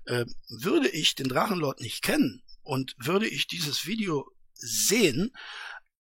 Äh, 0.07 0.25
würde 0.49 0.89
ich 0.89 1.15
den 1.15 1.29
Drachenlord 1.29 1.81
nicht 1.81 2.03
kennen 2.03 2.43
und 2.63 2.95
würde 2.99 3.29
ich 3.29 3.47
dieses 3.47 3.87
Video 3.87 4.31
sehen 4.59 5.33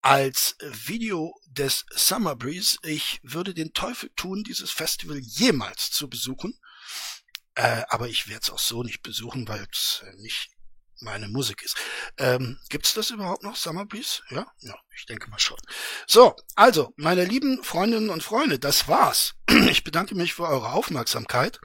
als 0.01 0.57
Video 0.61 1.35
des 1.47 1.85
Summer 1.91 2.37
Breeze, 2.37 2.79
ich 2.83 3.21
würde 3.23 3.55
den 3.55 3.73
Teufel 3.73 4.11
tun, 4.17 4.45
dieses 4.45 4.71
Festival 4.71 5.19
jemals 5.19 5.91
zu 5.91 6.09
besuchen. 6.09 6.59
Äh, 7.55 7.83
aber 7.89 8.09
ich 8.09 8.29
werde 8.29 8.43
es 8.43 8.51
auch 8.51 8.59
so 8.59 8.85
nicht 8.85 9.03
besuchen, 9.03 9.49
weil 9.49 9.67
es 9.73 10.05
äh, 10.07 10.15
nicht 10.23 10.51
meine 11.01 11.29
Musik 11.29 11.63
ist. 11.63 11.77
Ähm, 12.17 12.59
gibt's 12.69 12.95
das 12.95 13.11
überhaupt 13.11 13.43
noch, 13.43 13.57
Summer 13.57 13.87
Breeze? 13.87 14.23
Ja? 14.31 14.47
Ja, 14.61 14.75
ich 14.97 15.07
denke 15.07 15.29
mal 15.31 15.39
schon. 15.39 15.59
So, 16.07 16.37
also, 16.55 16.93
meine 16.97 17.25
lieben 17.25 17.63
Freundinnen 17.63 18.11
und 18.11 18.23
Freunde, 18.23 18.59
das 18.59 18.89
war's. 18.89 19.35
Ich 19.71 19.85
bedanke 19.85 20.15
mich 20.15 20.35
für 20.35 20.47
eure 20.47 20.73
Aufmerksamkeit. 20.73 21.61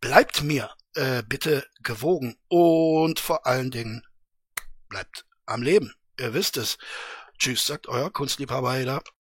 Bleibt 0.00 0.42
mir 0.42 0.70
äh, 0.94 1.22
bitte 1.22 1.66
gewogen 1.80 2.36
und 2.48 3.20
vor 3.20 3.46
allen 3.46 3.70
Dingen 3.70 4.06
bleibt 4.88 5.26
am 5.44 5.62
Leben. 5.62 5.92
Ihr 6.18 6.32
wisst 6.32 6.56
es. 6.56 6.78
Tschüss, 7.38 7.66
sagt 7.66 7.88
euer 7.88 8.10
Kunstliebhaber 8.10 8.72
Heder. 8.72 9.02